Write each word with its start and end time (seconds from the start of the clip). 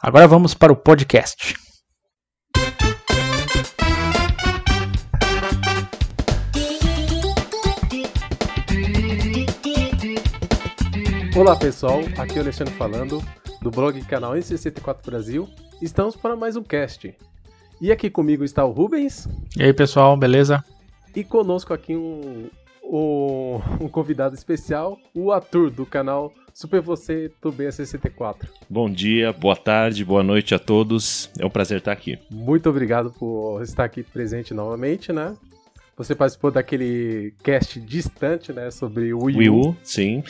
Agora 0.00 0.28
vamos 0.28 0.54
para 0.54 0.72
o 0.72 0.76
podcast. 0.76 1.56
Olá 11.36 11.56
pessoal, 11.56 11.98
aqui 12.16 12.34
é 12.34 12.38
o 12.38 12.42
Alexandre 12.42 12.72
falando 12.74 13.20
do 13.60 13.72
blog 13.72 14.00
canal 14.04 14.34
N64 14.34 15.04
Brasil. 15.04 15.48
Estamos 15.82 16.14
para 16.14 16.36
mais 16.36 16.54
um 16.54 16.62
cast. 16.62 17.12
E 17.80 17.90
aqui 17.90 18.08
comigo 18.08 18.44
está 18.44 18.64
o 18.64 18.70
Rubens. 18.70 19.28
E 19.56 19.64
aí 19.64 19.72
pessoal, 19.72 20.16
beleza? 20.16 20.64
E 21.14 21.24
conosco 21.24 21.74
aqui 21.74 21.96
um, 21.96 22.48
um, 22.84 23.60
um 23.80 23.88
convidado 23.88 24.36
especial, 24.36 24.96
o 25.12 25.32
Arthur 25.32 25.70
do 25.70 25.84
canal 25.84 26.32
Super 26.58 26.80
Você 26.80 27.30
do 27.40 27.52
B64. 27.52 28.48
Bom 28.68 28.90
dia, 28.90 29.32
boa 29.32 29.54
tarde, 29.54 30.04
boa 30.04 30.24
noite 30.24 30.56
a 30.56 30.58
todos. 30.58 31.30
É 31.38 31.46
um 31.46 31.50
prazer 31.50 31.78
estar 31.78 31.92
aqui. 31.92 32.18
Muito 32.28 32.68
obrigado 32.68 33.12
por 33.12 33.62
estar 33.62 33.84
aqui 33.84 34.02
presente 34.02 34.52
novamente, 34.52 35.12
né? 35.12 35.36
Você 35.96 36.16
participou 36.16 36.50
daquele 36.50 37.32
cast 37.44 37.80
distante, 37.80 38.52
né, 38.52 38.72
sobre 38.72 39.14
o 39.14 39.22
Wii 39.22 39.36
U. 39.36 39.38
Wii 39.38 39.50
U, 39.50 39.76
sim. 39.84 40.24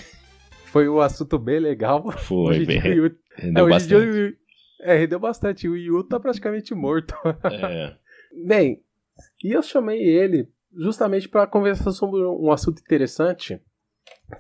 Foi 0.66 0.86
um 0.86 1.00
assunto 1.00 1.38
bem 1.38 1.60
legal. 1.60 2.12
Foi, 2.12 2.50
Hoje 2.50 2.62
em 2.64 2.66
bem. 2.66 2.80
dia, 2.82 2.90
Rendeu 3.34 3.64
é, 3.64 3.78
dia, 3.78 3.78
bastante. 3.78 4.38
é, 4.82 4.96
rendeu 4.98 5.18
bastante. 5.18 5.66
O 5.66 5.72
Wii 5.72 5.90
U 5.92 6.04
tá 6.04 6.20
praticamente 6.20 6.74
morto. 6.74 7.14
É, 7.50 7.96
Bem, 8.46 8.82
e 9.42 9.52
eu 9.52 9.62
chamei 9.62 10.02
ele 10.02 10.46
justamente 10.76 11.26
para 11.26 11.46
conversar 11.46 11.90
sobre 11.92 12.20
um 12.20 12.52
assunto 12.52 12.82
interessante, 12.82 13.58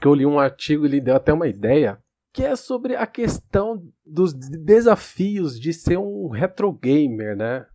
que 0.00 0.06
eu 0.06 0.14
li 0.14 0.26
um 0.26 0.38
artigo 0.38 0.84
e 0.84 0.88
ele 0.88 1.00
deu 1.00 1.16
até 1.16 1.32
uma 1.32 1.48
ideia, 1.48 1.98
que 2.32 2.44
é 2.44 2.54
sobre 2.54 2.94
a 2.94 3.06
questão 3.06 3.82
dos 4.04 4.32
desafios 4.32 5.58
de 5.58 5.72
ser 5.72 5.98
um 5.98 6.28
retro 6.28 6.72
gamer, 6.72 7.36
né? 7.36 7.66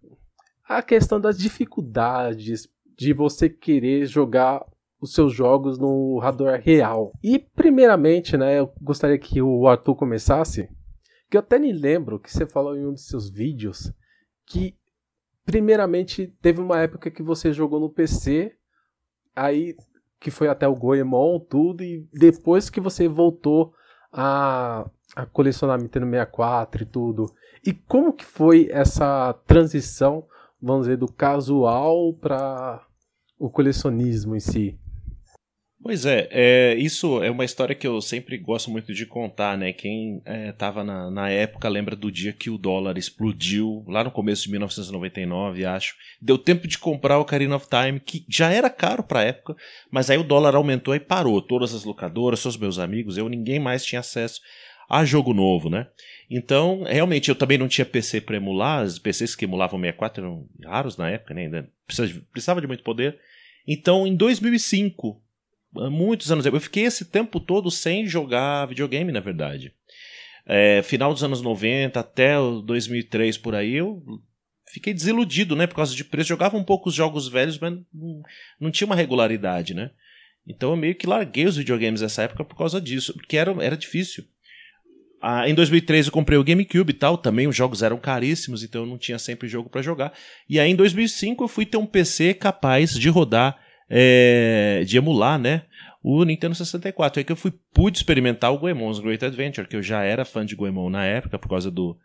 A 0.64 0.82
questão 0.82 1.20
das 1.20 1.38
dificuldades 1.38 2.68
de 2.96 3.14
você 3.14 3.50
querer 3.50 4.06
jogar 4.06 4.64
os 5.02 5.14
seus 5.14 5.34
jogos 5.34 5.78
no 5.78 6.18
hardware 6.20 6.62
real. 6.64 7.12
E 7.22 7.38
primeiramente, 7.38 8.38
né, 8.38 8.60
eu 8.60 8.74
gostaria 8.82 9.18
que 9.18 9.42
o 9.42 9.68
Arthur 9.68 9.96
começasse, 9.96 10.70
que 11.30 11.36
eu 11.36 11.40
até 11.40 11.60
me 11.60 11.74
lembro 11.74 12.20
que 12.20 12.32
você 12.32 12.46
falou 12.46 12.78
em 12.78 12.86
um 12.86 12.94
dos 12.94 13.08
seus 13.08 13.30
vídeos 13.30 13.92
que 14.46 14.78
primeiramente 15.46 16.28
teve 16.42 16.62
uma 16.62 16.80
época 16.80 17.12
que 17.12 17.22
você 17.22 17.52
jogou 17.52 17.80
no 17.80 17.90
PC, 17.90 18.56
aí 19.36 19.76
que 20.24 20.32
foi 20.32 20.48
até 20.48 20.66
o 20.66 20.74
Goemon, 20.74 21.38
tudo, 21.38 21.84
e 21.84 22.08
depois 22.14 22.70
que 22.70 22.80
você 22.80 23.10
voltou 23.10 23.74
a, 24.10 24.90
a 25.14 25.26
colecionar 25.26 25.78
Nintendo 25.78 26.06
64 26.06 26.84
e 26.84 26.86
tudo. 26.86 27.26
E 27.66 27.74
como 27.74 28.14
que 28.14 28.24
foi 28.24 28.70
essa 28.72 29.34
transição, 29.46 30.26
vamos 30.62 30.84
dizer, 30.86 30.96
do 30.96 31.12
casual 31.12 32.14
para 32.14 32.82
o 33.38 33.50
colecionismo 33.50 34.34
em 34.34 34.40
si? 34.40 34.80
Pois 35.84 36.06
é, 36.06 36.30
é, 36.32 36.76
isso 36.76 37.22
é 37.22 37.30
uma 37.30 37.44
história 37.44 37.76
que 37.76 37.86
eu 37.86 38.00
sempre 38.00 38.38
gosto 38.38 38.72
muito 38.72 38.94
de 38.94 39.06
contar, 39.06 39.58
né? 39.58 39.74
Quem 39.74 40.22
estava 40.50 40.82
na, 40.82 41.12
na 41.12 41.30
época 41.30 41.68
lembra 41.68 41.94
do 41.94 42.10
dia 42.10 42.32
que 42.32 42.50
o 42.50 42.58
dólar 42.58 42.98
explodiu, 42.98 43.84
lá 43.86 44.02
no 44.02 44.10
começo 44.10 44.44
de 44.44 44.52
1999, 44.52 45.66
acho. 45.66 45.94
Deu 46.22 46.38
tempo 46.38 46.70
de 46.70 46.78
comprar 46.78 47.18
o 47.18 47.22
Ocarina 47.24 47.58
of 47.58 47.68
Time, 47.68 48.00
que 48.00 48.26
já 48.30 48.50
era 48.50 48.70
caro 48.70 49.04
pra 49.04 49.24
época, 49.24 49.58
mas 49.92 50.10
aí 50.10 50.18
o 50.18 50.24
dólar 50.24 50.56
aumentou 50.56 50.96
e 50.96 51.02
parou. 51.02 51.42
Todas 51.42 51.74
as 51.74 51.84
locadoras, 51.84 52.42
todos 52.42 52.56
os 52.56 52.62
meus 52.62 52.80
amigos, 52.80 53.18
eu, 53.18 53.28
ninguém 53.28 53.60
mais 53.60 53.84
tinha 53.84 54.00
acesso 54.00 54.40
a 54.90 55.04
jogo 55.04 55.34
novo, 55.34 55.70
né? 55.70 55.88
Então, 56.30 56.84
realmente, 56.84 57.28
eu 57.28 57.36
também 57.36 57.58
não 57.58 57.68
tinha 57.68 57.86
PC 57.86 58.22
para 58.22 58.38
emular, 58.38 58.86
os 58.86 59.00
PCs 59.00 59.36
que 59.36 59.44
emulavam 59.44 59.78
64 59.82 60.24
eram 60.24 60.48
raros 60.64 60.96
na 60.96 61.10
época, 61.10 61.34
né? 61.34 61.42
Ainda 61.42 61.70
precisava 61.86 62.62
de, 62.62 62.68
muito 62.68 62.84
poder. 62.84 63.20
Então, 63.68 64.08
em 64.08 64.16
2005, 64.16 65.22
há 65.33 65.33
muitos 65.74 66.32
anos. 66.32 66.46
Eu 66.46 66.60
fiquei 66.60 66.84
esse 66.84 67.06
tempo 67.06 67.40
todo 67.40 67.70
sem 67.72 68.06
jogar 68.06 68.68
videogame, 68.68 69.12
na 69.12 69.20
verdade. 69.20 69.74
É, 70.46 70.82
final 70.84 71.14
dos 71.14 71.24
anos 71.24 71.42
90 71.42 72.00
até 72.00 72.38
o 72.38 72.62
2003 72.62 73.38
por 73.38 73.56
aí, 73.56 73.76
eu 73.76 74.04
fiquei 74.68 74.94
desiludido, 74.94 75.56
né? 75.56 75.68
Por 75.68 75.76
causa 75.76 75.96
de 75.96 76.04
preço. 76.04 76.30
Jogava 76.30 76.58
um 76.58 76.64
pouco 76.64 76.90
os 76.90 76.96
jogos 76.96 77.28
velhos, 77.28 77.58
mas 77.58 77.74
não, 77.94 78.22
não 78.60 78.72
tinha 78.72 78.86
uma 78.86 78.96
regularidade, 78.96 79.74
né? 79.74 79.92
Então 80.46 80.72
eu 80.72 80.76
meio 80.76 80.96
que 80.96 81.08
larguei 81.08 81.46
os 81.46 81.56
videogames 81.56 82.02
nessa 82.02 82.24
época 82.24 82.44
por 82.44 82.58
causa 82.58 82.80
disso, 82.82 83.14
porque 83.14 83.38
era, 83.38 83.52
era 83.64 83.78
difícil. 83.78 84.26
Ah, 85.22 85.48
em 85.48 85.56
2003 85.56 86.08
eu 86.08 86.12
comprei 86.12 86.38
o 86.38 86.44
GameCube 86.44 86.92
e 86.92 86.94
tal, 86.94 87.18
também 87.18 87.48
os 87.48 87.56
jogos 87.56 87.82
eram 87.82 87.98
caríssimos, 87.98 88.62
então 88.62 88.82
eu 88.82 88.88
não 88.88 88.98
tinha 88.98 89.18
sempre 89.18 89.48
jogo 89.48 89.70
para 89.70 89.82
jogar. 89.82 90.12
E 90.50 90.60
aí 90.60 90.70
em 90.70 90.76
2005 90.76 91.42
eu 91.42 91.48
fui 91.48 91.66
ter 91.66 91.78
um 91.78 91.86
PC 91.86 92.34
capaz 92.34 92.94
de 92.94 93.08
rodar, 93.08 93.58
é, 93.90 94.84
de 94.86 94.98
emular, 94.98 95.38
né? 95.40 95.64
o 96.06 96.24
Nintendo 96.26 96.54
64. 96.54 97.20
Aí 97.20 97.24
que 97.24 97.32
eu 97.32 97.36
fui 97.38 97.54
pude 97.74 97.98
experimentar 97.98 98.52
o 98.54 98.58
Goemon's 98.58 99.00
Great 99.00 99.24
Adventure, 99.24 99.66
que 99.68 99.76
eu 99.78 99.82
já 99.82 100.04
era 100.04 100.26
fã 100.26 100.46
de 100.46 100.54
Goemon 100.56 100.90
na 100.90 101.06
época 101.06 101.40
por 101.40 101.48
causa 101.48 101.72
do 101.72 101.98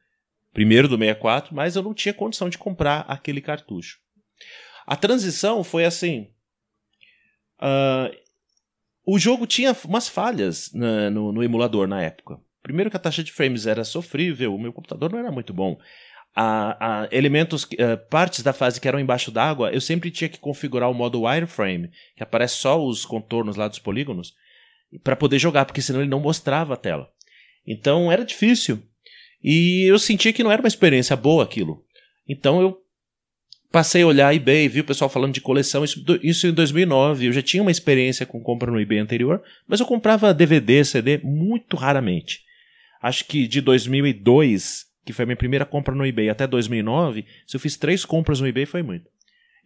primeiro 0.55 0.87
do 0.87 0.97
64, 0.97 1.53
mas 1.55 1.75
eu 1.75 1.83
não 1.83 1.93
tinha 1.93 2.15
condição 2.15 2.49
de 2.49 2.56
comprar 2.56 3.00
aquele 3.09 3.41
cartucho. 3.41 3.99
A 4.87 4.94
transição 4.94 5.65
foi 5.65 5.84
assim. 5.84 6.28
ah, 7.59 8.11
o 9.05 9.19
jogo 9.19 9.47
tinha 9.47 9.75
umas 9.84 10.09
falhas 10.09 10.71
na- 10.72 11.11
no, 11.11 11.33
no 11.33 11.43
emulador 11.43 11.88
na 11.88 12.03
época. 12.03 12.38
Primeiro 12.62 12.91
que 12.91 12.97
a 12.97 13.00
taxa 13.00 13.25
de 13.25 13.33
frames 13.33 13.67
era 13.67 13.83
sofrível, 13.83 14.55
o 14.55 14.59
meu 14.61 14.72
computador 14.72 15.11
não 15.11 15.19
era 15.19 15.33
muito 15.33 15.53
bom. 15.55 15.78
A, 16.34 17.03
a 17.03 17.09
elementos, 17.11 17.66
eh, 17.77 17.97
partes 17.97 18.43
da 18.43 18.53
fase 18.53 18.81
que 18.81 18.87
eram 18.87 19.00
embaixo 19.00 19.31
d'água, 19.31 19.72
eu 19.72 19.81
sempre 19.81 20.11
tinha 20.11 20.28
que 20.28 20.39
configurar 20.39 20.89
o 20.89 20.94
modo 20.94 21.22
wireframe, 21.22 21.91
que 22.16 22.22
aparece 22.22 22.55
só 22.56 22.81
os 22.81 23.05
contornos 23.05 23.56
lá 23.56 23.66
dos 23.66 23.81
polígonos, 23.81 24.34
para 25.03 25.17
poder 25.17 25.38
jogar, 25.38 25.65
porque 25.65 25.83
senão 25.83 26.00
ele 26.00 26.11
não 26.11 26.21
mostrava 26.21 26.75
a 26.75 26.77
tela. 26.77 27.11
Então 27.67 28.11
era 28.11 28.25
difícil. 28.25 28.83
E 29.43 29.84
eu 29.88 29.99
sentia 29.99 30.33
que 30.33 30.43
não 30.43 30.50
era 30.50 30.62
uma 30.62 30.69
experiência 30.69 31.17
boa 31.17 31.44
aquilo. 31.44 31.84
Então 32.28 32.61
eu 32.61 32.78
passei 33.71 34.03
a 34.03 34.06
olhar 34.06 34.34
eBay, 34.34 34.69
vi 34.69 34.81
o 34.81 34.84
pessoal 34.84 35.11
falando 35.11 35.34
de 35.34 35.41
coleção, 35.41 35.84
isso, 35.84 36.03
isso 36.22 36.47
em 36.47 36.53
2009. 36.53 37.27
Eu 37.27 37.33
já 37.33 37.43
tinha 37.43 37.62
uma 37.62 37.71
experiência 37.71 38.27
com 38.27 38.43
compra 38.43 38.71
no 38.71 38.81
eBay 38.81 38.99
anterior, 38.99 39.43
mas 39.67 39.81
eu 39.81 39.87
comprava 39.87 40.33
DVD, 40.34 40.84
CD 40.84 41.19
muito 41.19 41.77
raramente. 41.77 42.41
Acho 43.03 43.25
que 43.27 43.47
de 43.47 43.61
2002, 43.61 44.87
que 45.09 45.13
foi 45.15 45.23
a 45.23 45.27
minha 45.27 45.37
primeira 45.37 45.65
compra 45.65 45.95
no 45.95 46.05
eBay, 46.05 46.29
até 46.29 46.47
2009, 46.47 47.25
se 47.47 47.57
eu 47.57 47.61
fiz 47.61 47.79
três 47.79 48.05
compras 48.05 48.43
no 48.43 48.47
eBay 48.47 48.67
foi 48.67 48.83
muito. 48.83 49.09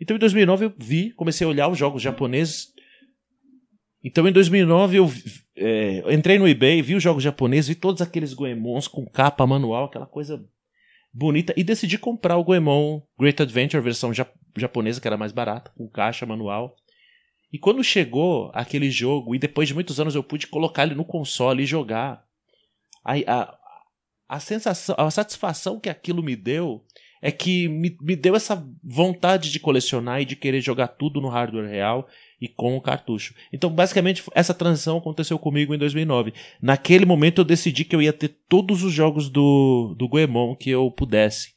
Então 0.01 0.15
em 0.15 0.21
2009 0.21 0.67
eu 0.67 0.73
vi, 0.79 1.11
comecei 1.11 1.45
a 1.45 1.51
olhar 1.51 1.67
os 1.67 1.77
jogos 1.77 2.01
japoneses. 2.01 2.69
Então 4.05 4.29
em 4.29 4.31
2009 4.31 4.99
eu 4.99 5.13
é, 5.57 6.15
entrei 6.15 6.39
no 6.39 6.47
eBay, 6.47 6.81
vi 6.81 6.95
os 6.95 7.03
jogos 7.03 7.25
japoneses, 7.25 7.67
vi 7.67 7.75
todos 7.75 8.01
aqueles 8.01 8.33
Goemons 8.33 8.87
com 8.87 9.05
capa 9.05 9.45
manual, 9.45 9.87
aquela 9.87 10.07
coisa 10.07 10.49
bonita, 11.13 11.53
e 11.57 11.65
decidi 11.65 11.99
comprar 11.99 12.37
o 12.37 12.45
Goemon 12.45 13.03
Great 13.19 13.43
Adventure, 13.43 13.83
versão 13.83 14.15
ja 14.15 14.25
japonesa, 14.57 15.01
que 15.01 15.09
era 15.09 15.17
mais 15.17 15.33
barata, 15.33 15.73
com 15.77 15.89
caixa 15.89 16.25
manual. 16.25 16.77
E 17.53 17.59
quando 17.59 17.83
chegou 17.83 18.53
aquele 18.55 18.93
jogo, 18.93 19.35
e 19.35 19.41
depois 19.41 19.67
de 19.67 19.75
muitos 19.75 19.99
anos 19.99 20.15
eu 20.15 20.23
pude 20.23 20.47
colocar 20.47 20.85
ele 20.85 20.95
no 20.95 21.05
console 21.05 21.65
e 21.65 21.67
jogar, 21.67 22.23
a, 23.05 23.15
a, 23.27 23.59
a 24.33 24.41
sensação, 24.41 24.95
a 24.97 25.11
satisfação 25.11 25.79
que 25.79 25.91
aquilo 25.91 26.23
me 26.23 26.35
deu 26.35 26.83
é 27.21 27.31
que 27.31 27.69
me, 27.69 27.95
me 28.01 28.17
deu 28.17 28.35
essa 28.35 28.67
vontade 28.83 29.53
de 29.53 29.61
colecionar 29.61 30.23
e 30.23 30.25
de 30.25 30.35
querer 30.35 30.63
jogar 30.63 30.89
tudo 30.89 31.21
no 31.21 31.29
hardware 31.29 31.69
real 31.69 32.09
e 32.41 32.49
com 32.49 32.75
o 32.75 32.81
cartucho. 32.81 33.35
Então, 33.53 33.69
basicamente, 33.69 34.25
essa 34.35 34.55
transição 34.55 34.97
aconteceu 34.97 35.39
comigo 35.39 35.75
em 35.75 35.79
2009. 35.79 36.33
Naquele 36.63 37.05
momento 37.05 37.43
eu 37.43 37.45
decidi 37.45 37.85
que 37.85 37.95
eu 37.95 38.01
ia 38.01 38.13
ter 38.13 38.29
todos 38.49 38.83
os 38.83 38.93
jogos 38.95 39.29
do, 39.29 39.95
do 39.99 40.09
Goemon 40.09 40.57
que 40.57 40.71
eu 40.71 40.91
pudesse. 40.91 41.53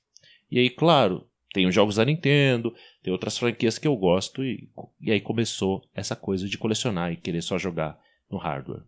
E 0.51 0.59
aí, 0.59 0.69
claro, 0.69 1.25
tem 1.53 1.65
os 1.65 1.73
jogos 1.73 1.95
da 1.95 2.03
Nintendo, 2.03 2.75
tem 3.01 3.13
outras 3.13 3.37
franquias 3.37 3.79
que 3.79 3.87
eu 3.87 3.95
gosto, 3.95 4.43
e, 4.43 4.69
e 4.99 5.13
aí 5.13 5.21
começou 5.21 5.81
essa 5.95 6.13
coisa 6.13 6.45
de 6.49 6.57
colecionar 6.57 7.13
e 7.13 7.15
querer 7.15 7.41
só 7.41 7.57
jogar 7.57 7.97
no 8.29 8.37
hardware. 8.37 8.83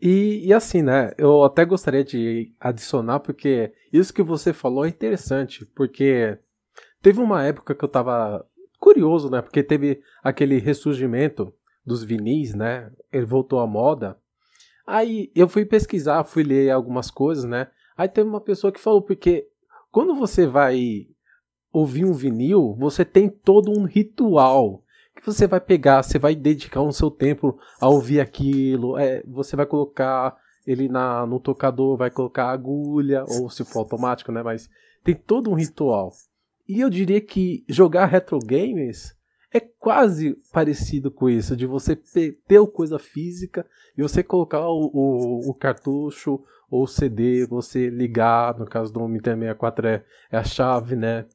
E, 0.00 0.46
e, 0.46 0.52
assim, 0.54 0.82
né? 0.82 1.12
Eu 1.18 1.44
até 1.44 1.64
gostaria 1.64 2.02
de 2.02 2.54
adicionar, 2.58 3.20
porque 3.20 3.72
isso 3.92 4.14
que 4.14 4.22
você 4.22 4.52
falou 4.52 4.86
é 4.86 4.88
interessante, 4.88 5.66
porque 5.66 6.38
teve 7.02 7.20
uma 7.20 7.44
época 7.44 7.74
que 7.74 7.84
eu 7.84 7.88
tava 7.88 8.46
curioso, 8.78 9.28
né? 9.30 9.42
Porque 9.42 9.62
teve 9.62 10.00
aquele 10.22 10.58
ressurgimento 10.58 11.52
dos 11.84 12.02
vinis, 12.02 12.54
né? 12.54 12.90
Ele 13.12 13.26
voltou 13.26 13.60
à 13.60 13.66
moda. 13.66 14.18
Aí 14.86 15.30
eu 15.34 15.48
fui 15.48 15.66
pesquisar, 15.66 16.24
fui 16.24 16.42
ler 16.42 16.70
algumas 16.70 17.10
coisas, 17.10 17.44
né? 17.44 17.68
Aí 17.96 18.08
teve 18.08 18.28
uma 18.28 18.40
pessoa 18.40 18.72
que 18.72 18.80
falou, 18.80 19.02
porque 19.02 19.46
quando 19.90 20.14
você 20.14 20.46
vai 20.46 21.06
ouvir 21.70 22.06
um 22.06 22.12
vinil, 22.12 22.74
você 22.78 23.04
tem 23.04 23.28
todo 23.28 23.70
um 23.70 23.84
ritual 23.84 24.82
que 25.20 25.26
você 25.26 25.46
vai 25.46 25.60
pegar, 25.60 26.02
você 26.02 26.18
vai 26.18 26.34
dedicar 26.34 26.82
um 26.82 26.92
seu 26.92 27.10
tempo 27.10 27.58
a 27.80 27.88
ouvir 27.88 28.20
aquilo, 28.20 28.98
é, 28.98 29.22
você 29.26 29.54
vai 29.54 29.66
colocar 29.66 30.36
ele 30.66 30.88
na, 30.88 31.26
no 31.26 31.40
tocador, 31.40 31.96
vai 31.96 32.10
colocar 32.10 32.50
agulha, 32.50 33.24
ou 33.28 33.50
se 33.50 33.64
for 33.64 33.80
automático, 33.80 34.32
né? 34.32 34.42
Mas 34.42 34.68
tem 35.02 35.14
todo 35.14 35.50
um 35.50 35.54
ritual. 35.54 36.12
E 36.68 36.80
eu 36.80 36.90
diria 36.90 37.20
que 37.20 37.64
jogar 37.68 38.06
retro 38.06 38.38
games 38.38 39.16
é 39.52 39.58
quase 39.58 40.36
parecido 40.52 41.10
com 41.10 41.28
isso, 41.28 41.56
de 41.56 41.66
você 41.66 41.96
ter 41.96 42.64
coisa 42.68 42.98
física 42.98 43.66
e 43.98 44.02
você 44.02 44.22
colocar 44.22 44.60
o, 44.68 44.90
o, 44.92 45.50
o 45.50 45.54
cartucho 45.54 46.40
ou 46.70 46.84
o 46.84 46.86
CD, 46.86 47.46
você 47.46 47.90
ligar, 47.90 48.56
no 48.56 48.64
caso 48.64 48.92
do 48.92 49.08
Nintendo 49.08 49.40
64 49.40 49.88
é, 49.88 50.04
é 50.30 50.36
a 50.36 50.44
chave, 50.44 50.94
né? 50.94 51.26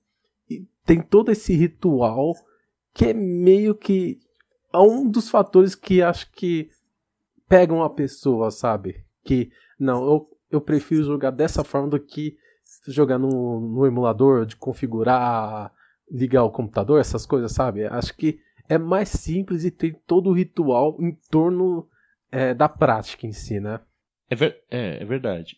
E 0.50 0.66
tem 0.86 1.02
todo 1.02 1.32
esse 1.32 1.54
ritual 1.54 2.34
que 2.96 3.08
é 3.08 3.14
meio 3.14 3.76
que 3.76 4.20
é 4.74 4.78
um 4.78 5.08
dos 5.08 5.30
fatores 5.30 5.76
que 5.76 6.02
acho 6.02 6.32
que 6.32 6.70
pegam 7.48 7.84
a 7.84 7.90
pessoa, 7.90 8.50
sabe? 8.50 9.06
Que 9.24 9.52
não, 9.78 10.04
eu, 10.06 10.30
eu 10.50 10.62
prefiro 10.62 11.04
jogar 11.04 11.32
dessa 11.32 11.64
forma 11.64 11.90
do 11.90 12.00
que 12.00 12.38
jogar 12.88 13.20
no, 13.20 13.60
no 13.60 13.86
emulador, 13.86 14.46
de 14.46 14.56
configurar, 14.56 15.74
ligar 16.10 16.44
o 16.44 16.52
computador, 16.52 17.00
essas 17.00 17.26
coisas, 17.26 17.52
sabe? 17.52 17.86
Acho 17.86 18.16
que 18.16 18.40
é 18.70 18.78
mais 18.78 19.10
simples 19.10 19.66
e 19.66 19.72
tem 19.72 19.94
todo 20.08 20.30
o 20.30 20.34
ritual 20.34 20.96
em 21.00 21.14
torno 21.30 21.88
é, 22.32 22.54
da 22.54 22.70
prática 22.70 23.28
em 23.28 23.34
si, 23.34 23.60
né? 23.60 23.82
É, 24.30 24.36
ver, 24.36 24.64
é, 24.72 25.04
é 25.04 25.06
verdade. 25.06 25.58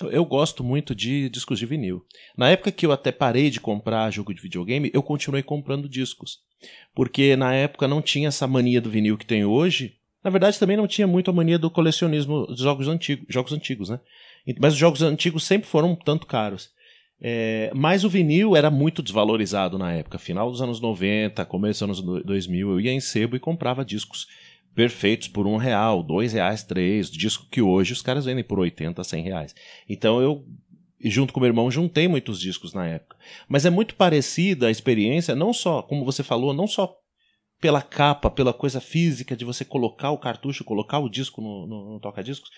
Eu, 0.00 0.10
eu, 0.10 0.24
gosto 0.24 0.62
muito 0.62 0.94
de 0.94 1.28
discos 1.30 1.58
de 1.58 1.66
vinil. 1.66 2.04
Na 2.36 2.50
época 2.50 2.70
que 2.70 2.84
eu 2.84 2.92
até 2.92 3.10
parei 3.10 3.50
de 3.50 3.60
comprar 3.60 4.10
jogo 4.10 4.34
de 4.34 4.40
videogame, 4.40 4.90
eu 4.92 5.02
continuei 5.02 5.42
comprando 5.42 5.88
discos. 5.88 6.40
Porque 6.94 7.36
na 7.36 7.54
época 7.54 7.88
não 7.88 8.02
tinha 8.02 8.28
essa 8.28 8.46
mania 8.46 8.80
do 8.80 8.90
vinil 8.90 9.16
que 9.16 9.26
tem 9.26 9.44
hoje. 9.44 9.96
Na 10.22 10.30
verdade, 10.30 10.58
também 10.58 10.76
não 10.76 10.86
tinha 10.86 11.06
muito 11.06 11.30
a 11.30 11.34
mania 11.34 11.58
do 11.58 11.70
colecionismo 11.70 12.46
dos 12.46 12.60
jogos 12.60 12.88
antigos, 12.88 13.26
jogos 13.28 13.52
antigos, 13.52 13.88
né? 13.88 14.00
Mas 14.58 14.74
os 14.74 14.78
jogos 14.78 15.02
antigos 15.02 15.44
sempre 15.44 15.68
foram 15.68 15.92
um 15.92 15.96
tanto 15.96 16.26
caros. 16.26 16.70
É, 17.20 17.70
mas 17.74 18.04
o 18.04 18.10
vinil 18.10 18.54
era 18.54 18.70
muito 18.70 19.02
desvalorizado 19.02 19.78
na 19.78 19.92
época, 19.92 20.18
final 20.18 20.50
dos 20.50 20.60
anos 20.60 20.80
90, 20.80 21.44
começo 21.46 21.86
dos 21.86 22.00
anos 22.00 22.24
2000. 22.24 22.70
Eu 22.70 22.80
ia 22.80 22.92
em 22.92 23.00
sebo 23.00 23.36
e 23.36 23.40
comprava 23.40 23.84
discos 23.84 24.26
perfeitos 24.76 25.26
por 25.26 25.46
um 25.46 25.56
real, 25.56 26.02
dois 26.02 26.34
reais, 26.34 26.62
três, 26.62 27.10
disco 27.10 27.46
que 27.50 27.62
hoje 27.62 27.94
os 27.94 28.02
caras 28.02 28.26
vendem 28.26 28.44
por 28.44 28.60
80, 28.60 29.02
100 29.02 29.22
reais. 29.22 29.54
Então 29.88 30.20
eu, 30.20 30.44
junto 31.02 31.32
com 31.32 31.40
meu 31.40 31.48
irmão, 31.48 31.70
juntei 31.70 32.06
muitos 32.06 32.38
discos 32.38 32.74
na 32.74 32.86
época. 32.86 33.16
Mas 33.48 33.64
é 33.64 33.70
muito 33.70 33.94
parecida 33.94 34.66
a 34.68 34.70
experiência, 34.70 35.34
não 35.34 35.54
só, 35.54 35.80
como 35.80 36.04
você 36.04 36.22
falou, 36.22 36.52
não 36.52 36.66
só 36.66 36.94
pela 37.58 37.80
capa, 37.80 38.30
pela 38.30 38.52
coisa 38.52 38.78
física 38.78 39.34
de 39.34 39.46
você 39.46 39.64
colocar 39.64 40.10
o 40.10 40.18
cartucho, 40.18 40.62
colocar 40.62 40.98
o 40.98 41.08
disco 41.08 41.40
no, 41.40 41.66
no, 41.66 41.92
no 41.94 42.00
toca-discos, 42.00 42.50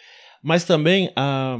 mas 0.42 0.64
também 0.64 1.12
a 1.14 1.56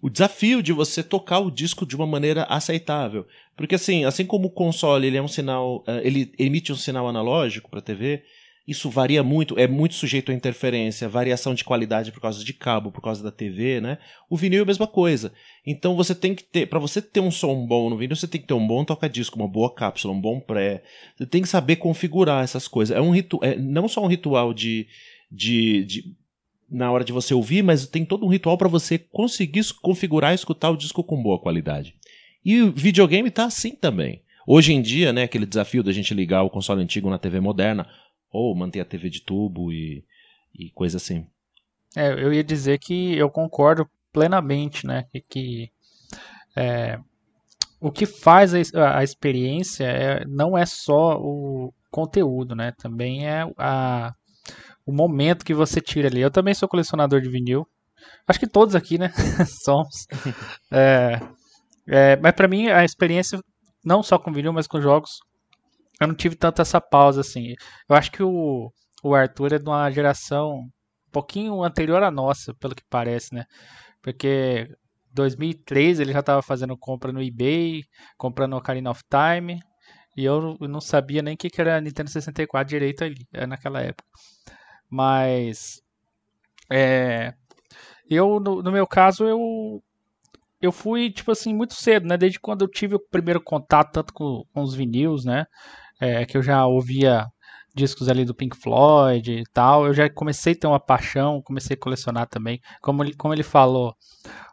o 0.00 0.08
desafio 0.08 0.62
de 0.62 0.72
você 0.72 1.02
tocar 1.02 1.40
o 1.40 1.50
disco 1.50 1.84
de 1.84 1.96
uma 1.96 2.06
maneira 2.06 2.44
aceitável. 2.44 3.26
Porque 3.56 3.74
assim, 3.74 4.04
assim 4.04 4.24
como 4.24 4.46
o 4.46 4.52
console 4.52 5.06
ele 5.06 5.16
é 5.16 5.22
um 5.22 5.26
sinal, 5.26 5.78
uh, 5.78 6.00
ele 6.04 6.32
emite 6.38 6.72
um 6.72 6.76
sinal 6.76 7.08
analógico 7.08 7.68
para 7.68 7.80
a 7.80 7.82
TV, 7.82 8.22
isso 8.68 8.90
varia 8.90 9.22
muito, 9.22 9.58
é 9.58 9.66
muito 9.66 9.94
sujeito 9.94 10.30
a 10.30 10.34
interferência, 10.34 11.08
variação 11.08 11.54
de 11.54 11.64
qualidade 11.64 12.12
por 12.12 12.20
causa 12.20 12.44
de 12.44 12.52
cabo, 12.52 12.92
por 12.92 13.00
causa 13.00 13.22
da 13.22 13.30
TV, 13.30 13.80
né? 13.80 13.96
O 14.28 14.36
vinil 14.36 14.58
é 14.58 14.62
a 14.62 14.66
mesma 14.66 14.86
coisa. 14.86 15.32
Então 15.66 15.96
você 15.96 16.14
tem 16.14 16.34
que 16.34 16.44
ter, 16.44 16.66
para 16.66 16.78
você 16.78 17.00
ter 17.00 17.20
um 17.20 17.30
som 17.30 17.66
bom 17.66 17.88
no 17.88 17.96
vinil, 17.96 18.14
você 18.14 18.28
tem 18.28 18.38
que 18.38 18.46
ter 18.46 18.52
um 18.52 18.66
bom 18.66 18.84
toca-disco, 18.84 19.38
uma 19.38 19.48
boa 19.48 19.74
cápsula, 19.74 20.12
um 20.12 20.20
bom 20.20 20.38
pré. 20.38 20.82
Você 21.16 21.24
tem 21.24 21.40
que 21.40 21.48
saber 21.48 21.76
configurar 21.76 22.44
essas 22.44 22.68
coisas. 22.68 22.94
É 22.94 23.00
um 23.00 23.10
ritual, 23.10 23.42
é 23.42 23.56
não 23.56 23.88
só 23.88 24.04
um 24.04 24.06
ritual 24.06 24.52
de, 24.52 24.86
de, 25.32 25.84
de 25.86 26.04
na 26.70 26.92
hora 26.92 27.04
de 27.04 27.12
você 27.12 27.32
ouvir, 27.32 27.62
mas 27.62 27.86
tem 27.86 28.04
todo 28.04 28.26
um 28.26 28.28
ritual 28.28 28.58
para 28.58 28.68
você 28.68 28.98
conseguir 28.98 29.64
configurar 29.80 30.32
e 30.32 30.34
escutar 30.34 30.68
o 30.68 30.76
disco 30.76 31.02
com 31.02 31.22
boa 31.22 31.38
qualidade. 31.38 31.94
E 32.44 32.60
o 32.60 32.70
videogame 32.70 33.30
tá 33.30 33.46
assim 33.46 33.70
também. 33.70 34.20
Hoje 34.46 34.72
em 34.72 34.80
dia, 34.80 35.12
né, 35.12 35.24
aquele 35.24 35.44
desafio 35.44 35.82
da 35.82 35.92
gente 35.92 36.14
ligar 36.14 36.42
o 36.42 36.48
console 36.48 36.82
antigo 36.82 37.10
na 37.10 37.18
TV 37.18 37.38
moderna, 37.38 37.86
ou 38.30 38.54
manter 38.54 38.80
a 38.80 38.84
TV 38.84 39.10
de 39.10 39.22
tubo 39.22 39.72
e, 39.72 40.04
e 40.54 40.70
coisa 40.70 40.96
assim. 40.96 41.26
É, 41.96 42.12
eu 42.12 42.32
ia 42.32 42.44
dizer 42.44 42.78
que 42.78 43.16
eu 43.16 43.30
concordo 43.30 43.88
plenamente, 44.12 44.86
né, 44.86 45.04
que, 45.10 45.20
que 45.20 45.70
é, 46.56 46.98
o 47.80 47.90
que 47.90 48.06
faz 48.06 48.52
a, 48.74 48.98
a 48.98 49.04
experiência 49.04 49.84
é, 49.84 50.24
não 50.26 50.56
é 50.56 50.66
só 50.66 51.18
o 51.18 51.72
conteúdo, 51.90 52.54
né, 52.54 52.72
também 52.78 53.26
é 53.26 53.44
a, 53.56 54.12
o 54.84 54.92
momento 54.92 55.44
que 55.44 55.54
você 55.54 55.80
tira 55.80 56.08
ali. 56.08 56.20
Eu 56.20 56.30
também 56.30 56.54
sou 56.54 56.68
colecionador 56.68 57.20
de 57.20 57.30
vinil, 57.30 57.66
acho 58.26 58.38
que 58.38 58.46
todos 58.46 58.74
aqui, 58.74 58.98
né, 58.98 59.12
somos. 59.64 60.06
É, 60.70 61.20
é, 61.86 62.16
mas 62.16 62.32
para 62.32 62.46
mim 62.46 62.68
a 62.68 62.84
experiência, 62.84 63.40
não 63.82 64.02
só 64.02 64.18
com 64.18 64.32
vinil, 64.32 64.52
mas 64.52 64.66
com 64.66 64.80
jogos, 64.80 65.20
eu 66.00 66.06
não 66.08 66.14
tive 66.14 66.36
tanta 66.36 66.62
essa 66.62 66.80
pausa 66.80 67.20
assim. 67.20 67.54
Eu 67.88 67.96
acho 67.96 68.10
que 68.12 68.22
o, 68.22 68.72
o 69.02 69.14
Arthur 69.14 69.54
é 69.54 69.58
de 69.58 69.68
uma 69.68 69.90
geração 69.90 70.60
um 70.60 71.10
pouquinho 71.10 71.62
anterior 71.62 72.02
à 72.02 72.10
nossa, 72.10 72.54
pelo 72.54 72.74
que 72.74 72.84
parece, 72.88 73.34
né? 73.34 73.44
Porque 74.02 74.68
2003 75.12 76.00
ele 76.00 76.12
já 76.12 76.20
estava 76.20 76.42
fazendo 76.42 76.76
compra 76.76 77.12
no 77.12 77.22
eBay, 77.22 77.82
comprando 78.16 78.56
Ocarina 78.56 78.90
of 78.90 79.02
Time, 79.10 79.60
e 80.16 80.24
eu 80.24 80.56
não 80.60 80.80
sabia 80.80 81.22
nem 81.22 81.34
o 81.34 81.36
que, 81.36 81.50
que 81.50 81.60
era 81.60 81.80
Nintendo 81.80 82.10
64 82.10 82.68
direito 82.68 83.04
ali, 83.04 83.26
é, 83.32 83.46
naquela 83.46 83.80
época. 83.80 84.08
Mas 84.90 85.80
é, 86.70 87.34
eu 88.10 88.40
no, 88.40 88.62
no, 88.62 88.72
meu 88.72 88.86
caso 88.86 89.24
eu 89.24 89.82
eu 90.60 90.72
fui 90.72 91.10
tipo 91.10 91.30
assim 91.30 91.54
muito 91.54 91.74
cedo, 91.74 92.06
né? 92.06 92.16
Desde 92.16 92.40
quando 92.40 92.62
eu 92.62 92.68
tive 92.68 92.96
o 92.96 93.00
primeiro 93.10 93.40
contato 93.40 93.92
tanto 93.92 94.12
com, 94.12 94.44
com 94.52 94.62
os 94.62 94.74
vinis, 94.74 95.24
né? 95.24 95.46
É, 96.00 96.24
que 96.24 96.36
eu 96.36 96.42
já 96.42 96.64
ouvia 96.66 97.26
discos 97.74 98.08
ali 98.08 98.24
do 98.24 98.34
Pink 98.34 98.56
Floyd 98.56 99.30
e 99.30 99.44
tal, 99.52 99.86
eu 99.86 99.94
já 99.94 100.08
comecei 100.10 100.52
a 100.52 100.56
ter 100.56 100.66
uma 100.66 100.80
paixão, 100.80 101.40
comecei 101.42 101.74
a 101.74 101.80
colecionar 101.80 102.26
também. 102.26 102.60
Como 102.82 103.04
ele, 103.04 103.14
como 103.14 103.32
ele 103.32 103.42
falou, 103.44 103.94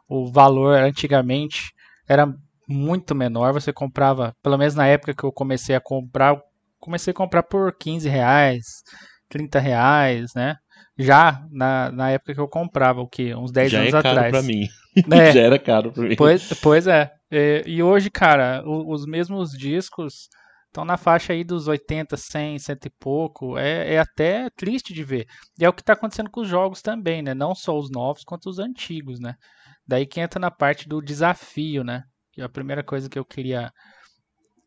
o 0.08 0.30
valor 0.30 0.78
antigamente 0.78 1.72
era 2.08 2.32
muito 2.68 3.14
menor, 3.14 3.52
você 3.52 3.72
comprava, 3.72 4.34
pelo 4.42 4.56
menos 4.56 4.74
na 4.74 4.86
época 4.86 5.14
que 5.14 5.24
eu 5.24 5.32
comecei 5.32 5.74
a 5.74 5.80
comprar, 5.80 6.36
comecei 6.78 7.10
a 7.10 7.14
comprar 7.14 7.42
por 7.42 7.76
15 7.76 8.08
reais, 8.08 8.64
30 9.28 9.58
reais, 9.58 10.32
né? 10.34 10.56
Já 10.98 11.44
na, 11.50 11.90
na 11.92 12.10
época 12.10 12.34
que 12.34 12.40
eu 12.40 12.48
comprava, 12.48 13.00
o 13.00 13.08
que? 13.08 13.34
Uns 13.34 13.52
10 13.52 13.70
Já 13.70 13.80
anos 13.80 13.94
é 13.94 13.98
atrás. 13.98 14.16
caro 14.16 14.30
pra 14.30 14.42
mim. 14.42 14.66
É. 15.12 15.30
Já 15.32 15.40
era 15.42 15.58
caro 15.58 15.92
pra 15.92 16.04
mim. 16.04 16.16
Pois, 16.16 16.48
pois 16.62 16.86
é. 16.86 17.12
E, 17.30 17.62
e 17.66 17.82
hoje, 17.82 18.08
cara, 18.08 18.62
os 18.64 19.04
mesmos 19.04 19.50
discos 19.50 20.26
Estão 20.76 20.84
na 20.84 20.98
faixa 20.98 21.32
aí 21.32 21.42
dos 21.42 21.68
80, 21.68 22.18
100, 22.18 22.58
cento 22.58 22.84
e 22.84 22.90
pouco. 22.90 23.56
É, 23.56 23.94
é 23.94 23.98
até 23.98 24.50
triste 24.50 24.92
de 24.92 25.02
ver. 25.02 25.26
E 25.58 25.64
é 25.64 25.68
o 25.70 25.72
que 25.72 25.80
está 25.80 25.94
acontecendo 25.94 26.28
com 26.28 26.42
os 26.42 26.48
jogos 26.48 26.82
também, 26.82 27.22
né? 27.22 27.32
Não 27.32 27.54
só 27.54 27.78
os 27.78 27.90
novos, 27.90 28.22
quanto 28.22 28.50
os 28.50 28.58
antigos, 28.58 29.18
né? 29.18 29.36
Daí 29.88 30.04
que 30.04 30.20
entra 30.20 30.38
na 30.38 30.50
parte 30.50 30.86
do 30.86 31.00
desafio, 31.00 31.82
né? 31.82 32.04
Que 32.30 32.42
a 32.42 32.48
primeira 32.50 32.84
coisa 32.84 33.08
que 33.08 33.18
eu 33.18 33.24
queria 33.24 33.72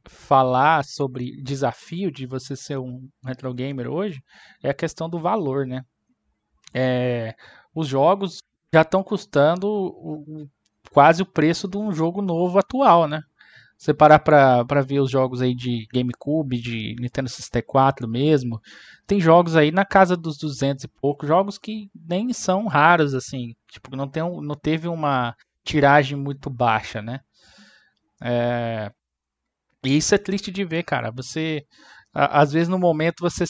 falar 0.08 0.84
sobre 0.84 1.40
desafio 1.44 2.12
de 2.12 2.26
você 2.26 2.56
ser 2.56 2.80
um 2.80 3.08
retro 3.24 3.54
gamer 3.54 3.88
hoje 3.88 4.20
é 4.64 4.72
a 4.72 4.74
questão 4.74 5.08
do 5.08 5.20
valor, 5.20 5.68
né? 5.68 5.84
É, 6.74 7.36
os 7.72 7.88
jogos 7.88 8.40
já 8.74 8.82
estão 8.82 9.04
custando 9.04 9.68
o, 9.70 10.48
quase 10.92 11.22
o 11.22 11.32
preço 11.32 11.68
de 11.68 11.78
um 11.78 11.92
jogo 11.92 12.20
novo 12.20 12.58
atual, 12.58 13.08
né? 13.08 13.22
Você 13.80 13.94
parar 13.94 14.20
pra 14.20 14.82
ver 14.82 15.00
os 15.00 15.10
jogos 15.10 15.42
aí 15.42 15.56
de 15.56 15.88
GameCube, 15.94 16.60
de 16.60 16.98
Nintendo 17.00 17.30
64 17.30 18.10
mesmo, 18.10 18.60
tem 19.08 19.22
jogos 19.22 19.56
aí 19.56 19.72
na 19.72 19.86
casa 19.86 20.18
dos 20.18 20.38
200 20.38 20.84
e 20.84 20.88
pouco, 20.90 21.26
jogos 21.26 21.58
que 21.58 21.90
nem 21.96 22.34
são 22.34 22.68
raros, 22.68 23.14
assim, 23.14 23.56
tipo, 23.72 23.96
não, 23.96 24.06
tem 24.06 24.22
não 24.22 24.56
teve 24.56 24.90
uma 24.90 25.34
tiragem 25.64 26.18
muito 26.18 26.50
baixa, 26.50 27.02
né? 27.02 27.22
É... 28.22 28.92
E 29.86 29.96
isso 29.96 30.14
é 30.14 30.18
triste 30.18 30.52
de 30.52 30.66
ver, 30.66 30.84
cara. 30.84 31.10
Você, 31.12 31.66
às 32.14 32.52
vezes 32.52 32.68
no 32.68 32.78
momento 32.78 33.22
você 33.22 33.46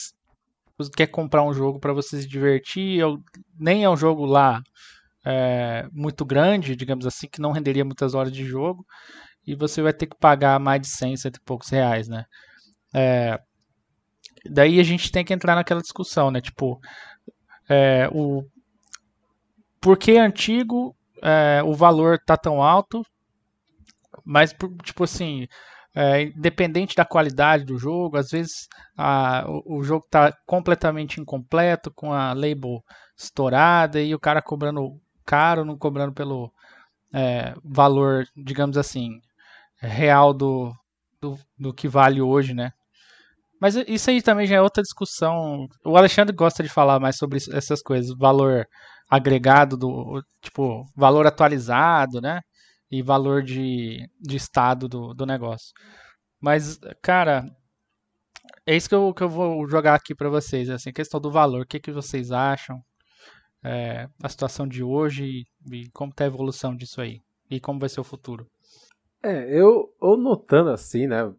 quer 0.96 1.08
comprar 1.08 1.42
um 1.42 1.52
jogo 1.52 1.80
para 1.80 1.92
você 1.92 2.22
se 2.22 2.28
divertir, 2.28 3.02
nem 3.58 3.82
é 3.82 3.90
um 3.90 3.96
jogo 3.96 4.24
lá 4.24 4.62
é, 5.24 5.88
muito 5.92 6.24
grande, 6.24 6.76
digamos 6.76 7.04
assim, 7.04 7.28
que 7.28 7.40
não 7.40 7.50
renderia 7.50 7.84
muitas 7.84 8.14
horas 8.14 8.32
de 8.32 8.44
jogo, 8.44 8.86
e 9.50 9.54
você 9.54 9.82
vai 9.82 9.92
ter 9.92 10.06
que 10.06 10.16
pagar 10.16 10.58
mais 10.60 10.80
de 10.80 10.88
100, 10.88 11.16
cento 11.16 11.36
e 11.36 11.40
poucos 11.40 11.68
reais, 11.68 12.08
né? 12.08 12.24
É, 12.94 13.38
daí 14.48 14.80
a 14.80 14.82
gente 14.82 15.10
tem 15.10 15.24
que 15.24 15.32
entrar 15.34 15.54
naquela 15.54 15.80
discussão, 15.80 16.30
né? 16.30 16.40
Tipo, 16.40 16.80
é, 17.68 18.08
o 18.12 18.44
por 19.80 19.96
que 19.96 20.18
antigo 20.18 20.94
é, 21.22 21.62
o 21.64 21.74
valor 21.74 22.18
tá 22.24 22.36
tão 22.36 22.62
alto, 22.62 23.02
mas 24.24 24.54
tipo 24.84 25.04
assim, 25.04 25.46
é, 25.94 26.22
independente 26.22 26.94
da 26.94 27.04
qualidade 27.04 27.64
do 27.64 27.78
jogo, 27.78 28.16
às 28.16 28.30
vezes 28.30 28.68
a, 28.96 29.44
o, 29.48 29.78
o, 29.78 29.82
jogo 29.82 30.04
está 30.04 30.32
completamente 30.46 31.20
incompleto, 31.20 31.90
com 31.92 32.12
a 32.12 32.32
label 32.32 32.82
estourada 33.16 34.00
e 34.00 34.14
o 34.14 34.20
cara 34.20 34.42
cobrando 34.42 35.00
caro, 35.24 35.64
não 35.64 35.76
cobrando 35.78 36.12
pelo 36.12 36.52
é, 37.12 37.54
valor, 37.64 38.24
digamos 38.36 38.76
assim, 38.76 39.20
real 39.80 40.32
do, 40.34 40.72
do, 41.20 41.38
do, 41.58 41.74
que 41.74 41.88
vale 41.88 42.20
hoje, 42.20 42.54
né? 42.54 42.70
Mas 43.60 43.74
isso 43.86 44.10
aí 44.10 44.22
também 44.22 44.46
já 44.46 44.56
é 44.56 44.62
outra 44.62 44.82
discussão. 44.82 45.66
O 45.84 45.96
Alexandre 45.96 46.34
gosta 46.34 46.62
de 46.62 46.68
falar 46.68 46.98
mais 46.98 47.16
sobre 47.16 47.38
essas 47.52 47.82
coisas, 47.82 48.16
valor 48.16 48.66
agregado 49.10 49.76
do 49.76 50.22
tipo 50.40 50.84
valor 50.96 51.26
atualizado, 51.26 52.20
né? 52.20 52.40
e 52.90 53.02
valor 53.02 53.42
de, 53.42 54.08
de 54.20 54.36
estado 54.36 54.88
do, 54.88 55.14
do 55.14 55.24
negócio. 55.24 55.72
Mas, 56.40 56.78
cara, 57.02 57.44
é 58.66 58.76
isso 58.76 58.88
que 58.88 58.94
eu, 58.94 59.14
que 59.14 59.22
eu 59.22 59.28
vou 59.28 59.68
jogar 59.68 59.94
aqui 59.94 60.14
para 60.14 60.28
vocês. 60.28 60.68
Assim, 60.68 60.92
questão 60.92 61.20
do 61.20 61.30
valor. 61.30 61.62
O 61.62 61.66
que, 61.66 61.78
que 61.78 61.92
vocês 61.92 62.32
acham? 62.32 62.82
É, 63.62 64.08
a 64.22 64.28
situação 64.28 64.66
de 64.66 64.82
hoje 64.82 65.44
e, 65.70 65.88
como 65.92 66.10
está 66.10 66.24
a 66.24 66.26
evolução 66.26 66.74
disso 66.74 67.00
aí? 67.00 67.20
E 67.50 67.60
como 67.60 67.78
vai 67.78 67.88
ser 67.88 68.00
o 68.00 68.04
futuro? 68.04 68.46
É, 69.22 69.58
eu, 69.58 69.92
eu 70.00 70.16
notando 70.16 70.70
assim, 70.70 71.06
né? 71.06 71.32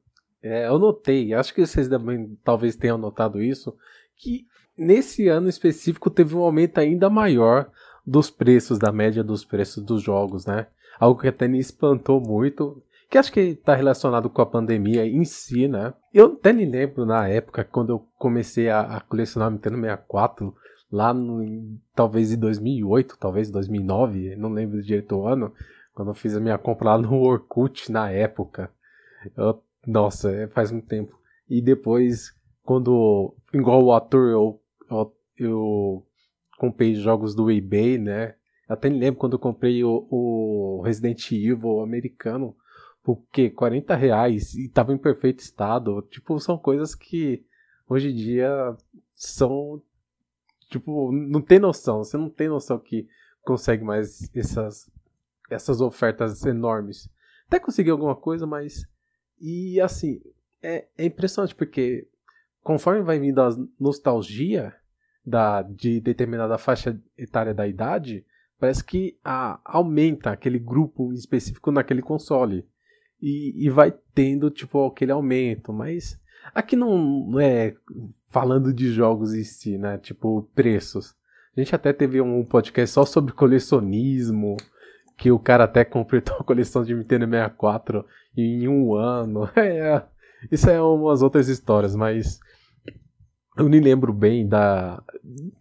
É, 0.44 0.68
eu 0.68 0.80
notei, 0.80 1.34
acho 1.34 1.54
que 1.54 1.66
vocês 1.66 1.88
também 1.88 2.38
talvez 2.44 2.76
tenham 2.76 2.98
notado 2.98 3.42
isso, 3.42 3.76
que 4.16 4.48
nesse 4.78 5.28
ano 5.28 5.48
específico 5.48 6.10
teve 6.10 6.36
um 6.36 6.42
aumento 6.42 6.80
ainda 6.80 7.10
maior 7.10 7.70
dos 8.06 8.32
preços, 8.32 8.80
da 8.80 8.92
média 8.92 9.24
dos 9.24 9.46
preços 9.46 9.84
dos 9.84 10.02
jogos, 10.02 10.46
né? 10.46 10.68
algo 11.02 11.20
que 11.20 11.28
até 11.28 11.48
me 11.48 11.58
espantou 11.58 12.22
muito, 12.22 12.82
que 13.10 13.18
acho 13.18 13.32
que 13.34 13.40
está 13.40 13.76
relacionado 13.76 14.30
com 14.30 14.42
a 14.42 14.46
pandemia 14.46 15.04
em 15.06 15.26
si, 15.26 15.68
né? 15.68 15.94
Eu 16.14 16.28
até 16.28 16.54
me 16.54 16.64
lembro 16.64 17.08
na 17.08 17.28
época, 17.28 17.64
quando 17.64 17.90
eu 17.90 18.08
comecei 18.20 18.70
a, 18.70 18.82
a 18.82 19.02
colecionar 19.02 19.50
Nintendo 19.50 19.78
64, 19.78 20.56
lá 20.92 21.12
no, 21.12 21.44
talvez 21.96 22.32
em 22.32 22.38
2008, 22.38 23.18
talvez 23.20 23.50
2009, 23.50 24.36
não 24.36 24.50
lembro 24.50 24.82
direito 24.84 25.16
o 25.16 25.28
ano, 25.28 25.52
quando 26.02 26.10
eu 26.10 26.16
fiz 26.16 26.36
a 26.36 26.40
minha 26.40 26.58
compra 26.58 26.90
lá 26.90 26.98
no 26.98 27.14
Orkut 27.22 27.92
na 27.92 28.10
época. 28.10 28.72
Eu, 29.38 29.62
nossa, 29.86 30.32
é, 30.32 30.48
faz 30.48 30.72
muito 30.72 30.88
tempo. 30.88 31.16
E 31.48 31.62
depois, 31.62 32.34
quando, 32.64 33.36
igual 33.54 33.84
o 33.84 33.94
ator, 33.94 34.30
eu, 34.30 34.62
eu, 34.90 35.16
eu 35.38 36.08
comprei 36.58 36.96
jogos 36.96 37.36
do 37.36 37.52
eBay, 37.52 37.98
né? 38.00 38.36
Até 38.68 38.90
me 38.90 38.98
lembro 38.98 39.20
quando 39.20 39.34
eu 39.34 39.40
comprei 39.40 39.84
o, 39.84 40.08
o 40.10 40.82
Resident 40.84 41.32
Evil 41.32 41.82
americano 41.82 42.56
por 43.04 43.24
quê? 43.32 43.50
40 43.50 43.96
reais 43.96 44.54
e 44.54 44.70
tava 44.70 44.94
em 44.94 44.98
perfeito 44.98 45.40
estado. 45.40 46.02
Tipo, 46.04 46.40
são 46.40 46.58
coisas 46.58 46.94
que 46.94 47.44
hoje 47.88 48.10
em 48.10 48.16
dia 48.16 48.76
são. 49.16 49.82
Tipo, 50.70 51.12
não 51.12 51.42
tem 51.42 51.60
noção. 51.60 52.04
Você 52.04 52.18
não 52.18 52.30
tem 52.30 52.48
noção 52.48 52.80
que 52.80 53.08
consegue 53.44 53.84
mais 53.84 54.30
essas, 54.36 54.90
essas 55.52 55.82
ofertas 55.82 56.46
enormes. 56.46 57.10
Até 57.48 57.60
consegui 57.60 57.90
alguma 57.90 58.16
coisa, 58.16 58.48
mas. 58.48 58.86
E 59.40 59.80
assim, 59.82 60.22
é, 60.62 60.88
é 60.98 61.06
impressionante 61.06 61.56
porque 61.56 62.08
conforme 62.64 63.02
vai 63.02 63.20
vindo 63.20 63.42
a 63.42 63.50
nostalgia 63.80 64.74
da, 65.26 65.62
de 65.62 66.00
determinada 66.00 66.58
faixa 66.58 67.00
etária 67.18 67.54
da 67.54 67.68
idade, 67.68 68.26
parece 68.60 68.84
que 68.84 69.18
a, 69.24 69.60
aumenta 69.66 70.32
aquele 70.32 70.60
grupo 70.60 71.12
específico 71.14 71.72
naquele 71.72 72.02
console. 72.02 72.66
E, 73.22 73.68
e 73.68 73.70
vai 73.70 73.94
tendo, 74.16 74.50
tipo, 74.50 74.84
aquele 74.86 75.12
aumento. 75.12 75.72
Mas 75.72 76.20
aqui 76.56 76.76
não 76.76 77.40
é 77.40 77.76
falando 78.28 78.74
de 78.74 78.92
jogos 78.92 79.34
em 79.34 79.44
si, 79.44 79.78
né? 79.78 79.98
Tipo, 80.00 80.50
preços. 80.56 81.16
A 81.56 81.60
gente 81.60 81.76
até 81.76 81.92
teve 81.92 82.22
um 82.22 82.44
podcast 82.46 82.94
só 82.94 83.06
sobre 83.06 83.34
colecionismo, 83.34 84.56
que 85.22 85.32
o 85.32 85.38
cara 85.38 85.66
até 85.66 85.86
completou 85.86 86.38
a 86.40 86.44
coleção 86.44 86.84
de 86.84 86.96
Nintendo 86.96 87.26
64 87.26 88.04
em 88.36 88.68
um 88.68 88.96
ano. 88.96 89.48
É, 89.56 90.04
isso 90.52 90.68
é 90.68 90.82
umas 90.82 91.22
outras 91.22 91.48
histórias, 91.48 91.96
mas 91.96 92.40
eu 93.56 93.70
nem 93.70 93.80
lembro 93.80 94.12
bem 94.12 94.48
da 94.48 95.04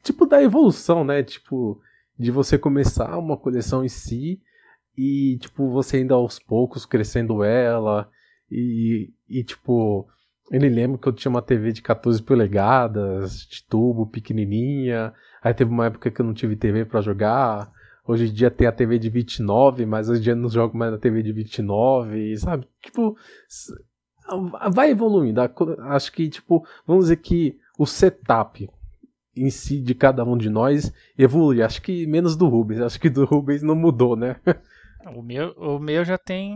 tipo 0.02 0.24
da 0.24 0.42
evolução, 0.42 1.04
né? 1.04 1.22
Tipo, 1.22 1.78
de 2.18 2.30
você 2.30 2.56
começar 2.56 3.18
uma 3.18 3.36
coleção 3.36 3.84
em 3.84 3.88
si 3.88 4.40
e, 4.96 5.36
tipo, 5.38 5.70
você 5.70 5.98
ainda 5.98 6.14
aos 6.14 6.38
poucos 6.38 6.86
crescendo 6.86 7.44
ela 7.44 8.08
e, 8.50 9.12
e 9.28 9.44
tipo, 9.44 10.08
eu 10.50 10.60
me 10.60 10.68
lembro 10.70 10.98
que 10.98 11.06
eu 11.06 11.12
tinha 11.12 11.30
uma 11.30 11.42
TV 11.42 11.72
de 11.72 11.82
14 11.82 12.22
polegadas, 12.22 13.46
de 13.46 13.62
tubo, 13.64 14.06
pequenininha, 14.06 15.12
aí 15.42 15.52
teve 15.52 15.70
uma 15.70 15.86
época 15.86 16.10
que 16.10 16.20
eu 16.20 16.24
não 16.24 16.32
tive 16.32 16.56
TV 16.56 16.86
para 16.86 17.02
jogar, 17.02 17.70
hoje 18.06 18.28
em 18.28 18.32
dia 18.32 18.50
tem 18.50 18.66
a 18.66 18.72
TV 18.72 18.98
de 18.98 19.08
29, 19.08 19.86
mas 19.86 20.08
hoje 20.08 20.20
em 20.20 20.24
dia 20.24 20.34
não 20.34 20.48
jogo 20.48 20.76
mais 20.76 20.92
na 20.92 20.98
TV 20.98 21.22
de 21.22 21.32
29, 21.32 22.36
sabe? 22.38 22.66
Tipo, 22.82 23.16
vai 24.72 24.90
evoluindo, 24.90 25.40
acho 25.88 26.12
que, 26.12 26.28
tipo, 26.28 26.64
vamos 26.86 27.06
dizer 27.06 27.16
que 27.16 27.58
o 27.78 27.86
setup 27.86 28.68
em 29.36 29.50
si 29.50 29.80
de 29.80 29.94
cada 29.94 30.24
um 30.24 30.36
de 30.36 30.50
nós 30.50 30.92
evolui. 31.16 31.62
Acho 31.62 31.80
que 31.80 32.06
menos 32.06 32.36
do 32.36 32.48
Rubens. 32.48 32.80
Acho 32.80 33.00
que 33.00 33.08
do 33.08 33.24
Rubens 33.24 33.62
não 33.62 33.74
mudou, 33.74 34.16
né? 34.16 34.36
O 35.16 35.22
meu, 35.22 35.52
o 35.52 35.78
meu 35.78 36.04
já 36.04 36.18
tem, 36.18 36.54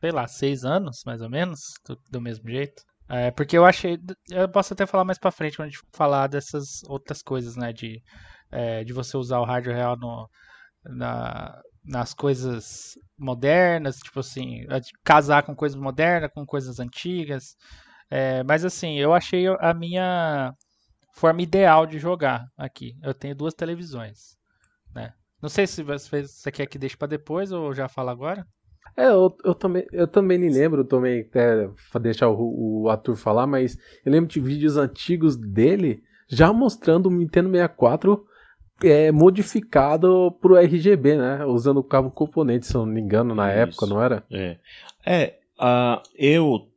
sei 0.00 0.10
lá, 0.10 0.26
seis 0.26 0.64
anos, 0.64 1.02
mais 1.04 1.20
ou 1.20 1.28
menos, 1.28 1.74
do, 1.86 1.98
do 2.10 2.18
mesmo 2.18 2.48
jeito. 2.48 2.82
É, 3.06 3.30
porque 3.30 3.58
eu 3.58 3.66
achei. 3.66 3.98
Eu 4.30 4.48
posso 4.48 4.72
até 4.72 4.86
falar 4.86 5.04
mais 5.04 5.18
pra 5.18 5.30
frente 5.30 5.58
quando 5.58 5.66
a 5.66 5.70
gente 5.70 5.82
falar 5.92 6.26
dessas 6.26 6.82
outras 6.88 7.20
coisas, 7.20 7.56
né? 7.56 7.74
De, 7.74 8.02
é, 8.50 8.82
de 8.84 8.94
você 8.94 9.18
usar 9.18 9.38
o 9.38 9.44
hardware 9.44 9.76
real 9.76 9.98
no, 9.98 10.26
na, 10.84 11.60
nas 11.84 12.14
coisas 12.14 12.98
modernas, 13.18 13.98
tipo 13.98 14.20
assim, 14.20 14.66
casar 15.02 15.42
com 15.42 15.54
coisas 15.54 15.78
modernas, 15.78 16.30
com 16.32 16.46
coisas 16.46 16.80
antigas. 16.80 17.56
É, 18.10 18.42
mas 18.44 18.64
assim, 18.64 18.98
eu 18.98 19.12
achei 19.12 19.46
a 19.46 19.74
minha 19.74 20.52
forma 21.14 21.42
ideal 21.42 21.86
de 21.86 21.98
jogar 21.98 22.46
aqui. 22.56 22.94
Eu 23.02 23.14
tenho 23.14 23.34
duas 23.34 23.54
televisões, 23.54 24.36
né? 24.94 25.12
Não 25.40 25.48
sei 25.48 25.66
se 25.66 25.82
você 25.82 26.50
quer 26.50 26.66
que 26.66 26.78
deixe 26.78 26.96
para 26.96 27.08
depois 27.08 27.52
ou 27.52 27.74
já 27.74 27.88
fala 27.88 28.10
agora. 28.10 28.46
É, 28.96 29.06
eu, 29.06 29.36
eu, 29.44 29.54
também, 29.54 29.84
eu 29.92 30.06
também 30.06 30.38
me 30.38 30.48
lembro, 30.48 30.84
também 30.84 31.20
até 31.22 31.68
deixar 32.00 32.28
o, 32.28 32.82
o 32.82 32.88
ator 32.88 33.16
falar, 33.16 33.46
mas 33.46 33.76
eu 34.04 34.12
lembro 34.12 34.30
de 34.30 34.40
vídeos 34.40 34.76
antigos 34.76 35.36
dele 35.36 36.02
já 36.28 36.52
mostrando 36.52 37.06
o 37.06 37.12
Nintendo 37.12 37.50
64 37.50 38.24
é, 38.82 39.12
modificado 39.12 40.36
pro 40.40 40.56
RGB, 40.56 41.16
né? 41.16 41.44
Usando 41.44 41.78
o 41.78 41.84
cabo 41.84 42.10
componente, 42.10 42.66
se 42.66 42.74
não 42.74 42.86
me 42.86 43.00
engano, 43.00 43.34
na 43.34 43.48
Isso. 43.50 43.58
época, 43.58 43.86
não 43.86 44.02
era? 44.02 44.24
É. 44.30 44.56
É, 45.04 45.34
uh, 45.58 46.02
eu 46.16 46.68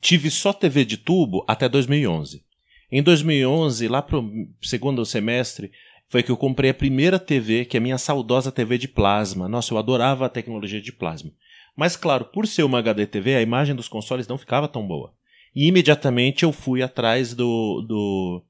tive 0.00 0.30
só 0.30 0.52
TV 0.52 0.84
de 0.84 0.96
tubo 0.96 1.44
até 1.46 1.68
2011. 1.68 2.44
Em 2.90 3.02
2011, 3.02 3.88
lá 3.88 4.02
pro 4.02 4.28
segundo 4.60 5.04
semestre, 5.06 5.70
foi 6.08 6.22
que 6.22 6.30
eu 6.30 6.36
comprei 6.36 6.70
a 6.70 6.74
primeira 6.74 7.18
TV, 7.18 7.64
que 7.64 7.76
é 7.76 7.78
a 7.78 7.82
minha 7.82 7.96
saudosa 7.96 8.52
TV 8.52 8.76
de 8.76 8.88
plasma. 8.88 9.48
Nossa, 9.48 9.72
eu 9.72 9.78
adorava 9.78 10.26
a 10.26 10.28
tecnologia 10.28 10.80
de 10.80 10.92
plasma. 10.92 11.30
Mas 11.74 11.96
claro, 11.96 12.26
por 12.26 12.46
ser 12.46 12.64
uma 12.64 12.80
HD 12.80 13.06
TV, 13.06 13.34
a 13.34 13.40
imagem 13.40 13.74
dos 13.74 13.88
consoles 13.88 14.28
não 14.28 14.36
ficava 14.36 14.68
tão 14.68 14.86
boa. 14.86 15.14
E 15.54 15.66
imediatamente 15.66 16.42
eu 16.42 16.52
fui 16.52 16.82
atrás 16.82 17.34
do, 17.34 17.82
do, 17.82 18.44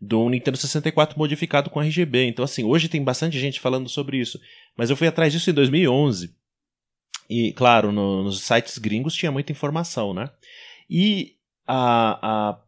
do 0.00 0.28
Nintendo 0.28 0.56
64 0.56 1.18
modificado 1.18 1.70
com 1.70 1.80
RGB. 1.80 2.26
Então, 2.26 2.44
assim, 2.44 2.64
hoje 2.64 2.88
tem 2.88 3.02
bastante 3.02 3.38
gente 3.38 3.60
falando 3.60 3.88
sobre 3.88 4.18
isso. 4.18 4.40
Mas 4.76 4.90
eu 4.90 4.96
fui 4.96 5.06
atrás 5.06 5.32
disso 5.32 5.50
em 5.50 5.54
2011. 5.54 6.34
E, 7.28 7.52
claro, 7.52 7.90
no, 7.92 8.22
nos 8.24 8.40
sites 8.42 8.78
gringos 8.78 9.14
tinha 9.14 9.32
muita 9.32 9.52
informação, 9.52 10.14
né? 10.14 10.30
E 10.88 11.36
a, 11.66 12.18
a 12.22 12.60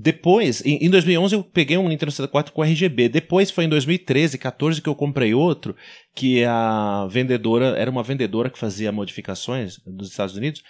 depois, 0.00 0.64
em, 0.64 0.76
em 0.76 0.88
2011 0.88 1.34
eu 1.34 1.42
peguei 1.42 1.76
um 1.76 1.88
Nintendo 1.88 2.12
64 2.12 2.52
com 2.52 2.62
RGB. 2.62 3.08
Depois 3.08 3.50
foi 3.50 3.64
em 3.64 3.68
2013, 3.68 4.38
14 4.38 4.80
que 4.80 4.88
eu 4.88 4.94
comprei 4.94 5.34
outro, 5.34 5.74
que 6.14 6.44
a 6.44 7.08
vendedora 7.10 7.76
era 7.76 7.90
uma 7.90 8.04
vendedora 8.04 8.48
que 8.48 8.58
fazia 8.58 8.92
modificações 8.92 9.78
dos 9.84 10.10
Estados 10.10 10.36
Unidos. 10.36 10.62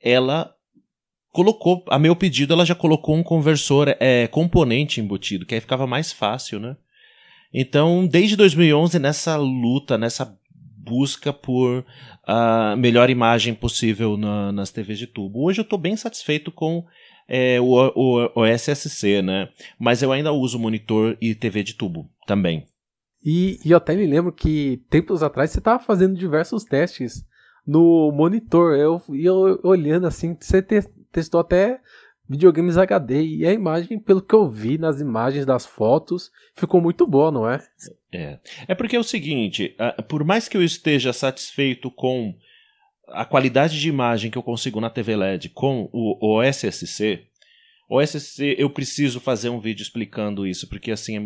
Ela 0.00 0.55
colocou, 1.36 1.84
a 1.90 1.98
meu 1.98 2.16
pedido, 2.16 2.54
ela 2.54 2.64
já 2.64 2.74
colocou 2.74 3.14
um 3.14 3.22
conversor 3.22 3.94
é, 4.00 4.26
componente 4.26 5.02
embutido, 5.02 5.44
que 5.44 5.54
aí 5.54 5.60
ficava 5.60 5.86
mais 5.86 6.10
fácil, 6.10 6.58
né? 6.58 6.78
Então, 7.52 8.06
desde 8.06 8.36
2011, 8.36 8.98
nessa 8.98 9.36
luta, 9.36 9.98
nessa 9.98 10.34
busca 10.78 11.34
por 11.34 11.84
a 12.26 12.72
uh, 12.74 12.76
melhor 12.80 13.10
imagem 13.10 13.54
possível 13.54 14.16
na, 14.16 14.50
nas 14.50 14.70
TVs 14.70 14.98
de 14.98 15.06
tubo. 15.06 15.44
Hoje 15.44 15.60
eu 15.60 15.62
estou 15.62 15.78
bem 15.78 15.94
satisfeito 15.94 16.50
com 16.50 16.84
é, 17.28 17.60
o, 17.60 17.74
o, 17.94 18.30
o 18.34 18.46
SSC, 18.46 19.20
né? 19.20 19.50
Mas 19.78 20.02
eu 20.02 20.12
ainda 20.12 20.32
uso 20.32 20.58
monitor 20.58 21.18
e 21.20 21.34
TV 21.34 21.62
de 21.62 21.74
tubo 21.74 22.08
também. 22.26 22.64
E, 23.22 23.58
e 23.62 23.72
eu 23.72 23.76
até 23.76 23.94
me 23.94 24.06
lembro 24.06 24.32
que 24.32 24.82
tempos 24.88 25.22
atrás 25.22 25.50
você 25.50 25.58
estava 25.58 25.82
fazendo 25.82 26.16
diversos 26.16 26.64
testes 26.64 27.26
no 27.66 28.10
monitor. 28.12 28.76
Eu, 28.76 29.02
eu 29.10 29.60
olhando 29.64 30.06
assim, 30.06 30.36
você 30.38 30.62
te, 30.62 30.80
testou 31.16 31.40
até 31.40 31.80
videogames 32.28 32.76
HD 32.76 33.22
e 33.22 33.46
a 33.46 33.52
imagem, 33.52 33.98
pelo 33.98 34.20
que 34.20 34.34
eu 34.34 34.50
vi 34.50 34.76
nas 34.76 35.00
imagens 35.00 35.46
das 35.46 35.64
fotos, 35.64 36.30
ficou 36.54 36.80
muito 36.80 37.06
boa, 37.06 37.30
não 37.30 37.48
é? 37.48 37.66
É, 38.12 38.38
é 38.68 38.74
porque 38.74 38.96
é 38.96 38.98
o 38.98 39.04
seguinte, 39.04 39.74
por 40.08 40.24
mais 40.24 40.48
que 40.48 40.56
eu 40.56 40.62
esteja 40.62 41.12
satisfeito 41.12 41.90
com 41.90 42.34
a 43.08 43.24
qualidade 43.24 43.80
de 43.80 43.88
imagem 43.88 44.30
que 44.30 44.36
eu 44.36 44.42
consigo 44.42 44.80
na 44.80 44.90
TV 44.90 45.16
LED 45.16 45.48
com 45.50 45.88
o, 45.92 46.36
o 46.36 46.42
SSC, 46.42 47.24
o 47.88 48.02
SSC 48.02 48.56
eu 48.58 48.68
preciso 48.68 49.20
fazer 49.20 49.48
um 49.48 49.60
vídeo 49.60 49.82
explicando 49.82 50.46
isso, 50.46 50.68
porque 50.68 50.90
assim, 50.90 51.16
é 51.16 51.20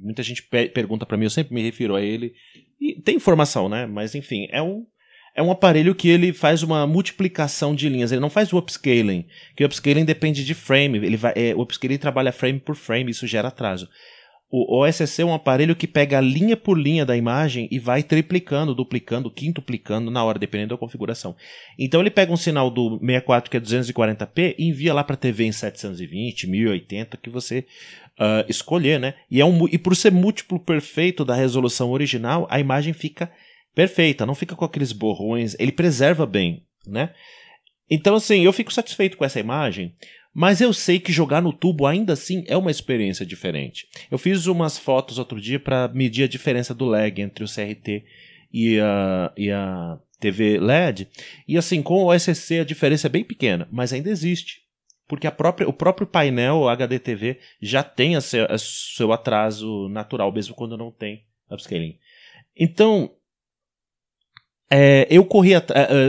muita 0.00 0.22
gente 0.22 0.42
pergunta 0.42 1.04
para 1.04 1.16
mim, 1.16 1.24
eu 1.24 1.30
sempre 1.30 1.52
me 1.52 1.62
refiro 1.62 1.96
a 1.96 2.00
ele, 2.00 2.32
e 2.80 2.94
tem 3.02 3.16
informação, 3.16 3.68
né? 3.68 3.86
Mas 3.86 4.14
enfim, 4.14 4.46
é 4.50 4.62
um 4.62 4.86
é 5.38 5.42
um 5.42 5.52
aparelho 5.52 5.94
que 5.94 6.08
ele 6.08 6.32
faz 6.32 6.64
uma 6.64 6.84
multiplicação 6.84 7.72
de 7.72 7.88
linhas, 7.88 8.10
ele 8.10 8.20
não 8.20 8.28
faz 8.28 8.52
o 8.52 8.58
upscaling, 8.58 9.24
que 9.54 9.62
o 9.62 9.66
upscaling 9.66 10.04
depende 10.04 10.44
de 10.44 10.52
frame, 10.52 10.98
ele 10.98 11.16
vai, 11.16 11.32
é, 11.36 11.54
o 11.54 11.60
upscaling 11.60 11.96
trabalha 11.96 12.32
frame 12.32 12.58
por 12.58 12.74
frame, 12.74 13.12
isso 13.12 13.24
gera 13.24 13.46
atraso. 13.46 13.88
O 14.50 14.82
OSC 14.82 15.20
é 15.20 15.24
um 15.24 15.34
aparelho 15.34 15.76
que 15.76 15.86
pega 15.86 16.20
linha 16.20 16.56
por 16.56 16.76
linha 16.76 17.04
da 17.04 17.16
imagem 17.16 17.68
e 17.70 17.78
vai 17.78 18.02
triplicando, 18.02 18.74
duplicando, 18.74 19.30
quintuplicando 19.30 20.10
na 20.10 20.24
hora, 20.24 20.38
dependendo 20.38 20.74
da 20.74 20.78
configuração. 20.78 21.36
Então 21.78 22.00
ele 22.00 22.10
pega 22.10 22.32
um 22.32 22.36
sinal 22.36 22.70
do 22.70 22.98
64 22.98 23.50
que 23.50 23.58
é 23.58 23.60
240p 23.60 24.56
e 24.58 24.68
envia 24.68 24.94
lá 24.94 25.04
para 25.04 25.14
a 25.14 25.18
TV 25.18 25.44
em 25.44 25.52
720, 25.52 26.48
1080 26.48 27.16
que 27.18 27.28
você 27.28 27.66
uh, 28.18 28.44
escolher, 28.48 28.98
né? 28.98 29.14
E, 29.30 29.38
é 29.38 29.44
um, 29.44 29.68
e 29.68 29.76
por 29.76 29.94
ser 29.94 30.10
múltiplo 30.10 30.58
perfeito 30.58 31.26
da 31.26 31.34
resolução 31.34 31.90
original, 31.90 32.46
a 32.50 32.58
imagem 32.58 32.94
fica 32.94 33.30
perfeita, 33.78 34.26
não 34.26 34.34
fica 34.34 34.56
com 34.56 34.64
aqueles 34.64 34.90
borrões, 34.90 35.54
ele 35.56 35.70
preserva 35.70 36.26
bem, 36.26 36.64
né? 36.84 37.14
Então 37.88 38.16
assim, 38.16 38.40
eu 38.40 38.52
fico 38.52 38.72
satisfeito 38.72 39.16
com 39.16 39.24
essa 39.24 39.38
imagem. 39.38 39.94
Mas 40.34 40.60
eu 40.60 40.72
sei 40.72 40.98
que 40.98 41.12
jogar 41.12 41.40
no 41.40 41.52
tubo 41.52 41.86
ainda 41.86 42.12
assim 42.12 42.44
é 42.48 42.56
uma 42.56 42.72
experiência 42.72 43.24
diferente. 43.24 43.86
Eu 44.10 44.18
fiz 44.18 44.46
umas 44.46 44.76
fotos 44.76 45.16
outro 45.16 45.40
dia 45.40 45.60
para 45.60 45.86
medir 45.94 46.24
a 46.24 46.28
diferença 46.28 46.74
do 46.74 46.86
lag 46.86 47.22
entre 47.22 47.44
o 47.44 47.46
CRT 47.46 48.04
e 48.52 48.80
a, 48.80 49.32
e 49.36 49.48
a 49.48 49.96
TV 50.18 50.58
LED. 50.58 51.06
E 51.46 51.56
assim, 51.56 51.80
com 51.80 52.02
o 52.02 52.12
SSC 52.12 52.58
a 52.58 52.64
diferença 52.64 53.06
é 53.06 53.10
bem 53.10 53.22
pequena, 53.22 53.68
mas 53.70 53.92
ainda 53.92 54.10
existe. 54.10 54.62
Porque 55.06 55.30
própria, 55.30 55.68
o 55.68 55.72
próprio 55.72 56.06
painel 56.06 56.68
HD 56.68 56.98
TV 56.98 57.38
já 57.62 57.84
tem 57.84 58.16
a 58.16 58.20
seu, 58.20 58.44
seu 58.58 59.12
atraso 59.12 59.88
natural, 59.88 60.32
mesmo 60.32 60.56
quando 60.56 60.76
não 60.76 60.90
tem 60.90 61.24
upscaling. 61.48 61.96
Então, 62.56 63.12
é, 64.70 65.06
eu 65.10 65.24
corri. 65.24 65.56
Uh, 65.56 65.62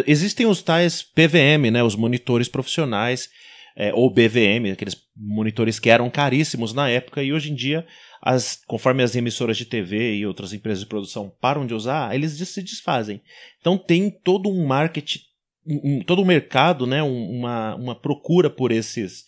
existem 0.05 0.45
os 0.45 0.61
tais 0.61 1.01
PVM, 1.01 1.71
né, 1.71 1.83
os 1.83 1.95
monitores 1.95 2.47
profissionais 2.47 3.29
é, 3.75 3.93
ou 3.93 4.09
BVM, 4.09 4.71
aqueles 4.73 4.97
monitores 5.15 5.79
que 5.79 5.89
eram 5.89 6.09
caríssimos 6.09 6.73
na 6.73 6.89
época 6.89 7.23
e 7.23 7.31
hoje 7.31 7.51
em 7.51 7.55
dia, 7.55 7.87
as, 8.21 8.59
conforme 8.67 9.01
as 9.01 9.15
emissoras 9.15 9.57
de 9.57 9.65
TV 9.65 10.15
e 10.15 10.25
outras 10.25 10.51
empresas 10.51 10.81
de 10.81 10.89
produção 10.89 11.31
param 11.39 11.65
de 11.65 11.73
usar, 11.73 12.13
eles 12.13 12.33
se 12.33 12.61
desfazem. 12.61 13.21
Então 13.61 13.77
tem 13.77 14.09
todo 14.09 14.49
um 14.49 14.65
marketing, 14.65 15.19
um, 15.65 16.03
todo 16.03 16.21
um 16.21 16.25
mercado, 16.25 16.85
né, 16.85 17.01
uma, 17.01 17.75
uma 17.75 17.95
procura 17.95 18.49
por 18.49 18.71
esses, 18.71 19.23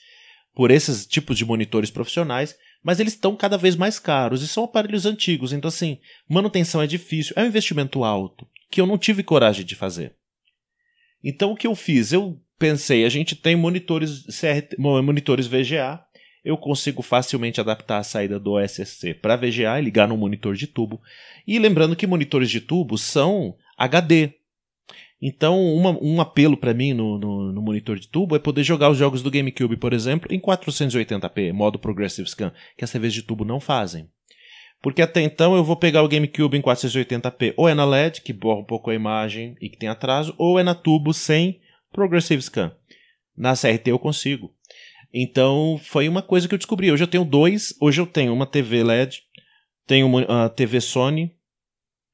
por 0.54 0.70
esses 0.70 1.06
tipos 1.06 1.38
de 1.38 1.46
monitores 1.46 1.90
profissionais, 1.90 2.54
mas 2.84 3.00
eles 3.00 3.14
estão 3.14 3.36
cada 3.38 3.58
vez 3.58 3.78
mais 3.78 4.00
caros 4.00 4.42
e 4.42 4.48
são 4.48 4.66
aparelhos 4.66 5.06
antigos, 5.06 5.54
então 5.54 5.70
assim, 5.70 6.00
manutenção 6.28 6.82
é 6.82 6.88
difícil, 6.88 7.34
é 7.38 7.44
um 7.44 7.48
investimento 7.48 8.04
alto 8.04 8.46
que 8.72 8.82
eu 8.82 8.88
não 8.88 8.98
tive 8.98 9.22
coragem 9.22 9.66
de 9.66 9.76
fazer. 9.76 10.16
Então 11.24 11.52
o 11.52 11.56
que 11.56 11.68
eu 11.68 11.76
fiz? 11.76 12.12
Eu 12.12 12.42
pensei, 12.58 13.06
a 13.06 13.10
gente 13.10 13.36
tem 13.36 13.56
monitores 13.56 14.24
CRT, 14.26 14.78
monitores 14.80 15.46
VGA, 15.46 16.04
eu 16.44 16.58
consigo 16.58 17.02
facilmente 17.02 17.60
adaptar 17.60 18.00
a 18.00 18.04
saída 18.04 18.40
do 18.40 18.54
OSSC 18.54 19.14
para 19.16 19.36
VGA 19.36 19.78
e 19.78 19.82
ligar 19.82 20.08
no 20.08 20.18
monitor 20.18 20.56
de 20.56 20.66
tubo. 20.66 21.00
E 21.46 21.60
lembrando 21.60 21.96
que 21.96 22.08
monitores 22.08 22.50
de 22.50 22.60
tubo 22.60 22.98
são 22.98 23.56
HD. 23.78 24.32
Então, 25.22 25.62
uma, 25.62 25.92
um 26.02 26.20
apelo 26.20 26.58
para 26.58 26.74
mim 26.74 26.94
no, 26.94 27.20
no, 27.20 27.52
no, 27.52 27.62
monitor 27.62 28.00
de 28.00 28.08
tubo 28.08 28.36
é 28.36 28.40
poder 28.40 28.64
jogar 28.64 28.90
os 28.90 28.98
jogos 28.98 29.22
do 29.22 29.30
GameCube, 29.30 29.78
por 29.78 29.94
exemplo, 29.94 30.34
em 30.34 30.40
480p, 30.40 31.54
modo 31.54 31.78
Progressive 31.78 32.28
Scan, 32.28 32.52
que 32.76 32.84
as 32.84 32.92
TVs 32.92 33.14
de 33.14 33.22
tubo 33.22 33.46
não 33.46 33.60
fazem. 33.60 34.10
Porque 34.82 35.02
até 35.02 35.22
então 35.22 35.56
eu 35.56 35.64
vou 35.64 35.76
pegar 35.76 36.02
o 36.02 36.08
GameCube 36.08 36.58
em 36.58 36.62
480p, 36.62 37.54
ou 37.56 37.70
é 37.70 37.74
na 37.74 37.86
LED, 37.86 38.22
que 38.22 38.34
borra 38.34 38.62
um 38.62 38.66
pouco 38.66 38.90
a 38.90 38.96
imagem 38.96 39.56
e 39.62 39.70
que 39.70 39.78
tem 39.78 39.88
atraso, 39.88 40.34
ou 40.38 40.60
é 40.60 40.64
na 40.64 40.74
tubo 40.74 41.14
sem 41.14 41.62
Progressive 41.92 42.42
Scan. 42.42 42.76
Na 43.38 43.54
CRT 43.54 43.92
eu 43.92 44.00
consigo. 44.00 44.54
Então 45.14 45.80
foi 45.84 46.10
uma 46.10 46.22
coisa 46.22 46.48
que 46.48 46.54
eu 46.54 46.58
descobri. 46.58 46.92
Hoje 46.92 47.04
eu 47.04 47.08
tenho 47.08 47.24
dois. 47.24 47.76
Hoje 47.80 48.02
eu 48.02 48.08
tenho 48.08 48.34
uma 48.34 48.48
TV 48.48 48.84
LED, 48.84 49.22
tenho 49.86 50.08
uma 50.08 50.50
TV 50.50 50.82
Sony, 50.82 51.36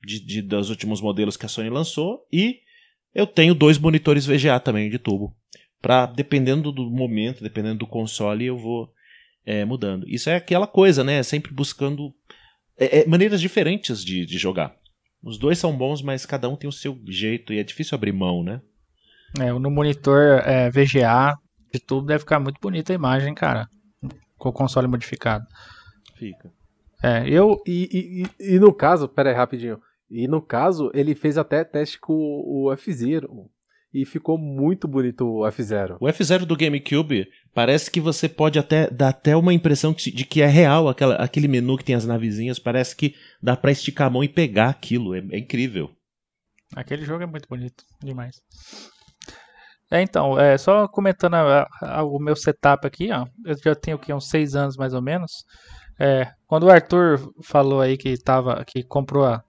de, 0.04 0.20
de, 0.20 0.42
dos 0.42 0.70
últimos 0.70 1.00
modelos 1.00 1.38
que 1.38 1.46
a 1.46 1.50
Sony 1.50 1.70
lançou, 1.70 2.26
e 2.32 2.60
eu 3.14 3.26
tenho 3.26 3.56
dois 3.56 3.78
monitores 3.78 4.26
VGA 4.26 4.60
também 4.60 4.90
de 4.90 5.00
tubo. 5.00 5.36
Pra, 5.82 6.06
dependendo 6.06 6.72
do 6.72 6.90
momento, 6.90 7.44
dependendo 7.44 7.80
do 7.80 7.88
console, 7.88 8.46
eu 8.46 8.58
vou 8.58 8.92
é, 9.46 9.64
mudando. 9.64 10.08
Isso 10.10 10.30
é 10.30 10.36
aquela 10.36 10.68
coisa, 10.68 11.04
né? 11.04 11.24
Sempre 11.24 11.54
buscando 11.54 12.14
é, 12.78 13.00
é, 13.00 13.08
maneiras 13.08 13.42
diferentes 13.42 14.04
de, 14.04 14.26
de 14.26 14.38
jogar. 14.38 14.76
Os 15.24 15.38
dois 15.38 15.58
são 15.58 15.76
bons, 15.76 16.02
mas 16.02 16.26
cada 16.26 16.48
um 16.48 16.56
tem 16.56 16.70
o 16.70 16.74
seu 16.74 16.98
jeito 17.08 17.52
e 17.52 17.60
é 17.60 17.64
difícil 17.64 17.96
abrir 17.96 18.14
mão, 18.14 18.44
né? 18.44 18.62
É, 19.40 19.52
no 19.52 19.70
monitor 19.70 20.42
é, 20.46 20.70
VGA 20.70 21.38
de 21.74 21.80
tudo 21.80 22.08
deve 22.08 22.20
ficar 22.20 22.40
muito 22.40 22.60
bonita 22.62 22.94
a 22.94 22.96
imagem, 22.96 23.34
cara. 23.34 23.68
Com 24.38 24.50
o 24.50 24.54
console 24.54 24.88
modificado. 24.88 25.46
Fica. 26.16 26.52
É, 27.04 27.28
eu. 27.28 27.62
E, 27.66 28.26
e, 28.40 28.54
e 28.56 28.60
no 28.60 28.74
caso, 28.74 29.08
pera 29.08 29.30
aí 29.30 29.36
rapidinho. 29.36 29.82
E 30.10 30.28
no 30.28 30.42
caso, 30.42 30.90
ele 30.94 31.14
fez 31.14 31.38
até 31.38 31.64
teste 31.64 32.00
com 32.00 32.14
o 32.14 32.72
F-Zero. 32.74 33.50
E 33.98 34.06
ficou 34.06 34.38
muito 34.38 34.88
bonito 34.88 35.28
o 35.28 35.48
F-Zero. 35.48 35.98
O 36.00 36.08
F-Zero 36.08 36.46
do 36.46 36.56
GameCube 36.56 37.28
parece 37.52 37.90
que 37.90 38.00
você 38.00 38.30
pode 38.30 38.60
até 38.60 38.88
dar 38.92 39.10
até 39.10 39.36
uma 39.36 39.52
impressão 39.52 39.92
de 39.92 40.24
que 40.24 40.40
é 40.40 40.46
real 40.46 40.88
aquela, 40.88 41.16
aquele 41.16 41.48
menu 41.48 41.76
que 41.76 41.84
tem 41.84 41.96
as 41.96 42.06
navezinhas. 42.06 42.60
Parece 42.60 42.96
que 42.96 43.16
dá 43.42 43.58
pra 43.58 43.72
esticar 43.72 44.06
a 44.06 44.10
mão 44.12 44.24
e 44.24 44.30
pegar 44.30 44.70
aquilo. 44.70 45.16
É, 45.16 45.24
é 45.32 45.40
incrível. 45.40 45.90
Aquele 46.76 47.06
jogo 47.06 47.24
é 47.24 47.26
muito 47.26 47.50
bonito 47.50 47.84
demais. 48.00 48.36
É, 49.90 50.00
então, 50.00 50.40
é, 50.40 50.60
só 50.60 50.88
comentando 50.88 51.34
a, 51.34 51.68
a, 51.82 52.04
o 52.04 52.20
meu 52.20 52.36
setup 52.36 52.86
aqui, 52.86 53.12
ó, 53.12 53.26
eu 53.44 53.58
já 53.58 53.74
tenho 53.74 53.98
aqui 53.98 54.14
uns 54.14 54.30
seis 54.30 54.56
anos 54.56 54.78
mais 54.78 54.94
ou 54.94 55.02
menos. 55.02 55.32
É, 56.00 56.32
quando 56.46 56.68
o 56.68 56.70
Arthur 56.70 57.34
falou 57.42 57.82
aí 57.82 57.98
que 57.98 58.16
tava, 58.16 58.64
que 58.64 58.84
comprou 58.84 59.26
a, 59.26 59.44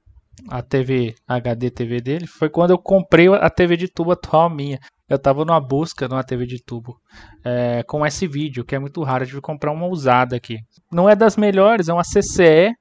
a 0.49 0.63
TV 0.63 1.15
HD 1.27 1.71
TV 1.71 2.01
dele, 2.01 2.27
foi 2.27 2.49
quando 2.49 2.71
eu 2.71 2.79
comprei 2.79 3.29
a 3.29 3.51
TV 3.51 3.77
de 3.77 3.89
tubo 3.89 4.13
atual 4.13 4.49
minha. 4.51 4.79
Eu 5.09 5.19
tava 5.19 5.45
numa 5.45 5.61
busca 5.61 6.07
numa 6.07 6.23
TV 6.23 6.47
de 6.47 6.63
tubo 6.63 7.01
é, 7.45 7.83
com 7.85 8.05
esse 8.05 8.27
vídeo, 8.27 8.65
que 8.65 8.75
é 8.75 8.79
muito 8.79 9.03
raro. 9.03 9.25
Eu 9.25 9.29
tive 9.29 9.41
que 9.41 9.47
comprar 9.47 9.73
uma 9.73 9.87
usada 9.87 10.37
aqui. 10.37 10.59
Não 10.93 11.09
é 11.09 11.17
das 11.17 11.37
melhores, 11.37 11.89
é 11.89 11.93
uma 11.93 12.03
CCE, 12.03 12.75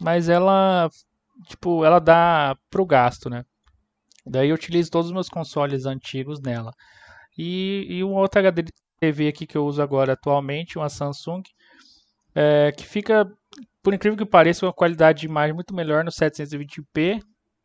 mas 0.00 0.28
ela, 0.28 0.90
tipo, 1.48 1.84
ela 1.84 1.98
dá 1.98 2.54
pro 2.70 2.84
gasto, 2.84 3.30
né? 3.30 3.44
Daí 4.26 4.50
eu 4.50 4.54
utilizo 4.54 4.90
todos 4.90 5.06
os 5.08 5.12
meus 5.12 5.28
consoles 5.28 5.86
antigos 5.86 6.40
nela. 6.40 6.72
E, 7.36 7.86
e 7.88 8.04
um 8.04 8.12
outro 8.14 8.40
HD 8.40 8.64
TV 9.00 9.28
aqui 9.28 9.46
que 9.46 9.56
eu 9.56 9.64
uso 9.64 9.82
agora 9.82 10.12
atualmente, 10.12 10.78
uma 10.78 10.88
Samsung, 10.88 11.42
é, 12.34 12.70
que 12.72 12.86
fica, 12.86 13.26
por 13.82 13.92
incrível 13.92 14.16
que 14.16 14.24
pareça, 14.24 14.66
uma 14.66 14.72
qualidade 14.72 15.20
de 15.20 15.26
imagem 15.26 15.54
muito 15.54 15.74
melhor 15.74 16.04
no 16.04 16.10
720p, 16.10 17.20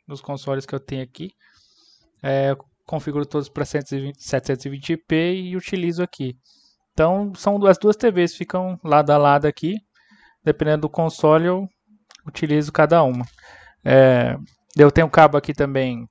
nos 0.08 0.22
consoles 0.22 0.66
que 0.66 0.74
eu 0.74 0.80
tenho 0.80 1.04
aqui. 1.04 1.32
É, 2.24 2.56
configuro 2.86 3.26
todos 3.26 3.50
para 3.50 3.64
720p 3.64 5.36
e 5.44 5.56
utilizo 5.56 6.02
aqui. 6.02 6.36
Então, 6.94 7.32
são 7.36 7.64
as 7.68 7.78
duas 7.78 7.96
TVs, 7.96 8.36
ficam 8.36 8.80
lado 8.84 9.12
a 9.12 9.18
lado 9.18 9.46
aqui. 9.46 9.76
Dependendo 10.44 10.82
do 10.82 10.90
console, 10.90 11.46
eu 11.46 11.68
utilizo 12.26 12.72
cada 12.72 13.04
uma. 13.04 13.26
É, 13.86 14.36
eu 14.76 14.92
tenho 14.92 15.10
cabo 15.10 15.38
aqui 15.38 15.54
também 15.54 16.08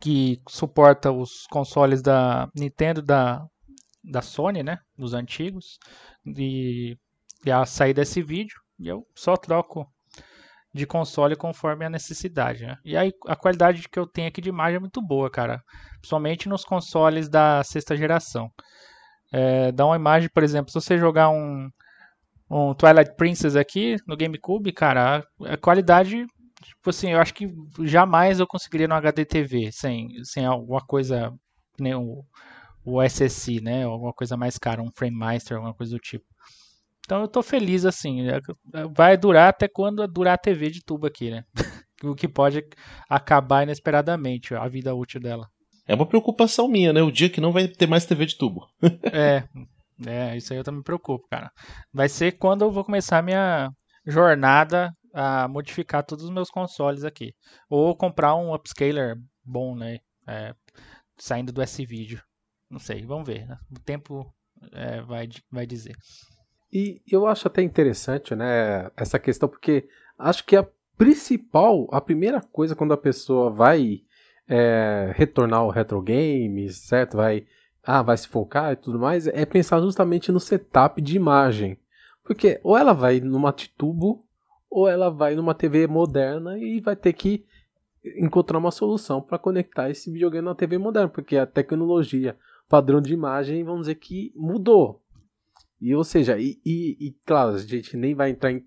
que 0.00 0.40
suporta 0.48 1.12
os 1.12 1.46
consoles 1.48 2.00
da 2.00 2.48
Nintendo, 2.54 3.02
da, 3.02 3.44
da 4.02 4.22
Sony, 4.22 4.62
né? 4.62 4.78
Dos 4.96 5.12
antigos. 5.12 5.78
E, 6.26 6.96
e 7.44 7.50
a 7.50 7.66
sair 7.66 7.92
desse 7.92 8.22
vídeo. 8.22 8.63
E 8.84 8.88
eu 8.88 9.06
só 9.14 9.34
troco 9.34 9.90
de 10.74 10.86
console 10.86 11.34
conforme 11.34 11.86
a 11.86 11.90
necessidade, 11.90 12.66
né? 12.66 12.76
E 12.84 12.94
aí 12.96 13.14
a 13.26 13.34
qualidade 13.34 13.88
que 13.88 13.98
eu 13.98 14.06
tenho 14.06 14.28
aqui 14.28 14.42
de 14.42 14.50
imagem 14.50 14.76
é 14.76 14.80
muito 14.80 15.00
boa, 15.00 15.30
cara. 15.30 15.62
Principalmente 16.00 16.50
nos 16.50 16.66
consoles 16.66 17.26
da 17.26 17.64
sexta 17.64 17.96
geração. 17.96 18.52
É, 19.32 19.72
dá 19.72 19.86
uma 19.86 19.96
imagem, 19.96 20.28
por 20.28 20.42
exemplo, 20.42 20.70
se 20.70 20.74
você 20.74 20.98
jogar 20.98 21.30
um, 21.30 21.70
um 22.50 22.74
Twilight 22.74 23.16
Princess 23.16 23.56
aqui 23.56 23.96
no 24.06 24.16
GameCube, 24.18 24.70
cara, 24.70 25.26
a, 25.40 25.56
qualidade, 25.56 26.26
tipo 26.62 26.90
assim, 26.90 27.12
eu 27.12 27.20
acho 27.20 27.32
que 27.32 27.50
jamais 27.80 28.38
eu 28.38 28.46
conseguiria 28.46 28.86
no 28.86 28.94
HD 28.94 29.24
TV 29.24 29.72
sem, 29.72 30.08
sem 30.24 30.44
alguma 30.44 30.84
coisa, 30.84 31.32
nem 31.80 31.94
o, 31.94 32.22
o 32.84 33.02
SSI, 33.02 33.62
né? 33.62 33.84
Alguma 33.84 34.12
coisa 34.12 34.36
mais 34.36 34.58
cara, 34.58 34.82
um 34.82 34.92
Frame 34.94 35.16
Master, 35.16 35.56
alguma 35.56 35.74
coisa 35.74 35.92
do 35.92 35.98
tipo. 35.98 36.26
Então 37.04 37.20
eu 37.20 37.28
tô 37.28 37.42
feliz 37.42 37.84
assim. 37.84 38.28
É, 38.28 38.40
vai 38.94 39.16
durar 39.16 39.50
até 39.50 39.68
quando 39.68 40.06
durar 40.08 40.34
a 40.34 40.38
TV 40.38 40.70
de 40.70 40.82
tubo 40.82 41.06
aqui, 41.06 41.30
né? 41.30 41.44
o 42.02 42.14
que 42.14 42.28
pode 42.28 42.64
acabar 43.08 43.62
inesperadamente 43.62 44.54
a 44.54 44.66
vida 44.68 44.94
útil 44.94 45.20
dela. 45.20 45.48
É 45.86 45.94
uma 45.94 46.06
preocupação 46.06 46.66
minha, 46.66 46.92
né? 46.92 47.02
O 47.02 47.10
dia 47.10 47.28
que 47.28 47.40
não 47.40 47.52
vai 47.52 47.68
ter 47.68 47.86
mais 47.86 48.06
TV 48.06 48.24
de 48.26 48.36
tubo. 48.36 48.66
é, 49.12 49.44
é, 50.06 50.36
isso 50.36 50.52
aí 50.52 50.58
eu 50.58 50.64
também 50.64 50.78
me 50.78 50.84
preocupo, 50.84 51.26
cara. 51.28 51.50
Vai 51.92 52.08
ser 52.08 52.32
quando 52.32 52.62
eu 52.62 52.70
vou 52.70 52.84
começar 52.84 53.18
a 53.18 53.22
minha 53.22 53.70
jornada 54.06 54.90
a 55.12 55.46
modificar 55.46 56.04
todos 56.04 56.24
os 56.24 56.30
meus 56.30 56.50
consoles 56.50 57.04
aqui. 57.04 57.32
Ou 57.68 57.94
comprar 57.94 58.34
um 58.34 58.54
upscaler 58.54 59.16
bom, 59.44 59.76
né? 59.76 59.98
É, 60.26 60.54
saindo 61.18 61.52
do 61.52 61.62
S-Video. 61.62 62.20
Não 62.70 62.78
sei, 62.78 63.04
vamos 63.04 63.26
ver. 63.26 63.46
Né? 63.46 63.56
O 63.70 63.80
tempo 63.80 64.26
é, 64.72 65.02
vai, 65.02 65.28
vai 65.52 65.66
dizer. 65.66 65.94
E 66.74 67.00
eu 67.08 67.24
acho 67.24 67.46
até 67.46 67.62
interessante, 67.62 68.34
né, 68.34 68.90
essa 68.96 69.16
questão, 69.16 69.48
porque 69.48 69.88
acho 70.18 70.44
que 70.44 70.56
a 70.56 70.66
principal, 70.98 71.88
a 71.92 72.00
primeira 72.00 72.40
coisa 72.40 72.74
quando 72.74 72.92
a 72.92 72.96
pessoa 72.96 73.48
vai 73.48 74.02
é, 74.48 75.12
retornar 75.14 75.60
ao 75.60 75.70
retro 75.70 76.02
games, 76.02 76.78
certo? 76.78 77.16
Vai, 77.16 77.46
ah, 77.80 78.02
vai 78.02 78.16
se 78.16 78.26
focar 78.26 78.72
e 78.72 78.76
tudo 78.76 78.98
mais, 78.98 79.28
é 79.28 79.46
pensar 79.46 79.80
justamente 79.80 80.32
no 80.32 80.40
setup 80.40 81.00
de 81.00 81.14
imagem. 81.14 81.78
Porque 82.24 82.58
ou 82.64 82.76
ela 82.76 82.92
vai 82.92 83.20
numa 83.20 83.52
tubo 83.52 84.26
ou 84.68 84.88
ela 84.88 85.10
vai 85.10 85.36
numa 85.36 85.54
TV 85.54 85.86
moderna 85.86 86.58
e 86.58 86.80
vai 86.80 86.96
ter 86.96 87.12
que 87.12 87.44
encontrar 88.16 88.58
uma 88.58 88.72
solução 88.72 89.22
para 89.22 89.38
conectar 89.38 89.90
esse 89.90 90.10
videogame 90.10 90.44
na 90.44 90.56
TV 90.56 90.76
moderna, 90.78 91.08
porque 91.08 91.36
a 91.36 91.46
tecnologia, 91.46 92.36
padrão 92.68 93.00
de 93.00 93.12
imagem, 93.12 93.62
vamos 93.62 93.82
dizer 93.82 93.94
que 93.94 94.32
mudou. 94.34 95.03
E 95.84 95.94
ou 95.94 96.02
seja, 96.02 96.38
e, 96.38 96.58
e, 96.64 96.96
e, 96.98 97.16
claro, 97.26 97.56
a 97.56 97.58
gente 97.58 97.94
nem 97.94 98.14
vai 98.14 98.30
entrar 98.30 98.50
em 98.50 98.66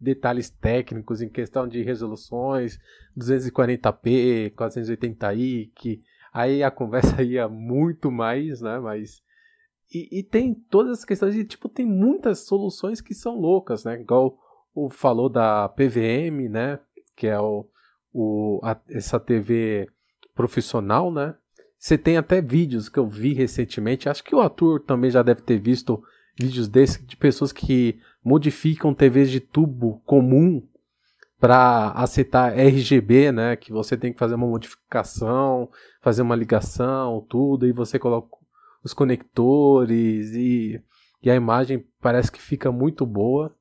detalhes 0.00 0.50
técnicos 0.50 1.20
em 1.20 1.28
questão 1.28 1.66
de 1.66 1.82
resoluções, 1.82 2.78
240p, 3.18 4.54
480i, 4.54 5.72
que 5.74 6.00
aí 6.32 6.62
a 6.62 6.70
conversa 6.70 7.20
ia 7.24 7.48
muito 7.48 8.08
mais, 8.08 8.60
né? 8.60 8.78
Mas 8.78 9.20
e, 9.92 10.20
e, 10.20 10.22
tem 10.22 10.54
todas 10.54 10.98
as 10.98 11.04
questões 11.04 11.34
de 11.34 11.44
tipo 11.44 11.68
tem 11.68 11.84
muitas 11.84 12.46
soluções 12.46 13.00
que 13.00 13.14
são 13.14 13.34
loucas, 13.34 13.82
né? 13.82 14.00
Igual 14.00 14.38
o 14.72 14.88
falou 14.88 15.28
da 15.28 15.68
PVM, 15.68 16.48
né? 16.48 16.78
Que 17.16 17.26
é 17.26 17.40
o, 17.40 17.68
o 18.12 18.60
a, 18.62 18.80
essa 18.90 19.18
TV 19.18 19.88
profissional, 20.36 21.12
né? 21.12 21.34
Você 21.76 21.98
tem 21.98 22.16
até 22.16 22.40
vídeos 22.40 22.88
que 22.88 23.00
eu 23.00 23.08
vi 23.08 23.32
recentemente. 23.32 24.08
Acho 24.08 24.22
que 24.22 24.36
o 24.36 24.40
ator 24.40 24.80
também 24.80 25.10
já 25.10 25.20
deve 25.20 25.42
ter 25.42 25.58
visto 25.58 26.00
vídeos 26.38 26.68
desses 26.68 27.04
de 27.04 27.16
pessoas 27.16 27.52
que 27.52 27.98
modificam 28.24 28.94
TVs 28.94 29.30
de 29.30 29.40
tubo 29.40 30.00
comum 30.04 30.62
para 31.38 31.90
aceitar 31.90 32.58
RGB, 32.58 33.30
né? 33.30 33.56
Que 33.56 33.72
você 33.72 33.96
tem 33.96 34.12
que 34.12 34.18
fazer 34.18 34.34
uma 34.34 34.46
modificação, 34.46 35.68
fazer 36.00 36.22
uma 36.22 36.34
ligação, 36.34 37.24
tudo, 37.28 37.66
e 37.66 37.72
você 37.72 37.98
coloca 37.98 38.28
os 38.82 38.94
conectores 38.94 40.32
e, 40.34 40.80
e 41.22 41.30
a 41.30 41.34
imagem 41.34 41.84
parece 42.00 42.30
que 42.30 42.40
fica 42.40 42.72
muito 42.72 43.04
boa. 43.04 43.54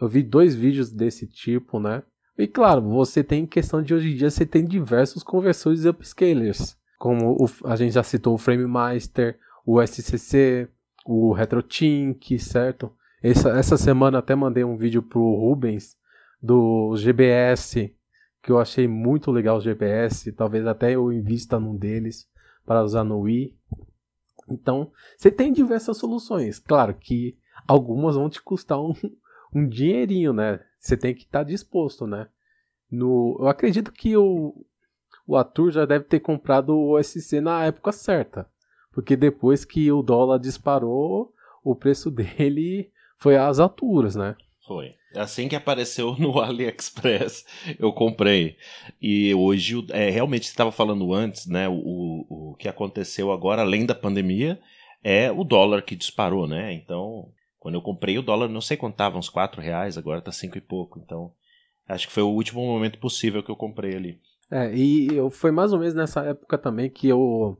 Eu 0.00 0.08
vi 0.08 0.22
dois 0.22 0.54
vídeos 0.54 0.90
desse 0.90 1.26
tipo, 1.26 1.78
né? 1.78 2.02
E 2.38 2.46
claro, 2.46 2.80
você 2.80 3.22
tem 3.22 3.46
questão 3.46 3.82
de 3.82 3.92
hoje 3.92 4.12
em 4.12 4.16
dia 4.16 4.30
você 4.30 4.46
tem 4.46 4.64
diversos 4.64 5.22
conversores 5.22 5.84
upscalers, 5.84 6.74
como 6.98 7.36
o, 7.38 7.50
a 7.66 7.76
gente 7.76 7.92
já 7.92 8.02
citou 8.02 8.34
o 8.34 8.38
Frame 8.38 8.66
Master, 8.66 9.38
o 9.66 9.78
SCC, 9.82 10.68
o 11.04 11.32
RetroTink, 11.32 12.38
certo? 12.38 12.92
Essa, 13.22 13.50
essa 13.50 13.76
semana 13.76 14.18
até 14.18 14.34
mandei 14.34 14.64
um 14.64 14.76
vídeo 14.76 15.02
pro 15.02 15.20
Rubens 15.20 15.96
do 16.42 16.94
GBS, 16.96 17.94
que 18.42 18.50
eu 18.50 18.58
achei 18.58 18.88
muito 18.88 19.30
legal 19.30 19.58
o 19.58 19.60
GBS, 19.60 20.32
talvez 20.32 20.66
até 20.66 20.92
eu 20.92 21.12
invista 21.12 21.60
num 21.60 21.76
deles 21.76 22.28
para 22.64 22.82
usar 22.82 23.04
no 23.04 23.20
Wii. 23.20 23.56
Então, 24.48 24.90
você 25.16 25.30
tem 25.30 25.52
diversas 25.52 25.96
soluções. 25.98 26.58
Claro 26.58 26.94
que 26.94 27.38
algumas 27.68 28.16
vão 28.16 28.28
te 28.30 28.40
custar 28.40 28.80
um, 28.80 28.94
um 29.54 29.68
dinheirinho, 29.68 30.32
né? 30.32 30.60
Você 30.78 30.96
tem 30.96 31.14
que 31.14 31.24
estar 31.24 31.40
tá 31.40 31.44
disposto, 31.44 32.06
né? 32.06 32.28
No, 32.90 33.36
eu 33.38 33.48
acredito 33.48 33.92
que 33.92 34.16
o, 34.16 34.64
o 35.26 35.36
Atur 35.36 35.70
já 35.70 35.84
deve 35.84 36.06
ter 36.06 36.20
comprado 36.20 36.70
o 36.70 36.96
OSC 36.96 37.40
na 37.40 37.64
época 37.64 37.92
certa. 37.92 38.48
Porque 39.00 39.16
depois 39.16 39.64
que 39.64 39.90
o 39.90 40.02
dólar 40.02 40.38
disparou, 40.38 41.32
o 41.64 41.74
preço 41.74 42.10
dele 42.12 42.90
foi 43.16 43.34
às 43.34 43.58
alturas, 43.58 44.14
né? 44.14 44.36
Foi. 44.66 44.94
Assim 45.16 45.48
que 45.48 45.56
apareceu 45.56 46.14
no 46.20 46.38
AliExpress, 46.38 47.46
eu 47.78 47.94
comprei. 47.94 48.58
E 49.00 49.34
hoje, 49.34 49.82
é, 49.88 50.10
realmente, 50.10 50.44
você 50.44 50.50
estava 50.50 50.70
falando 50.70 51.14
antes, 51.14 51.46
né? 51.46 51.66
O, 51.66 51.72
o, 51.72 52.50
o 52.50 52.54
que 52.56 52.68
aconteceu 52.68 53.32
agora, 53.32 53.62
além 53.62 53.86
da 53.86 53.94
pandemia, 53.94 54.60
é 55.02 55.32
o 55.32 55.44
dólar 55.44 55.80
que 55.80 55.96
disparou, 55.96 56.46
né? 56.46 56.70
Então, 56.74 57.32
quando 57.58 57.76
eu 57.76 57.82
comprei 57.82 58.18
o 58.18 58.22
dólar, 58.22 58.48
não 58.48 58.60
sei 58.60 58.76
quanto 58.76 58.94
estava, 58.94 59.16
uns 59.16 59.30
4 59.30 59.62
reais, 59.62 59.96
agora 59.96 60.20
tá 60.20 60.30
5 60.30 60.58
e 60.58 60.60
pouco. 60.60 60.98
Então, 60.98 61.32
acho 61.88 62.06
que 62.06 62.12
foi 62.12 62.22
o 62.22 62.28
último 62.28 62.60
momento 62.66 62.98
possível 62.98 63.42
que 63.42 63.50
eu 63.50 63.56
comprei 63.56 63.96
ali. 63.96 64.20
É, 64.50 64.74
e 64.74 65.06
eu, 65.16 65.30
foi 65.30 65.50
mais 65.50 65.72
ou 65.72 65.78
menos 65.78 65.94
nessa 65.94 66.22
época 66.22 66.58
também 66.58 66.90
que 66.90 67.08
eu 67.08 67.58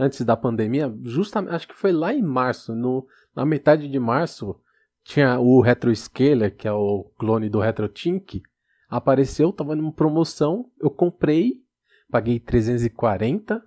antes 0.00 0.22
da 0.22 0.34
pandemia, 0.34 0.92
justamente, 1.02 1.54
acho 1.54 1.68
que 1.68 1.74
foi 1.74 1.92
lá 1.92 2.14
em 2.14 2.22
março, 2.22 2.74
no, 2.74 3.06
na 3.36 3.44
metade 3.44 3.86
de 3.86 3.98
março, 3.98 4.58
tinha 5.04 5.38
o 5.38 5.60
RetroScaler, 5.60 6.56
que 6.56 6.66
é 6.66 6.72
o 6.72 7.04
clone 7.18 7.50
do 7.50 7.60
RetroTink, 7.60 8.42
apareceu, 8.88 9.52
tava 9.52 9.76
numa 9.76 9.92
promoção, 9.92 10.70
eu 10.80 10.90
comprei, 10.90 11.62
paguei 12.10 12.40
340, 12.40 13.62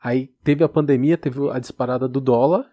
aí 0.00 0.28
teve 0.44 0.62
a 0.62 0.68
pandemia, 0.68 1.18
teve 1.18 1.50
a 1.50 1.58
disparada 1.58 2.08
do 2.08 2.20
dólar, 2.20 2.70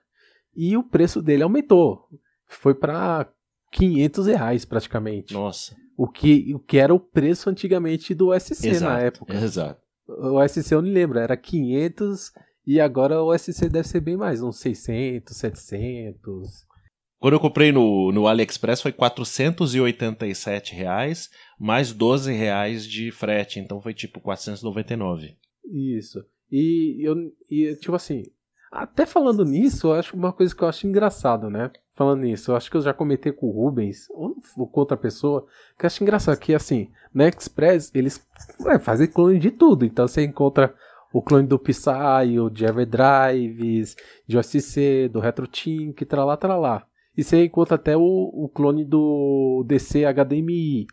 e 0.55 0.77
o 0.77 0.83
preço 0.83 1.23
dele 1.23 1.41
aumentou, 1.41 2.07
foi 2.45 2.75
para 2.75 3.27
500 3.71 4.27
reais 4.27 4.63
praticamente. 4.63 5.33
Nossa. 5.33 5.75
O 5.97 6.07
que, 6.07 6.53
o 6.53 6.59
que 6.59 6.77
era 6.77 6.93
o 6.93 6.99
preço 6.99 7.49
antigamente 7.49 8.13
do 8.13 8.37
SC 8.39 8.67
exato, 8.67 8.93
na 8.93 8.99
época. 8.99 9.33
Exato. 9.33 9.81
O 10.07 10.47
SC 10.47 10.71
eu 10.71 10.81
não 10.81 10.91
lembro, 10.91 11.17
era 11.17 11.35
500 11.37 12.31
e 12.65 12.79
agora 12.79 13.21
o 13.21 13.37
SC 13.37 13.69
deve 13.69 13.87
ser 13.87 14.01
bem 14.01 14.15
mais, 14.15 14.41
uns 14.41 14.59
600, 14.59 15.35
700. 15.35 16.65
Quando 17.19 17.33
eu 17.33 17.39
comprei 17.39 17.71
no, 17.71 18.11
no 18.11 18.27
AliExpress 18.27 18.81
foi 18.81 18.91
487 18.91 20.73
reais, 20.73 21.29
mais 21.59 21.93
12 21.93 22.33
reais 22.33 22.85
de 22.85 23.11
frete, 23.11 23.59
então 23.59 23.79
foi 23.79 23.93
tipo 23.93 24.19
499. 24.19 25.37
Isso. 25.65 26.25
E 26.51 26.99
eu 27.07 27.15
e, 27.49 27.75
tipo 27.75 27.95
assim, 27.95 28.23
até 28.71 29.05
falando 29.05 29.45
nisso, 29.45 29.87
eu 29.87 29.93
acho 29.93 30.15
uma 30.15 30.33
coisa 30.33 30.55
que 30.55 30.63
eu 30.63 30.67
acho 30.67 30.87
engraçado, 30.87 31.49
né? 31.49 31.69
Falando 31.93 32.21
nisso, 32.21 32.51
eu 32.51 32.55
acho 32.55 32.71
que 32.71 32.77
eu 32.77 32.81
já 32.81 32.93
comentei 32.93 33.31
com 33.31 33.47
o 33.47 33.51
Rubens, 33.51 34.07
ou, 34.09 34.35
com 34.55 34.79
outra 34.79 34.97
pessoa, 34.97 35.45
que 35.77 35.85
eu 35.85 35.87
acho 35.87 36.01
engraçado 36.01 36.39
que 36.39 36.55
assim, 36.55 36.89
na 37.13 37.27
Express 37.27 37.91
eles 37.93 38.25
é, 38.65 38.79
fazem 38.79 39.07
clone 39.07 39.37
de 39.37 39.51
tudo, 39.51 39.85
então 39.85 40.07
você 40.07 40.23
encontra 40.23 40.73
o 41.13 41.21
clone 41.21 41.47
do 41.47 41.59
Psy, 41.59 42.49
de 42.51 42.65
Everdrives, 42.65 43.95
de 44.27 44.37
OSC, 44.37 45.09
do 45.11 45.19
RetroTink, 45.19 46.05
tralá, 46.05 46.37
tralá. 46.37 46.85
E 47.15 47.23
você 47.23 47.43
encontra 47.43 47.75
até 47.75 47.97
o, 47.97 48.01
o 48.01 48.49
clone 48.49 48.85
do 48.85 49.63
DC 49.67 50.05
HDMI. 50.05 50.87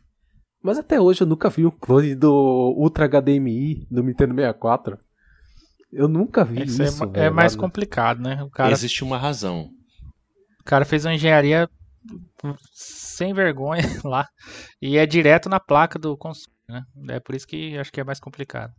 Mas 0.63 0.79
até 0.79 1.01
hoje 1.01 1.23
eu 1.23 1.27
nunca 1.27 1.49
vi 1.49 1.65
um 1.65 1.71
clone 1.71 2.15
do 2.15 2.75
Ultra 2.77 3.07
HDMI 3.09 3.87
do 3.91 4.03
Nintendo 4.03 4.35
64. 4.35 4.99
Eu 5.93 6.09
nunca 6.09 6.45
vi 6.45 6.63
Esse 6.63 6.83
é 6.83 6.85
isso. 6.87 7.05
É, 7.05 7.07
velho, 7.07 7.25
é 7.25 7.31
mais 7.31 7.55
complicado, 7.55 8.21
né? 8.21 8.43
O 8.43 8.51
cara, 8.51 8.73
Existe 8.73 9.05
uma 9.05 9.17
razão. 9.17 9.71
O 10.61 10.65
cara 10.65 10.85
fez 10.85 11.05
uma 11.05 11.15
engenharia 11.15 11.69
sem 12.73 13.33
vergonha 13.33 13.83
lá. 14.05 14.29
E 14.83 14.99
é 14.99 15.07
direto 15.07 15.49
na 15.49 15.61
placa 15.61 15.99
do 15.99 16.17
console, 16.17 16.53
né? 16.69 16.85
É 17.11 17.21
por 17.21 17.35
isso 17.35 17.47
que 17.47 17.79
acho 17.79 17.93
que 17.93 18.01
é 18.01 18.05
mais 18.05 18.21
complicado. 18.21 18.73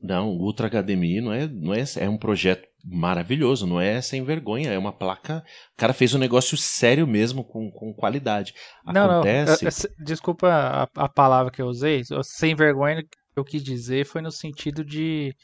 Não, 0.00 0.28
o 0.28 0.42
Ultra 0.42 0.68
HDMI 0.68 1.20
não 1.20 1.32
é, 1.32 1.48
não 1.48 1.74
é, 1.74 1.82
é 1.96 2.08
um 2.08 2.16
projeto 2.16 2.68
maravilhoso, 2.84 3.66
não 3.66 3.80
é 3.80 4.00
sem 4.00 4.22
vergonha, 4.22 4.70
é 4.70 4.78
uma 4.78 4.92
placa. 4.92 5.44
O 5.74 5.76
cara 5.76 5.92
fez 5.92 6.14
um 6.14 6.18
negócio 6.18 6.56
sério 6.56 7.06
mesmo, 7.06 7.44
com, 7.44 7.70
com 7.70 7.92
qualidade. 7.92 8.54
Acontece. 8.86 9.64
Não, 9.64 9.70
não. 9.98 10.04
Desculpa 10.04 10.48
a, 10.48 11.04
a 11.04 11.08
palavra 11.08 11.50
que 11.50 11.60
eu 11.60 11.66
usei, 11.66 12.02
sem 12.22 12.54
vergonha, 12.54 13.04
eu 13.36 13.44
quis 13.44 13.62
dizer 13.62 14.04
foi 14.04 14.20
no 14.20 14.30
sentido 14.30 14.84
de 14.84 15.34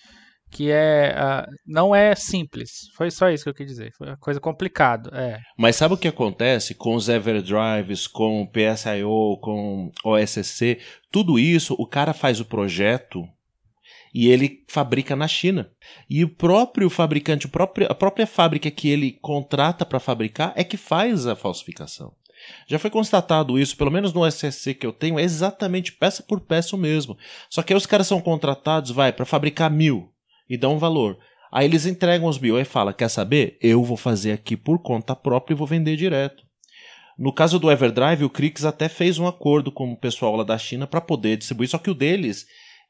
que 0.50 0.70
é 0.70 1.12
uh, 1.16 1.50
não 1.66 1.92
é 1.92 2.14
simples. 2.14 2.88
Foi 2.96 3.10
só 3.10 3.28
isso 3.28 3.42
que 3.42 3.50
eu 3.50 3.54
quis 3.54 3.66
dizer. 3.66 3.92
Foi 3.98 4.06
uma 4.06 4.16
coisa 4.16 4.38
complicada. 4.38 5.10
É. 5.12 5.40
Mas 5.58 5.74
sabe 5.74 5.94
o 5.94 5.98
que 5.98 6.06
acontece 6.06 6.74
com 6.74 6.94
os 6.94 7.08
Everdrives, 7.08 8.06
com 8.06 8.42
o 8.42 8.48
PSIO, 8.48 9.36
com 9.40 9.90
OSC? 10.04 10.78
Tudo 11.10 11.40
isso, 11.40 11.74
o 11.76 11.86
cara 11.86 12.12
faz 12.12 12.38
o 12.38 12.44
projeto 12.44 13.28
e 14.14 14.28
ele 14.28 14.62
fabrica 14.68 15.16
na 15.16 15.26
China. 15.26 15.68
E 16.08 16.22
o 16.22 16.28
próprio 16.28 16.88
fabricante, 16.88 17.46
o 17.46 17.48
próprio, 17.48 17.90
a 17.90 17.94
própria 17.94 18.26
fábrica 18.26 18.70
que 18.70 18.88
ele 18.88 19.18
contrata 19.20 19.84
para 19.84 19.98
fabricar 19.98 20.52
é 20.54 20.62
que 20.62 20.76
faz 20.76 21.26
a 21.26 21.34
falsificação. 21.34 22.14
Já 22.68 22.78
foi 22.78 22.90
constatado 22.90 23.58
isso, 23.58 23.76
pelo 23.76 23.90
menos 23.90 24.12
no 24.12 24.24
SSC 24.24 24.74
que 24.74 24.86
eu 24.86 24.92
tenho, 24.92 25.18
é 25.18 25.22
exatamente 25.22 25.92
peça 25.92 26.22
por 26.22 26.40
peça 26.40 26.76
o 26.76 26.78
mesmo. 26.78 27.16
Só 27.50 27.62
que 27.62 27.72
aí 27.72 27.76
os 27.76 27.86
caras 27.86 28.06
são 28.06 28.20
contratados, 28.20 28.90
vai, 28.90 29.12
para 29.12 29.24
fabricar 29.24 29.70
mil 29.70 30.12
e 30.48 30.56
dão 30.56 30.74
um 30.74 30.78
valor. 30.78 31.18
Aí 31.50 31.66
eles 31.66 31.86
entregam 31.86 32.28
os 32.28 32.38
mil 32.38 32.58
e 32.58 32.64
fala, 32.64 32.92
quer 32.92 33.08
saber? 33.08 33.56
Eu 33.60 33.82
vou 33.82 33.96
fazer 33.96 34.32
aqui 34.32 34.56
por 34.56 34.80
conta 34.80 35.16
própria 35.16 35.54
e 35.54 35.56
vou 35.56 35.66
vender 35.66 35.96
direto. 35.96 36.44
No 37.16 37.32
caso 37.32 37.58
do 37.58 37.70
Everdrive, 37.70 38.24
o 38.24 38.30
Crix 38.30 38.64
até 38.64 38.88
fez 38.88 39.18
um 39.18 39.26
acordo 39.26 39.70
com 39.70 39.92
o 39.92 39.96
pessoal 39.96 40.36
lá 40.36 40.44
da 40.44 40.58
China 40.58 40.86
para 40.86 41.00
poder 41.00 41.36
distribuir, 41.36 41.68
só 41.68 41.78
que 41.78 41.90
o 41.90 41.94
deles 41.94 42.44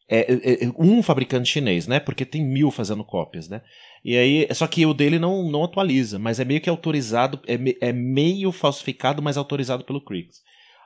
é, 0.08 0.20
é, 0.20 0.64
é, 0.64 0.72
um 0.78 1.02
fabricante 1.02 1.48
chinês, 1.48 1.86
né? 1.86 1.98
Porque 1.98 2.24
tem 2.24 2.44
mil 2.44 2.70
fazendo 2.70 3.04
cópias, 3.04 3.48
né? 3.48 3.62
E 4.04 4.16
aí, 4.16 4.46
só 4.52 4.66
que 4.66 4.84
o 4.84 4.92
dele 4.92 5.18
não, 5.18 5.50
não 5.50 5.64
atualiza, 5.64 6.18
mas 6.18 6.38
é 6.38 6.44
meio 6.44 6.60
que 6.60 6.68
autorizado, 6.68 7.40
é, 7.46 7.88
é 7.88 7.92
meio 7.92 8.52
falsificado, 8.52 9.22
mas 9.22 9.36
autorizado 9.36 9.84
pelo 9.84 10.04
Crix. 10.04 10.42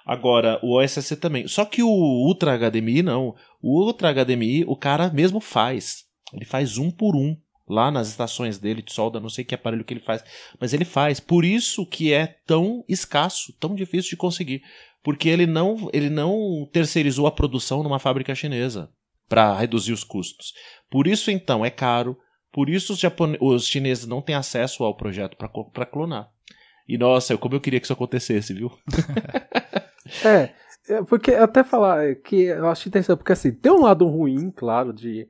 Agora, 0.07 0.59
o 0.63 0.79
OSS 0.79 1.17
também. 1.17 1.47
Só 1.49 1.65
que 1.65 1.83
o 1.83 1.89
Ultra 1.89 2.57
HDMI 2.57 3.03
não. 3.03 3.35
O 3.61 3.85
Ultra 3.85 4.13
HDMI, 4.13 4.65
o 4.67 4.77
cara 4.77 5.11
mesmo 5.11 5.41
faz. 5.41 6.05
Ele 6.33 6.45
faz 6.45 6.79
um 6.79 6.91
por 6.91 7.15
um 7.17 7.37
lá 7.69 7.91
nas 7.91 8.09
estações 8.09 8.57
dele 8.57 8.81
de 8.81 8.93
solda, 8.93 9.21
não 9.21 9.29
sei 9.29 9.45
que 9.45 9.55
aparelho 9.55 9.85
que 9.85 9.93
ele 9.93 10.01
faz, 10.01 10.25
mas 10.59 10.73
ele 10.73 10.87
faz. 10.87 11.21
Por 11.21 11.45
isso 11.45 11.85
que 11.85 12.13
é 12.13 12.39
tão 12.47 12.83
escasso, 12.89 13.53
tão 13.61 13.75
difícil 13.75 14.11
de 14.11 14.17
conseguir, 14.17 14.63
porque 15.03 15.29
ele 15.29 15.47
não, 15.47 15.91
ele 15.93 16.09
não 16.09 16.67
terceirizou 16.73 17.27
a 17.27 17.33
produção 17.33 17.83
numa 17.83 17.99
fábrica 17.99 18.35
chinesa 18.35 18.91
para 19.29 19.55
reduzir 19.55 19.93
os 19.93 20.05
custos. 20.05 20.55
Por 20.91 21.07
isso, 21.07 21.31
então, 21.31 21.64
é 21.64 21.71
caro. 21.71 22.19
Por 22.53 22.69
isso, 22.69 22.93
os, 22.93 23.01
os 23.41 23.67
chineses 23.67 24.07
não 24.07 24.23
têm 24.23 24.35
acesso 24.35 24.83
ao 24.85 24.97
projeto 24.97 25.37
para 25.37 25.87
clonar. 25.87 26.31
E 26.88 26.97
nossa, 26.97 27.37
como 27.37 27.55
eu 27.55 27.61
queria 27.61 27.79
que 27.79 27.87
isso 27.87 27.93
acontecesse, 27.93 28.55
viu? 28.55 28.73
é, 30.25 30.55
é, 30.88 31.03
porque 31.03 31.35
até 31.35 31.62
falar 31.62 32.14
que 32.17 32.45
eu 32.45 32.67
acho 32.67 32.88
interessante, 32.88 33.19
porque 33.19 33.33
assim, 33.33 33.53
tem 33.53 33.71
um 33.71 33.83
lado 33.83 34.07
ruim, 34.07 34.51
claro, 34.51 34.91
de 34.91 35.29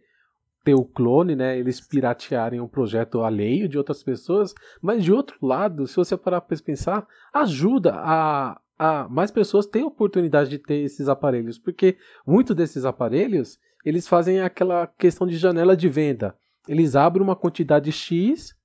ter 0.65 0.75
o 0.75 0.85
clone, 0.85 1.35
né? 1.35 1.59
Eles 1.59 1.81
piratearem 1.81 2.61
um 2.61 2.69
projeto 2.69 3.23
alheio 3.23 3.69
de 3.69 3.77
outras 3.77 4.05
pessoas, 4.05 4.55
mas 4.81 5.03
de 5.03 5.13
outro 5.13 5.37
lado, 5.43 5.87
se 5.89 5.97
você 5.97 6.17
parar 6.17 6.43
para 6.43 6.57
pensar, 6.59 7.05
ajuda 7.35 7.93
a, 7.97 8.61
a 8.79 9.09
mais 9.09 9.33
pessoas 9.33 9.67
terem 9.67 9.87
oportunidade 9.87 10.51
de 10.51 10.59
ter 10.59 10.85
esses 10.85 11.09
aparelhos, 11.09 11.59
porque 11.59 11.97
muitos 12.25 12.55
desses 12.55 12.85
aparelhos 12.85 13.59
eles 13.85 14.09
fazem 14.09 14.41
aquela 14.41 14.87
questão 14.87 15.27
de 15.27 15.37
janela 15.37 15.77
de 15.77 15.89
venda. 15.89 16.37
Eles 16.67 16.97
abrem 16.97 17.23
uma 17.23 17.37
quantidade 17.37 17.91
X 17.93 18.57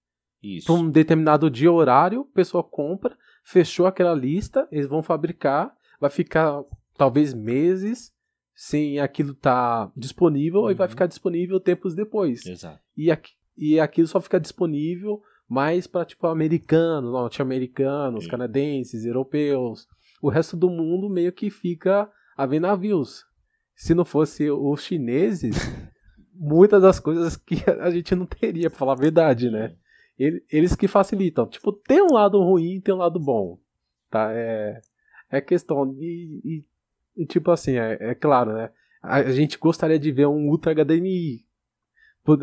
para 0.66 0.76
um 0.76 0.90
determinado 0.90 1.50
dia 1.50 1.72
horário, 1.72 2.28
a 2.30 2.36
pessoa 2.36 2.64
compra, 2.64 3.18
fechou 3.44 3.86
aquela 3.86 4.14
lista, 4.14 4.68
eles 4.72 4.88
vão 4.88 5.02
fabricar, 5.02 5.74
vai 6.00 6.10
ficar 6.10 6.64
talvez 6.98 7.34
meses 7.34 8.12
sem 8.54 9.00
aquilo 9.00 9.32
estar 9.32 9.88
tá 9.88 9.92
disponível 9.96 10.64
uhum. 10.64 10.72
e 10.72 10.74
vai 10.74 10.88
ficar 10.88 11.08
disponível 11.08 11.60
tempos 11.60 11.96
depois. 11.96 12.46
Exato. 12.46 12.80
E, 12.96 13.10
aqui, 13.10 13.32
e 13.58 13.80
aquilo 13.80 14.08
só 14.08 14.20
fica 14.20 14.40
disponível 14.40 15.22
mais 15.48 15.88
para 15.88 16.06
tipo 16.06 16.28
americanos, 16.28 17.12
norte-americanos, 17.12 18.28
canadenses, 18.28 19.06
europeus. 19.06 19.88
O 20.22 20.30
resto 20.30 20.58
do 20.58 20.70
mundo 20.70 21.10
meio 21.10 21.32
que 21.32 21.50
fica 21.50 22.10
a 22.36 22.46
ver 22.46 22.60
navios 22.60 23.26
se 23.76 23.94
não 23.94 24.06
fosse 24.06 24.50
os 24.50 24.82
chineses, 24.82 25.56
muitas 26.34 26.82
das 26.82 27.00
coisas 27.00 27.36
que 27.36 27.56
a 27.80 27.90
gente 27.90 28.16
não 28.16 28.26
teria, 28.26 28.70
pra 28.70 28.80
falar 28.80 28.94
a 28.94 29.02
verdade, 29.02 29.50
né? 29.50 29.76
Eles 30.18 30.76
que 30.76 30.88
facilitam. 30.88 31.48
Tipo, 31.48 31.72
tem 31.72 32.02
um 32.02 32.14
lado 32.14 32.40
ruim 32.40 32.76
e 32.76 32.82
tem 32.82 32.94
um 32.94 33.00
lado 33.00 33.20
bom. 33.20 33.58
Tá? 34.10 34.32
É, 34.32 34.80
é 35.30 35.42
questão 35.42 35.92
de. 35.92 36.64
E, 37.18 37.26
tipo 37.26 37.50
assim, 37.52 37.78
é, 37.78 37.98
é, 38.00 38.16
claro, 38.16 38.54
né? 38.54 38.70
A 39.02 39.24
gente 39.32 39.58
gostaria 39.58 40.00
de 40.00 40.12
ver 40.12 40.28
um 40.28 40.48
Ultra 40.48 40.74
HDMI. 40.74 41.44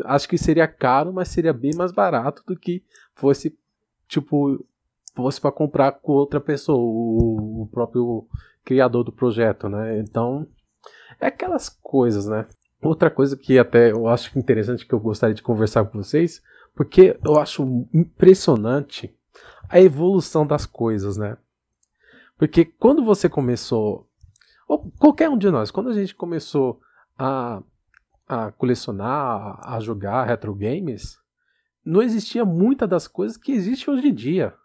Acho 0.05 0.29
que 0.29 0.37
seria 0.37 0.67
caro, 0.67 1.11
mas 1.11 1.29
seria 1.29 1.53
bem 1.53 1.71
mais 1.75 1.91
barato 1.91 2.43
do 2.45 2.55
que 2.55 2.83
fosse, 3.15 3.57
tipo, 4.07 4.63
fosse 5.15 5.41
para 5.41 5.51
comprar 5.51 5.93
com 5.93 6.11
outra 6.11 6.39
pessoa, 6.39 6.77
o, 6.77 7.63
o 7.63 7.67
próprio 7.67 8.27
criador 8.63 9.03
do 9.03 9.11
projeto, 9.11 9.67
né? 9.67 9.97
Então, 9.99 10.47
é 11.19 11.27
aquelas 11.27 11.69
coisas, 11.69 12.25
né? 12.25 12.47
Outra 12.81 13.11
coisa 13.11 13.37
que 13.37 13.59
até 13.59 13.91
eu 13.91 14.07
acho 14.07 14.37
interessante 14.37 14.85
que 14.85 14.93
eu 14.93 14.99
gostaria 14.99 15.35
de 15.35 15.43
conversar 15.43 15.85
com 15.85 16.01
vocês, 16.01 16.41
porque 16.75 17.17
eu 17.23 17.39
acho 17.39 17.87
impressionante 17.93 19.15
a 19.69 19.79
evolução 19.79 20.45
das 20.45 20.65
coisas, 20.65 21.15
né? 21.15 21.37
Porque 22.37 22.65
quando 22.65 23.05
você 23.05 23.29
começou, 23.29 24.09
ou 24.67 24.91
qualquer 24.97 25.29
um 25.29 25.37
de 25.37 25.51
nós, 25.51 25.69
quando 25.69 25.89
a 25.89 25.93
gente 25.93 26.15
começou 26.15 26.81
a, 27.17 27.61
a 28.27 28.51
colecionar, 28.53 29.59
a 29.61 29.79
jogar 29.79 30.25
retro 30.25 30.55
games, 30.55 31.19
não 31.85 32.01
existia 32.01 32.43
muita 32.43 32.87
das 32.87 33.07
coisas 33.07 33.37
que 33.37 33.51
existem 33.51 33.93
hoje 33.93 34.07
em 34.07 34.13
dia. 34.13 34.55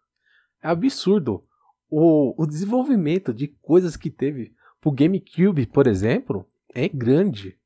É 0.62 0.68
absurdo. 0.68 1.44
O, 1.88 2.34
o 2.42 2.46
desenvolvimento 2.46 3.32
de 3.32 3.48
coisas 3.48 3.94
que 3.94 4.10
teve 4.10 4.55
o 4.86 4.92
GameCube, 4.92 5.66
por 5.66 5.88
exemplo, 5.88 6.46
é 6.72 6.88
grande. 6.88 7.58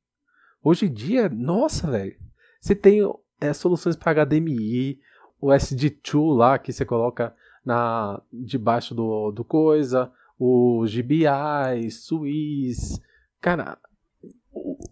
Hoje 0.63 0.87
em 0.87 0.91
dia, 0.91 1.29
nossa, 1.29 1.91
velho. 1.91 2.17
Você 2.59 2.73
tem 2.73 2.99
é, 3.39 3.53
soluções 3.53 3.95
para 3.95 4.25
HDMI, 4.25 4.99
o 5.39 5.49
SD2 5.49 6.35
lá 6.35 6.57
que 6.57 6.73
você 6.73 6.83
coloca 6.83 7.31
na 7.63 8.19
debaixo 8.33 8.95
do, 8.95 9.31
do 9.31 9.43
coisa, 9.43 10.11
o 10.39 10.83
GBI, 10.87 11.91
Swiss. 11.91 12.99
Cara, 13.39 13.77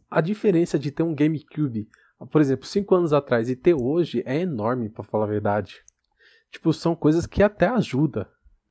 a 0.08 0.22
diferença 0.22 0.78
de 0.78 0.92
ter 0.92 1.02
um 1.02 1.16
GameCube, 1.16 1.90
por 2.30 2.42
exemplo, 2.42 2.68
5 2.68 2.94
anos 2.94 3.12
atrás 3.12 3.50
e 3.50 3.56
ter 3.56 3.74
hoje 3.74 4.22
é 4.24 4.40
enorme, 4.42 4.88
para 4.88 5.04
falar 5.04 5.26
a 5.26 5.30
verdade. 5.30 5.84
Tipo, 6.52 6.74
são 6.74 6.96
coisas 6.96 7.26
que 7.26 7.42
até 7.42 7.68
ajudam. 7.70 8.28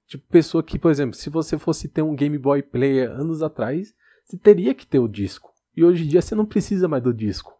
Tipo, 0.08 0.24
pessoa 0.28 0.62
que, 0.62 0.78
por 0.78 0.90
exemplo, 0.90 1.14
se 1.14 1.28
você 1.28 1.58
fosse 1.58 1.86
ter 1.86 2.02
um 2.02 2.16
Game 2.16 2.38
Boy 2.38 2.62
Player 2.62 3.10
anos 3.10 3.42
atrás, 3.42 3.92
você 4.24 4.38
teria 4.38 4.74
que 4.74 4.86
ter 4.86 4.98
o 4.98 5.06
disco. 5.06 5.50
E 5.76 5.84
hoje 5.84 6.04
em 6.04 6.08
dia 6.08 6.22
você 6.22 6.34
não 6.34 6.46
precisa 6.46 6.88
mais 6.88 7.02
do 7.02 7.12
disco. 7.12 7.52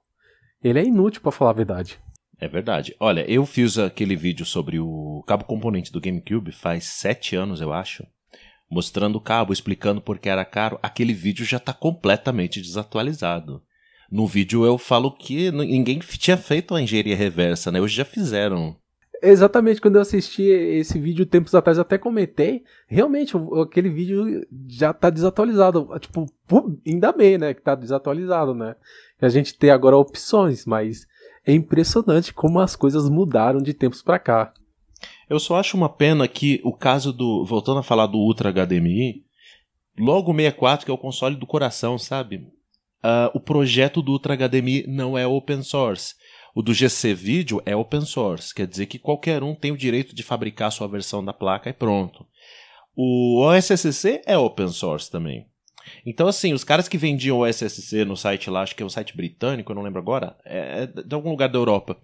Ele 0.63 0.79
é 0.79 0.85
inútil 0.85 1.21
para 1.21 1.31
falar 1.31 1.51
a 1.51 1.55
verdade. 1.55 2.01
É 2.41 2.49
verdade. 2.49 2.97
Olha, 2.99 3.29
eu 3.31 3.45
fiz 3.45 3.79
aquele 3.79 4.17
vídeo 4.17 4.47
sobre 4.47 4.79
o 4.79 5.23
cabo 5.27 5.45
componente 5.45 5.93
do 5.93 6.01
GameCube 6.01 6.51
faz 6.51 6.85
sete 6.85 7.37
anos, 7.37 7.61
eu 7.61 7.73
acho. 7.73 8.07
Mostrando 8.71 9.17
o 9.17 9.21
cabo, 9.21 9.53
explicando 9.53 10.01
por 10.01 10.19
que 10.19 10.29
era 10.29 10.45
caro. 10.45 10.79
Aquele 10.83 11.13
vídeo 11.13 11.45
já 11.45 11.59
está 11.59 11.73
completamente 11.73 12.61
desatualizado. 12.61 13.63
No 14.11 14.27
vídeo 14.27 14.65
eu 14.65 14.79
falo 14.79 15.11
que 15.11 15.51
ninguém 15.51 15.99
tinha 15.99 16.37
feito 16.37 16.75
a 16.75 16.81
engenharia 16.81 17.17
reversa, 17.17 17.71
né? 17.71 17.81
Hoje 17.81 17.97
já 17.97 18.05
fizeram. 18.05 18.77
Exatamente, 19.23 19.81
quando 19.81 19.97
eu 19.97 20.03
assisti 20.03 20.43
esse 20.43 20.99
vídeo 20.99 21.27
tempos 21.27 21.55
atrás, 21.55 21.79
até 21.79 21.99
comentei. 21.99 22.63
Realmente, 22.87 23.35
aquele 23.63 23.91
vídeo 23.91 24.47
já 24.69 24.93
tá 24.93 25.11
desatualizado. 25.11 25.89
Tipo, 25.99 26.27
ainda 26.87 27.13
bem, 27.13 27.37
né? 27.37 27.53
Que 27.53 27.61
tá 27.61 27.75
desatualizado, 27.75 28.55
né? 28.55 28.77
E 29.21 29.27
a 29.27 29.29
gente 29.29 29.57
tem 29.57 29.71
agora 29.71 29.97
opções, 29.97 30.65
mas 30.65 31.07
é 31.45 31.53
impressionante 31.53 32.33
como 32.33 32.61
as 32.61 32.77
coisas 32.77 33.09
mudaram 33.09 33.61
de 33.61 33.75
tempos 33.75 34.03
para 34.03 34.19
cá. 34.19 34.53
Eu 35.29 35.39
só 35.39 35.57
acho 35.57 35.77
uma 35.77 35.89
pena 35.89 36.27
que 36.29 36.61
o 36.65 36.73
caso 36.73 37.13
do. 37.13 37.45
Voltando 37.45 37.81
a 37.81 37.83
falar 37.83 38.07
do 38.07 38.19
Ultra 38.19 38.53
HDMI, 38.53 39.25
logo 39.99 40.31
o 40.31 40.35
64, 40.35 40.87
que 40.87 40.91
é 40.91 40.95
o 40.95 40.99
console 40.99 41.37
do 41.37 41.47
coração, 41.47 41.99
sabe? 41.99 42.47
Uh, 42.99 43.31
o 43.35 43.41
projeto 43.41 44.03
do 44.03 44.13
Ultra 44.13 44.37
HDMI 44.37 44.87
não 44.89 45.17
é 45.17 45.27
open 45.27 45.63
source. 45.63 46.15
O 46.59 46.63
do 46.63 46.75
GC 46.75 47.15
Video 47.15 47.63
é 47.65 47.77
open 47.77 48.01
source, 48.01 48.53
quer 48.53 48.67
dizer 48.67 48.87
que 48.87 48.99
qualquer 48.99 49.45
um 49.45 49.55
tem 49.55 49.71
o 49.71 49.77
direito 49.77 50.13
de 50.13 50.25
fabricar 50.25 50.67
a 50.67 50.71
sua 50.73 50.89
versão 50.89 51.25
da 51.25 51.33
placa 51.33 51.71
e 51.71 51.73
pronto. 51.73 52.27
O 52.97 53.45
OSSC 53.45 54.23
é 54.27 54.37
open 54.37 54.67
source 54.67 55.09
também. 55.09 55.47
Então, 56.05 56.27
assim, 56.27 56.53
os 56.53 56.65
caras 56.65 56.89
que 56.89 56.99
vendiam 56.99 57.39
o 57.39 57.47
SSC 57.47 58.05
no 58.05 58.17
site 58.17 58.51
lá, 58.51 58.63
acho 58.63 58.75
que 58.75 58.83
é 58.83 58.87
um 58.87 58.89
site 58.89 59.17
britânico, 59.17 59.71
eu 59.71 59.77
não 59.77 59.85
lembro 59.85 60.01
agora, 60.01 60.37
é 60.45 60.89
de 60.89 61.15
algum 61.15 61.31
lugar 61.31 61.49
da 61.49 61.61
Europa, 61.61 61.97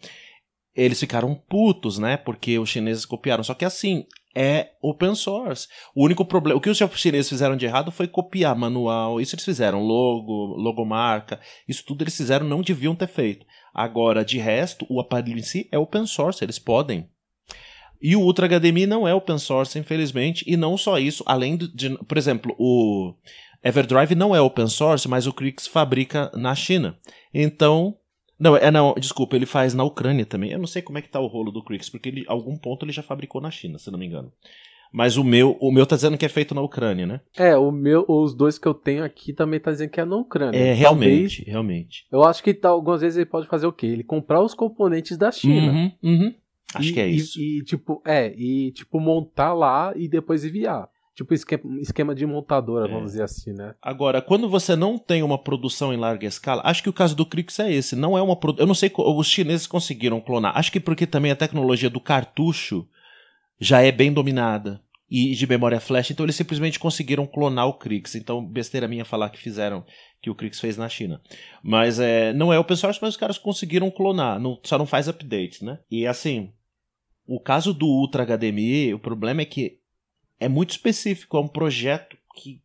eles 0.73 1.01
ficaram 1.01 1.35
putos, 1.35 1.99
né? 1.99 2.17
Porque 2.17 2.57
os 2.57 2.69
chineses 2.69 3.05
copiaram. 3.05 3.43
Só 3.43 3.55
que 3.55 3.64
assim, 3.64 4.07
é 4.37 4.71
open 4.81 5.17
source. 5.17 5.67
O 5.97 6.05
único 6.05 6.25
problema, 6.25 6.57
o 6.57 6.61
que 6.61 6.71
os 6.71 6.79
chineses 6.95 7.29
fizeram 7.29 7.57
de 7.57 7.67
errado 7.67 7.90
foi 7.90 8.07
copiar 8.07 8.55
manual. 8.55 9.21
Isso 9.21 9.35
eles 9.35 9.45
fizeram, 9.45 9.83
logo, 9.83 10.55
logomarca, 10.57 11.40
isso 11.69 11.85
tudo 11.85 12.05
eles 12.05 12.17
fizeram, 12.17 12.47
não 12.47 12.62
deviam 12.62 12.95
ter 12.95 13.09
feito. 13.09 13.45
Agora, 13.75 14.25
de 14.25 14.39
resto, 14.39 14.87
o 14.89 15.01
aparelho 15.01 15.39
em 15.39 15.43
si 15.43 15.69
é 15.73 15.79
open 15.79 16.07
source, 16.07 16.45
eles 16.45 16.59
podem. 16.59 17.09
E 18.01 18.15
o 18.15 18.21
Ultra 18.21 18.47
HDMI 18.47 18.87
não 18.87 19.09
é 19.09 19.15
open 19.15 19.39
source, 19.39 19.79
infelizmente, 19.79 20.45
e 20.47 20.57
não 20.57 20.77
só 20.77 20.99
isso, 20.99 21.25
além 21.27 21.57
de, 21.57 21.97
por 22.07 22.17
exemplo, 22.19 22.55
o 22.59 23.15
Everdrive 23.63 24.15
não 24.15 24.37
é 24.37 24.41
open 24.41 24.69
source, 24.69 25.09
mas 25.09 25.27
o 25.27 25.33
Crix 25.33 25.67
fabrica 25.67 26.31
na 26.35 26.55
China. 26.55 26.99
Então, 27.33 27.97
não, 28.39 28.57
é 28.57 28.71
não, 28.71 28.95
desculpa, 28.95 29.37
ele 29.37 29.47
faz 29.47 29.73
na 29.73 29.85
Ucrânia 29.85 30.27
também. 30.27 30.51
Eu 30.51 30.59
não 30.59 30.67
sei 30.67 30.83
como 30.83 30.99
é 30.99 31.03
que 31.03 31.09
tá 31.09 31.19
o 31.19 31.27
rolo 31.27 31.51
do 31.51 31.65
Crix, 31.65 31.89
porque 31.89 32.11
ele, 32.11 32.25
algum 32.29 32.57
ponto 32.59 32.85
ele 32.85 32.93
já 32.93 33.03
fabricou 33.03 33.41
na 33.41 33.51
China, 33.51 33.79
se 33.79 33.91
não 33.91 33.99
me 33.99 34.07
engano. 34.07 34.31
Mas 34.94 35.16
o 35.16 35.24
meu, 35.24 35.57
o 35.61 35.72
meu 35.72 35.85
tá 35.85 35.96
dizendo 35.96 36.16
que 36.16 36.24
é 36.24 36.28
feito 36.28 36.54
na 36.54 36.61
Ucrânia, 36.61 37.04
né? 37.04 37.20
É, 37.37 37.57
o 37.57 37.72
meu, 37.72 38.04
os 38.07 38.33
dois 38.33 38.59
que 38.59 38.68
eu 38.68 38.72
tenho 38.72 39.02
aqui 39.02 39.33
também 39.33 39.59
tá 39.59 39.72
dizendo 39.72 39.90
que 39.90 40.00
é 40.00 40.04
na 40.04 40.14
Ucrânia. 40.14 40.57
É, 40.57 40.72
realmente, 40.72 41.38
Talvez, 41.38 41.52
realmente. 41.52 42.07
Eu 42.12 42.22
acho 42.22 42.40
que 42.40 42.54
tá, 42.54 42.68
algumas 42.68 43.00
vezes 43.00 43.16
ele 43.16 43.26
pode 43.26 43.48
fazer 43.48 43.66
o 43.66 43.72
quê? 43.72 43.87
Ele 43.87 44.04
comprar 44.04 44.40
os 44.40 44.54
componentes 44.54 45.16
da 45.16 45.33
China. 45.33 45.72
Uhum, 45.72 45.92
uhum. 46.00 46.35
Acho 46.76 46.90
e, 46.90 46.92
que 46.92 47.00
é 47.00 47.09
isso. 47.09 47.40
E, 47.40 47.59
e, 47.59 47.64
tipo, 47.64 48.00
é, 48.07 48.33
e 48.37 48.70
tipo 48.70 49.00
montar 49.00 49.52
lá 49.52 49.92
e 49.96 50.07
depois 50.07 50.44
enviar. 50.44 50.88
Tipo 51.16 51.35
esquema, 51.35 51.80
esquema 51.80 52.14
de 52.14 52.24
montadora, 52.24 52.88
é. 52.88 52.92
vamos 52.92 53.11
dizer 53.11 53.24
assim, 53.24 53.52
né? 53.52 53.74
Agora, 53.83 54.22
quando 54.22 54.48
você 54.48 54.76
não 54.76 54.96
tem 54.96 55.24
uma 55.24 55.38
produção 55.38 55.92
em 55.92 55.96
larga 55.96 56.28
escala, 56.28 56.62
acho 56.64 56.85
que 56.85 56.88
o 56.88 56.92
caso 56.92 57.16
do 57.16 57.26
Crix 57.26 57.59
é 57.59 57.72
esse. 57.72 57.96
Não 57.96 58.16
é 58.16 58.22
uma 58.22 58.38
Eu 58.59 58.66
não 58.66 58.74
sei 58.76 58.92
os 58.96 59.26
chineses 59.26 59.66
conseguiram 59.66 60.20
clonar. 60.20 60.57
Acho 60.57 60.70
que 60.70 60.78
porque 60.78 61.04
também 61.04 61.33
a 61.33 61.37
tecnologia 61.37 61.90
do 61.90 61.98
cartucho 61.98 62.87
já 63.59 63.83
é 63.83 63.90
bem 63.90 64.12
dominada 64.12 64.84
e 65.11 65.35
de 65.35 65.47
memória 65.47 65.81
flash, 65.81 66.11
então 66.11 66.25
eles 66.25 66.37
simplesmente 66.37 66.79
conseguiram 66.79 67.27
clonar 67.27 67.67
o 67.67 67.75
Crix. 67.75 68.14
Então, 68.14 68.45
besteira 68.45 68.88
minha 68.88 69.05
falar 69.05 69.31
que 69.31 69.38
fizeram 69.38 69.85
que 70.21 70.31
o 70.31 70.35
Crix 70.35 70.59
fez 70.59 70.77
na 70.77 70.88
China. 70.88 71.21
Mas 71.62 72.01
é, 72.01 72.33
não 72.33 72.53
é 72.53 72.59
open 72.59 72.77
source, 72.77 72.99
mas 73.01 73.11
os 73.11 73.17
caras 73.17 73.37
conseguiram 73.37 73.90
clonar, 73.90 74.40
não, 74.40 74.59
só 74.62 74.79
não 74.79 74.87
faz 74.87 75.07
update, 75.09 75.64
né? 75.64 75.79
E 75.90 76.07
assim, 76.07 76.53
o 77.27 77.38
caso 77.38 77.75
do 77.75 77.87
Ultra 77.87 78.25
HDMI, 78.25 78.95
o 78.95 78.99
problema 78.99 79.43
é 79.43 79.45
que 79.45 79.79
é 80.40 80.49
muito 80.49 80.71
específico, 80.71 81.37
é 81.37 81.40
um 81.40 81.49
projeto 81.49 82.17
que 82.37 82.62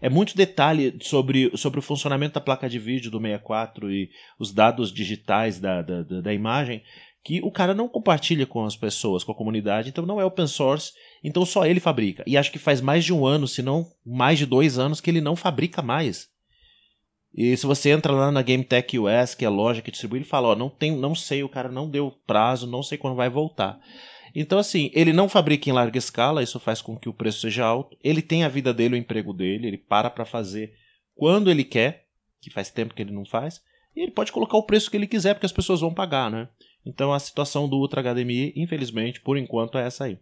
é 0.00 0.08
muito 0.08 0.36
detalhe 0.36 0.98
sobre, 1.00 1.56
sobre 1.56 1.78
o 1.78 1.82
funcionamento 1.82 2.34
da 2.34 2.40
placa 2.40 2.68
de 2.68 2.78
vídeo 2.78 3.10
do 3.10 3.20
64 3.20 3.90
e 3.90 4.10
os 4.38 4.52
dados 4.52 4.92
digitais 4.92 5.60
da, 5.60 5.82
da, 5.82 6.02
da, 6.02 6.34
imagem 6.34 6.82
que 7.24 7.40
o 7.42 7.52
cara 7.52 7.72
não 7.72 7.88
compartilha 7.88 8.46
com 8.46 8.64
as 8.64 8.76
pessoas, 8.76 9.22
com 9.22 9.32
a 9.32 9.36
comunidade, 9.36 9.88
então 9.88 10.04
não 10.04 10.20
é 10.20 10.24
open 10.24 10.46
source, 10.46 10.92
então 11.22 11.44
só 11.44 11.66
ele 11.66 11.80
fabrica. 11.80 12.22
E 12.26 12.36
acho 12.36 12.50
que 12.50 12.58
faz 12.58 12.80
mais 12.80 13.04
de 13.04 13.12
um 13.12 13.26
ano, 13.26 13.46
se 13.46 13.62
não 13.62 13.86
mais 14.04 14.38
de 14.38 14.46
dois 14.46 14.78
anos, 14.78 15.00
que 15.00 15.10
ele 15.10 15.20
não 15.20 15.36
fabrica 15.36 15.82
mais. 15.82 16.28
E 17.34 17.56
se 17.56 17.64
você 17.64 17.90
entra 17.90 18.12
lá 18.12 18.30
na 18.30 18.42
GameTech 18.42 18.98
US, 18.98 19.34
que 19.34 19.44
é 19.44 19.48
a 19.48 19.50
loja 19.50 19.80
que 19.80 19.90
distribui, 19.90 20.18
ele 20.18 20.24
fala, 20.24 20.48
ó, 20.48 20.54
não, 20.54 20.68
tem, 20.68 20.94
não 20.94 21.14
sei, 21.14 21.42
o 21.42 21.48
cara 21.48 21.70
não 21.70 21.88
deu 21.88 22.12
prazo, 22.26 22.66
não 22.66 22.82
sei 22.82 22.98
quando 22.98 23.16
vai 23.16 23.30
voltar. 23.30 23.80
Então, 24.34 24.58
assim, 24.58 24.90
ele 24.94 25.12
não 25.12 25.28
fabrica 25.28 25.68
em 25.68 25.72
larga 25.72 25.98
escala, 25.98 26.42
isso 26.42 26.58
faz 26.60 26.82
com 26.82 26.96
que 26.96 27.08
o 27.08 27.14
preço 27.14 27.40
seja 27.40 27.64
alto. 27.64 27.96
Ele 28.02 28.20
tem 28.20 28.44
a 28.44 28.48
vida 28.48 28.72
dele, 28.72 28.94
o 28.94 28.98
emprego 28.98 29.32
dele, 29.32 29.68
ele 29.68 29.78
para 29.78 30.10
para 30.10 30.24
fazer 30.24 30.74
quando 31.14 31.50
ele 31.50 31.64
quer, 31.64 32.06
que 32.40 32.50
faz 32.50 32.70
tempo 32.70 32.94
que 32.94 33.02
ele 33.02 33.12
não 33.12 33.24
faz, 33.24 33.62
e 33.94 34.00
ele 34.00 34.10
pode 34.10 34.32
colocar 34.32 34.56
o 34.56 34.64
preço 34.64 34.90
que 34.90 34.96
ele 34.96 35.06
quiser, 35.06 35.34
porque 35.34 35.46
as 35.46 35.52
pessoas 35.52 35.80
vão 35.80 35.92
pagar, 35.92 36.30
né? 36.30 36.48
Então 36.84 37.12
a 37.12 37.18
situação 37.18 37.68
do 37.68 37.76
Ultra 37.76 38.02
HDMI, 38.02 38.52
infelizmente, 38.56 39.20
por 39.20 39.36
enquanto, 39.36 39.78
é 39.78 39.86
essa 39.86 40.04
aí. 40.04 40.18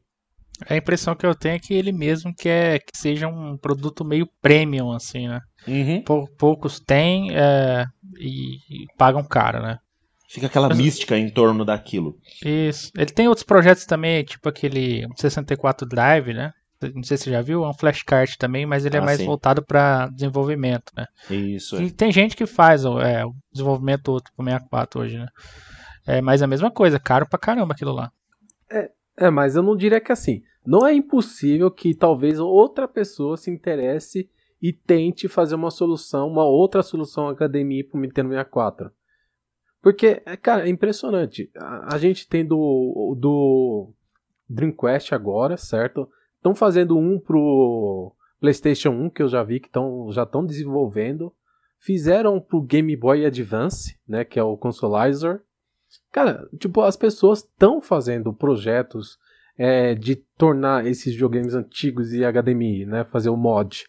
A 0.69 0.77
impressão 0.77 1.15
que 1.15 1.25
eu 1.25 1.35
tenho 1.35 1.57
é 1.57 1.59
que 1.59 1.75
ele 1.75 1.93
mesmo 1.93 2.35
quer 2.35 2.81
que 2.81 2.97
seja 2.97 3.27
um 3.27 3.57
produto 3.57 4.05
meio 4.05 4.29
premium, 4.41 4.93
assim, 4.93 5.29
né? 5.29 5.41
Uhum. 5.67 6.03
Poucos 6.39 6.81
têm 6.81 7.35
é, 7.35 7.87
e, 8.19 8.57
e, 8.57 8.87
pagam 8.97 9.23
caro, 9.25 9.63
né? 9.63 9.79
Fica 10.29 10.47
aquela 10.47 10.69
Mas, 10.69 10.79
mística 10.79 11.19
em 11.19 11.29
torno 11.29 11.65
daquilo. 11.65 12.17
Isso. 12.45 12.91
Ele 12.97 13.11
tem 13.11 13.27
outros 13.27 13.45
projetos 13.45 13.85
também, 13.85 14.23
tipo 14.25 14.49
aquele 14.49 15.07
64 15.17 15.89
Drive, 15.89 16.33
né? 16.33 16.53
Não 16.95 17.03
sei 17.03 17.17
se 17.17 17.25
você 17.25 17.31
já 17.31 17.43
viu, 17.43 17.65
é 17.65 17.69
um 17.69 17.75
flashcard 17.75 18.39
também, 18.39 18.65
mas 18.65 18.87
ele 18.87 18.97
é 18.97 19.01
ah, 19.01 19.03
é 19.03 19.05
mais 19.05 19.19
sim. 19.19 19.27
voltado 19.27 19.63
para 19.63 20.07
desenvolvimento, 20.09 20.93
né? 20.97 21.07
Isso. 21.31 21.81
E 21.83 21.87
é. 21.87 21.91
tem 21.91 22.11
gente 22.11 22.37
que 22.37 22.47
faz 22.47 22.85
é, 22.85 23.25
o 23.25 23.35
desenvolvimento 23.53 24.09
outro 24.09 24.33
pro 24.35 24.45
64 24.45 25.01
hoje, 25.01 25.19
né? 25.19 25.27
É, 26.07 26.21
mas 26.23 26.41
é 26.41 26.45
a 26.45 26.49
mesma 26.49 26.71
coisa, 26.71 26.99
caro 26.99 27.29
pra 27.29 27.39
caramba 27.39 27.75
aquilo 27.75 27.93
lá. 27.93 28.11
É, 28.71 28.89
é, 29.19 29.31
mas 29.31 29.57
eu 29.57 29.63
não 29.63 29.77
diria 29.77 30.01
que 30.01 30.11
assim, 30.13 30.43
não 30.67 30.87
é 30.87 30.95
impossível 30.95 31.71
que 31.71 31.95
talvez 31.95 32.39
outra 32.39 32.87
pessoa 32.87 33.37
se 33.37 33.51
interesse 33.51 34.31
e 34.61 34.73
tente 34.73 35.27
fazer 35.27 35.55
uma 35.55 35.71
solução, 35.71 36.29
uma 36.29 36.45
outra 36.45 36.83
solução 36.83 37.35
HDMI 37.35 37.85
pro 37.85 38.01
Nintendo 38.01 38.29
64. 38.29 38.91
Porque, 39.83 40.23
é, 40.27 40.37
cara, 40.37 40.67
é 40.67 40.69
impressionante. 40.69 41.51
A, 41.57 41.95
a 41.95 41.99
gente 41.99 42.29
tem 42.29 42.45
do, 42.45 43.17
do 43.19 43.91
Dreamcast 44.49 45.15
agora, 45.15 45.57
certo? 45.57 46.09
Estão 46.37 46.55
fazendo 46.55 46.99
um 46.99 47.19
pro 47.19 48.15
PlayStation 48.39 48.91
1, 48.91 49.11
que 49.11 49.23
eu 49.23 49.29
já 49.29 49.43
vi 49.43 49.61
que 49.61 49.71
tão, 49.71 50.13
já 50.13 50.25
estão 50.25 50.45
desenvolvendo. 50.45 51.33
Fizeram 51.79 52.39
pro 52.39 52.61
Game 52.61 52.95
Boy 52.95 53.25
Advance, 53.25 53.99
né? 54.07 54.25
Que 54.25 54.39
é 54.39 54.43
o 54.43 54.59
Consolizer. 54.59 55.43
Cara, 56.13 56.47
tipo, 56.59 56.83
as 56.83 56.97
pessoas 56.97 57.39
estão 57.39 57.81
fazendo 57.81 58.35
projetos 58.35 59.19
é, 59.63 59.95
de 59.95 60.17
tornar 60.39 60.87
esses 60.87 61.13
videogames 61.13 61.53
antigos 61.53 62.15
e 62.15 62.25
HDMI, 62.25 62.87
né? 62.87 63.05
Fazer 63.05 63.29
o 63.29 63.37
mod. 63.37 63.85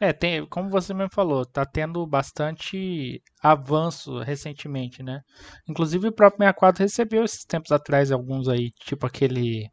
É, 0.00 0.12
tem, 0.12 0.44
como 0.46 0.68
você 0.68 0.92
mesmo 0.92 1.14
falou, 1.14 1.46
tá 1.46 1.64
tendo 1.64 2.04
bastante 2.04 3.22
avanço 3.40 4.18
recentemente, 4.18 5.04
né? 5.04 5.20
Inclusive 5.68 6.08
o 6.08 6.12
próprio 6.12 6.38
64 6.38 6.82
recebeu 6.82 7.22
esses 7.22 7.44
tempos 7.44 7.70
atrás 7.70 8.10
alguns 8.10 8.48
aí, 8.48 8.72
tipo 8.84 9.06
aquele. 9.06 9.68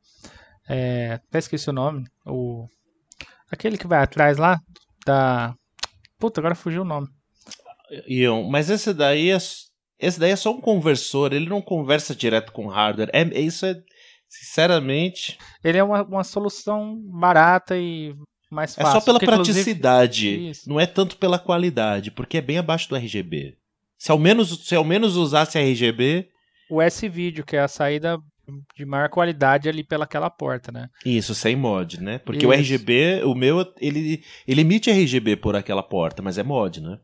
É, 0.70 1.14
até 1.14 1.40
esqueci 1.40 1.72
o 1.72 1.74
nome. 1.74 2.06
O, 2.24 2.68
aquele 3.52 3.80
que 3.80 3.88
vai 3.88 4.04
atrás 4.04 4.38
lá 4.38 4.60
da. 5.04 5.56
Puta, 6.20 6.40
agora 6.40 6.54
fugiu 6.54 6.84
o 6.84 6.86
nome. 6.86 7.08
Ion, 8.08 8.48
mas 8.48 8.70
esse 8.70 8.94
daí 8.94 9.32
é. 9.32 9.38
Esse 10.00 10.20
daí 10.20 10.32
é 10.32 10.36
só 10.36 10.52
um 10.52 10.62
conversor, 10.62 11.34
ele 11.34 11.50
não 11.50 11.62
conversa 11.64 12.16
direto 12.16 12.52
com 12.52 12.68
hardware. 12.68 13.10
É, 13.12 13.24
isso 13.40 13.66
é. 13.66 13.74
Sinceramente. 14.32 15.38
Ele 15.62 15.78
é 15.78 15.84
uma, 15.84 16.04
uma 16.04 16.24
solução 16.24 16.98
barata 17.04 17.78
e 17.78 18.16
mais 18.50 18.74
fácil. 18.74 18.90
É 18.90 19.00
só 19.00 19.02
pela 19.02 19.20
praticidade, 19.20 20.54
não 20.66 20.80
é 20.80 20.86
tanto 20.86 21.18
pela 21.18 21.38
qualidade, 21.38 22.10
porque 22.12 22.38
é 22.38 22.42
bem 22.42 22.58
abaixo 22.58 22.88
do 22.88 22.96
RGB. 22.96 23.58
Se 23.98 24.10
ao 24.10 24.18
menos, 24.18 24.66
se 24.66 24.74
ao 24.74 24.86
menos 24.86 25.18
usasse 25.18 25.60
RGB. 25.60 26.30
O 26.70 26.82
S-Video, 26.82 27.46
que 27.46 27.58
é 27.58 27.60
a 27.60 27.68
saída 27.68 28.18
de 28.76 28.86
maior 28.86 29.10
qualidade 29.10 29.68
ali 29.68 29.84
pelaquela 29.84 30.30
porta, 30.30 30.72
né? 30.72 30.90
Isso, 31.06 31.36
sem 31.36 31.56
mod, 31.56 32.02
né? 32.02 32.18
Porque 32.18 32.46
Isso. 32.46 32.48
o 32.48 32.54
RGB, 32.54 33.24
o 33.26 33.36
meu, 33.36 33.60
ele, 33.80 34.24
ele 34.48 34.62
emite 34.62 34.90
RGB 34.90 35.36
por 35.36 35.56
aquela 35.56 35.84
porta, 35.84 36.22
mas 36.22 36.38
é 36.38 36.44
mod, 36.44 36.82
né? 36.82 36.98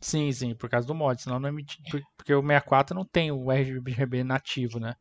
Sim, 0.00 0.30
sim, 0.32 0.54
por 0.54 0.68
causa 0.68 0.86
do 0.86 0.94
mod, 0.94 1.20
senão 1.20 1.40
não 1.40 1.48
emite. 1.48 1.78
Porque 2.16 2.34
o 2.34 2.42
64 2.42 2.94
não 2.94 3.04
tem 3.04 3.32
o 3.32 3.50
RGB 3.50 4.22
nativo, 4.22 4.78
né? 4.78 4.94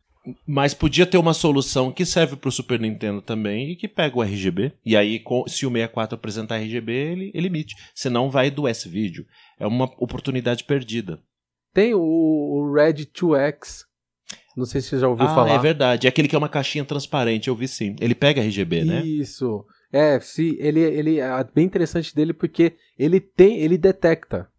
Mas 0.46 0.74
podia 0.74 1.06
ter 1.06 1.18
uma 1.18 1.34
solução 1.34 1.92
que 1.92 2.06
serve 2.06 2.36
para 2.36 2.50
o 2.50 2.52
Super 2.52 2.80
Nintendo 2.80 3.22
também 3.22 3.72
e 3.72 3.76
que 3.76 3.88
pega 3.88 4.18
o 4.18 4.22
RGB. 4.22 4.74
E 4.86 4.96
aí, 4.96 5.24
se 5.48 5.66
o 5.66 5.72
64 5.72 6.16
apresentar 6.16 6.58
RGB, 6.58 6.92
ele, 6.92 7.32
ele 7.34 7.48
emite. 7.48 7.76
Senão 7.94 8.30
vai 8.30 8.52
do 8.52 8.68
S-Video. 8.68 9.26
É 9.60 9.66
uma 9.66 9.86
oportunidade 9.98 10.63
perdida. 10.63 11.20
Tem 11.74 11.94
o 11.94 12.74
Red 12.74 13.06
2X. 13.06 13.86
Não 14.56 14.66
sei 14.66 14.82
se 14.82 14.90
você 14.90 15.00
já 15.00 15.08
ouviu 15.08 15.28
ah, 15.28 15.36
falar. 15.36 15.54
É 15.54 15.60
verdade. 15.60 16.08
É 16.08 16.10
aquele 16.10 16.28
que 16.28 16.36
é 16.36 16.40
uma 16.40 16.50
caixinha 16.50 16.84
transparente, 16.84 17.48
eu 17.48 17.56
vi 17.56 17.68
sim. 17.68 17.96
Ele 18.00 18.16
pega 18.16 18.42
RGB, 18.42 18.84
né? 18.84 19.06
Isso. 19.06 19.63
É, 19.92 20.20
se 20.20 20.58
ele, 20.60 20.82
ele 20.82 21.20
é 21.20 21.44
bem 21.54 21.66
interessante 21.66 22.13
dele 22.13 22.34
porque 22.34 22.74
ele 22.98 23.20
tem, 23.20 23.60
ele 23.60 23.78
detecta 23.78 24.50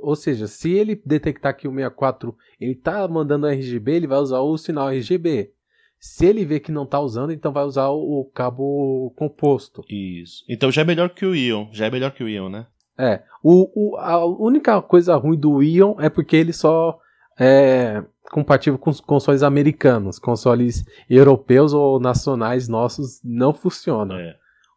ou 0.00 0.16
seja, 0.16 0.46
se 0.46 0.72
ele 0.72 1.00
detectar 1.04 1.56
que 1.56 1.68
o 1.68 1.72
64 1.72 2.36
ele 2.60 2.74
tá 2.74 3.06
mandando 3.08 3.46
RGB, 3.46 3.92
ele 3.92 4.06
vai 4.06 4.18
usar 4.18 4.40
o 4.40 4.56
sinal 4.58 4.90
RGB. 4.90 5.52
Se 5.98 6.26
ele 6.26 6.44
vê 6.44 6.60
que 6.60 6.72
não 6.72 6.84
está 6.84 7.00
usando, 7.00 7.32
então 7.32 7.52
vai 7.52 7.64
usar 7.64 7.88
o, 7.88 8.30
cabo 8.34 9.12
composto. 9.16 9.82
Isso. 9.88 10.44
Então 10.48 10.70
já 10.70 10.82
é 10.82 10.84
melhor 10.84 11.10
que 11.10 11.24
o 11.24 11.34
Ion. 11.34 11.68
Já 11.72 11.86
é 11.86 11.90
melhor 11.90 12.10
que 12.10 12.22
o 12.22 12.28
Ion, 12.28 12.50
né? 12.50 12.66
É. 12.98 13.22
O, 13.42 13.70
o, 13.74 13.96
a 13.96 14.24
única 14.24 14.80
coisa 14.82 15.16
ruim 15.16 15.38
do 15.38 15.62
Ion 15.62 15.96
é 15.98 16.10
porque 16.10 16.36
ele 16.36 16.52
só 16.52 16.98
é 17.38 18.04
compatível 18.30 18.78
com 18.78 18.90
os 18.90 19.00
consoles 19.00 19.42
americanos. 19.42 20.18
Consoles 20.18 20.84
europeus 21.08 21.72
ou 21.72 21.98
nacionais 21.98 22.68
nossos 22.68 23.20
não 23.24 23.54
funciona. 23.54 24.20
É. 24.20 24.36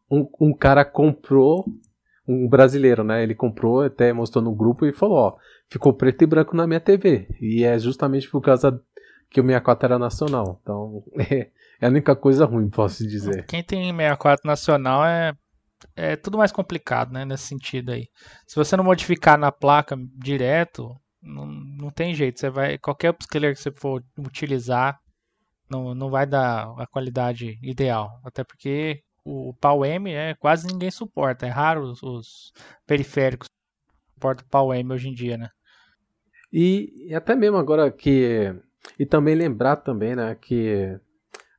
Um, 0.10 0.28
um 0.40 0.54
cara 0.54 0.86
comprou 0.86 1.66
um 2.28 2.48
brasileiro, 2.48 3.04
né? 3.04 3.24
Ele 3.24 3.34
comprou, 3.34 3.82
até 3.82 4.12
mostrou 4.12 4.44
no 4.44 4.54
grupo 4.54 4.86
e 4.86 4.92
falou, 4.92 5.18
ó, 5.18 5.36
ficou 5.70 5.94
preto 5.94 6.24
e 6.24 6.28
branco 6.28 6.56
na 6.56 6.68
minha 6.68 6.80
TV. 6.80 7.28
E 7.40 7.64
é 7.64 7.80
justamente 7.80 8.30
por 8.30 8.42
causa 8.42 8.82
que 9.30 9.40
o 9.40 9.44
64 9.44 9.86
era 9.86 10.00
nacional. 10.00 10.60
Então, 10.62 11.04
é, 11.18 11.50
é 11.80 11.86
a 11.86 11.90
única 11.90 12.16
coisa 12.16 12.46
ruim, 12.46 12.70
posso 12.70 13.08
dizer. 13.08 13.46
Quem 13.46 13.64
tem 13.64 13.92
64 13.92 14.46
nacional 14.46 15.06
é, 15.06 15.34
é 15.96 16.16
tudo 16.16 16.38
mais 16.38 16.52
complicado, 16.52 17.14
né? 17.14 17.24
Nesse 17.24 17.48
sentido 17.48 17.92
aí. 17.92 18.08
Se 18.46 18.56
você 18.56 18.76
não 18.76 18.84
modificar 18.84 19.38
na 19.38 19.52
placa 19.52 19.98
direto, 20.16 20.96
não, 21.22 21.46
não 21.46 21.90
tem 21.90 22.14
jeito. 22.14 22.40
Você 22.40 22.50
vai. 22.50 22.78
Qualquer 22.78 23.12
upscaler 23.12 23.54
que 23.54 23.62
você 23.62 23.72
for 23.72 24.04
utilizar, 24.20 25.00
não, 25.70 25.96
não 25.96 26.10
vai 26.10 26.26
dar 26.26 26.74
a 26.78 26.86
qualidade 26.88 27.58
ideal. 27.62 28.20
Até 28.26 28.44
porque 28.44 29.02
o 29.28 29.54
PAL-M 29.54 30.12
é, 30.12 30.34
quase 30.36 30.68
ninguém 30.68 30.90
suporta. 30.90 31.46
É 31.46 31.50
raro 31.50 31.82
os, 31.82 32.02
os 32.02 32.54
periféricos 32.86 33.48
suportam 34.14 34.46
o 34.46 34.50
PAL-M 34.50 34.94
hoje 34.94 35.10
em 35.10 35.14
dia, 35.14 35.38
né? 35.38 35.50
E, 36.52 37.10
e, 37.10 37.14
até 37.14 37.36
mesmo 37.36 37.58
agora 37.58 37.92
que. 37.92 38.56
E 38.98 39.06
também 39.06 39.36
lembrar 39.36 39.76
também, 39.78 40.16
né, 40.16 40.34
que 40.36 40.98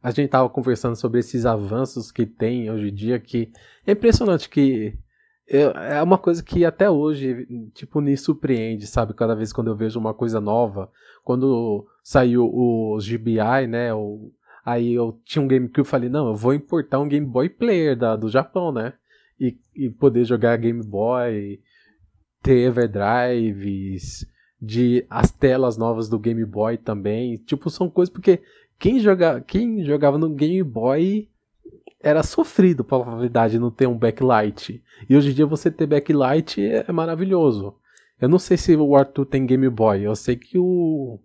a 0.02 0.10
gente 0.10 0.30
tava 0.30 0.48
conversando 0.48 0.96
sobre 0.96 1.20
esses 1.20 1.44
avanços 1.44 2.10
que 2.10 2.24
tem 2.24 2.70
hoje 2.70 2.88
em 2.88 2.94
dia, 2.94 3.20
que 3.20 3.52
é 3.86 3.92
impressionante 3.92 4.48
que 4.48 4.96
é 5.50 6.02
uma 6.02 6.18
coisa 6.18 6.42
que 6.42 6.64
até 6.64 6.90
hoje, 6.90 7.46
tipo, 7.72 8.02
me 8.02 8.14
surpreende, 8.16 8.86
sabe? 8.86 9.14
Cada 9.14 9.34
vez 9.34 9.50
quando 9.50 9.68
eu 9.68 9.76
vejo 9.76 9.98
uma 9.98 10.12
coisa 10.12 10.40
nova. 10.40 10.90
Quando 11.24 11.86
saiu 12.02 12.44
o 12.44 12.98
GBI, 12.98 13.66
né? 13.66 13.94
O, 13.94 14.30
aí 14.68 14.92
eu 14.92 15.18
tinha 15.24 15.42
um 15.42 15.48
GameCube 15.48 15.80
e 15.80 15.90
falei, 15.90 16.08
não, 16.08 16.28
eu 16.28 16.36
vou 16.36 16.52
importar 16.52 16.98
um 16.98 17.08
Game 17.08 17.26
Boy 17.26 17.48
Player 17.48 17.96
da, 17.96 18.14
do 18.16 18.28
Japão, 18.28 18.70
né? 18.70 18.92
E, 19.40 19.56
e 19.74 19.88
poder 19.88 20.24
jogar 20.24 20.56
Game 20.58 20.84
Boy, 20.84 21.60
ter 22.42 22.66
Everdrives, 22.66 24.26
de 24.60 25.06
as 25.08 25.30
telas 25.30 25.76
novas 25.78 26.08
do 26.08 26.18
Game 26.18 26.44
Boy 26.44 26.76
também. 26.76 27.36
Tipo, 27.36 27.70
são 27.70 27.88
coisas 27.88 28.12
porque 28.12 28.42
quem, 28.78 29.00
joga, 29.00 29.40
quem 29.40 29.84
jogava 29.84 30.18
no 30.18 30.28
Game 30.34 30.62
Boy 30.62 31.28
era 32.00 32.22
sofrido 32.22 32.84
pra 32.84 33.00
probabilidade 33.00 33.58
não 33.58 33.70
ter 33.70 33.86
um 33.86 33.96
backlight. 33.96 34.82
E 35.08 35.16
hoje 35.16 35.30
em 35.30 35.34
dia 35.34 35.46
você 35.46 35.70
ter 35.70 35.86
backlight 35.86 36.60
é 36.60 36.92
maravilhoso. 36.92 37.74
Eu 38.20 38.28
não 38.28 38.38
sei 38.38 38.56
se 38.56 38.76
o 38.76 38.96
Arthur 38.96 39.24
tem 39.24 39.46
Game 39.46 39.68
Boy, 39.70 40.02
eu 40.02 40.14
sei 40.14 40.36
que 40.36 40.58
o 40.58 41.18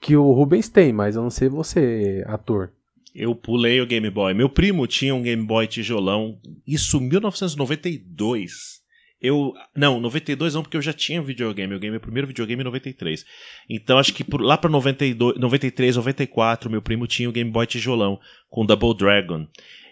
que 0.00 0.16
o 0.16 0.32
Rubens 0.32 0.68
tem, 0.68 0.92
mas 0.92 1.14
eu 1.14 1.22
não 1.22 1.30
sei 1.30 1.48
você, 1.48 2.24
ator. 2.26 2.72
Eu 3.14 3.34
pulei 3.34 3.80
o 3.80 3.86
Game 3.86 4.08
Boy. 4.10 4.32
Meu 4.32 4.48
primo 4.48 4.86
tinha 4.86 5.14
um 5.14 5.22
Game 5.22 5.44
Boy 5.44 5.66
tijolão, 5.66 6.40
isso 6.66 6.96
em 6.96 7.08
1992. 7.08 8.82
Eu. 9.20 9.52
Não, 9.76 10.00
92 10.00 10.54
não, 10.54 10.62
porque 10.62 10.76
eu 10.76 10.82
já 10.82 10.92
tinha 10.92 11.22
videogame. 11.22 11.72
Eu 11.72 11.78
ganhei 11.78 11.92
meu 11.92 12.00
primeiro 12.00 12.26
videogame 12.26 12.62
em 12.62 12.64
93. 12.64 13.24
Então 13.70 13.98
acho 13.98 14.12
que 14.12 14.24
por, 14.24 14.40
lá 14.40 14.58
pra 14.58 14.68
92, 14.70 15.38
93, 15.38 15.96
94, 15.96 16.70
meu 16.70 16.82
primo 16.82 17.06
tinha 17.06 17.28
o 17.28 17.32
Game 17.32 17.50
Boy 17.50 17.66
tijolão 17.66 18.18
com 18.50 18.66
Double 18.66 18.96
Dragon. 18.96 19.46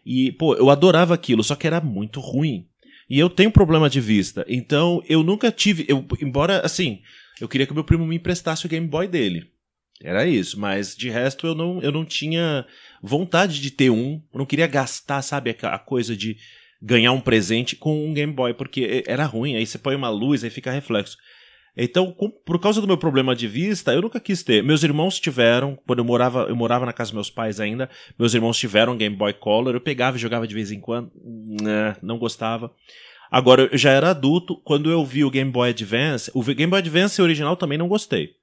E, 0.05 0.33
pô, 0.33 0.55
eu 0.57 0.71
adorava 0.71 1.15
aquilo, 1.15 1.45
só 1.45 1.55
que 1.55 1.67
era 1.67 1.81
muito 1.81 2.21
ruim. 2.21 2.67
E 3.09 3.19
eu 3.19 3.29
tenho 3.29 3.51
problema 3.51 3.91
de 3.91 4.01
vista. 4.01 4.45
Então, 4.49 5.03
eu 5.09 5.23
nunca 5.23 5.53
tive. 5.53 5.85
Eu, 5.89 6.07
embora, 6.21 6.61
assim, 6.61 7.01
eu 7.41 7.49
queria 7.49 7.67
que 7.67 7.75
meu 7.75 7.85
primo 7.85 8.07
me 8.07 8.17
emprestasse 8.17 8.67
o 8.67 8.69
Game 8.69 8.87
Boy 8.87 9.07
dele. 9.07 9.51
Era 10.03 10.27
isso, 10.27 10.59
mas 10.59 10.97
de 10.97 11.11
resto 11.11 11.47
eu 11.47 11.55
não, 11.55 11.81
eu 11.83 11.93
não 11.93 12.05
tinha 12.05 12.65
vontade 13.03 13.61
de 13.61 13.71
ter 13.71 13.91
um. 13.91 14.23
Eu 14.33 14.39
não 14.39 14.47
queria 14.47 14.67
gastar, 14.67 15.21
sabe, 15.21 15.55
a, 15.63 15.79
coisa 15.79 16.17
de 16.17 16.37
ganhar 16.81 17.13
um 17.13 17.21
presente 17.21 17.77
com 17.77 18.07
um 18.07 18.15
Game 18.15 18.33
Boy, 18.33 18.55
porque 18.55 19.05
era 19.07 19.27
ruim. 19.27 19.57
Aí 19.57 19.67
você 19.67 19.77
põe 19.77 19.95
uma 19.95 20.09
luz, 20.09 20.43
aí 20.43 20.49
fica 20.49 20.71
reflexo. 20.71 21.19
Então, 21.77 22.13
com, 22.13 22.31
por 22.31 22.59
causa 22.59 22.81
do 22.81 22.87
meu 22.87 22.97
problema 22.97 23.37
de 23.37 23.47
vista, 23.47 23.93
eu 23.93 24.03
nunca 24.03 24.19
quis 24.19 24.43
ter. 24.43 24.63
Meus 24.63 24.83
irmãos 24.83 25.21
tiveram, 25.21 25.79
quando 25.87 26.01
eu 26.01 26.05
morava, 26.05 26.47
eu 26.49 26.57
morava 26.57 26.87
na 26.87 26.93
casa 26.93 27.09
dos 27.11 27.15
meus 27.15 27.31
pais 27.31 27.61
ainda, 27.61 27.89
meus 28.19 28.35
irmãos 28.35 28.59
tiveram 28.59 28.97
Game 28.97 29.15
Boy 29.15 29.33
Color, 29.35 29.75
eu 29.75 29.81
pegava 29.81 30.17
e 30.17 30.21
jogava 30.21 30.47
de 30.47 30.55
vez 30.55 30.73
em 30.73 30.81
quando, 30.81 31.13
né, 31.63 31.97
não 32.03 32.19
gostava. 32.19 32.73
Agora, 33.31 33.69
eu 33.71 33.79
já 33.79 33.93
era 33.93 34.11
adulto, 34.11 34.57
quando 34.65 34.91
eu 34.91 35.05
vi 35.05 35.25
o 35.25 35.31
Game 35.31 35.51
Boy 35.51 35.71
Advance, 35.71 36.31
o 36.35 36.43
Game 36.43 36.69
Boy 36.69 36.81
Advance 36.81 37.23
original 37.23 37.57
também 37.57 37.79
não 37.79 37.87
gostei. 37.87 38.40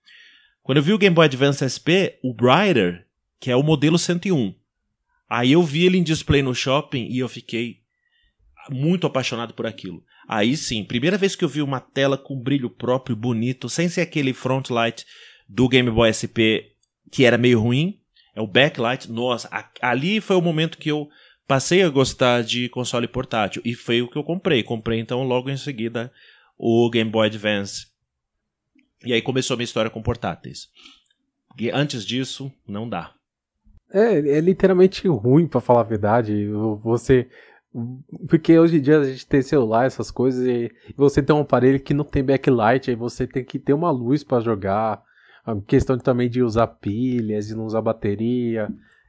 Quando 0.67 0.79
eu 0.79 0.83
vi 0.83 0.91
o 0.91 0.97
Game 0.97 1.15
Boy 1.15 1.23
Advance 1.23 1.63
SP, 1.63 2.19
o 2.21 2.33
Brighter, 2.33 3.07
que 3.39 3.49
é 3.49 3.55
o 3.55 3.63
modelo 3.63 3.97
101, 3.97 4.53
aí 5.29 5.53
eu 5.53 5.63
vi 5.63 5.85
ele 5.85 5.97
em 5.97 6.03
display 6.03 6.41
no 6.41 6.53
shopping 6.53 7.07
e 7.09 7.19
eu 7.19 7.29
fiquei 7.29 7.77
muito 8.69 9.07
apaixonado 9.07 9.53
por 9.53 9.65
aquilo. 9.65 10.03
Aí 10.27 10.57
sim, 10.57 10.83
primeira 10.83 11.17
vez 11.17 11.37
que 11.37 11.45
eu 11.45 11.47
vi 11.47 11.61
uma 11.61 11.79
tela 11.79 12.17
com 12.17 12.37
brilho 12.37 12.69
próprio, 12.69 13.15
bonito, 13.15 13.69
sem 13.69 13.87
ser 13.87 14.01
aquele 14.01 14.33
front 14.33 14.69
light 14.69 15.05
do 15.47 15.69
Game 15.69 15.89
Boy 15.89 16.11
SP 16.11 16.75
que 17.09 17.23
era 17.23 17.37
meio 17.37 17.61
ruim, 17.61 18.01
é 18.35 18.41
o 18.41 18.45
backlight. 18.45 19.09
Nossa, 19.09 19.49
ali 19.81 20.19
foi 20.19 20.35
o 20.35 20.41
momento 20.41 20.77
que 20.77 20.91
eu 20.91 21.07
passei 21.47 21.81
a 21.81 21.87
gostar 21.87 22.43
de 22.43 22.67
console 22.67 23.07
portátil 23.07 23.61
e 23.63 23.73
foi 23.73 24.01
o 24.01 24.09
que 24.09 24.17
eu 24.17 24.23
comprei. 24.23 24.61
Comprei 24.63 24.99
então 24.99 25.23
logo 25.23 25.49
em 25.49 25.55
seguida 25.55 26.11
o 26.57 26.89
Game 26.89 27.09
Boy 27.09 27.27
Advance. 27.27 27.87
E 29.05 29.13
aí 29.13 29.21
começou 29.21 29.53
a 29.53 29.57
minha 29.57 29.65
história 29.65 29.91
com 29.91 30.01
portáteis. 30.01 30.69
E 31.57 31.69
antes 31.71 32.05
disso, 32.05 32.51
não 32.67 32.87
dá. 32.87 33.13
É, 33.91 34.17
é 34.17 34.39
literalmente 34.39 35.07
ruim, 35.07 35.47
para 35.47 35.61
falar 35.61 35.81
a 35.81 35.83
verdade. 35.83 36.47
Você 36.83 37.27
porque 38.27 38.57
hoje 38.57 38.77
em 38.77 38.81
dia 38.81 38.99
a 38.99 39.03
gente 39.03 39.27
tem 39.27 39.41
celular, 39.41 39.85
essas 39.85 40.09
coisas, 40.09 40.45
e 40.45 40.71
você 40.95 41.21
tem 41.21 41.35
um 41.35 41.41
aparelho 41.41 41.79
que 41.79 41.93
não 41.93 42.03
tem 42.03 42.23
backlight, 42.23 42.89
aí 42.89 42.95
você 42.95 43.27
tem 43.27 43.43
que 43.43 43.59
ter 43.59 43.73
uma 43.73 43.91
luz 43.91 44.23
para 44.23 44.41
jogar. 44.41 45.03
A 45.45 45.55
questão 45.61 45.97
também 45.97 46.29
de 46.29 46.41
usar 46.41 46.67
pilhas, 46.67 47.47
de 47.47 47.55
não 47.55 47.65
usar 47.65 47.81
bateria. 47.81 48.67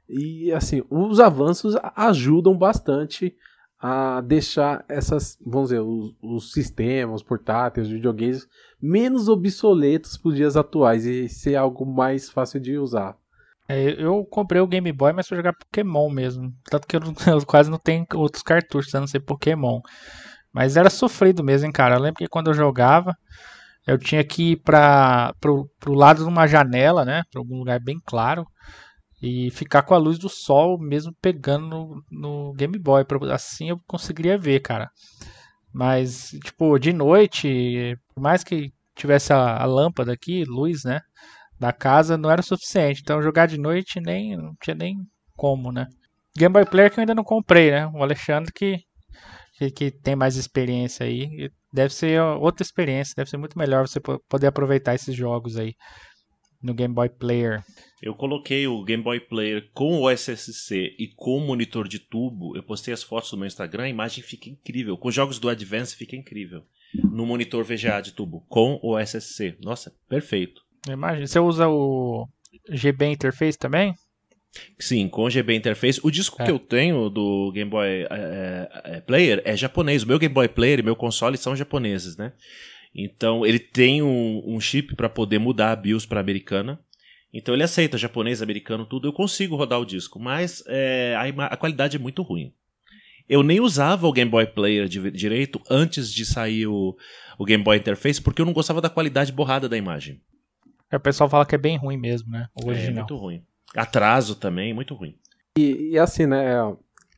E 0.09 0.53
assim, 0.53 0.83
os 0.89 1.19
avanços 1.19 1.77
ajudam 1.97 2.57
bastante 2.57 3.35
a 3.81 4.21
deixar 4.21 4.85
essas, 4.89 5.39
vamos 5.45 5.71
dizer, 5.71 5.81
os, 5.81 6.15
os 6.21 6.53
sistemas, 6.53 7.23
portáteis, 7.23 7.87
os 7.87 7.93
videogames 7.93 8.47
menos 8.81 9.29
obsoletos 9.29 10.17
para 10.17 10.29
os 10.31 10.37
dias 10.37 10.57
atuais 10.57 11.07
e 11.07 11.29
ser 11.29 11.55
algo 11.55 11.87
mais 11.87 12.29
fácil 12.29 12.59
de 12.61 12.77
usar. 12.77 13.17
É, 13.69 14.03
eu 14.03 14.25
comprei 14.25 14.61
o 14.61 14.67
Game 14.67 14.91
Boy, 14.93 15.13
mas 15.13 15.29
pra 15.29 15.37
jogar 15.37 15.53
Pokémon 15.53 16.09
mesmo. 16.11 16.53
Tanto 16.71 16.87
que 16.87 16.97
eu, 16.97 17.01
eu, 17.27 17.47
quase 17.47 17.71
não 17.71 17.79
tenho 17.79 18.07
outros 18.15 18.43
cartuchos, 18.43 18.95
a 18.95 19.01
não 19.01 19.07
ser 19.07 19.21
Pokémon. 19.21 19.81
Mas 20.53 20.77
era 20.77 20.91
sofrido 20.91 21.45
mesmo, 21.45 21.67
hein, 21.67 21.73
cara. 21.73 21.97
Eu 21.97 22.01
lembro 22.01 22.19
que 22.19 22.29
quando 22.29 22.49
eu 22.49 22.55
jogava, 22.55 23.15
eu 23.87 23.99
tinha 23.99 24.25
que 24.25 24.53
ir 24.53 24.57
para 24.57 25.35
pro 25.39 25.69
lado 25.87 26.25
de 26.25 26.29
uma 26.29 26.47
janela, 26.47 27.05
né? 27.05 27.23
Pra 27.31 27.41
algum 27.41 27.59
lugar 27.59 27.79
bem 27.79 28.01
claro. 28.05 28.47
E 29.21 29.51
ficar 29.51 29.83
com 29.83 29.95
a 29.95 29.99
luz 29.99 30.19
do 30.19 30.29
sol 30.29 30.79
mesmo 30.79 31.13
pegando 31.21 31.69
no, 31.69 32.05
no 32.11 32.53
Game 32.55 32.79
Boy. 32.79 33.05
Assim 33.33 33.71
eu 33.71 33.81
conseguiria 33.87 34.39
ver, 34.39 34.61
cara. 34.61 34.91
Mas, 35.73 36.31
tipo, 36.45 36.79
de 36.79 36.93
noite, 36.93 37.99
por 38.15 38.21
mais 38.21 38.45
que 38.45 38.73
tivesse 38.95 39.33
a, 39.33 39.63
a 39.63 39.65
lâmpada 39.65 40.13
aqui, 40.13 40.45
luz, 40.45 40.85
né? 40.85 41.01
da 41.59 41.73
casa 41.73 42.17
não 42.17 42.31
era 42.31 42.43
suficiente. 42.43 43.01
Então 43.03 43.23
jogar 43.23 43.47
de 43.47 43.59
noite 43.59 44.01
nem 44.01 44.37
não 44.37 44.55
tinha 44.63 44.75
nem 44.75 44.97
como, 45.37 45.73
né? 45.73 45.87
Game 46.37 46.53
Boy 46.53 46.65
Player 46.65 46.91
que 46.91 47.01
eu 47.01 47.03
ainda 47.03 47.15
não 47.15 47.25
comprei, 47.25 47.71
né? 47.71 47.87
O 47.89 48.03
Alexandre 48.03 48.53
que, 48.53 48.79
que, 49.59 49.71
que 49.71 49.91
tem 49.91 50.15
mais 50.15 50.37
experiência 50.37 51.05
aí. 51.05 51.51
Deve 51.73 51.93
ser 51.93 52.21
outra 52.21 52.63
experiência, 52.63 53.15
deve 53.17 53.29
ser 53.29 53.37
muito 53.37 53.59
melhor 53.59 53.87
você 53.87 54.01
poder 54.01 54.47
aproveitar 54.47 54.95
esses 54.95 55.15
jogos 55.15 55.57
aí 55.57 55.75
no 56.63 56.75
Game 56.75 56.95
Boy 56.95 57.09
Player. 57.09 57.65
Eu 58.03 58.15
coloquei 58.15 58.67
o 58.67 58.83
Game 58.85 59.03
Boy 59.03 59.21
Player 59.21 59.69
com 59.73 60.01
o 60.01 60.11
SSC 60.11 60.95
e 60.99 61.09
com 61.17 61.37
o 61.37 61.47
monitor 61.47 61.89
de 61.89 61.99
tubo. 61.99 62.57
Eu 62.57 62.63
postei 62.63 62.95
as 62.95 63.03
fotos 63.03 63.33
no 63.33 63.39
meu 63.39 63.47
Instagram, 63.47 63.85
a 63.85 63.89
imagem 63.89 64.23
fica 64.23 64.49
incrível. 64.49 64.97
Com 64.97 65.11
jogos 65.11 65.39
do 65.39 65.49
Advance 65.49 65.97
fica 65.97 66.17
incrível. 66.17 66.63
No 66.95 67.27
monitor 67.27 67.65
VGA 67.65 68.01
de 68.01 68.13
tubo 68.13 68.45
com 68.49 68.79
o 68.83 68.99
SSC. 68.99 69.57
Nossa, 69.61 69.93
perfeito. 70.09 70.63
Imagina. 70.89 71.27
Você 71.27 71.39
usa 71.39 71.69
o 71.69 72.27
GB 72.71 73.07
Interface 73.07 73.59
também? 73.59 73.95
Sim, 74.79 75.09
com 75.09 75.29
GB 75.29 75.55
Interface. 75.55 76.01
O 76.03 76.11
disco 76.11 76.41
é. 76.41 76.47
que 76.47 76.51
eu 76.51 76.59
tenho 76.59 77.11
do 77.11 77.51
Game 77.53 77.71
Boy 77.71 78.07
é, 78.11 78.69
é, 78.85 79.01
Player 79.01 79.43
é 79.45 79.57
japonês. 79.57 80.03
O 80.03 80.09
meu 80.09 80.19
Game 80.19 80.35
Boy 80.35 80.49
Player 80.49 80.79
e 80.79 80.83
meu 80.83 80.97
console 80.97 81.37
são 81.37 81.55
japoneses, 81.55 82.17
né? 82.17 82.33
Então 83.01 83.47
ele 83.47 83.61
tem 83.61 84.03
um, 84.03 84.43
um 84.45 84.61
chip 84.61 84.97
para 84.97 85.09
poder 85.09 85.39
mudar 85.39 85.71
a 85.71 85.77
BIOS 85.77 86.05
para 86.05 86.19
americana. 86.19 86.81
Então 87.33 87.55
ele 87.55 87.63
aceita 87.63 87.97
japonês, 87.97 88.43
americano, 88.43 88.85
tudo. 88.85 89.07
Eu 89.07 89.13
consigo 89.13 89.55
rodar 89.55 89.79
o 89.79 89.87
disco, 89.87 90.19
mas 90.19 90.65
é, 90.67 91.15
a, 91.17 91.45
a, 91.45 91.57
qualidade 91.57 91.97
é 91.97 92.01
muito 92.01 92.23
ruim. 92.23 92.53
Eu 93.29 93.45
nem 93.45 93.61
usava 93.61 94.09
o 94.09 94.13
Game 94.13 94.29
Boy 94.29 94.47
Player 94.47 94.89
de, 94.89 95.13
direito 95.13 95.63
antes 95.71 96.13
de 96.13 96.27
sair 96.27 96.67
o, 96.67 96.97
o 97.39 97.45
Game 97.45 97.63
Boy 97.63 97.77
Interface 97.77 98.21
porque 98.21 98.43
eu 98.43 98.47
não 98.47 98.53
gostava 98.53 98.81
da 98.81 98.91
qualidade 98.91 99.31
borrada 99.31 99.69
da 99.69 99.77
imagem. 99.77 100.21
É, 100.91 100.97
o 100.97 101.01
pessoal 101.01 101.31
fala 101.31 101.47
que 101.47 101.55
é 101.55 101.59
bem 101.59 101.77
ruim 101.77 101.99
mesmo, 101.99 102.33
né? 102.33 102.49
O 102.53 102.67
original. 102.67 102.91
É 102.91 102.95
muito 102.95 103.17
ruim. 103.17 103.45
Atraso 103.77 104.35
também, 104.35 104.75
muito 104.75 104.95
ruim. 104.95 105.15
E, 105.57 105.91
e 105.93 105.99
assim, 105.99 106.27
né? 106.27 106.57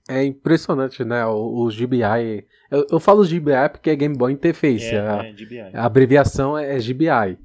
É 0.08 0.24
impressionante, 0.24 1.04
né? 1.04 1.24
Os 1.26 1.76
GBI. 1.76 2.46
Eu, 2.70 2.86
eu 2.90 3.00
falo 3.00 3.24
GBI 3.24 3.68
porque 3.70 3.90
é 3.90 3.96
Game 3.96 4.16
Boy 4.16 4.32
Interface. 4.32 4.94
É, 4.94 5.00
a, 5.00 5.24
é, 5.24 5.32
GBI. 5.32 5.60
a 5.74 5.84
abreviação 5.84 6.56
é 6.56 6.78
GBI. 6.78 7.38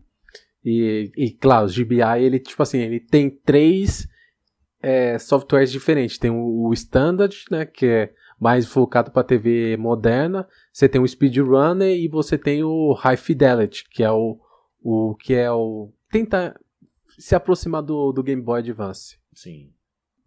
E, 0.63 1.11
e 1.15 1.31
claro, 1.31 1.67
o 1.67 1.69
GBI, 1.69 2.23
ele, 2.23 2.39
tipo 2.39 2.61
assim, 2.63 2.79
ele 2.79 2.99
tem 2.99 3.29
três 3.29 4.07
é, 4.81 5.19
softwares 5.19 5.71
diferentes. 5.71 6.17
Tem 6.17 6.31
o, 6.31 6.67
o 6.67 6.73
Standard, 6.73 7.35
né? 7.51 7.65
Que 7.65 7.85
é 7.85 8.13
mais 8.39 8.65
focado 8.65 9.11
para 9.11 9.23
TV 9.23 9.77
moderna. 9.77 10.47
Você 10.71 10.89
tem 10.89 11.01
o 11.01 11.07
Speedrunner 11.07 11.95
e 11.95 12.07
você 12.07 12.37
tem 12.37 12.63
o 12.63 12.93
High 12.93 13.17
Fidelity, 13.17 13.85
que 13.89 14.03
é 14.03 14.11
o, 14.11 14.39
o 14.81 15.15
que 15.15 15.33
é 15.33 15.51
o 15.51 15.91
tenta 16.11 16.59
se 17.17 17.35
aproximar 17.35 17.81
do, 17.81 18.11
do 18.11 18.23
Game 18.23 18.41
Boy 18.41 18.59
Advance. 18.59 19.17
Sim. 19.33 19.71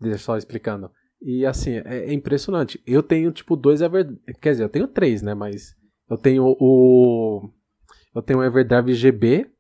Deixa 0.00 0.16
eu 0.16 0.18
só 0.18 0.36
explicando. 0.36 0.90
E 1.20 1.44
assim, 1.44 1.82
é, 1.84 2.10
é 2.10 2.12
impressionante. 2.12 2.80
Eu 2.86 3.02
tenho 3.02 3.32
tipo 3.32 3.56
dois 3.56 3.80
Everdrive, 3.80 4.20
quer 4.40 4.52
dizer, 4.52 4.64
eu 4.64 4.68
tenho 4.68 4.86
três, 4.86 5.22
né, 5.22 5.34
mas 5.34 5.76
eu 6.08 6.16
tenho 6.16 6.56
o 6.58 7.50
eu 8.14 8.22
tenho 8.22 8.40
o 8.40 8.44
Everdrive 8.44 8.94
GB, 8.94 9.50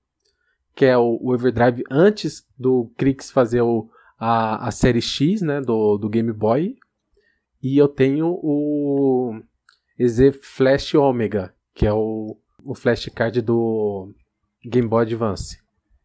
que 0.74 0.84
é 0.84 0.96
o, 0.96 1.18
o 1.20 1.34
Everdrive 1.34 1.84
antes 1.90 2.46
do 2.58 2.90
Crix 2.96 3.30
fazer 3.30 3.60
o, 3.62 3.88
a, 4.18 4.68
a 4.68 4.70
série 4.70 5.02
X, 5.02 5.42
né, 5.42 5.60
do, 5.60 5.98
do 5.98 6.08
Game 6.08 6.32
Boy. 6.32 6.76
E 7.62 7.76
eu 7.76 7.88
tenho 7.88 8.38
o 8.42 9.40
EZ 9.98 10.38
Flash 10.40 10.94
Omega, 10.94 11.54
que 11.74 11.86
é 11.86 11.92
o, 11.92 12.36
o 12.64 12.74
flashcard 12.74 13.40
do 13.42 14.14
Game 14.64 14.88
Boy 14.88 15.02
Advance. 15.02 15.58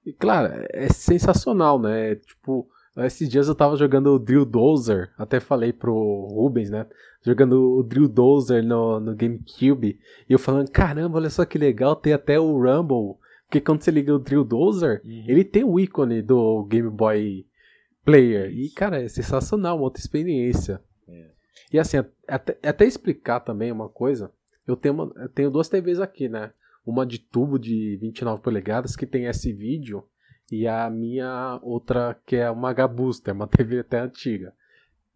E 0.05 0.11
claro, 0.11 0.65
é 0.71 0.89
sensacional, 0.89 1.79
né? 1.79 2.15
Tipo, 2.15 2.67
esses 2.97 3.27
dias 3.27 3.47
eu 3.47 3.55
tava 3.55 3.75
jogando 3.75 4.07
o 4.07 4.19
Drill 4.19 4.45
Dozer, 4.45 5.11
até 5.17 5.39
falei 5.39 5.73
pro 5.73 6.27
Rubens, 6.31 6.69
né? 6.69 6.85
Jogando 7.23 7.77
o 7.77 7.83
Drill 7.83 8.07
Dozer 8.07 8.63
no, 8.63 8.99
no 8.99 9.15
GameCube, 9.15 9.99
e 10.29 10.33
eu 10.33 10.37
falando, 10.37 10.69
caramba, 10.69 11.17
olha 11.17 11.29
só 11.29 11.43
que 11.45 11.57
legal, 11.57 11.95
tem 11.95 12.13
até 12.13 12.39
o 12.39 12.57
Rumble. 12.57 13.17
Porque 13.45 13.61
quando 13.61 13.81
você 13.81 13.91
liga 13.91 14.13
o 14.13 14.19
Drill 14.19 14.43
Dozer, 14.43 15.01
uhum. 15.03 15.25
ele 15.27 15.43
tem 15.43 15.63
o 15.63 15.79
ícone 15.79 16.21
do 16.21 16.65
Game 16.65 16.89
Boy 16.89 17.45
Player. 18.03 18.51
E, 18.51 18.69
cara, 18.69 19.01
é 19.01 19.07
sensacional, 19.07 19.77
uma 19.77 19.85
outra 19.85 20.01
experiência. 20.01 20.81
É. 21.07 21.29
E 21.71 21.79
assim, 21.79 21.97
até, 22.27 22.57
até 22.61 22.85
explicar 22.85 23.39
também 23.39 23.71
uma 23.71 23.89
coisa, 23.89 24.31
eu 24.67 24.75
tenho, 24.75 24.93
uma, 24.93 25.11
eu 25.15 25.29
tenho 25.29 25.51
duas 25.51 25.69
TVs 25.69 25.99
aqui, 25.99 26.29
né? 26.29 26.51
Uma 26.85 27.05
de 27.05 27.17
tubo 27.17 27.57
de 27.57 27.97
29 27.97 28.41
polegadas 28.41 28.95
que 28.95 29.05
tem 29.05 29.25
esse 29.25 29.53
vídeo 29.53 30.03
e 30.53 30.67
a 30.67 30.87
minha 30.87 31.59
outra 31.63 32.15
que 32.27 32.35
é 32.35 32.49
uma 32.51 32.69
H-Booster, 32.69 33.33
uma 33.33 33.47
TV 33.49 33.79
até 33.79 33.99
antiga. 33.99 34.53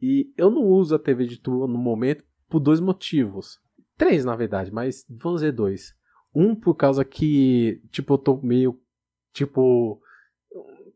E 0.01 0.33
eu 0.35 0.49
não 0.49 0.63
uso 0.63 0.95
a 0.95 0.99
TV 0.99 1.25
de 1.25 1.39
tubo 1.39 1.67
no 1.67 1.77
momento 1.77 2.23
por 2.49 2.59
dois 2.59 2.79
motivos. 2.79 3.59
Três, 3.95 4.25
na 4.25 4.35
verdade, 4.35 4.71
mas 4.71 5.05
vamos 5.07 5.41
dizer 5.41 5.51
dois. 5.51 5.95
Um 6.33 6.55
por 6.55 6.73
causa 6.73 7.05
que, 7.05 7.81
tipo, 7.91 8.15
eu 8.15 8.17
tô 8.17 8.37
meio, 8.37 8.79
tipo, 9.31 10.01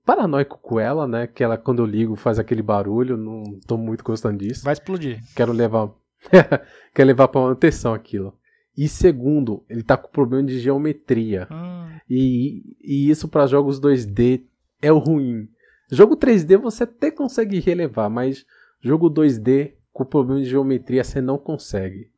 paranoico 0.04 0.58
com 0.60 0.80
ela, 0.80 1.08
né? 1.08 1.28
Que 1.28 1.44
ela, 1.44 1.58
quando 1.58 1.84
eu 1.84 1.86
ligo, 1.86 2.16
faz 2.16 2.40
aquele 2.40 2.64
barulho. 2.64 3.18
Não 3.18 3.60
tô 3.68 3.78
muito 3.78 4.04
gostando 4.04 4.40
disso. 4.40 4.64
Vai 4.64 4.74
explodir. 4.74 5.20
Quero 5.36 5.52
levar. 5.52 5.92
Quero 6.94 7.08
levar 7.08 7.28
pra 7.28 7.42
manutenção 7.42 7.94
aquilo. 7.94 8.36
E 8.78 8.88
segundo, 8.88 9.64
ele 9.70 9.84
tá 9.84 9.98
com 9.98 10.10
problema 10.10 10.48
de 10.48 10.60
geometria. 10.60 11.48
Hum. 11.52 11.88
E, 12.10 12.76
e 12.82 13.10
isso 13.10 13.28
para 13.28 13.48
jogos 13.48 13.80
2D 13.80 14.44
é 14.82 14.92
o 14.92 14.98
ruim. 14.98 15.48
Jogo 15.90 16.16
3D 16.16 16.58
você 16.58 16.84
até 16.84 17.12
consegue 17.12 17.60
relevar, 17.60 18.10
mas 18.10 18.46
jogo 18.82 19.10
2D 19.10 19.74
com 19.92 20.06
problema 20.06 20.42
de 20.42 20.50
geometria 20.50 21.04
você 21.04 21.22
não 21.22 21.38
consegue. 21.38 22.10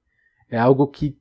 É 0.49 0.57
algo 0.57 0.87
que 0.87 1.17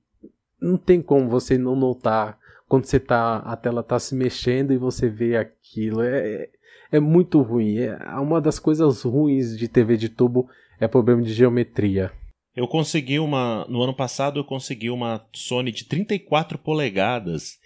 não 0.60 0.76
tem 0.76 1.00
como 1.00 1.28
você 1.28 1.56
não 1.56 1.74
notar 1.74 2.38
quando 2.68 2.84
você 2.84 3.00
tá, 3.00 3.38
a 3.38 3.56
tela 3.56 3.82
tá 3.82 3.98
se 3.98 4.14
mexendo 4.14 4.72
e 4.72 4.78
você 4.78 5.08
vê 5.08 5.36
aquilo. 5.36 6.02
É, 6.02 6.48
é 6.90 7.00
muito 7.00 7.42
ruim. 7.42 7.78
É 7.78 8.14
uma 8.14 8.40
das 8.40 8.58
coisas 8.58 9.02
ruins 9.02 9.58
de 9.58 9.68
TV 9.68 9.96
de 9.96 10.08
tubo 10.08 10.48
é 10.80 10.88
problema 10.88 11.22
de 11.22 11.32
geometria. 11.32 12.12
Eu 12.54 12.68
consegui 12.68 13.18
uma. 13.18 13.66
No 13.68 13.82
ano 13.82 13.94
passado 13.94 14.38
eu 14.38 14.44
consegui 14.44 14.90
uma 14.90 15.26
Sony 15.32 15.72
de 15.72 15.84
34 15.84 16.58
polegadas, 16.58 17.58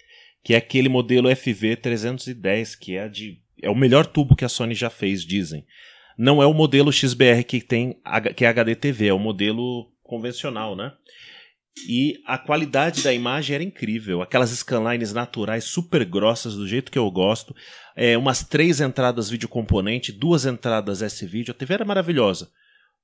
que 0.43 0.53
é 0.53 0.57
aquele 0.57 0.87
modelo 0.87 1.29
FV310, 1.29 2.77
que 2.79 2.95
é 2.95 3.09
de. 3.09 3.41
É 3.61 3.69
o 3.69 3.75
melhor 3.75 4.05
tubo 4.05 4.35
que 4.35 4.45
a 4.45 4.49
Sony 4.49 4.73
já 4.73 4.89
fez, 4.89 5.23
dizem. 5.23 5.65
Não 6.17 6.41
é 6.41 6.45
o 6.45 6.53
modelo 6.53 6.91
XBR 6.91 7.43
que 7.43 7.61
tem 7.61 7.99
que 8.35 8.45
é 8.45 8.47
HD 8.47 8.75
TV, 8.75 9.07
é 9.07 9.13
o 9.13 9.19
modelo 9.19 9.91
convencional, 10.03 10.75
né? 10.75 10.93
E 11.87 12.19
a 12.25 12.37
qualidade 12.37 13.03
da 13.03 13.13
imagem 13.13 13.53
era 13.53 13.63
incrível. 13.63 14.21
Aquelas 14.21 14.49
scanlines 14.49 15.13
naturais 15.13 15.65
super 15.65 16.03
grossas, 16.05 16.55
do 16.55 16.67
jeito 16.67 16.91
que 16.91 16.97
eu 16.97 17.09
gosto. 17.11 17.55
É, 17.95 18.17
umas 18.17 18.43
três 18.43 18.81
entradas 18.81 19.29
vídeo 19.29 19.49
componente, 19.49 20.11
duas 20.11 20.45
entradas 20.45 21.01
S-Video. 21.01 21.51
A 21.51 21.57
TV 21.57 21.75
era 21.75 21.85
maravilhosa. 21.85 22.49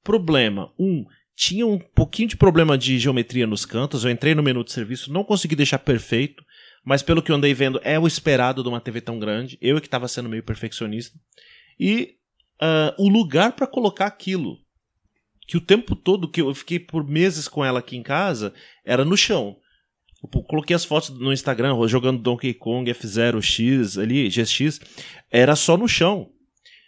Problema: 0.04 0.74
um, 0.80 1.06
tinha 1.36 1.66
um 1.66 1.80
pouquinho 1.80 2.30
de 2.30 2.38
problema 2.38 2.78
de 2.78 2.98
geometria 3.00 3.48
nos 3.48 3.66
cantos. 3.66 4.06
Eu 4.06 4.12
entrei 4.12 4.36
no 4.36 4.44
menu 4.44 4.64
de 4.64 4.72
serviço, 4.72 5.12
não 5.12 5.24
consegui 5.24 5.56
deixar 5.56 5.80
perfeito, 5.80 6.44
mas 6.84 7.02
pelo 7.02 7.22
que 7.22 7.32
eu 7.32 7.36
andei 7.36 7.54
vendo, 7.54 7.80
é 7.84 8.00
o 8.00 8.08
esperado 8.08 8.62
de 8.62 8.70
uma 8.70 8.82
TV 8.82 9.02
tão 9.02 9.20
grande. 9.20 9.58
Eu 9.62 9.78
é 9.78 9.82
que 9.82 9.88
estava 9.88 10.08
sendo 10.08 10.30
meio 10.30 10.44
perfeccionista. 10.44 11.18
E 11.80 12.16
uh, 12.62 13.04
o 13.04 13.10
lugar 13.10 13.54
para 13.54 13.68
colocar 13.68 14.06
aquilo, 14.06 14.58
que 15.48 15.58
o 15.58 15.62
tempo 15.62 15.96
todo 15.96 16.30
que 16.30 16.42
eu 16.42 16.54
fiquei 16.54 16.80
por 16.80 17.08
meses 17.08 17.48
com 17.48 17.64
ela 17.64 17.80
aqui 17.80 17.98
em 17.98 18.04
casa, 18.04 18.54
era 18.86 19.04
no 19.04 19.18
chão. 19.18 19.58
Eu 20.22 20.44
coloquei 20.44 20.76
as 20.76 20.86
fotos 20.86 21.10
no 21.10 21.34
Instagram 21.34 21.76
jogando 21.88 22.22
Donkey 22.22 22.54
Kong 22.54 22.90
F0X 22.90 24.02
ali, 24.02 24.30
GX, 24.30 24.80
era 25.30 25.56
só 25.56 25.76
no 25.76 25.88
chão. 25.88 26.30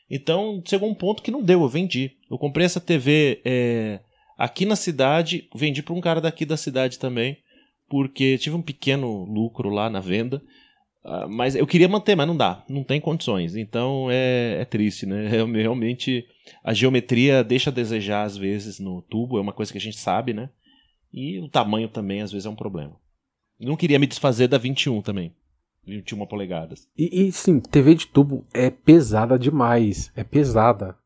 Então 0.09 0.63
chegou 0.65 0.89
um 0.89 0.95
ponto 0.95 1.21
que 1.21 1.31
não 1.31 1.43
deu, 1.43 1.61
eu 1.61 1.67
vendi. 1.67 2.11
Eu 2.29 2.37
comprei 2.37 2.65
essa 2.65 2.79
TV 2.79 3.41
é, 3.43 3.99
Aqui 4.37 4.65
na 4.65 4.75
cidade, 4.75 5.49
vendi 5.55 5.81
para 5.81 5.93
um 5.93 6.01
cara 6.01 6.19
daqui 6.19 6.45
da 6.45 6.57
cidade 6.57 6.99
também, 6.99 7.37
porque 7.89 8.37
tive 8.37 8.55
um 8.55 8.61
pequeno 8.61 9.23
lucro 9.23 9.69
lá 9.69 9.89
na 9.89 9.99
venda. 9.99 10.41
Uh, 11.03 11.29
mas 11.29 11.55
eu 11.55 11.67
queria 11.67 11.87
manter, 11.87 12.15
mas 12.15 12.27
não 12.27 12.35
dá, 12.35 12.63
não 12.67 12.83
tem 12.83 12.99
condições. 12.99 13.55
Então 13.55 14.07
é, 14.09 14.57
é 14.61 14.65
triste, 14.65 15.05
né? 15.05 15.27
Realmente 15.29 16.25
a 16.63 16.73
geometria 16.73 17.43
deixa 17.43 17.69
a 17.69 17.73
desejar 17.73 18.23
às 18.23 18.35
vezes 18.35 18.79
no 18.79 19.01
tubo, 19.03 19.37
é 19.37 19.41
uma 19.41 19.53
coisa 19.53 19.71
que 19.71 19.77
a 19.77 19.81
gente 19.81 19.97
sabe, 19.97 20.33
né? 20.33 20.49
E 21.13 21.39
o 21.39 21.47
tamanho 21.47 21.87
também 21.87 22.21
às 22.21 22.31
vezes 22.31 22.45
é 22.45 22.49
um 22.49 22.55
problema. 22.55 22.95
Não 23.59 23.77
queria 23.77 23.99
me 23.99 24.07
desfazer 24.07 24.47
da 24.47 24.57
21 24.57 25.01
também. 25.01 25.31
21 25.85 26.25
polegadas. 26.25 26.87
E, 26.97 27.27
e 27.27 27.31
sim, 27.31 27.59
TV 27.59 27.95
de 27.95 28.07
tubo 28.07 28.45
é 28.53 28.69
pesada 28.69 29.37
demais. 29.37 30.11
É 30.15 30.23
pesada 30.23 30.97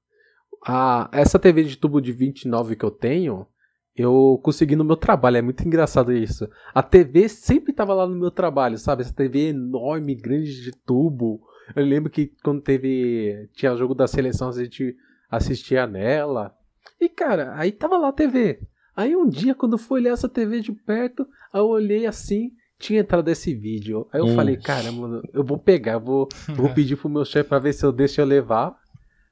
a, 0.66 1.10
essa 1.12 1.40
TV 1.40 1.64
de 1.64 1.78
tubo 1.78 2.02
de 2.02 2.12
29 2.12 2.76
que 2.76 2.86
eu 2.86 2.92
tenho, 2.92 3.48
eu 3.96 4.40
consegui 4.44 4.76
no 4.76 4.84
meu 4.84 4.96
trabalho. 4.96 5.38
É 5.38 5.42
muito 5.42 5.66
engraçado 5.66 6.14
isso. 6.14 6.48
A 6.74 6.82
TV 6.82 7.28
sempre 7.28 7.72
estava 7.72 7.94
lá 7.94 8.08
no 8.08 8.16
meu 8.16 8.32
trabalho, 8.32 8.78
sabe? 8.78 9.02
Essa 9.02 9.14
TV 9.14 9.50
enorme, 9.50 10.16
grande 10.16 10.62
de 10.62 10.72
tubo. 10.72 11.42
Eu 11.76 11.86
lembro 11.86 12.10
que 12.10 12.32
quando 12.44 12.62
teve. 12.62 13.50
Tinha 13.54 13.76
jogo 13.76 13.94
da 13.94 14.08
seleção, 14.08 14.50
a 14.50 14.52
gente 14.54 14.96
assistia 15.30 15.86
nela. 15.86 16.54
E 17.00 17.08
cara, 17.08 17.54
aí 17.56 17.72
tava 17.72 17.98
lá 17.98 18.10
a 18.10 18.14
TV. 18.14 18.60
Aí 18.96 19.16
um 19.16 19.28
dia, 19.28 19.56
quando 19.56 19.74
eu 19.74 19.78
fui 19.78 20.02
olhar 20.02 20.14
essa 20.14 20.28
TV 20.28 20.62
de 20.62 20.72
perto, 20.72 21.26
eu 21.54 21.68
olhei 21.68 22.06
assim, 22.06 22.52
tinha 22.78 23.00
entrado 23.02 23.30
esse 23.30 23.54
vídeo. 23.54 24.08
Aí 24.12 24.20
eu 24.20 24.26
hum. 24.26 24.36
falei, 24.36 24.58
caramba, 24.58 25.22
eu 25.34 25.44
vou 25.44 25.58
pegar, 25.58 25.94
eu 25.94 26.00
vou, 26.02 26.28
eu 26.48 26.56
vou 26.56 26.70
pedir 26.74 26.98
pro 26.98 27.10
meu 27.10 27.24
chefe 27.24 27.50
pra 27.50 27.60
ver 27.60 27.74
se 27.74 27.86
eu 27.86 27.92
deixo 27.92 28.20
eu 28.20 28.26
levar. 28.26 28.76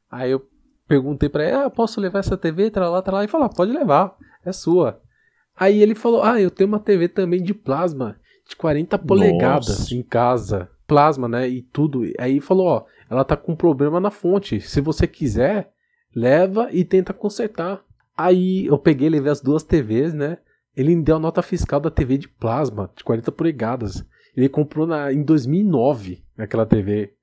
Aí 0.09 0.31
eu 0.31 0.41
perguntei 0.87 1.29
para 1.29 1.43
ele, 1.43 1.53
ah, 1.53 1.69
posso 1.69 1.99
levar 1.99 2.19
essa 2.19 2.37
TV, 2.37 2.71
tá 2.71 2.87
lá, 2.89 3.01
tá 3.01 3.11
lá, 3.11 3.23
e 3.23 3.27
falou, 3.27 3.45
ah, 3.45 3.49
pode 3.49 3.71
levar, 3.71 4.15
é 4.45 4.51
sua. 4.51 5.01
Aí 5.55 5.81
ele 5.81 5.95
falou, 5.95 6.23
ah, 6.23 6.39
eu 6.39 6.49
tenho 6.49 6.67
uma 6.67 6.79
TV 6.79 7.07
também 7.07 7.41
de 7.41 7.53
plasma, 7.53 8.15
de 8.47 8.55
40 8.55 8.97
polegadas 8.99 9.79
Nossa. 9.79 9.95
em 9.95 10.03
casa, 10.03 10.69
plasma, 10.85 11.27
né, 11.27 11.47
e 11.47 11.61
tudo. 11.61 12.03
Aí 12.17 12.39
falou, 12.39 12.67
ó, 12.67 12.85
ela 13.09 13.25
tá 13.25 13.35
com 13.35 13.55
problema 13.55 13.99
na 13.99 14.11
fonte, 14.11 14.61
se 14.61 14.79
você 14.79 15.05
quiser, 15.05 15.71
leva 16.15 16.69
e 16.71 16.85
tenta 16.85 17.13
consertar. 17.13 17.81
Aí 18.15 18.65
eu 18.65 18.77
peguei, 18.77 19.09
levei 19.09 19.31
as 19.31 19.41
duas 19.41 19.63
TVs, 19.63 20.13
né, 20.13 20.37
ele 20.75 20.95
me 20.95 21.03
deu 21.03 21.15
a 21.15 21.19
nota 21.19 21.41
fiscal 21.41 21.79
da 21.79 21.89
TV 21.89 22.19
de 22.19 22.27
plasma, 22.27 22.91
de 22.95 23.03
40 23.03 23.31
polegadas. 23.31 24.05
Ele 24.35 24.47
comprou 24.47 24.85
na, 24.85 25.11
em 25.11 25.23
2009 25.23 26.23
aquela 26.37 26.67
TV, 26.67 27.13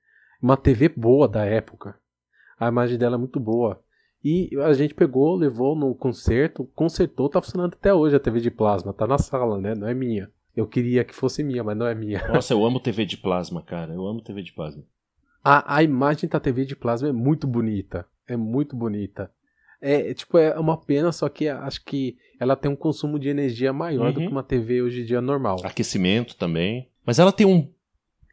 uma 0.42 0.56
TV 0.56 0.88
boa 0.88 1.28
da 1.28 1.44
época. 1.44 1.96
A 2.58 2.68
imagem 2.68 2.98
dela 2.98 3.16
é 3.16 3.18
muito 3.18 3.38
boa. 3.40 3.80
E 4.22 4.50
a 4.64 4.72
gente 4.72 4.94
pegou, 4.94 5.34
levou 5.36 5.76
no 5.76 5.94
concerto, 5.94 6.64
consertou, 6.74 7.28
tá 7.28 7.42
funcionando 7.42 7.74
até 7.74 7.92
hoje 7.92 8.16
a 8.16 8.20
TV 8.20 8.40
de 8.40 8.50
plasma, 8.50 8.92
tá 8.92 9.06
na 9.06 9.18
sala, 9.18 9.60
né? 9.60 9.74
Não 9.74 9.86
é 9.86 9.92
minha. 9.94 10.30
Eu 10.56 10.66
queria 10.66 11.04
que 11.04 11.14
fosse 11.14 11.42
minha, 11.42 11.62
mas 11.62 11.76
não 11.76 11.86
é 11.86 11.94
minha. 11.94 12.26
Nossa, 12.32 12.54
eu 12.54 12.64
amo 12.64 12.80
TV 12.80 13.04
de 13.04 13.16
plasma, 13.18 13.60
cara. 13.60 13.92
Eu 13.92 14.06
amo 14.06 14.22
TV 14.22 14.42
de 14.42 14.52
plasma. 14.52 14.82
A, 15.42 15.76
a 15.76 15.82
imagem 15.82 16.28
da 16.30 16.40
TV 16.40 16.64
de 16.64 16.74
plasma 16.74 17.08
é 17.08 17.12
muito 17.12 17.46
bonita. 17.46 18.06
É 18.26 18.36
muito 18.36 18.74
bonita. 18.74 19.30
É, 19.78 20.14
tipo, 20.14 20.38
é 20.38 20.58
uma 20.58 20.78
pena, 20.78 21.12
só 21.12 21.28
que 21.28 21.46
acho 21.46 21.84
que 21.84 22.16
ela 22.40 22.56
tem 22.56 22.70
um 22.70 22.76
consumo 22.76 23.18
de 23.18 23.28
energia 23.28 23.70
maior 23.74 24.06
Uhum. 24.06 24.12
do 24.14 24.20
que 24.20 24.26
uma 24.28 24.42
TV 24.42 24.80
hoje 24.80 25.02
em 25.02 25.04
dia 25.04 25.20
normal. 25.20 25.58
Aquecimento 25.62 26.34
também. 26.36 26.88
Mas 27.04 27.18
ela 27.18 27.30
tem 27.30 27.46
um. 27.46 27.70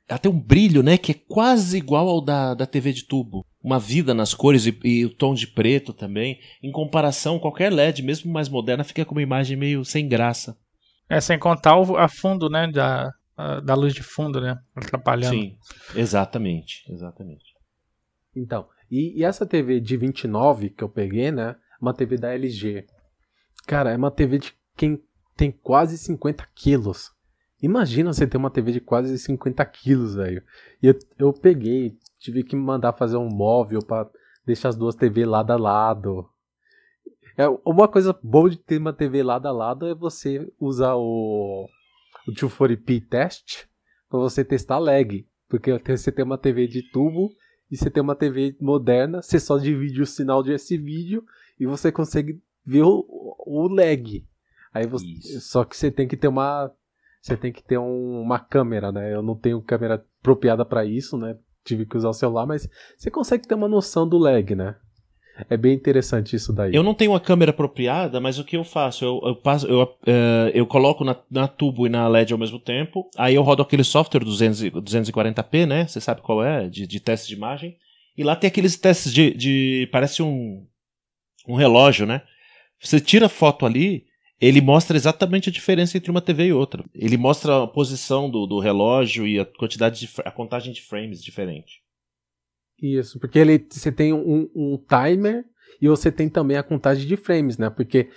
Ela 0.07 0.17
tem 0.19 0.31
um 0.31 0.39
brilho, 0.39 0.81
né? 0.81 0.97
Que 0.97 1.11
é 1.11 1.15
quase 1.27 1.77
igual 1.77 2.07
ao 2.07 2.21
da, 2.23 2.53
da 2.53 2.65
TV 2.65 2.93
de 2.93 3.03
tubo. 3.03 3.45
Uma 3.63 3.79
vida 3.79 4.13
nas 4.13 4.33
cores 4.33 4.65
e, 4.65 4.79
e 4.83 5.05
o 5.05 5.09
tom 5.09 5.33
de 5.33 5.45
preto 5.47 5.93
também. 5.93 6.39
Em 6.63 6.71
comparação, 6.71 7.37
qualquer 7.39 7.71
LED, 7.71 8.01
mesmo 8.01 8.31
mais 8.31 8.49
moderna, 8.49 8.83
fica 8.83 9.05
com 9.05 9.13
uma 9.13 9.21
imagem 9.21 9.55
meio 9.55 9.85
sem 9.85 10.07
graça. 10.07 10.57
É, 11.07 11.19
sem 11.21 11.37
contar 11.37 11.77
o 11.77 11.95
a 11.97 12.07
fundo, 12.07 12.49
né? 12.49 12.67
Da, 12.71 13.11
a- 13.37 13.59
da 13.59 13.75
luz 13.75 13.93
de 13.93 14.01
fundo, 14.01 14.41
né? 14.41 14.57
Atrapalhando. 14.75 15.35
Sim, 15.35 15.55
exatamente. 15.95 16.83
Exatamente. 16.89 17.43
Então, 18.35 18.67
e, 18.89 19.19
e 19.19 19.23
essa 19.23 19.45
TV 19.45 19.79
de 19.79 19.95
29 19.97 20.69
que 20.69 20.83
eu 20.83 20.89
peguei, 20.89 21.31
né? 21.31 21.55
Uma 21.81 21.93
TV 21.93 22.17
da 22.17 22.33
LG. 22.33 22.85
Cara, 23.67 23.91
é 23.91 23.97
uma 23.97 24.09
TV 24.11 24.39
de 24.39 24.53
quem 24.75 24.99
tem 25.35 25.51
quase 25.51 25.97
50 25.97 26.47
quilos. 26.55 27.11
Imagina 27.61 28.11
você 28.11 28.25
ter 28.25 28.37
uma 28.37 28.49
TV 28.49 28.71
de 28.71 28.79
quase 28.81 29.17
50 29.19 29.63
quilos, 29.65 30.15
velho. 30.15 30.41
E 30.81 30.87
eu, 30.87 30.95
eu 31.19 31.33
peguei, 31.33 31.95
tive 32.21 32.43
que 32.43 32.55
mandar 32.55 32.93
fazer 32.93 33.17
um 33.17 33.27
móvel 33.29 33.79
pra 33.85 34.07
deixar 34.45 34.69
as 34.69 34.75
duas 34.75 34.95
TV 34.95 35.25
lado 35.25 35.51
a 35.51 35.57
lado. 35.57 36.29
É, 37.37 37.45
uma 37.65 37.87
coisa 37.87 38.17
boa 38.21 38.49
de 38.49 38.57
ter 38.57 38.77
uma 38.77 38.93
TV 38.93 39.23
lado 39.23 39.47
a 39.47 39.51
lado 39.51 39.87
é 39.87 39.95
você 39.95 40.47
usar 40.59 40.95
o, 40.95 41.67
o 42.27 42.31
240p 42.31 43.07
test 43.09 43.65
pra 44.09 44.19
você 44.19 44.43
testar 44.45 44.77
lag. 44.77 45.25
Porque 45.49 45.71
você 45.85 46.11
tem 46.11 46.23
uma 46.23 46.37
TV 46.37 46.67
de 46.67 46.83
tubo 46.91 47.29
e 47.69 47.75
você 47.77 47.89
tem 47.89 48.01
uma 48.03 48.15
TV 48.15 48.55
moderna, 48.59 49.21
você 49.21 49.39
só 49.39 49.57
divide 49.57 50.01
o 50.01 50.05
sinal 50.05 50.43
de 50.43 50.53
esse 50.53 50.77
vídeo 50.77 51.23
e 51.59 51.65
você 51.65 51.91
consegue 51.91 52.41
ver 52.65 52.83
o, 52.83 53.05
o 53.45 53.67
lag. 53.67 54.25
Aí 54.73 54.85
você, 54.87 55.05
Isso. 55.05 55.41
só 55.41 55.65
que 55.65 55.75
você 55.75 55.89
tem 55.91 56.07
que 56.07 56.15
ter 56.15 56.27
uma 56.27 56.71
você 57.21 57.37
tem 57.37 57.51
que 57.53 57.63
ter 57.63 57.77
um- 57.77 58.19
uma 58.21 58.39
câmera, 58.39 58.91
né? 58.91 59.13
Eu 59.13 59.21
não 59.21 59.35
tenho 59.35 59.61
câmera 59.61 60.03
apropriada 60.21 60.65
para 60.65 60.83
isso, 60.85 61.17
né? 61.17 61.37
Tive 61.63 61.85
que 61.85 61.97
usar 61.97 62.09
o 62.09 62.13
celular, 62.13 62.45
mas 62.45 62.67
você 62.97 63.11
consegue 63.11 63.47
ter 63.47 63.55
uma 63.55 63.67
noção 63.67 64.07
do 64.07 64.17
lag, 64.17 64.55
né? 64.55 64.75
É 65.49 65.57
bem 65.57 65.73
interessante 65.73 66.35
isso 66.35 66.53
daí. 66.53 66.75
Eu 66.75 66.83
não 66.83 66.93
tenho 66.93 67.11
uma 67.11 67.19
câmera 67.19 67.51
apropriada, 67.51 68.19
mas 68.19 68.37
o 68.37 68.43
que 68.43 68.57
eu 68.57 68.63
faço? 68.63 69.05
Eu, 69.05 69.21
eu, 69.23 69.35
passo, 69.35 69.65
eu, 69.67 69.81
eh, 70.05 70.51
eu 70.53 70.67
coloco 70.67 71.03
na, 71.03 71.15
na 71.29 71.47
tubo 71.47 71.87
e 71.87 71.89
na 71.89 72.07
LED 72.07 72.33
ao 72.33 72.39
mesmo 72.39 72.59
tempo, 72.59 73.09
aí 73.17 73.35
eu 73.35 73.41
rodo 73.41 73.61
aquele 73.61 73.83
software 73.83 74.23
200, 74.23 74.63
e- 74.63 74.71
240p, 74.71 75.65
né? 75.65 75.87
Você 75.87 76.01
sabe 76.01 76.21
qual 76.21 76.43
é? 76.43 76.67
De, 76.67 76.85
de 76.85 76.99
teste 76.99 77.27
de 77.29 77.35
imagem. 77.35 77.77
E 78.17 78.23
lá 78.23 78.35
tem 78.35 78.47
aqueles 78.49 78.77
testes 78.77 79.11
de. 79.13 79.31
de 79.33 79.89
parece 79.91 80.21
um, 80.21 80.65
um 81.47 81.55
relógio, 81.55 82.05
né? 82.05 82.21
Você 82.79 82.99
tira 82.99 83.29
foto 83.29 83.65
ali, 83.65 84.05
ele 84.41 84.59
mostra 84.59 84.97
exatamente 84.97 85.49
a 85.49 85.51
diferença 85.51 85.95
entre 85.97 86.09
uma 86.09 86.21
TV 86.21 86.47
e 86.47 86.53
outra. 86.53 86.83
Ele 86.95 87.15
mostra 87.15 87.63
a 87.63 87.67
posição 87.67 88.29
do, 88.29 88.47
do 88.47 88.59
relógio 88.59 89.27
e 89.27 89.39
a 89.39 89.45
quantidade 89.45 89.99
de, 89.99 90.09
a 90.25 90.31
contagem 90.31 90.73
de 90.73 90.81
frames 90.81 91.23
diferente. 91.23 91.81
Isso, 92.81 93.19
porque 93.19 93.37
ele, 93.37 93.63
você 93.69 93.91
tem 93.91 94.11
um, 94.11 94.49
um 94.55 94.77
timer 94.77 95.45
e 95.79 95.87
você 95.87 96.11
tem 96.11 96.27
também 96.27 96.57
a 96.57 96.63
contagem 96.63 97.07
de 97.07 97.15
frames, 97.15 97.57
né? 97.57 97.69
Porque 97.69 98.09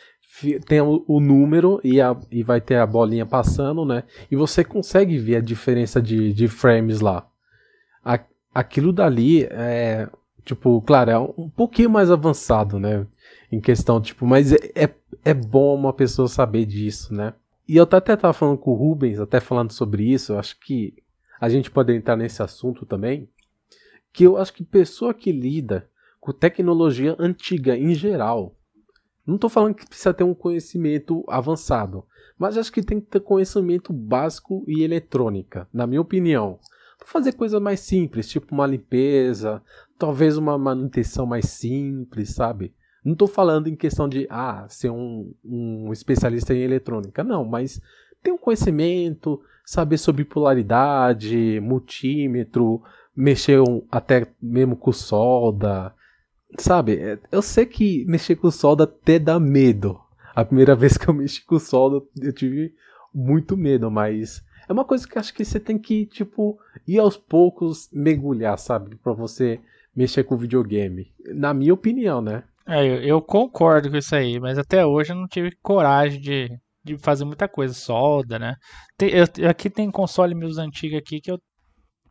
tem 0.67 0.81
o, 0.81 1.05
o 1.07 1.21
número 1.21 1.81
e, 1.85 2.01
a, 2.01 2.17
e 2.31 2.43
vai 2.43 2.61
ter 2.61 2.77
a 2.77 2.87
bolinha 2.87 3.27
passando, 3.27 3.85
né? 3.85 4.05
E 4.31 4.37
você 4.37 4.65
consegue 4.65 5.19
ver 5.19 5.37
a 5.37 5.41
diferença 5.41 6.01
de, 6.01 6.33
de 6.33 6.49
frames 6.49 7.01
lá. 7.01 7.27
A- 8.05 8.25
aquilo 8.55 8.93
dali 8.93 9.45
é, 9.45 10.09
tipo, 10.45 10.81
claro, 10.83 11.11
é 11.11 11.19
um 11.19 11.49
pouquinho 11.49 11.91
mais 11.91 12.11
avançado, 12.11 12.79
né? 12.79 13.07
Em 13.55 13.61
questão, 13.61 14.01
tipo, 14.01 14.27
mas 14.27 14.53
é, 14.53 14.57
é, 14.75 14.95
é 15.25 15.33
bom 15.33 15.77
uma 15.77 15.93
pessoa 15.93 16.27
saber 16.27 16.67
disso, 16.67 17.15
né? 17.15 17.35
E 17.69 17.77
eu 17.77 17.85
até 17.85 18.17
tava 18.17 18.33
falando 18.33 18.59
com 18.59 18.73
o 18.73 18.75
Rubens, 18.75 19.21
até 19.21 19.39
falando 19.39 19.71
sobre 19.71 20.13
isso, 20.13 20.33
eu 20.33 20.39
acho 20.39 20.59
que 20.59 20.95
a 21.41 21.49
gente 21.49 21.71
pode 21.71 21.95
entrar 21.95 22.17
nesse 22.17 22.43
assunto 22.43 22.85
também 22.85 23.29
que 24.13 24.25
eu 24.25 24.37
acho 24.37 24.53
que 24.53 24.65
pessoa 24.65 25.15
que 25.15 25.31
lida 25.31 25.89
com 26.21 26.33
tecnologia 26.33 27.15
antiga 27.19 27.77
em 27.77 27.95
geral, 27.95 28.57
não 29.27 29.37
estou 29.37 29.51
falando 29.51 29.75
que 29.75 29.87
precisa 29.87 30.13
ter 30.13 30.25
um 30.25 30.35
conhecimento 30.35 31.25
avançado, 31.29 32.05
mas 32.39 32.59
acho 32.59 32.73
que 32.73 32.83
tem 32.83 33.01
que 33.01 33.07
ter 33.07 33.21
conhecimento 33.21 33.93
básico 33.93 34.65
e 34.67 34.83
eletrônica, 34.83 35.69
na 35.73 35.87
minha 35.87 36.01
opinião. 36.01 36.59
Pra 36.99 37.09
fazer 37.09 37.33
coisas 37.33 37.61
mais 37.61 37.81
simples, 37.81 38.29
tipo 38.29 38.53
uma 38.53 38.67
limpeza, 38.67 39.63
talvez 39.99 40.37
uma 40.37 40.59
manutenção 40.59 41.25
mais 41.25 41.47
simples, 41.47 42.35
sabe? 42.35 42.75
Não 43.05 43.13
estou 43.13 43.29
falando 43.29 43.69
em 43.69 43.77
questão 43.77 44.09
de 44.09 44.27
ah, 44.31 44.65
ser 44.69 44.91
um, 44.91 45.33
um 45.45 45.93
especialista 45.93 46.55
em 46.55 46.61
eletrônica, 46.63 47.23
não, 47.23 47.45
mas 47.45 47.81
ter 48.23 48.33
um 48.33 48.39
conhecimento, 48.39 49.41
saber 49.65 49.99
sobre 49.99 50.25
polaridade, 50.25 51.61
multímetro, 51.61 52.83
mexer 53.15 53.61
um- 53.61 53.83
até 53.91 54.27
mesmo 54.41 54.75
com 54.77 54.93
solda. 54.93 55.95
Sabe, 56.59 56.97
é- 56.97 57.19
eu 57.31 57.43
sei 57.43 57.67
que 57.67 58.05
mexer 58.07 58.37
com 58.37 58.51
solda 58.51 58.85
até 58.85 59.19
dá 59.19 59.39
medo. 59.39 60.01
A 60.35 60.45
primeira 60.45 60.75
vez 60.77 60.97
que 60.97 61.09
eu 61.09 61.15
mexi 61.15 61.45
com 61.45 61.59
solda, 61.59 62.05
eu 62.21 62.33
tive 62.33 62.75
muito 63.15 63.57
medo, 63.57 63.91
mas 63.91 64.43
é 64.69 64.73
uma 64.73 64.85
coisa 64.85 65.07
que 65.07 65.19
acho 65.19 65.35
que 65.35 65.45
você 65.45 65.61
tem 65.61 65.79
que, 65.79 66.07
tipo, 66.07 66.59
ir 66.87 66.99
aos 66.99 67.17
poucos 67.17 67.89
mergulhar, 67.93 68.59
sabe? 68.59 68.97
Pra 68.97 69.13
você 69.13 69.61
mexer 69.95 70.25
com 70.25 70.37
videogame. 70.37 71.13
Na 71.27 71.53
minha 71.55 71.75
opinião, 71.75 72.21
né? 72.23 72.43
É, 72.67 72.81
eu, 72.87 73.03
eu 73.03 73.23
concordo 73.23 73.91
com 73.91 73.97
isso 73.97 74.15
aí, 74.15 74.41
mas 74.41 74.59
até 74.59 74.85
hoje 74.87 75.13
eu 75.13 75.17
não 75.17 75.27
tive 75.27 75.51
coragem 75.63 76.21
de, 76.21 76.49
de 76.83 76.97
fazer 76.99 77.25
muita 77.25 77.47
coisa, 77.49 77.75
solda, 77.75 78.39
né? 78.39 78.55
Tem- 78.97 79.11
eu- 79.11 79.49
aqui 79.51 79.69
tem 79.71 79.91
console 79.91 80.35
meus 80.35 80.57
antigos 80.59 80.99
aqui 80.99 81.21
que 81.21 81.31
eu 81.31 81.39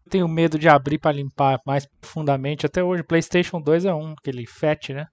tenho 0.09 0.27
medo 0.27 0.59
de 0.59 0.69
abrir 0.69 0.99
pra 0.99 1.11
limpar 1.13 1.59
mais 1.65 1.87
profundamente. 2.01 2.65
Até 2.65 2.83
hoje, 2.83 3.03
PlayStation 3.03 3.61
2 3.61 3.85
é 3.85 3.93
um, 3.93 4.13
aquele 4.13 4.45
FAT, 4.47 4.93
né? 4.93 5.07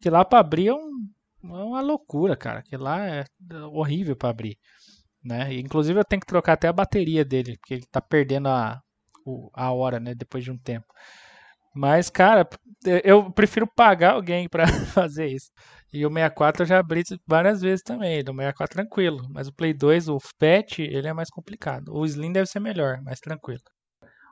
Que 0.00 0.10
lá 0.10 0.24
pra 0.24 0.40
abrir 0.40 0.68
é, 0.68 0.74
um- 0.74 1.08
é 1.44 1.64
uma 1.64 1.80
loucura, 1.82 2.36
cara. 2.36 2.62
Que 2.62 2.76
lá 2.76 3.06
é 3.06 3.24
horrível 3.72 4.16
pra 4.16 4.30
abrir, 4.30 4.58
né? 5.24 5.54
Inclusive 5.54 5.98
eu 6.00 6.04
tenho 6.04 6.20
que 6.20 6.26
trocar 6.26 6.54
até 6.54 6.68
a 6.68 6.72
bateria 6.74 7.24
dele, 7.24 7.56
porque 7.58 7.74
ele 7.74 7.86
tá 7.92 8.00
perdendo 8.00 8.48
a, 8.48 8.80
a 9.54 9.72
hora, 9.72 10.00
né? 10.00 10.14
Depois 10.14 10.44
de 10.44 10.50
um 10.52 10.58
tempo. 10.58 10.86
Mas, 11.76 12.08
cara, 12.10 12.48
eu 13.04 13.30
prefiro 13.30 13.66
pagar 13.66 14.12
alguém 14.14 14.48
pra 14.48 14.66
fazer 14.94 15.26
isso. 15.26 15.50
E 15.92 16.04
o 16.04 16.10
64 16.10 16.62
eu 16.62 16.66
já 16.66 16.78
abri 16.78 17.02
várias 17.26 17.60
vezes 17.60 17.82
também. 17.82 18.22
Do 18.24 18.32
64 18.32 18.74
tranquilo. 18.76 19.22
Mas 19.30 19.48
o 19.48 19.52
Play 19.54 19.72
2, 19.74 20.08
o 20.08 20.18
FAT, 20.20 20.80
ele 20.80 21.08
é 21.08 21.12
mais 21.12 21.30
complicado. 21.30 21.92
O 21.94 22.04
Slim 22.04 22.32
deve 22.32 22.46
ser 22.46 22.60
melhor, 22.60 23.00
mais 23.02 23.20
tranquilo. 23.20 23.60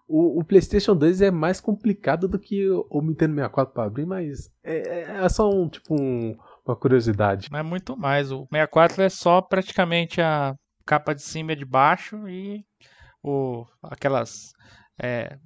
O, 0.06 0.40
o 0.40 0.44
PlayStation 0.44 0.94
2 0.94 1.22
é 1.22 1.30
mais 1.30 1.60
complicado 1.60 2.28
do 2.28 2.38
que 2.38 2.68
o 2.68 2.86
o 2.90 3.00
Nintendo 3.00 3.34
64 3.36 3.72
para 3.72 3.84
abrir, 3.84 4.04
mas 4.04 4.50
é, 4.62 4.76
é- 5.00 5.24
é 5.24 5.28
só 5.30 5.48
um, 5.48 5.66
tipo 5.68 5.94
um- 5.98 6.36
uma 6.66 6.76
curiosidade. 6.76 7.48
Mas 7.50 7.64
muito 7.64 7.96
mais. 7.96 8.30
O 8.30 8.46
64 8.52 9.02
é 9.02 9.08
só 9.08 9.40
praticamente 9.40 10.20
a 10.20 10.54
capa 10.86 11.14
de 11.14 11.22
cima 11.22 11.52
e 11.52 11.56
de 11.56 11.64
baixo 11.64 12.28
e 12.28 12.62
o, 13.22 13.64
aquelas 13.82 14.50
é, 15.02 15.38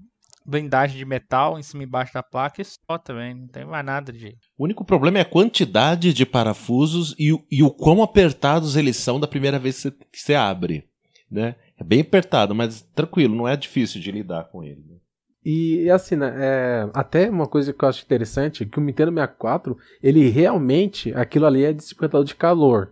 blindagem 0.48 0.96
de 0.96 1.04
metal 1.04 1.58
em 1.58 1.62
cima 1.62 1.82
e 1.82 1.86
embaixo 1.86 2.14
da 2.14 2.22
placa 2.22 2.62
e 2.62 2.64
só 2.64 2.96
também. 2.98 3.34
Não 3.34 3.46
tem 3.48 3.64
mais 3.64 3.84
nada 3.84 4.12
de. 4.12 4.34
O 4.56 4.64
único 4.64 4.84
problema 4.84 5.18
é 5.18 5.20
a 5.20 5.24
quantidade 5.24 6.12
de 6.14 6.24
parafusos 6.24 7.14
e, 7.18 7.32
o- 7.32 7.44
e 7.50 7.62
o 7.62 7.70
quão 7.70 8.02
apertados 8.02 8.74
eles 8.76 8.96
são 8.96 9.20
da 9.20 9.28
primeira 9.28 9.58
vez 9.58 9.82
que 10.10 10.18
você, 10.20 10.34
abre. 10.34 10.84
Né? 11.30 11.56
É 11.78 11.84
bem 11.84 12.00
apertado, 12.00 12.54
mas 12.54 12.80
tranquilo, 12.94 13.34
não 13.36 13.46
é 13.46 13.54
difícil 13.56 14.00
de 14.00 14.10
lidar 14.10 14.44
com 14.44 14.64
ele. 14.64 14.82
né? 14.88 14.96
E, 15.44 15.88
assim, 15.90 16.16
né, 16.16 16.34
é, 16.38 16.90
até 16.92 17.30
uma 17.30 17.46
coisa 17.46 17.72
que 17.72 17.84
eu 17.84 17.88
acho 17.88 18.02
interessante, 18.04 18.66
que 18.66 18.78
o 18.78 18.82
Nintendo 18.82 19.12
64, 19.12 19.76
ele 20.02 20.28
realmente, 20.28 21.12
aquilo 21.14 21.46
ali 21.46 21.64
é 21.64 21.72
dissipador 21.72 22.24
de 22.24 22.34
calor. 22.34 22.90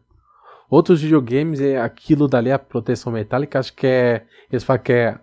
Outros 0.70 1.00
videogames, 1.02 1.60
é 1.60 1.78
aquilo 1.80 2.26
dali, 2.28 2.50
a 2.50 2.58
proteção 2.58 3.12
metálica, 3.12 3.58
acho 3.58 3.72
que 3.74 3.86
é, 3.86 4.24
eles 4.50 4.64
falam 4.64 4.82
que 4.82 4.92
é 4.92 5.18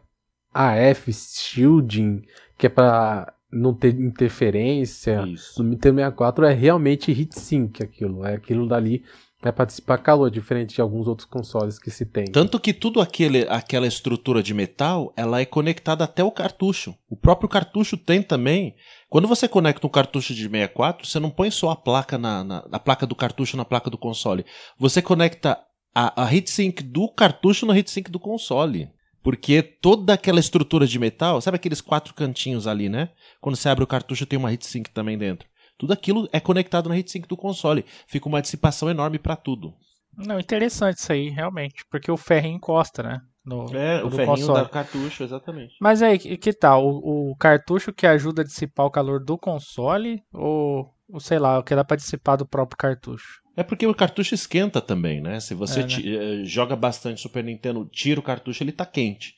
AF 0.54 1.12
Shielding, 1.12 2.24
que 2.58 2.68
é 2.68 2.70
pra 2.70 3.34
não 3.52 3.74
ter 3.74 3.94
interferência. 4.00 5.24
Isso. 5.28 5.62
No 5.62 5.70
Nintendo 5.70 5.98
64 5.98 6.46
é 6.46 6.54
realmente 6.54 7.12
heatsink 7.12 7.84
aquilo, 7.84 8.26
é 8.26 8.36
aquilo 8.36 8.68
dali 8.68 9.04
é 9.50 9.52
pra 9.52 9.66
dissipar 9.66 10.02
calor, 10.02 10.32
diferente 10.32 10.76
de 10.76 10.82
alguns 10.82 11.08
outros 11.08 11.28
consoles 11.28 11.78
que 11.78 11.92
se 11.92 12.06
tem. 12.06 12.26
Tanto 12.26 12.60
que 12.60 12.74
tudo 12.74 13.02
aquele, 13.02 13.46
aquela 13.50 13.86
estrutura 13.86 14.42
de 14.42 14.54
metal, 14.54 15.14
ela 15.18 15.42
é 15.42 15.46
conectada 15.46 16.04
até 16.04 16.24
o 16.24 16.32
cartucho. 16.32 16.96
O 17.10 17.16
próprio 17.16 17.50
cartucho 17.50 17.98
tem 17.98 18.22
também. 18.22 18.76
Quando 19.10 19.28
você 19.28 19.48
conecta 19.48 19.86
um 19.86 19.90
cartucho 19.90 20.34
de 20.34 20.44
64, 20.44 21.06
você 21.06 21.20
não 21.20 21.30
põe 21.30 21.52
só 21.52 21.72
a 21.72 21.76
placa 21.76 22.18
na, 22.18 22.44
na 22.44 22.66
a 22.72 22.80
placa 22.80 23.06
do 23.06 23.16
cartucho 23.16 23.58
na 23.58 23.66
placa 23.66 23.90
do 23.90 23.98
console. 23.98 24.46
Você 24.80 25.02
conecta 25.02 25.60
a, 25.94 26.24
a 26.24 26.34
heatsink 26.34 26.82
do 26.82 27.10
cartucho 27.10 27.66
no 27.66 27.76
heatsink 27.76 28.10
do 28.10 28.20
console. 28.20 28.90
Porque 29.24 29.64
toda 29.64 30.14
aquela 30.14 30.40
estrutura 30.40 30.86
de 30.86 31.00
metal, 31.00 31.40
sabe 31.40 31.56
aqueles 31.56 31.80
quatro 31.80 32.14
cantinhos 32.14 32.68
ali, 32.68 32.90
né? 32.90 33.10
Quando 33.40 33.56
você 33.56 33.70
abre 33.70 33.84
o 33.84 33.88
cartucho 33.88 34.26
tem 34.26 34.38
uma 34.38 34.52
heatsink 34.52 34.90
também 34.92 35.18
dentro. 35.18 35.48
Tudo 35.78 35.94
aquilo 35.94 36.28
é 36.32 36.40
conectado 36.40 36.90
na 36.90 36.98
heatsink 36.98 37.28
do 37.28 37.38
console. 37.38 37.86
Fica 38.06 38.28
uma 38.28 38.42
dissipação 38.42 38.90
enorme 38.90 39.18
para 39.18 39.36
tudo. 39.36 39.74
Não, 40.16 40.40
interessante 40.40 40.98
isso 40.98 41.12
aí, 41.12 41.30
realmente. 41.30 41.84
Porque 41.90 42.12
o 42.12 42.18
ferrinho 42.18 42.58
encosta, 42.58 43.02
né? 43.02 43.22
No, 43.46 43.66
é, 43.76 44.04
o 44.04 44.10
ferrinho 44.10 44.38
console. 44.38 44.64
da 44.64 44.70
cartucho, 44.70 45.24
exatamente. 45.24 45.74
Mas 45.82 46.02
aí, 46.02 46.18
que 46.18 46.54
tal? 46.54 46.86
O, 46.86 47.32
o, 47.32 47.36
cartucho 47.36 47.92
que 47.92 48.08
ajuda 48.08 48.42
a 48.42 48.46
dissipar 48.46 48.86
o 48.86 48.92
calor 48.92 49.24
do 49.24 49.38
console 49.38 50.22
ou 50.34 50.93
sei 51.20 51.40
lá, 51.40 51.60
o 51.60 51.64
que 51.64 51.76
dá 51.76 51.84
para 51.84 51.98
dissipar 51.98 52.38
do 52.38 52.46
próprio 52.46 52.78
cartucho? 52.78 53.42
É 53.56 53.64
porque 53.64 53.86
o 53.86 53.94
cartucho 53.94 54.34
esquenta 54.34 54.82
também, 54.82 55.22
né? 55.22 55.40
Se 55.40 55.54
você 55.54 55.82
é, 55.82 55.84
né? 55.84 56.42
Eh, 56.42 56.46
joga 56.46 56.76
bastante 56.76 57.22
Super 57.22 57.44
Nintendo, 57.44 57.88
tira 57.92 58.20
o 58.20 58.24
cartucho, 58.24 58.64
ele 58.64 58.72
tá 58.72 58.86
quente. 58.86 59.36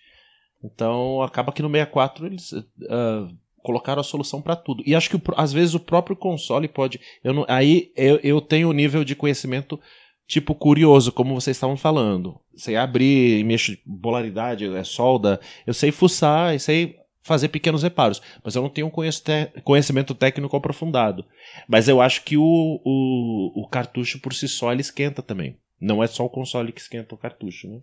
Então 0.64 1.22
acaba 1.22 1.52
que 1.52 1.62
no 1.62 1.70
64 1.70 2.26
eles 2.26 2.52
uh, 2.54 2.66
colocaram 3.62 4.00
a 4.00 4.04
solução 4.04 4.42
para 4.42 4.56
tudo. 4.56 4.84
E 4.86 4.96
acho 4.96 5.10
que 5.10 5.22
às 5.36 5.52
vezes 5.52 5.74
o 5.76 5.80
próprio 5.80 6.16
console 6.16 6.68
pode. 6.68 7.00
Eu 7.24 7.34
não, 7.34 7.46
aí 7.48 7.92
eu, 7.96 8.20
eu 8.24 8.40
tenho 8.40 8.68
o 8.68 8.72
um 8.72 8.74
nível 8.74 9.04
de 9.04 9.16
conhecimento 9.16 9.80
tipo 10.28 10.56
curioso, 10.56 11.12
como 11.12 11.36
vocês 11.36 11.58
estavam 11.58 11.78
falando. 11.78 12.40
Sei 12.56 12.76
abrir, 12.76 13.44
mexer 13.44 13.80
polaridade, 14.02 14.66
é 14.66 14.84
solda. 14.84 15.40
Eu 15.68 15.74
sei 15.74 15.92
fuçar, 15.92 16.56
e 16.56 16.60
sei 16.60 16.96
fazer 17.26 17.50
pequenos 17.50 17.82
reparos, 17.82 18.22
mas 18.44 18.56
eu 18.56 18.62
não 18.62 18.70
tenho 18.70 18.86
um 18.86 19.62
conhecimento 19.64 20.14
técnico 20.14 20.56
aprofundado. 20.56 21.26
Mas 21.68 21.90
eu 21.90 22.00
acho 22.00 22.24
que 22.24 22.38
o, 22.38 22.80
o, 22.86 23.64
o 23.64 23.68
cartucho 23.68 24.20
por 24.20 24.32
si 24.32 24.48
só 24.48 24.72
ele 24.72 24.82
esquenta 24.82 25.24
também. 25.24 25.58
Não 25.82 26.04
é 26.04 26.08
só 26.08 26.24
o 26.24 26.30
console 26.30 26.72
que 26.72 26.80
esquenta 26.80 27.16
o 27.16 27.18
cartucho, 27.18 27.68
né? 27.68 27.80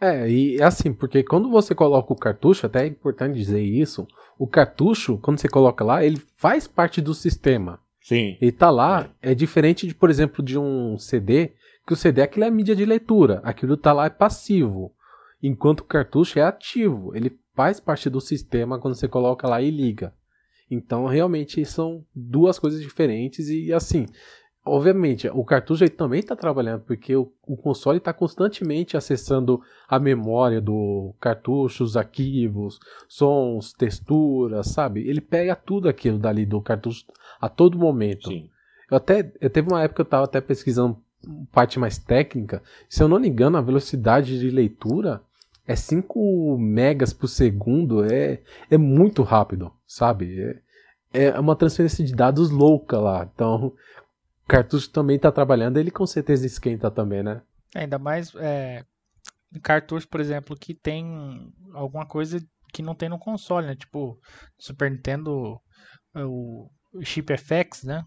É, 0.00 0.28
e 0.28 0.56
é 0.56 0.64
assim, 0.64 0.92
porque 0.92 1.22
quando 1.22 1.48
você 1.48 1.76
coloca 1.76 2.12
o 2.12 2.16
cartucho, 2.16 2.66
até 2.66 2.82
é 2.82 2.88
importante 2.88 3.38
dizer 3.38 3.62
isso, 3.62 4.04
o 4.36 4.48
cartucho, 4.48 5.16
quando 5.18 5.38
você 5.38 5.48
coloca 5.48 5.84
lá, 5.84 6.04
ele 6.04 6.20
faz 6.34 6.66
parte 6.66 7.00
do 7.00 7.14
sistema. 7.14 7.78
Sim. 8.02 8.36
Ele 8.40 8.50
tá 8.50 8.68
lá, 8.68 9.08
é, 9.22 9.30
é 9.30 9.34
diferente 9.34 9.86
de, 9.86 9.94
por 9.94 10.10
exemplo, 10.10 10.44
de 10.44 10.58
um 10.58 10.98
CD, 10.98 11.52
que 11.86 11.92
o 11.92 11.96
CD 11.96 12.20
é 12.20 12.24
aquilo 12.24 12.46
é 12.46 12.50
mídia 12.50 12.74
de 12.74 12.84
leitura, 12.84 13.40
aquilo 13.44 13.76
tá 13.76 13.92
lá 13.92 14.06
é 14.06 14.10
passivo, 14.10 14.92
enquanto 15.40 15.80
o 15.80 15.84
cartucho 15.84 16.40
é 16.40 16.42
ativo, 16.42 17.14
ele 17.14 17.30
faz 17.54 17.80
parte 17.80 18.08
do 18.08 18.20
sistema 18.20 18.78
quando 18.78 18.94
você 18.94 19.08
coloca 19.08 19.48
lá 19.48 19.60
e 19.60 19.70
liga. 19.70 20.12
Então, 20.70 21.06
realmente 21.06 21.64
são 21.64 22.04
duas 22.14 22.58
coisas 22.58 22.80
diferentes 22.80 23.48
e 23.48 23.72
assim, 23.72 24.06
obviamente, 24.64 25.28
o 25.28 25.44
cartucho 25.44 25.88
também 25.90 26.20
está 26.20 26.34
trabalhando 26.34 26.82
porque 26.82 27.14
o, 27.14 27.30
o 27.46 27.56
console 27.56 27.98
está 27.98 28.12
constantemente 28.12 28.96
acessando 28.96 29.60
a 29.86 29.98
memória 29.98 30.60
do 30.60 31.14
cartucho, 31.20 31.84
os 31.84 31.96
arquivos, 31.96 32.78
sons, 33.06 33.72
texturas, 33.74 34.68
sabe? 34.68 35.06
Ele 35.06 35.20
pega 35.20 35.54
tudo 35.54 35.88
aquilo 35.88 36.18
dali 36.18 36.46
do 36.46 36.60
cartucho 36.60 37.04
a 37.40 37.48
todo 37.48 37.78
momento. 37.78 38.28
Sim. 38.28 38.48
Eu 38.90 38.96
até 38.96 39.30
eu 39.40 39.50
teve 39.50 39.68
uma 39.68 39.82
época 39.82 39.96
que 39.96 40.00
eu 40.02 40.04
estava 40.04 40.24
até 40.24 40.40
pesquisando 40.40 40.96
parte 41.52 41.78
mais 41.78 41.98
técnica, 41.98 42.62
se 42.88 43.02
eu 43.02 43.08
não 43.08 43.20
me 43.20 43.28
engano, 43.28 43.56
a 43.56 43.62
velocidade 43.62 44.40
de 44.40 44.50
leitura 44.50 45.22
é 45.66 45.76
5 45.76 46.58
megas 46.58 47.12
por 47.12 47.28
segundo, 47.28 48.04
é, 48.04 48.42
é 48.70 48.76
muito 48.76 49.22
rápido, 49.22 49.72
sabe? 49.86 50.60
É, 51.12 51.24
é 51.24 51.40
uma 51.40 51.56
transferência 51.56 52.04
de 52.04 52.14
dados 52.14 52.50
louca 52.50 52.98
lá. 52.98 53.28
Então, 53.32 53.66
o 53.66 53.76
cartucho 54.48 54.90
também 54.90 55.16
está 55.16 55.30
trabalhando, 55.30 55.78
ele 55.78 55.90
com 55.90 56.06
certeza 56.06 56.46
esquenta 56.46 56.90
também, 56.90 57.22
né? 57.22 57.42
Ainda 57.74 57.98
mais 57.98 58.34
é, 58.34 58.84
cartucho, 59.62 60.08
por 60.08 60.20
exemplo, 60.20 60.56
que 60.56 60.74
tem 60.74 61.52
alguma 61.74 62.06
coisa 62.06 62.40
que 62.72 62.82
não 62.82 62.94
tem 62.94 63.08
no 63.08 63.18
console, 63.18 63.66
né? 63.66 63.76
Tipo, 63.76 64.18
Super 64.58 64.90
Nintendo, 64.90 65.60
o 66.14 66.68
chip 67.02 67.32
FX, 67.36 67.84
né? 67.84 68.04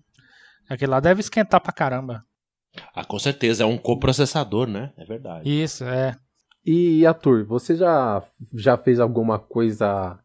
Aquele 0.69 0.91
lá 0.91 0.99
deve 0.99 1.21
esquentar 1.21 1.61
pra 1.61 1.71
caramba. 1.71 2.23
Ah, 2.93 3.05
com 3.05 3.17
certeza, 3.19 3.63
é 3.63 3.65
um 3.65 3.77
coprocessador, 3.77 4.67
né? 4.67 4.91
É 4.97 5.05
verdade. 5.05 5.49
Isso, 5.49 5.83
é. 5.83 6.15
E 6.65 7.05
Arthur, 7.05 7.45
você 7.45 7.75
já, 7.75 8.23
já 8.53 8.75
fez 8.75 8.99
alguma 8.99 9.37
coisa, 9.37 10.17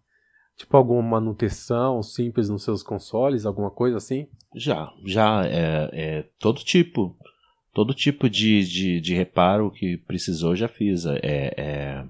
tipo 0.56 0.74
alguma 0.74 1.02
manutenção 1.02 2.02
simples 2.02 2.48
nos 2.48 2.64
seus 2.64 2.82
consoles, 2.82 3.44
alguma 3.44 3.70
coisa 3.70 3.98
assim? 3.98 4.26
Já, 4.56 4.90
já, 5.04 5.46
é, 5.46 5.90
é 5.92 6.24
todo 6.38 6.60
tipo, 6.60 7.14
todo 7.74 7.92
tipo 7.92 8.28
de, 8.30 8.64
de, 8.64 9.00
de 9.00 9.14
reparo 9.14 9.70
que 9.70 9.98
precisou 9.98 10.56
já 10.56 10.66
fiz. 10.66 11.04
É, 11.04 11.18
é, 11.22 12.04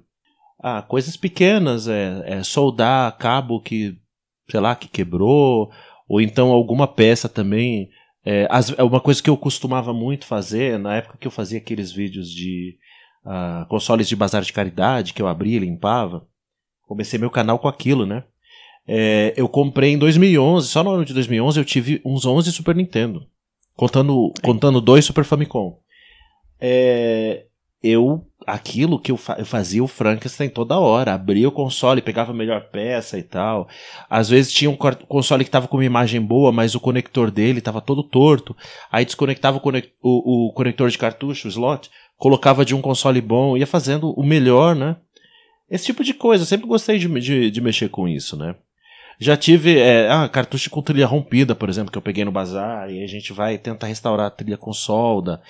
ah, 0.63 0.81
coisas 0.81 1.17
pequenas, 1.17 1.89
é, 1.89 2.23
é 2.25 2.43
soldar 2.45 3.17
cabo 3.19 3.61
que, 3.61 3.99
sei 4.49 4.61
lá, 4.61 4.77
que 4.77 4.87
quebrou, 4.87 5.73
ou 6.09 6.21
então 6.21 6.51
alguma 6.51 6.87
peça 6.87 7.29
também. 7.29 7.91
É, 8.25 8.47
as, 8.49 8.79
é 8.79 8.83
uma 8.85 9.01
coisa 9.01 9.21
que 9.21 9.31
eu 9.31 9.37
costumava 9.37 9.93
muito 9.93 10.27
fazer 10.27 10.79
na 10.79 10.97
época 10.97 11.19
que 11.19 11.27
eu 11.27 11.33
fazia 11.33 11.59
aqueles 11.59 11.91
vídeos 11.91 12.31
de 12.31 12.79
uh, 13.25 13.67
consoles 13.67 14.09
de 14.09 14.17
bazar 14.17 14.43
de 14.43 14.53
caridade 14.53 15.13
que 15.13 15.23
eu 15.23 15.29
abria 15.29 15.57
e 15.57 15.61
limpava. 15.61 16.27
Comecei 16.83 17.19
meu 17.19 17.31
canal 17.31 17.59
com 17.59 17.69
aquilo, 17.69 18.05
né? 18.07 18.25
É, 18.87 19.33
eu 19.37 19.49
comprei 19.49 19.93
em 19.93 19.99
2011, 19.99 20.67
só 20.67 20.83
no 20.83 20.91
ano 20.91 21.05
de 21.05 21.15
2011 21.15 21.61
eu 21.61 21.65
tive 21.65 22.01
uns 22.05 22.27
11 22.27 22.51
Super 22.51 22.75
Nintendo, 22.75 23.27
contando, 23.77 24.33
contando 24.43 24.81
dois 24.81 25.05
Super 25.05 25.25
Famicom. 25.25 25.79
É, 26.61 27.47
eu 27.83 28.27
aquilo 28.47 28.99
que 28.99 29.13
eu, 29.13 29.17
fa 29.17 29.37
eu, 29.39 29.47
fazia 29.47 29.83
o 29.83 29.89
Frankenstein 29.89 30.49
toda 30.49 30.79
hora, 30.79 31.15
abria 31.15 31.49
o 31.49 31.53
console, 31.53 32.03
pegava 32.03 32.33
a 32.33 32.35
melhor 32.35 32.71
peça 32.71 33.19
e 33.19 33.23
tal. 33.23 33.69
Às 34.09 34.29
vezes 34.29 34.53
tinha 34.53 34.71
um 34.71 34.77
console 34.77 35.45
que 35.45 35.49
estava 35.49 35.69
com 35.69 35.77
uma 35.77 35.85
imagem 35.85 36.21
boa, 36.21 36.51
mas 36.51 36.75
o 36.75 36.81
conector 36.81 37.31
dele 37.31 37.59
estava 37.59 37.81
todo 37.81 38.03
torto. 38.03 38.57
Aí 38.91 39.05
desconectava 39.05 39.59
o, 39.59 39.71
o, 40.03 40.49
o, 40.49 40.53
conector 40.53 40.91
de 40.91 40.99
cartucho, 40.99 41.49
o 41.49 41.51
slot, 41.51 41.91
colocava 42.21 42.67
de 42.67 42.75
um 42.75 42.83
console 42.83 43.19
bom, 43.19 43.57
ia 43.57 43.67
fazendo 43.67 44.11
o 44.13 44.23
melhor, 44.23 44.77
né? 44.77 44.95
Esse 45.71 45.87
tipo 45.87 46.05
de 46.05 46.13
coisa, 46.13 46.45
sempre 46.45 46.67
gostei 46.67 46.99
de, 46.99 47.09
de, 47.19 47.51
de 47.51 47.61
mexer 47.63 47.89
com 47.89 48.07
isso, 48.07 48.37
né? 48.37 48.55
Já 49.19 49.39
tive 49.39 49.79
é, 49.79 50.07
ah, 50.11 50.29
cartucho 50.29 50.69
com 50.69 50.83
trilha 50.83 51.07
rompida, 51.07 51.55
por 51.55 51.71
exemplo, 51.71 51.91
que 51.91 51.97
eu 51.97 52.03
peguei 52.03 52.23
no 52.23 52.31
bazar, 52.31 52.91
e 52.91 53.03
a 53.03 53.07
gente 53.07 53.33
vai 53.33 53.57
tentar 53.57 53.87
restaurar 53.87 54.27
a 54.27 54.31
trilha 54.31 54.59
com 54.59 54.71
solda. 54.71 55.41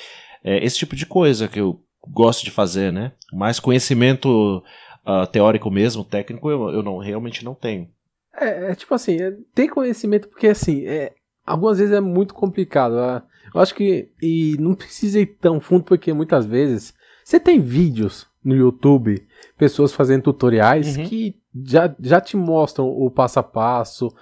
É, 0.45 0.65
esse 0.65 0.79
tipo 0.79 0.95
de 0.95 1.05
coisa 1.05 1.49
que 1.49 1.61
eu 1.61 1.81
gosto 2.07 2.45
de 2.45 2.53
fazer, 2.53 2.93
né? 2.93 3.11
Mais 3.33 3.59
conhecimento 3.59 4.63
uh, 5.05 5.27
teórico 5.27 5.73
mesmo, 5.73 6.05
técnico, 6.05 6.49
eu, 6.49 6.69
eu 6.71 6.83
não 6.85 6.99
realmente 6.99 7.45
não 7.45 7.55
tenho. 7.55 7.89
É, 8.33 8.71
é 8.71 8.75
tipo 8.77 8.95
assim, 8.95 9.19
é, 9.21 9.69
conhecimento, 9.69 10.29
porque 10.29 10.47
assim, 10.47 10.87
é, 10.87 11.15
algumas 11.45 11.79
vezes 11.79 11.93
é 11.93 12.01
muito 12.01 12.33
complicado. 12.33 12.93
Uh, 12.93 13.30
eu 13.55 13.61
acho 13.61 13.75
que. 13.75 14.11
E 14.21 14.57
não 14.59 14.75
precisa 14.75 15.21
ir 15.21 15.27
tão 15.27 15.61
fundo, 15.61 15.85
porque 15.85 16.13
muitas 16.13 16.47
vezes. 16.47 16.95
Você 17.25 17.39
tem 17.39 17.61
vídeos 17.61 18.27
no 18.43 18.57
YouTube, 18.57 19.25
pessoas 19.57 19.93
fazendo 19.93 20.23
tutoriais 20.23 20.97
uhum. 20.97 21.05
que 21.05 21.37
já, 21.65 21.95
já 22.01 22.21
te 22.21 22.37
mostram 22.37 22.89
o 22.89 23.11
passo 23.11 23.39
a 23.39 23.43
passo. 23.43 24.15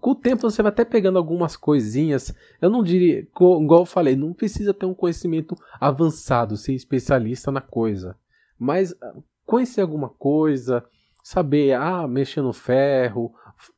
Com 0.00 0.10
o 0.10 0.14
tempo 0.14 0.50
você 0.50 0.62
vai 0.62 0.70
até 0.70 0.84
pegando 0.84 1.18
algumas 1.18 1.56
coisinhas. 1.56 2.34
Eu 2.60 2.70
não 2.70 2.82
diria, 2.82 3.20
igual 3.20 3.80
eu 3.80 3.86
falei, 3.86 4.16
não 4.16 4.32
precisa 4.32 4.72
ter 4.72 4.86
um 4.86 4.94
conhecimento 4.94 5.56
avançado, 5.80 6.56
ser 6.56 6.74
especialista 6.74 7.50
na 7.50 7.60
coisa. 7.60 8.16
Mas 8.58 8.94
ah, 9.02 9.14
conhecer 9.44 9.80
alguma 9.80 10.08
coisa, 10.08 10.84
saber, 11.22 11.74
ah, 11.74 12.06
mexer 12.08 12.40
no 12.40 12.52
ferro, 12.52 13.32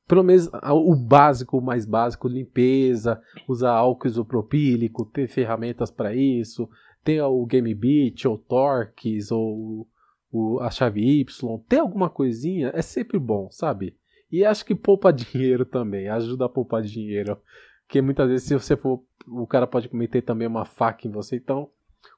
pelo 0.08 0.24
menos 0.24 0.50
o 0.70 0.96
básico, 0.96 1.58
o 1.58 1.62
mais 1.62 1.84
básico, 1.84 2.26
limpeza, 2.26 3.20
usar 3.46 3.72
álcool 3.72 4.08
isopropílico, 4.08 5.04
ter 5.04 5.28
ferramentas 5.28 5.90
para 5.90 6.14
isso, 6.14 6.68
ter 7.04 7.20
o 7.22 7.44
Game 7.44 7.74
Beat, 7.74 8.24
ou 8.24 8.38
Torques, 8.38 9.30
ou 9.30 9.86
o, 10.32 10.58
a 10.60 10.70
chave 10.70 11.20
Y, 11.20 11.58
ter 11.68 11.78
alguma 11.78 12.08
coisinha 12.08 12.70
é 12.74 12.80
sempre 12.80 13.18
bom, 13.18 13.50
sabe? 13.50 13.96
E 14.32 14.44
acho 14.44 14.64
que 14.64 14.74
poupa 14.74 15.12
dinheiro 15.12 15.66
também, 15.66 16.08
ajuda 16.08 16.46
a 16.46 16.48
poupar 16.48 16.82
dinheiro. 16.82 17.38
Porque 17.86 18.00
muitas 18.00 18.28
vezes, 18.28 18.46
se 18.46 18.54
você 18.54 18.76
for, 18.76 19.02
o 19.26 19.46
cara 19.46 19.66
pode 19.66 19.94
meter 19.94 20.22
também 20.22 20.46
uma 20.46 20.64
faca 20.64 21.06
em 21.06 21.10
você. 21.10 21.36
Então, 21.36 21.70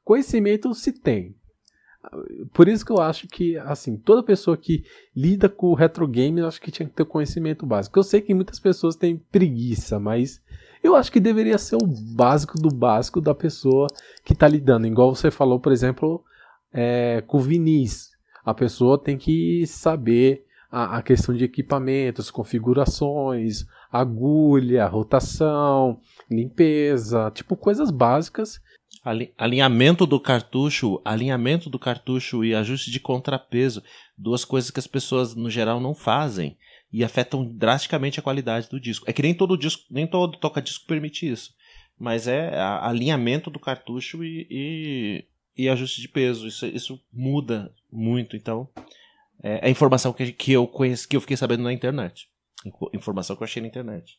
conhecimento 0.04 0.74
se 0.74 0.92
tem. 0.92 1.36
Por 2.52 2.66
isso 2.66 2.84
que 2.84 2.92
eu 2.92 3.00
acho 3.00 3.28
que, 3.28 3.58
assim, 3.58 3.96
toda 3.96 4.22
pessoa 4.22 4.56
que 4.56 4.84
lida 5.14 5.48
com 5.48 5.74
retro 5.74 6.08
game, 6.08 6.40
eu 6.40 6.46
acho 6.46 6.60
que 6.60 6.70
tinha 6.70 6.88
que 6.88 6.94
ter 6.94 7.04
conhecimento 7.04 7.66
básico. 7.66 7.98
Eu 7.98 8.02
sei 8.02 8.20
que 8.20 8.34
muitas 8.34 8.58
pessoas 8.58 8.96
têm 8.96 9.18
preguiça, 9.30 10.00
mas 10.00 10.40
eu 10.82 10.96
acho 10.96 11.12
que 11.12 11.20
deveria 11.20 11.58
ser 11.58 11.76
o 11.76 11.86
básico 11.86 12.58
do 12.58 12.74
básico 12.74 13.20
da 13.20 13.34
pessoa 13.34 13.86
que 14.24 14.32
está 14.32 14.48
lidando. 14.48 14.86
Igual 14.86 15.14
você 15.14 15.30
falou, 15.30 15.60
por 15.60 15.72
exemplo, 15.72 16.24
é, 16.72 17.22
com 17.26 17.38
vinis. 17.38 18.10
A 18.42 18.54
pessoa 18.54 18.98
tem 18.98 19.18
que 19.18 19.66
saber 19.66 20.46
a, 20.72 20.96
a 20.96 21.02
questão 21.02 21.34
de 21.34 21.44
equipamentos, 21.44 22.30
configurações, 22.30 23.66
agulha, 23.92 24.86
rotação, 24.86 26.00
limpeza, 26.30 27.30
tipo 27.34 27.56
coisas 27.56 27.90
básicas 27.90 28.58
Alinhamento 29.38 30.04
do 30.04 30.20
cartucho, 30.20 31.00
alinhamento 31.04 31.70
do 31.70 31.78
cartucho 31.78 32.44
e 32.44 32.54
ajuste 32.54 32.90
de 32.90 33.00
contrapeso, 33.00 33.82
duas 34.16 34.44
coisas 34.44 34.70
que 34.70 34.78
as 34.78 34.86
pessoas 34.86 35.34
no 35.34 35.48
geral 35.48 35.80
não 35.80 35.94
fazem. 35.94 36.56
e 36.92 37.04
afetam 37.04 37.46
drasticamente 37.46 38.18
a 38.18 38.22
qualidade 38.22 38.68
do 38.68 38.80
disco. 38.80 39.08
É 39.08 39.12
que 39.12 39.22
nem 39.22 39.32
todo 39.32 39.56
disco, 39.56 39.84
nem 39.88 40.06
todo 40.06 40.36
toca-disco 40.38 40.86
permite 40.86 41.30
isso. 41.30 41.54
Mas 41.98 42.26
é 42.26 42.58
alinhamento 42.58 43.48
do 43.48 43.60
cartucho 43.60 44.24
e, 44.24 44.46
e, 44.50 45.24
e 45.56 45.68
ajuste 45.68 46.00
de 46.00 46.08
peso. 46.08 46.48
Isso, 46.48 46.66
isso 46.66 47.00
muda 47.12 47.72
muito. 47.92 48.36
Então, 48.36 48.68
é 49.42 49.66
a 49.66 49.68
é 49.68 49.70
informação 49.70 50.12
que, 50.12 50.32
que 50.32 50.52
eu 50.52 50.66
conheço, 50.66 51.08
que 51.08 51.16
eu 51.16 51.20
fiquei 51.20 51.36
sabendo 51.36 51.62
na 51.62 51.72
internet. 51.72 52.28
Informação 52.92 53.36
que 53.36 53.42
eu 53.42 53.46
achei 53.46 53.62
na 53.62 53.68
internet. 53.68 54.18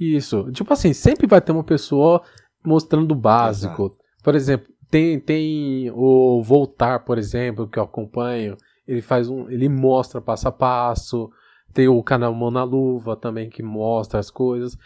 Isso. 0.00 0.50
Tipo 0.52 0.72
assim, 0.72 0.92
sempre 0.92 1.26
vai 1.26 1.40
ter 1.40 1.52
uma 1.52 1.64
pessoa 1.64 2.22
mostrando 2.64 3.12
o 3.12 3.16
básico. 3.16 3.86
Exato. 3.86 3.96
Por 4.22 4.34
exemplo, 4.34 4.72
tem, 4.90 5.18
tem 5.20 5.90
o 5.90 6.42
Voltar, 6.42 7.04
por 7.04 7.18
exemplo, 7.18 7.68
que 7.68 7.78
eu 7.78 7.82
acompanho. 7.82 8.56
Ele 8.86 9.02
faz 9.02 9.28
um. 9.28 9.50
Ele 9.50 9.68
mostra 9.68 10.20
passo 10.20 10.48
a 10.48 10.52
passo. 10.52 11.30
Tem 11.72 11.88
o 11.88 12.02
canal 12.02 12.34
Mão 12.34 12.50
na 12.50 12.62
Luva 12.62 13.16
também 13.16 13.50
que 13.50 13.62
mostra 13.62 14.20
as 14.20 14.30
coisas. 14.30 14.78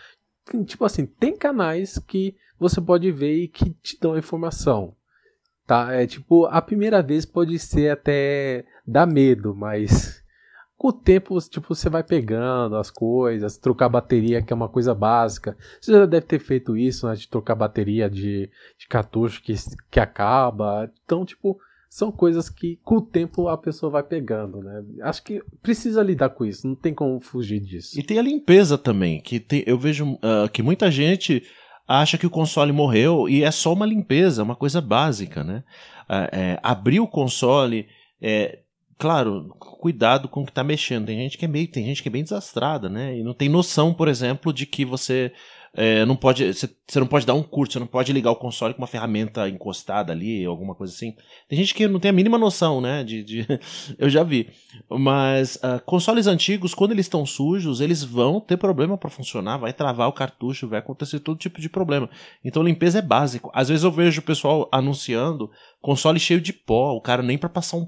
Tipo 0.64 0.84
assim, 0.86 1.04
tem 1.04 1.36
canais 1.36 1.98
que 1.98 2.34
você 2.58 2.80
pode 2.80 3.10
ver 3.12 3.44
e 3.44 3.48
que 3.48 3.70
te 3.70 3.98
dão 4.00 4.16
informação. 4.16 4.94
Tá? 5.66 5.92
É 5.92 6.06
tipo, 6.06 6.46
a 6.46 6.62
primeira 6.62 7.02
vez 7.02 7.26
pode 7.26 7.58
ser 7.58 7.90
até 7.90 8.64
dar 8.86 9.06
medo, 9.06 9.54
mas 9.54 10.24
com 10.78 10.88
o 10.88 10.92
tempo, 10.92 11.36
tipo, 11.40 11.74
você 11.74 11.90
vai 11.90 12.04
pegando 12.04 12.76
as 12.76 12.88
coisas, 12.88 13.58
trocar 13.58 13.88
bateria, 13.88 14.40
que 14.40 14.52
é 14.52 14.56
uma 14.56 14.68
coisa 14.68 14.94
básica. 14.94 15.56
Você 15.80 15.90
já 15.90 16.06
deve 16.06 16.24
ter 16.24 16.38
feito 16.38 16.76
isso, 16.76 17.08
né, 17.08 17.16
de 17.16 17.28
trocar 17.28 17.56
bateria 17.56 18.08
de, 18.08 18.48
de 18.78 18.86
cartucho 18.88 19.42
que, 19.42 19.52
que 19.90 19.98
acaba. 19.98 20.88
Então, 21.04 21.24
tipo, 21.24 21.58
são 21.90 22.12
coisas 22.12 22.48
que 22.48 22.78
com 22.84 22.98
o 22.98 23.02
tempo 23.02 23.48
a 23.48 23.58
pessoa 23.58 23.90
vai 23.90 24.04
pegando, 24.04 24.60
né? 24.60 24.84
Acho 25.02 25.24
que 25.24 25.42
precisa 25.60 26.00
lidar 26.00 26.30
com 26.30 26.44
isso, 26.44 26.68
não 26.68 26.76
tem 26.76 26.94
como 26.94 27.20
fugir 27.20 27.58
disso. 27.58 27.98
E 27.98 28.02
tem 28.02 28.20
a 28.20 28.22
limpeza 28.22 28.78
também, 28.78 29.20
que 29.20 29.40
tem, 29.40 29.64
eu 29.66 29.76
vejo 29.76 30.12
uh, 30.12 30.48
que 30.52 30.62
muita 30.62 30.92
gente 30.92 31.42
acha 31.88 32.16
que 32.16 32.26
o 32.26 32.30
console 32.30 32.70
morreu 32.70 33.28
e 33.28 33.42
é 33.42 33.50
só 33.50 33.72
uma 33.72 33.86
limpeza, 33.86 34.44
uma 34.44 34.54
coisa 34.54 34.80
básica, 34.80 35.42
né? 35.42 35.64
Uh, 36.08 36.28
é, 36.30 36.60
abrir 36.62 37.00
o 37.00 37.08
console, 37.08 37.88
é, 38.22 38.60
claro, 38.98 39.48
cuidado 39.58 40.28
com 40.28 40.42
o 40.42 40.44
que 40.44 40.50
está 40.50 40.64
mexendo. 40.64 41.06
Tem 41.06 41.18
gente 41.18 41.38
que 41.38 41.44
é 41.44 41.48
meio, 41.48 41.68
tem 41.68 41.84
gente 41.84 42.02
que 42.02 42.08
é 42.08 42.12
bem 42.12 42.24
desastrada, 42.24 42.88
né? 42.88 43.16
E 43.16 43.22
não 43.22 43.32
tem 43.32 43.48
noção, 43.48 43.94
por 43.94 44.08
exemplo, 44.08 44.52
de 44.52 44.66
que 44.66 44.84
você 44.84 45.32
é, 45.74 46.04
não 46.04 46.16
pode, 46.16 46.52
você 46.52 46.98
não 46.98 47.06
pode 47.06 47.24
dar 47.24 47.34
um 47.34 47.42
curso, 47.42 47.74
você 47.74 47.78
não 47.78 47.86
pode 47.86 48.12
ligar 48.12 48.30
o 48.30 48.36
console 48.36 48.74
com 48.74 48.80
uma 48.80 48.86
ferramenta 48.86 49.48
encostada 49.48 50.12
ali, 50.12 50.44
alguma 50.44 50.74
coisa 50.74 50.92
assim. 50.92 51.14
Tem 51.48 51.58
gente 51.58 51.74
que 51.74 51.86
não 51.86 52.00
tem 52.00 52.08
a 52.08 52.12
mínima 52.12 52.36
noção, 52.38 52.80
né? 52.80 53.04
De, 53.04 53.22
de 53.22 53.46
eu 53.96 54.10
já 54.10 54.24
vi. 54.24 54.48
Mas 54.90 55.56
uh, 55.56 55.80
consoles 55.84 56.26
antigos, 56.26 56.74
quando 56.74 56.92
eles 56.92 57.06
estão 57.06 57.24
sujos, 57.24 57.80
eles 57.80 58.02
vão 58.02 58.40
ter 58.40 58.56
problema 58.56 58.98
para 58.98 59.10
funcionar, 59.10 59.58
vai 59.58 59.72
travar 59.72 60.08
o 60.08 60.12
cartucho, 60.12 60.68
vai 60.68 60.80
acontecer 60.80 61.20
todo 61.20 61.38
tipo 61.38 61.60
de 61.60 61.68
problema. 61.68 62.10
Então 62.44 62.62
limpeza 62.62 62.98
é 62.98 63.02
básico. 63.02 63.50
Às 63.54 63.68
vezes 63.68 63.84
eu 63.84 63.92
vejo 63.92 64.20
o 64.20 64.24
pessoal 64.24 64.68
anunciando 64.72 65.50
console 65.80 66.18
cheio 66.18 66.40
de 66.40 66.52
pó, 66.52 66.92
o 66.92 67.00
cara 67.00 67.22
nem 67.22 67.38
para 67.38 67.48
passar 67.48 67.76
um 67.76 67.86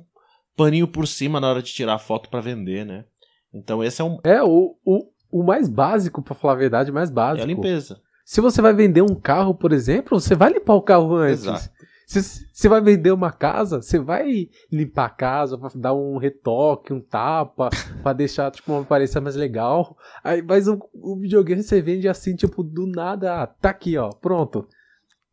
paninho 0.65 0.87
por 0.87 1.07
cima 1.07 1.41
na 1.41 1.49
hora 1.49 1.63
de 1.63 1.73
tirar 1.73 1.95
a 1.95 1.99
foto 1.99 2.29
para 2.29 2.41
vender, 2.41 2.85
né? 2.85 3.05
Então 3.53 3.83
esse 3.83 4.01
é 4.01 4.05
um. 4.05 4.19
É, 4.25 4.43
o, 4.43 4.77
o, 4.85 5.11
o 5.31 5.43
mais 5.43 5.69
básico, 5.69 6.23
para 6.23 6.35
falar 6.35 6.55
a 6.55 6.59
verdade, 6.59 6.93
mais 6.93 7.11
básico. 7.11 7.41
É 7.41 7.45
a 7.45 7.47
limpeza. 7.47 8.01
Se 8.25 8.41
você 8.41 8.63
vai 8.63 8.73
vender 8.73 9.03
um 9.03 9.15
carro, 9.15 9.55
por 9.55 9.73
exemplo, 9.73 10.21
você 10.21 10.35
vai 10.35 10.53
limpar 10.53 10.75
o 10.75 10.83
carro 10.83 11.15
antes. 11.17 11.45
Exato. 11.45 11.71
Se 12.11 12.45
você 12.53 12.69
vai 12.69 12.81
vender 12.81 13.13
uma 13.13 13.31
casa, 13.31 13.81
você 13.81 13.97
vai 13.97 14.49
limpar 14.71 15.05
a 15.05 15.11
casa, 15.11 15.57
pra 15.57 15.71
dar 15.77 15.95
um 15.95 16.17
retoque, 16.17 16.93
um 16.93 17.01
tapa, 17.01 17.71
para 18.03 18.13
deixar 18.13 18.51
tipo, 18.51 18.73
uma 18.73 18.83
aparência 18.83 19.21
mais 19.21 19.37
legal. 19.37 19.97
Aí, 20.25 20.43
mas 20.43 20.67
o, 20.67 20.81
o, 20.93 21.17
videogame 21.17 21.63
você 21.63 21.81
vende 21.81 22.09
assim, 22.09 22.35
tipo, 22.35 22.65
do 22.65 22.85
nada, 22.87 23.43
ah, 23.43 23.47
tá 23.47 23.71
aqui, 23.71 23.97
ó, 23.97 24.11
pronto. 24.11 24.67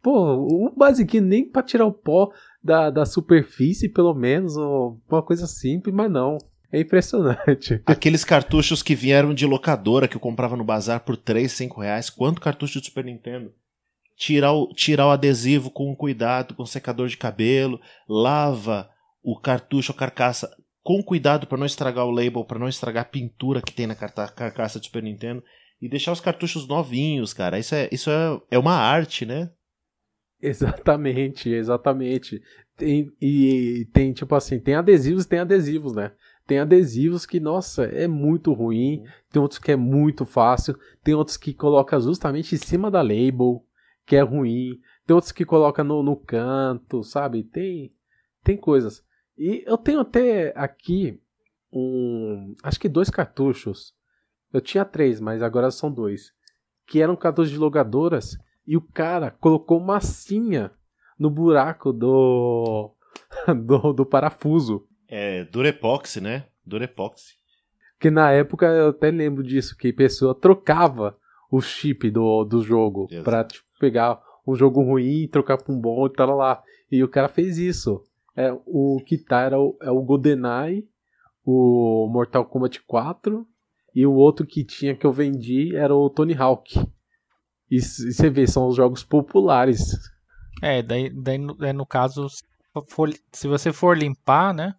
Pô, 0.03 0.35
o 0.35 0.71
basiquinho 0.75 1.23
nem 1.23 1.49
pra 1.49 1.63
tirar 1.63 1.85
o 1.85 1.91
pó 1.91 2.31
da, 2.63 2.89
da 2.89 3.05
superfície, 3.05 3.89
pelo 3.89 4.13
menos, 4.13 4.55
uma 4.57 5.23
coisa 5.23 5.47
simples, 5.47 5.95
mas 5.95 6.11
não. 6.11 6.37
É 6.71 6.81
impressionante. 6.81 7.81
Aqueles 7.85 8.25
cartuchos 8.25 8.83
que 8.83 8.93
vieram 8.93 9.33
de 9.33 9.45
locadora 9.45 10.07
que 10.07 10.17
eu 10.17 10.21
comprava 10.21 10.57
no 10.57 10.65
bazar 10.65 10.99
por 10.99 11.15
3, 11.15 11.49
5 11.49 11.81
reais. 11.81 12.09
Quanto 12.09 12.41
cartucho 12.41 12.79
de 12.79 12.87
Super 12.87 13.05
Nintendo? 13.05 13.53
Tirar 14.17 14.51
o, 14.51 14.67
tirar 14.73 15.07
o 15.07 15.11
adesivo 15.11 15.71
com 15.71 15.95
cuidado, 15.95 16.55
com 16.55 16.65
secador 16.65 17.07
de 17.07 17.15
cabelo, 17.15 17.79
lava 18.09 18.89
o 19.23 19.39
cartucho, 19.39 19.91
a 19.91 19.95
carcaça 19.95 20.49
com 20.83 21.03
cuidado 21.03 21.47
para 21.47 21.57
não 21.57 21.65
estragar 21.65 22.05
o 22.05 22.11
label, 22.11 22.43
para 22.43 22.59
não 22.59 22.67
estragar 22.67 23.03
a 23.03 23.07
pintura 23.07 23.61
que 23.61 23.73
tem 23.73 23.87
na 23.87 23.95
carcaça 23.95 24.79
do 24.79 24.85
Super 24.85 25.03
Nintendo 25.03 25.43
e 25.81 25.87
deixar 25.89 26.11
os 26.11 26.19
cartuchos 26.19 26.67
novinhos, 26.67 27.33
cara. 27.33 27.59
Isso 27.59 27.75
é, 27.75 27.89
isso 27.91 28.09
é, 28.09 28.41
é 28.51 28.59
uma 28.59 28.73
arte, 28.73 29.25
né? 29.25 29.51
Exatamente, 30.41 31.49
exatamente. 31.49 32.41
Tem, 32.75 33.11
e 33.19 33.87
tem, 33.91 34.13
tipo 34.13 34.35
assim, 34.35 34.59
tem 34.59 34.75
adesivos 34.75 35.25
tem 35.25 35.39
adesivos, 35.39 35.93
né? 35.93 36.11
Tem 36.45 36.59
adesivos 36.59 37.25
que, 37.25 37.39
nossa, 37.39 37.83
é 37.85 38.07
muito 38.07 38.53
ruim. 38.53 39.03
Tem 39.31 39.41
outros 39.41 39.59
que 39.59 39.71
é 39.71 39.75
muito 39.75 40.25
fácil. 40.25 40.77
Tem 41.03 41.13
outros 41.13 41.35
que 41.35 41.53
coloca 41.53 41.99
justamente 41.99 42.55
em 42.55 42.57
cima 42.57 42.89
da 42.89 43.01
label, 43.01 43.65
que 44.05 44.15
é 44.15 44.21
ruim. 44.21 44.79
Tem 45.05 45.13
outros 45.13 45.31
que 45.31 45.43
coloca 45.43 45.83
no, 45.83 46.01
no 46.01 46.15
canto, 46.15 47.03
sabe? 47.03 47.43
Tem, 47.43 47.91
tem 48.43 48.55
coisas. 48.55 49.03
E 49.37 49.63
eu 49.67 49.77
tenho 49.77 49.99
até 49.99 50.53
aqui 50.55 51.19
um. 51.71 52.55
Acho 52.63 52.79
que 52.79 52.87
dois 52.87 53.09
cartuchos. 53.09 53.93
Eu 54.53 54.61
tinha 54.61 54.85
três, 54.85 55.19
mas 55.19 55.41
agora 55.41 55.69
são 55.69 55.91
dois. 55.91 56.31
Que 56.85 57.01
eram 57.01 57.15
cartuchos 57.15 57.51
de 57.51 57.57
logadoras. 57.57 58.37
E 58.67 58.75
o 58.75 58.81
cara 58.81 59.31
colocou 59.31 59.79
massinha 59.79 60.71
no 61.17 61.29
buraco 61.29 61.93
do. 61.93 62.91
do, 63.65 63.93
do 63.93 64.05
parafuso. 64.05 64.85
É 65.07 65.45
Durepoxy, 65.45 66.19
né? 66.19 66.45
Durepoxy. 66.65 67.35
Que 67.99 68.11
na 68.11 68.31
época 68.31 68.67
eu 68.67 68.89
até 68.89 69.09
lembro 69.09 69.41
disso, 69.41 69.75
que 69.75 69.89
a 69.89 69.93
pessoa 69.93 70.35
trocava 70.35 71.17
o 71.49 71.61
chip 71.61 72.11
do, 72.11 72.43
do 72.43 72.61
jogo 72.61 73.07
Exato. 73.09 73.23
pra 73.23 73.43
tipo, 73.45 73.65
pegar 73.79 74.21
um 74.45 74.55
jogo 74.55 74.81
ruim 74.81 75.23
e 75.23 75.27
trocar 75.27 75.57
pra 75.57 75.73
um 75.73 75.79
bom 75.79 76.05
e 76.05 76.09
tal 76.09 76.35
lá. 76.35 76.61
E 76.91 77.03
o 77.03 77.07
cara 77.07 77.27
fez 77.27 77.57
isso. 77.57 78.03
É, 78.35 78.55
o 78.65 79.01
que 79.03 79.17
tá 79.17 79.41
era 79.41 79.59
o, 79.59 79.75
é 79.81 79.89
o 79.89 80.01
GoldenEye, 80.01 80.87
o 81.43 82.07
Mortal 82.11 82.45
Kombat 82.45 82.81
4 82.85 83.47
e 83.95 84.05
o 84.05 84.13
outro 84.13 84.45
que 84.45 84.63
tinha 84.63 84.95
que 84.95 85.05
eu 85.05 85.11
vendi 85.11 85.75
era 85.75 85.95
o 85.95 86.09
Tony 86.09 86.35
Hawk. 86.35 86.79
E, 87.69 87.77
e 87.77 87.81
você 87.81 88.29
vê, 88.29 88.47
são 88.47 88.67
os 88.67 88.75
jogos 88.75 89.03
populares. 89.03 89.93
É, 90.61 90.81
daí, 90.81 91.09
daí 91.09 91.37
no, 91.37 91.55
no 91.55 91.85
caso, 91.85 92.27
se 93.31 93.47
você 93.47 93.71
for 93.71 93.97
limpar, 93.97 94.53
né? 94.53 94.73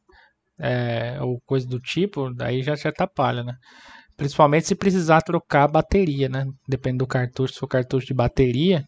é, 0.58 1.18
ou 1.22 1.40
coisa 1.46 1.66
do 1.66 1.78
tipo, 1.78 2.34
daí 2.34 2.62
já 2.62 2.76
te 2.76 2.88
atrapalha, 2.88 3.44
né? 3.44 3.54
Principalmente 4.16 4.66
se 4.66 4.74
precisar 4.74 5.22
trocar 5.22 5.64
a 5.64 5.68
bateria, 5.68 6.28
né? 6.28 6.44
Depende 6.68 6.98
do 6.98 7.06
cartucho, 7.06 7.54
se 7.54 7.60
for 7.60 7.68
cartucho 7.68 8.06
de 8.06 8.14
bateria, 8.14 8.84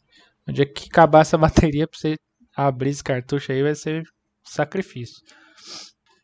no 0.46 0.52
dia 0.52 0.66
que 0.66 0.88
acabar 0.90 1.20
essa 1.20 1.38
bateria 1.38 1.86
pra 1.86 1.98
você 1.98 2.16
abrir 2.56 2.90
esse 2.90 3.04
cartucho 3.04 3.52
aí 3.52 3.62
vai 3.62 3.74
ser 3.74 4.02
sacrifício. 4.42 5.22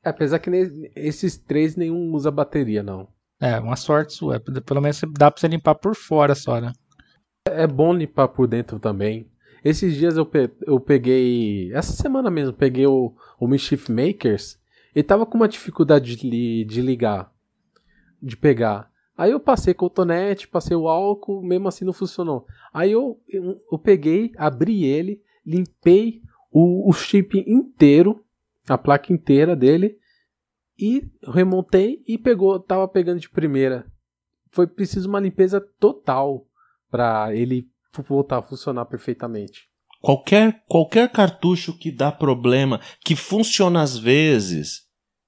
É, 0.04 0.08
apesar 0.08 0.40
que 0.40 0.50
esses 0.96 1.36
três 1.36 1.76
nenhum 1.76 2.12
usa 2.12 2.30
bateria, 2.30 2.82
não. 2.82 3.08
É, 3.40 3.58
uma 3.60 3.76
sorte 3.76 4.14
sua. 4.14 4.40
Pelo 4.40 4.80
menos 4.80 5.00
dá 5.16 5.30
pra 5.30 5.40
você 5.40 5.46
limpar 5.46 5.74
por 5.74 5.94
fora 5.94 6.34
só, 6.34 6.60
né? 6.60 6.72
É 7.46 7.66
bom 7.66 7.92
limpar 7.94 8.28
por 8.28 8.46
dentro 8.46 8.78
também. 8.78 9.26
Esses 9.64 9.94
dias 9.94 10.16
eu, 10.16 10.26
pe 10.26 10.50
eu 10.66 10.78
peguei. 10.78 11.72
Essa 11.72 11.92
semana 11.92 12.30
mesmo, 12.30 12.52
peguei 12.52 12.86
o, 12.86 13.12
o 13.38 13.48
Mischief 13.48 13.88
Makers 13.88 14.58
ele 14.96 15.02
tava 15.02 15.26
com 15.26 15.36
uma 15.36 15.46
dificuldade 15.46 16.16
de, 16.16 16.64
de 16.64 16.80
ligar, 16.80 17.30
de 18.22 18.34
pegar. 18.34 18.90
Aí 19.14 19.30
eu 19.30 19.38
passei 19.38 19.74
cotonete, 19.74 20.48
passei 20.48 20.74
o 20.74 20.88
álcool, 20.88 21.42
mesmo 21.42 21.68
assim 21.68 21.84
não 21.84 21.92
funcionou. 21.92 22.46
Aí 22.72 22.92
eu, 22.92 23.20
eu, 23.28 23.60
eu 23.70 23.78
peguei, 23.78 24.32
abri 24.38 24.86
ele, 24.86 25.20
limpei 25.44 26.22
o, 26.50 26.88
o 26.88 26.94
chip 26.94 27.44
inteiro, 27.46 28.24
a 28.66 28.78
placa 28.78 29.12
inteira 29.12 29.54
dele, 29.54 29.98
e 30.78 31.06
remontei 31.22 32.02
e 32.08 32.16
pegou, 32.16 32.58
tava 32.58 32.88
pegando 32.88 33.20
de 33.20 33.28
primeira. 33.28 33.84
Foi 34.48 34.66
preciso 34.66 35.10
uma 35.10 35.20
limpeza 35.20 35.60
total 35.78 36.45
para 36.90 37.34
ele 37.34 37.66
voltar 38.08 38.38
a 38.38 38.42
funcionar 38.42 38.84
perfeitamente. 38.86 39.62
Qualquer, 40.00 40.62
qualquer 40.68 41.10
cartucho 41.10 41.76
que 41.76 41.90
dá 41.90 42.12
problema, 42.12 42.80
que 43.04 43.16
funciona 43.16 43.82
às 43.82 43.96
vezes, 43.96 44.86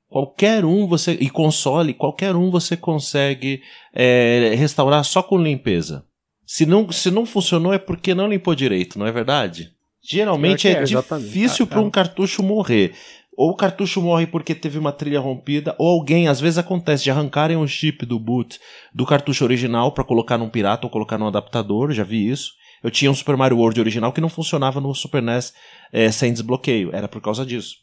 Qualquer 0.08 0.64
um 0.64 0.86
você. 0.86 1.12
E 1.12 1.28
console, 1.28 1.92
qualquer 1.92 2.34
um 2.34 2.50
você 2.50 2.76
consegue 2.76 3.60
é, 3.94 4.54
restaurar 4.56 5.04
só 5.04 5.22
com 5.22 5.38
limpeza. 5.38 6.04
Se 6.46 6.64
não, 6.64 6.90
se 6.90 7.10
não 7.10 7.26
funcionou 7.26 7.74
é 7.74 7.78
porque 7.78 8.14
não 8.14 8.26
limpou 8.26 8.54
direito, 8.54 8.98
não 8.98 9.06
é 9.06 9.12
verdade? 9.12 9.70
Geralmente 10.02 10.66
é, 10.66 10.72
é 10.72 10.84
difícil 10.84 11.66
para 11.66 11.80
um 11.80 11.90
cartucho 11.90 12.42
morrer. 12.42 12.94
Ou 13.38 13.50
o 13.50 13.54
cartucho 13.54 14.02
morre 14.02 14.26
porque 14.26 14.52
teve 14.52 14.80
uma 14.80 14.90
trilha 14.90 15.20
rompida, 15.20 15.72
ou 15.78 15.86
alguém, 15.86 16.26
às 16.26 16.40
vezes 16.40 16.58
acontece 16.58 17.04
de 17.04 17.10
arrancarem 17.12 17.56
um 17.56 17.68
chip 17.68 18.04
do 18.04 18.18
boot 18.18 18.58
do 18.92 19.06
cartucho 19.06 19.44
original 19.44 19.92
para 19.92 20.02
colocar 20.02 20.36
num 20.36 20.48
pirata 20.48 20.84
ou 20.84 20.90
colocar 20.90 21.16
num 21.16 21.28
adaptador, 21.28 21.92
já 21.92 22.02
vi 22.02 22.28
isso. 22.28 22.54
Eu 22.82 22.90
tinha 22.90 23.08
um 23.08 23.14
Super 23.14 23.36
Mario 23.36 23.58
World 23.58 23.78
original 23.78 24.12
que 24.12 24.20
não 24.20 24.28
funcionava 24.28 24.80
no 24.80 24.92
Super 24.92 25.22
NES 25.22 25.54
é, 25.92 26.10
sem 26.10 26.32
desbloqueio, 26.32 26.90
era 26.92 27.06
por 27.06 27.20
causa 27.20 27.46
disso. 27.46 27.76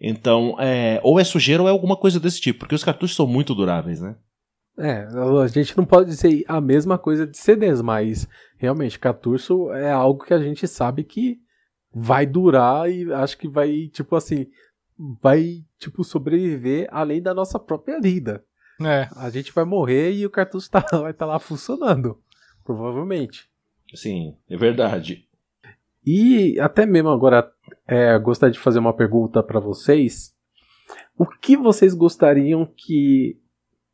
Então, 0.00 0.56
é, 0.58 0.98
ou 1.04 1.20
é 1.20 1.22
sujeira 1.22 1.62
ou 1.62 1.68
é 1.68 1.70
alguma 1.70 1.96
coisa 1.96 2.18
desse 2.18 2.40
tipo, 2.40 2.58
porque 2.58 2.74
os 2.74 2.82
cartuchos 2.82 3.14
são 3.14 3.26
muito 3.26 3.54
duráveis, 3.54 4.00
né? 4.00 4.16
É, 4.76 5.06
a 5.42 5.46
gente 5.46 5.76
não 5.76 5.84
pode 5.84 6.10
dizer 6.10 6.42
a 6.48 6.60
mesma 6.60 6.98
coisa 6.98 7.24
de 7.24 7.38
CDs, 7.38 7.80
mas 7.80 8.26
realmente, 8.56 8.98
cartucho 8.98 9.70
é 9.70 9.92
algo 9.92 10.24
que 10.24 10.34
a 10.34 10.40
gente 10.40 10.66
sabe 10.66 11.04
que 11.04 11.38
vai 11.94 12.26
durar 12.26 12.90
e 12.90 13.12
acho 13.12 13.38
que 13.38 13.48
vai, 13.48 13.88
tipo 13.92 14.16
assim, 14.16 14.46
vai, 14.98 15.64
tipo, 15.78 16.02
sobreviver 16.02 16.88
além 16.90 17.22
da 17.22 17.32
nossa 17.32 17.58
própria 17.58 18.00
vida. 18.00 18.44
É. 18.80 19.08
A 19.16 19.30
gente 19.30 19.52
vai 19.52 19.64
morrer 19.64 20.12
e 20.12 20.26
o 20.26 20.30
cartucho 20.30 20.70
tá, 20.70 20.80
vai 20.92 21.10
estar 21.10 21.26
tá 21.26 21.26
lá 21.26 21.38
funcionando. 21.38 22.20
Provavelmente. 22.64 23.48
Sim, 23.94 24.36
é 24.48 24.56
verdade. 24.56 25.26
E 26.04 26.58
até 26.60 26.86
mesmo 26.86 27.08
agora, 27.10 27.50
é, 27.86 28.18
gostaria 28.18 28.52
de 28.52 28.58
fazer 28.58 28.78
uma 28.78 28.92
pergunta 28.92 29.42
para 29.42 29.60
vocês. 29.60 30.34
O 31.16 31.26
que 31.26 31.56
vocês 31.56 31.94
gostariam 31.94 32.66
que 32.76 33.38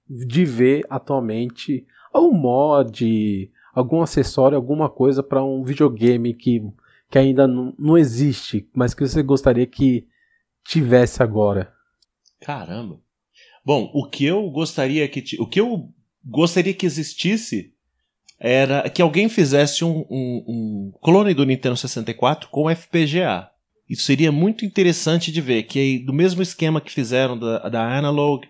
de 0.09 0.45
ver 0.45 0.85
atualmente? 0.89 1.87
Algum 2.13 2.33
mod, 2.33 3.51
algum 3.75 4.03
acessório, 4.03 4.57
alguma 4.57 4.89
coisa 4.89 5.23
para 5.23 5.43
um 5.43 5.65
videogame 5.65 6.35
que, 6.35 6.63
que 7.11 7.19
ainda 7.19 7.47
não, 7.47 7.75
não 7.79 7.99
existe, 7.99 8.69
mas 8.75 8.95
que 8.95 9.07
você 9.07 9.23
gostaria 9.23 9.67
que 9.67 10.07
tivesse 10.65 11.23
agora? 11.23 11.73
Caramba. 12.41 13.01
Bom, 13.65 13.91
o 13.95 14.09
que 14.09 14.25
eu 14.25 14.51
gostaria 14.51 15.09
que 15.09 15.25
o 15.41 15.47
que 15.47 15.61
eu 15.61 15.89
gostaria 16.25 16.75
que 16.75 16.87
existisse 16.87 17.73
era 18.39 18.89
que 18.91 19.01
alguém 19.01 19.29
fizesse 19.29 19.85
um, 19.85 20.05
um, 20.11 20.45
um 20.47 20.93
clone 21.03 21.33
do 21.33 21.47
Nintendo 21.47 21.77
64 21.77 22.49
com 22.51 22.75
FPGA. 22.75 23.49
Isso 23.89 24.03
seria 24.03 24.33
muito 24.33 24.65
interessante 24.65 25.31
de 25.31 25.41
ver, 25.41 25.65
que 25.65 25.99
do 26.01 26.13
mesmo 26.13 26.43
esquema 26.43 26.81
que 26.81 26.91
fizeram 26.91 27.39
da, 27.39 27.69
da 27.69 27.97
Analog, 27.97 28.47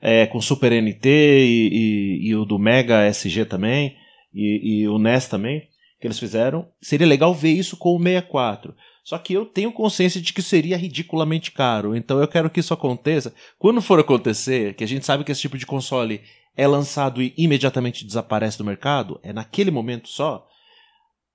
é, 0.00 0.26
com 0.26 0.40
Super 0.40 0.72
NT 0.80 1.08
e, 1.08 1.68
e, 1.72 2.28
e, 2.28 2.34
o 2.36 2.44
do 2.44 2.58
Mega 2.58 3.06
SG 3.06 3.44
também, 3.44 3.96
e, 4.32 4.82
e, 4.82 4.88
o 4.88 4.98
NES 4.98 5.26
também, 5.26 5.68
que 6.00 6.06
eles 6.06 6.18
fizeram, 6.18 6.68
seria 6.80 7.06
legal 7.06 7.34
ver 7.34 7.52
isso 7.52 7.76
com 7.76 7.96
o 7.96 8.02
64. 8.02 8.74
Só 9.06 9.16
que 9.18 9.32
eu 9.32 9.46
tenho 9.46 9.70
consciência 9.70 10.20
de 10.20 10.32
que 10.32 10.42
seria 10.42 10.76
ridiculamente 10.76 11.52
caro. 11.52 11.94
Então 11.94 12.18
eu 12.18 12.26
quero 12.26 12.50
que 12.50 12.58
isso 12.58 12.74
aconteça. 12.74 13.32
Quando 13.56 13.80
for 13.80 14.00
acontecer, 14.00 14.74
que 14.74 14.82
a 14.82 14.86
gente 14.86 15.06
sabe 15.06 15.22
que 15.22 15.30
esse 15.30 15.42
tipo 15.42 15.56
de 15.56 15.64
console 15.64 16.22
é 16.56 16.66
lançado 16.66 17.22
e 17.22 17.32
imediatamente 17.38 18.04
desaparece 18.04 18.58
do 18.58 18.64
mercado, 18.64 19.20
é 19.22 19.32
naquele 19.32 19.70
momento 19.70 20.08
só. 20.08 20.44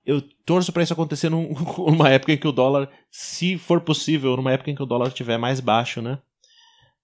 Eu 0.05 0.21
torço 0.45 0.73
para 0.73 0.83
isso 0.83 0.91
acontecer 0.91 1.29
num, 1.29 1.53
numa 1.87 2.09
época 2.09 2.33
em 2.33 2.37
que 2.37 2.47
o 2.47 2.51
dólar, 2.51 2.89
se 3.09 3.57
for 3.57 3.79
possível, 3.79 4.35
numa 4.35 4.51
época 4.51 4.69
em 4.69 4.75
que 4.75 4.83
o 4.83 4.85
dólar 4.85 5.07
estiver 5.07 5.37
mais 5.37 5.61
baixo, 5.61 6.01
né? 6.01 6.19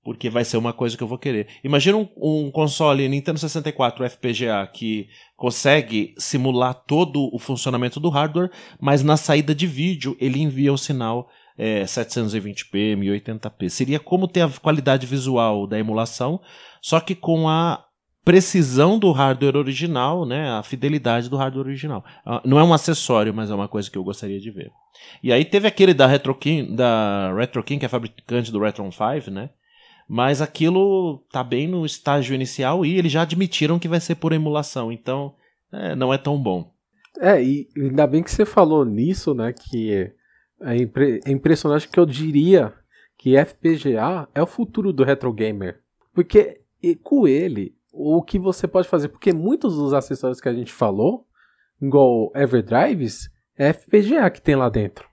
Porque 0.07 0.29
vai 0.29 0.45
ser 0.45 0.55
uma 0.55 0.71
coisa 0.71 0.95
que 0.95 1.03
eu 1.03 1.07
vou 1.07 1.17
querer. 1.17 1.47
Imagina 1.61 1.97
um, 1.97 2.07
um, 2.15 2.49
console 2.49 3.09
Nintendo 3.09 3.37
64 3.37 4.09
FPGA 4.09 4.65
que 4.65 5.09
consegue 5.35 6.15
simular 6.17 6.73
todo 6.73 7.29
o 7.35 7.37
funcionamento 7.37 7.99
do 7.99 8.07
hardware, 8.07 8.49
mas 8.79 9.03
na 9.03 9.17
saída 9.17 9.53
de 9.53 9.67
vídeo 9.67 10.15
ele 10.17 10.41
envia 10.41 10.71
o 10.71 10.77
sinal 10.77 11.29
é, 11.57 11.83
720p, 11.83 12.95
1080p. 12.97 13.67
Seria 13.67 13.99
como 13.99 14.29
ter 14.29 14.43
a 14.43 14.49
qualidade 14.49 15.05
visual 15.05 15.67
da 15.67 15.77
emulação, 15.77 16.39
só 16.81 17.01
que 17.01 17.13
com 17.13 17.49
a 17.49 17.83
precisão 18.23 18.97
do 18.97 19.11
hardware 19.11 19.57
original, 19.57 20.25
né, 20.25 20.51
a 20.51 20.63
fidelidade 20.63 21.29
do 21.29 21.35
hardware 21.35 21.67
original. 21.67 22.05
Ah, 22.25 22.41
não 22.45 22.57
é 22.57 22.63
um 22.63 22.73
acessório, 22.73 23.33
mas 23.33 23.51
é 23.51 23.53
uma 23.53 23.67
coisa 23.67 23.91
que 23.91 23.97
eu 23.97 24.05
gostaria 24.05 24.39
de 24.39 24.51
ver. 24.51 24.71
E 25.21 25.33
aí 25.33 25.43
teve 25.43 25.67
aquele 25.67 25.93
da 25.93 26.07
RetroKing, 26.07 26.73
da 26.73 27.33
RetroKing, 27.35 27.77
que 27.77 27.85
é 27.85 27.89
fabricante 27.89 28.53
do 28.53 28.59
Retron 28.61 28.89
5, 28.89 29.29
né? 29.29 29.49
Mas 30.07 30.41
aquilo 30.41 31.19
tá 31.31 31.43
bem 31.43 31.67
no 31.67 31.85
estágio 31.85 32.33
inicial 32.33 32.85
e 32.85 32.97
eles 32.97 33.11
já 33.11 33.23
admitiram 33.23 33.77
que 33.77 33.89
vai 33.89 33.99
ser 33.99 34.15
por 34.15 34.31
emulação, 34.31 34.91
então 34.91 35.35
é, 35.71 35.95
não 35.95 36.13
é 36.13 36.17
tão 36.17 36.41
bom. 36.41 36.71
É, 37.19 37.43
e 37.43 37.67
ainda 37.75 38.07
bem 38.07 38.23
que 38.23 38.31
você 38.31 38.45
falou 38.45 38.85
nisso, 38.85 39.33
né? 39.33 39.51
Que 39.53 40.13
é, 40.61 40.77
impre 40.77 41.19
é 41.25 41.31
impressionante 41.31 41.87
que 41.87 41.99
eu 41.99 42.05
diria 42.05 42.73
que 43.17 43.35
FPGA 43.35 44.29
é 44.33 44.41
o 44.41 44.47
futuro 44.47 44.93
do 44.93 45.03
retro 45.03 45.33
gamer. 45.33 45.81
Porque 46.13 46.61
com 47.03 47.27
ele, 47.27 47.75
o 47.91 48.21
que 48.21 48.37
você 48.37 48.67
pode 48.67 48.87
fazer, 48.87 49.09
porque 49.09 49.33
muitos 49.33 49.75
dos 49.75 49.93
acessórios 49.93 50.39
que 50.39 50.47
a 50.47 50.53
gente 50.53 50.71
falou, 50.71 51.25
igual 51.81 52.31
Everdrives, 52.35 53.29
é 53.57 53.73
FPGA 53.73 54.29
que 54.29 54.41
tem 54.41 54.55
lá 54.55 54.69
dentro. 54.69 55.07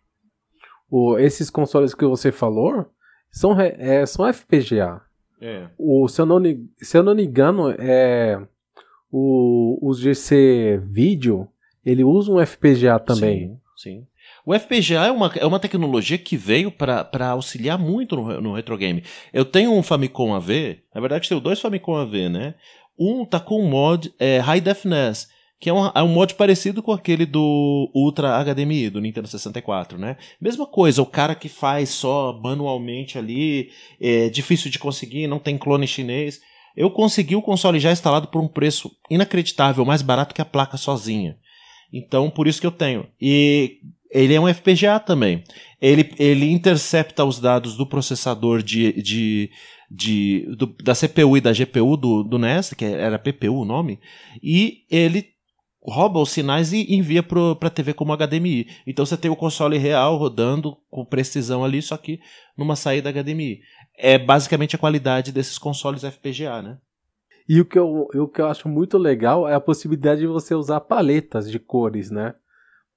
O, 0.90 1.18
esses 1.18 1.48
consoles 1.48 1.94
que 1.94 2.04
você 2.04 2.30
falou, 2.30 2.86
são, 3.34 3.60
é, 3.60 4.06
são 4.06 4.32
FPGA. 4.32 5.02
É. 5.40 5.66
O, 5.76 6.06
se, 6.06 6.20
eu 6.20 6.24
não, 6.24 6.40
se 6.78 6.96
eu 6.96 7.02
não 7.02 7.16
me 7.16 7.24
engano, 7.24 7.68
é, 7.70 8.40
o, 9.10 9.76
o 9.82 9.92
GC 9.92 10.80
Video, 10.84 11.48
ele 11.84 12.04
usa 12.04 12.30
um 12.30 12.46
FPGA 12.46 13.00
também. 13.00 13.48
Sim, 13.48 13.58
sim. 13.76 14.06
O 14.46 14.56
FPGA 14.56 15.06
é 15.06 15.10
uma, 15.10 15.32
é 15.34 15.44
uma 15.44 15.58
tecnologia 15.58 16.16
que 16.16 16.36
veio 16.36 16.70
para 16.70 17.28
auxiliar 17.30 17.76
muito 17.76 18.14
no, 18.14 18.40
no 18.40 18.54
retro 18.54 18.78
game. 18.78 19.02
Eu 19.32 19.44
tenho 19.44 19.72
um 19.72 19.82
Famicom 19.82 20.32
AV, 20.32 20.78
na 20.94 21.00
verdade 21.00 21.28
tenho 21.28 21.40
dois 21.40 21.60
Famicom 21.60 21.96
AV, 21.96 22.28
né? 22.28 22.54
Um 22.96 23.24
tá 23.24 23.40
com 23.40 23.56
o 23.56 23.68
mod 23.68 24.14
é, 24.16 24.38
High 24.38 24.60
Defness, 24.60 25.28
que 25.64 25.70
é 25.70 25.72
um, 25.72 25.86
é 25.94 26.02
um 26.02 26.08
mod 26.08 26.34
parecido 26.34 26.82
com 26.82 26.92
aquele 26.92 27.24
do 27.24 27.90
Ultra 27.94 28.38
HDMI, 28.44 28.90
do 28.90 29.00
Nintendo 29.00 29.26
64, 29.26 29.96
né? 29.96 30.18
Mesma 30.38 30.66
coisa, 30.66 31.00
o 31.00 31.06
cara 31.06 31.34
que 31.34 31.48
faz 31.48 31.88
só 31.88 32.38
manualmente 32.38 33.16
ali, 33.16 33.70
é 33.98 34.28
difícil 34.28 34.70
de 34.70 34.78
conseguir, 34.78 35.26
não 35.26 35.38
tem 35.38 35.56
clone 35.56 35.86
chinês. 35.86 36.38
Eu 36.76 36.90
consegui 36.90 37.34
o 37.34 37.40
console 37.40 37.80
já 37.80 37.90
instalado 37.90 38.28
por 38.28 38.42
um 38.42 38.46
preço 38.46 38.90
inacreditável, 39.08 39.86
mais 39.86 40.02
barato 40.02 40.34
que 40.34 40.42
a 40.42 40.44
placa 40.44 40.76
sozinha. 40.76 41.38
Então, 41.90 42.28
por 42.28 42.46
isso 42.46 42.60
que 42.60 42.66
eu 42.66 42.70
tenho. 42.70 43.06
E 43.18 43.78
ele 44.10 44.34
é 44.34 44.40
um 44.40 44.52
FPGA 44.52 45.00
também. 45.00 45.42
Ele, 45.80 46.12
ele 46.18 46.52
intercepta 46.52 47.24
os 47.24 47.40
dados 47.40 47.74
do 47.74 47.86
processador 47.86 48.62
de, 48.62 48.92
de, 49.00 49.50
de 49.90 50.46
do, 50.58 50.66
da 50.82 50.94
CPU 50.94 51.38
e 51.38 51.40
da 51.40 51.54
GPU 51.54 51.96
do, 51.96 52.22
do 52.22 52.38
NES, 52.38 52.74
que 52.74 52.84
era 52.84 53.18
PPU 53.18 53.62
o 53.62 53.64
nome, 53.64 53.98
e 54.42 54.84
ele 54.90 55.32
rouba 55.84 56.20
os 56.20 56.30
sinais 56.30 56.72
e 56.72 56.94
envia 56.94 57.22
para 57.22 57.52
a 57.60 57.70
TV 57.70 57.92
como 57.92 58.16
HDMI. 58.16 58.68
Então 58.86 59.04
você 59.04 59.16
tem 59.16 59.30
o 59.30 59.36
console 59.36 59.76
real 59.76 60.16
rodando 60.16 60.76
com 60.90 61.04
precisão 61.04 61.64
ali, 61.64 61.82
só 61.82 61.96
que 61.96 62.20
numa 62.56 62.74
saída 62.74 63.12
HDMI. 63.12 63.60
É 63.96 64.18
basicamente 64.18 64.74
a 64.74 64.78
qualidade 64.78 65.30
desses 65.30 65.58
consoles 65.58 66.02
FPGA, 66.02 66.62
né? 66.62 66.78
E 67.46 67.60
o 67.60 67.64
que 67.66 67.78
eu, 67.78 68.08
o 68.14 68.26
que 68.26 68.40
eu 68.40 68.46
acho 68.46 68.68
muito 68.68 68.96
legal 68.96 69.46
é 69.46 69.54
a 69.54 69.60
possibilidade 69.60 70.22
de 70.22 70.26
você 70.26 70.54
usar 70.54 70.80
paletas 70.80 71.50
de 71.50 71.58
cores, 71.58 72.10
né? 72.10 72.34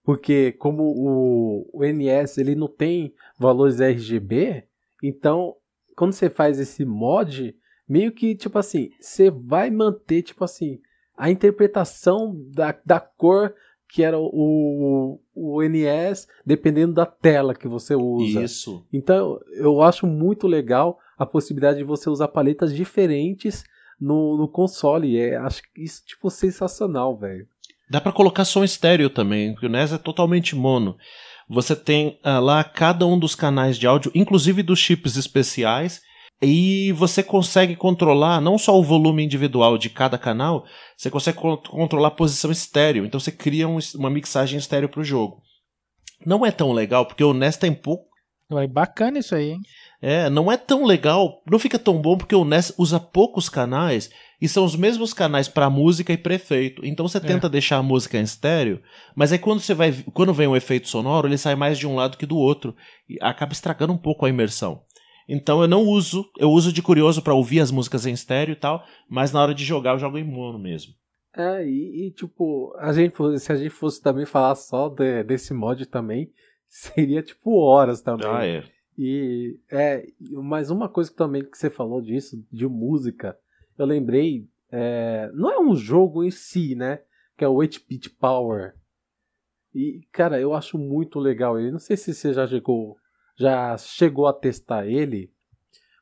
Porque 0.04 0.54
como 0.54 0.84
o, 0.84 1.70
o 1.74 1.84
NS 1.84 2.38
ele 2.38 2.56
não 2.56 2.70
tem 2.70 3.14
valores 3.38 3.82
RGB, 3.82 4.64
então 5.04 5.54
quando 5.98 6.14
você 6.14 6.30
faz 6.30 6.60
esse 6.60 6.86
mod, 6.86 7.54
meio 7.90 8.14
que 8.14 8.34
tipo 8.34 8.58
assim, 8.58 8.90
você 9.02 9.30
vai 9.30 9.70
manter 9.70 10.22
tipo 10.22 10.46
assim, 10.46 10.80
a 11.18 11.32
interpretação 11.32 12.36
da, 12.54 12.78
da 12.86 13.00
cor 13.00 13.54
que 13.90 14.04
era 14.04 14.20
o, 14.20 15.20
o 15.34 15.62
NES, 15.62 16.28
dependendo 16.46 16.94
da 16.94 17.06
tela 17.06 17.56
que 17.56 17.68
você 17.68 17.96
usa. 17.96 18.44
Isso. 18.44 18.86
Então, 18.92 19.40
eu 19.54 19.82
acho 19.82 20.06
muito 20.06 20.46
legal 20.46 21.00
a 21.18 21.26
possibilidade 21.26 21.78
de 21.78 21.84
você 21.84 22.10
usar 22.10 22.28
paletas 22.28 22.76
diferentes 22.76 23.64
no, 24.00 24.38
no 24.38 24.48
console. 24.48 25.18
É, 25.18 25.38
acho 25.38 25.62
isso, 25.76 26.04
tipo, 26.06 26.30
sensacional, 26.30 27.18
velho. 27.18 27.48
Dá 27.90 28.02
para 28.02 28.12
colocar 28.12 28.44
som 28.44 28.64
estéreo 28.64 29.10
também, 29.10 29.54
porque 29.54 29.68
o 29.68 29.70
NES 29.70 29.94
é 29.94 29.98
totalmente 29.98 30.56
mono. 30.56 30.98
Você 31.50 31.74
tem 31.74 32.20
uh, 32.26 32.42
lá 32.42 32.62
cada 32.64 33.06
um 33.06 33.18
dos 33.18 33.34
canais 33.34 33.78
de 33.78 33.88
áudio, 33.88 34.12
inclusive 34.14 34.62
dos 34.62 34.80
chips 34.80 35.16
especiais, 35.16 36.02
e 36.42 36.92
você 36.94 37.24
consegue 37.24 37.76
controlar 37.76 38.40
não 38.40 38.58
só 38.58 38.78
o 38.78 38.84
volume 38.84 39.24
individual 39.24 39.78
de 39.78 39.90
cada 39.90 40.18
canal, 40.18 40.66
você 40.96 41.10
consegue 41.10 41.38
controlar 41.38 42.10
a 42.10 42.12
posição 42.12 42.52
estéreo. 42.52 43.06
Então 43.06 43.20
você 43.20 43.32
cria 43.32 43.68
um, 43.68 43.80
uma 43.96 44.10
mixagem 44.10 44.60
estéreo 44.60 44.90
para 44.90 45.02
o 45.02 45.04
jogo. 45.04 45.42
Não 46.26 46.46
é 46.46 46.52
tão 46.52 46.72
legal, 46.74 47.06
porque 47.06 47.24
o 47.24 47.34
NES 47.34 47.58
tem 47.58 47.74
pouco. 47.74 48.08
Vai 48.50 48.68
bacana 48.68 49.20
isso 49.20 49.36
aí, 49.36 49.52
hein? 49.52 49.60
É, 50.02 50.30
não 50.30 50.52
é 50.52 50.56
tão 50.56 50.86
legal, 50.86 51.42
não 51.50 51.58
fica 51.58 51.78
tão 51.80 52.00
bom 52.00 52.18
porque 52.18 52.36
o 52.36 52.46
NES 52.46 52.72
usa 52.78 53.00
poucos 53.00 53.50
canais 53.50 54.10
e 54.40 54.48
são 54.48 54.64
os 54.64 54.76
mesmos 54.76 55.14
canais 55.14 55.48
para 55.48 55.70
música 55.70 56.14
e 56.14 56.18
para 56.18 56.36
efeito. 56.36 56.86
Então 56.86 57.08
você 57.08 57.18
é. 57.18 57.22
tenta 57.22 57.50
deixar 57.50 57.78
a 57.78 57.84
música 57.84 58.18
em 58.18 58.24
estéreo, 58.24 58.82
mas 59.16 59.34
aí 59.34 59.40
quando 59.40 59.60
você 59.60 59.74
vai, 59.74 59.92
quando 60.14 60.34
vem 60.34 60.48
um 60.48 60.56
efeito 60.56 60.88
sonoro, 60.88 61.28
ele 61.28 61.38
sai 61.38 61.56
mais 61.56 61.80
de 61.80 61.88
um 61.88 61.96
lado 61.96 62.18
que 62.18 62.28
do 62.28 62.38
outro 62.38 62.76
e 63.10 63.18
acaba 63.22 63.54
estragando 63.54 63.92
um 63.92 63.98
pouco 63.98 64.26
a 64.26 64.30
imersão. 64.30 64.82
Então 65.28 65.62
eu 65.62 65.68
não 65.68 65.84
uso, 65.84 66.30
eu 66.38 66.50
uso 66.50 66.72
de 66.72 66.82
curioso 66.82 67.22
para 67.22 67.34
ouvir 67.34 67.60
as 67.60 67.72
músicas 67.72 68.06
em 68.06 68.14
estéreo 68.14 68.54
e 68.54 68.56
tal, 68.56 68.84
mas 69.10 69.32
na 69.32 69.42
hora 69.42 69.54
de 69.54 69.66
jogar 69.66 69.92
eu 69.92 70.00
jogo 70.00 70.18
em 70.18 70.24
mono 70.24 70.58
mesmo. 70.58 70.94
É, 71.36 71.64
e, 71.68 72.08
e, 72.08 72.12
tipo, 72.12 72.74
a 72.80 72.92
gente, 72.92 73.16
se 73.40 73.52
a 73.52 73.56
gente 73.56 73.70
fosse 73.70 74.02
também 74.02 74.26
falar 74.26 74.56
só 74.56 74.90
de, 74.90 75.24
desse 75.24 75.54
mod 75.54 75.86
também, 75.86 76.32
seria 76.68 77.22
tipo 77.22 77.60
horas 77.60 78.02
também. 78.02 78.28
Ah, 78.28 78.46
é. 78.46 78.64
E 78.98 79.60
é, 79.70 80.08
mas 80.32 80.72
uma 80.72 80.90
coisa 80.90 81.14
também 81.14 81.44
que 81.44 81.56
você 81.56 81.70
falou 81.70 82.02
disso, 82.02 82.44
de 82.52 82.68
música, 82.68 83.38
eu 83.78 83.86
lembrei, 83.86 84.48
é, 84.72 85.30
não 85.36 85.52
é 85.52 85.60
um 85.60 85.76
jogo 85.76 86.24
em 86.24 86.32
si, 86.32 86.74
né? 86.74 87.02
Que 87.38 87.46
é 87.46 87.48
o 87.48 87.54
8-Bit 87.54 88.10
Power. 88.12 88.74
E, 89.76 90.02
cara, 90.12 90.40
eu 90.42 90.56
acho 90.56 90.80
muito 90.80 91.20
legal 91.20 91.60
ele. 91.60 91.72
Não 91.72 91.78
sei 91.78 91.96
se 91.96 92.12
você 92.12 92.34
já 92.34 92.48
chegou, 92.48 92.98
já 93.38 93.78
chegou 93.78 94.28
a 94.28 94.34
testar 94.34 94.88
ele, 94.88 95.32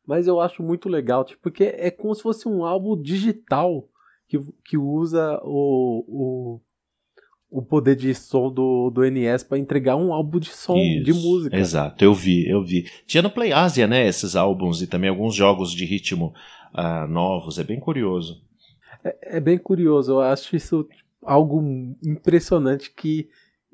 mas 0.06 0.28
eu 0.28 0.40
acho 0.40 0.64
muito 0.64 0.88
legal, 0.88 1.26
tipo, 1.26 1.42
porque 1.42 1.64
é 1.64 1.92
como 1.92 2.14
se 2.16 2.22
fosse 2.22 2.48
um 2.48 2.64
álbum 2.64 3.00
digital 3.00 3.88
que, 4.28 4.40
que 4.64 4.78
usa 4.78 5.40
o, 5.44 6.06
o, 6.08 6.62
o 7.60 7.62
poder 7.62 7.96
de 7.96 8.14
som 8.14 8.52
do, 8.52 8.90
do 8.90 9.02
NES 9.10 9.44
para 9.44 9.58
entregar 9.58 9.96
um 9.96 10.14
álbum 10.14 10.40
de 10.40 10.50
som, 10.50 10.78
Isso, 10.78 11.04
de 11.04 11.14
música. 11.14 11.58
Exato, 11.58 12.04
eu 12.04 12.14
vi, 12.14 12.48
eu 12.48 12.64
vi. 12.64 12.90
Tinha 13.06 13.22
no 13.22 13.32
Play 13.32 13.52
Asia, 13.52 13.88
né, 13.88 14.08
esses 14.08 14.36
álbuns 14.36 14.82
e 14.82 14.88
também 14.88 15.10
alguns 15.10 15.36
jogos 15.36 15.72
de 15.72 15.86
ritmo 15.86 16.34
uh, 16.74 17.08
novos, 17.08 17.60
é 17.60 17.64
bem 17.64 17.80
curioso. 17.80 18.42
É, 19.04 19.38
é, 19.38 19.40
bem 19.40 19.58
curioso, 19.58 20.14
eu 20.14 20.22
acho 20.22 20.56
isso 20.56 20.88
algo 21.24 21.62
impressionante 22.04 22.92
que 22.92 23.28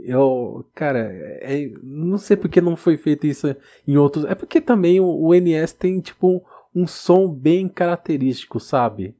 eu, 0.03 0.65
cara, 0.73 1.09
é, 1.41 1.71
não 1.83 2.17
sei 2.17 2.35
porque 2.35 2.59
não 2.59 2.75
foi 2.75 2.97
feito 2.97 3.27
isso 3.27 3.55
em 3.87 3.97
outros. 3.97 4.25
É 4.25 4.35
porque 4.35 4.59
também 4.59 4.99
o, 4.99 5.05
o 5.05 5.33
NES 5.33 5.73
tem 5.73 5.99
tipo 5.99 6.27
um, 6.27 6.41
um 6.81 6.87
som 6.87 7.27
bem 7.27 7.67
característico, 7.67 8.59
sabe? 8.59 9.15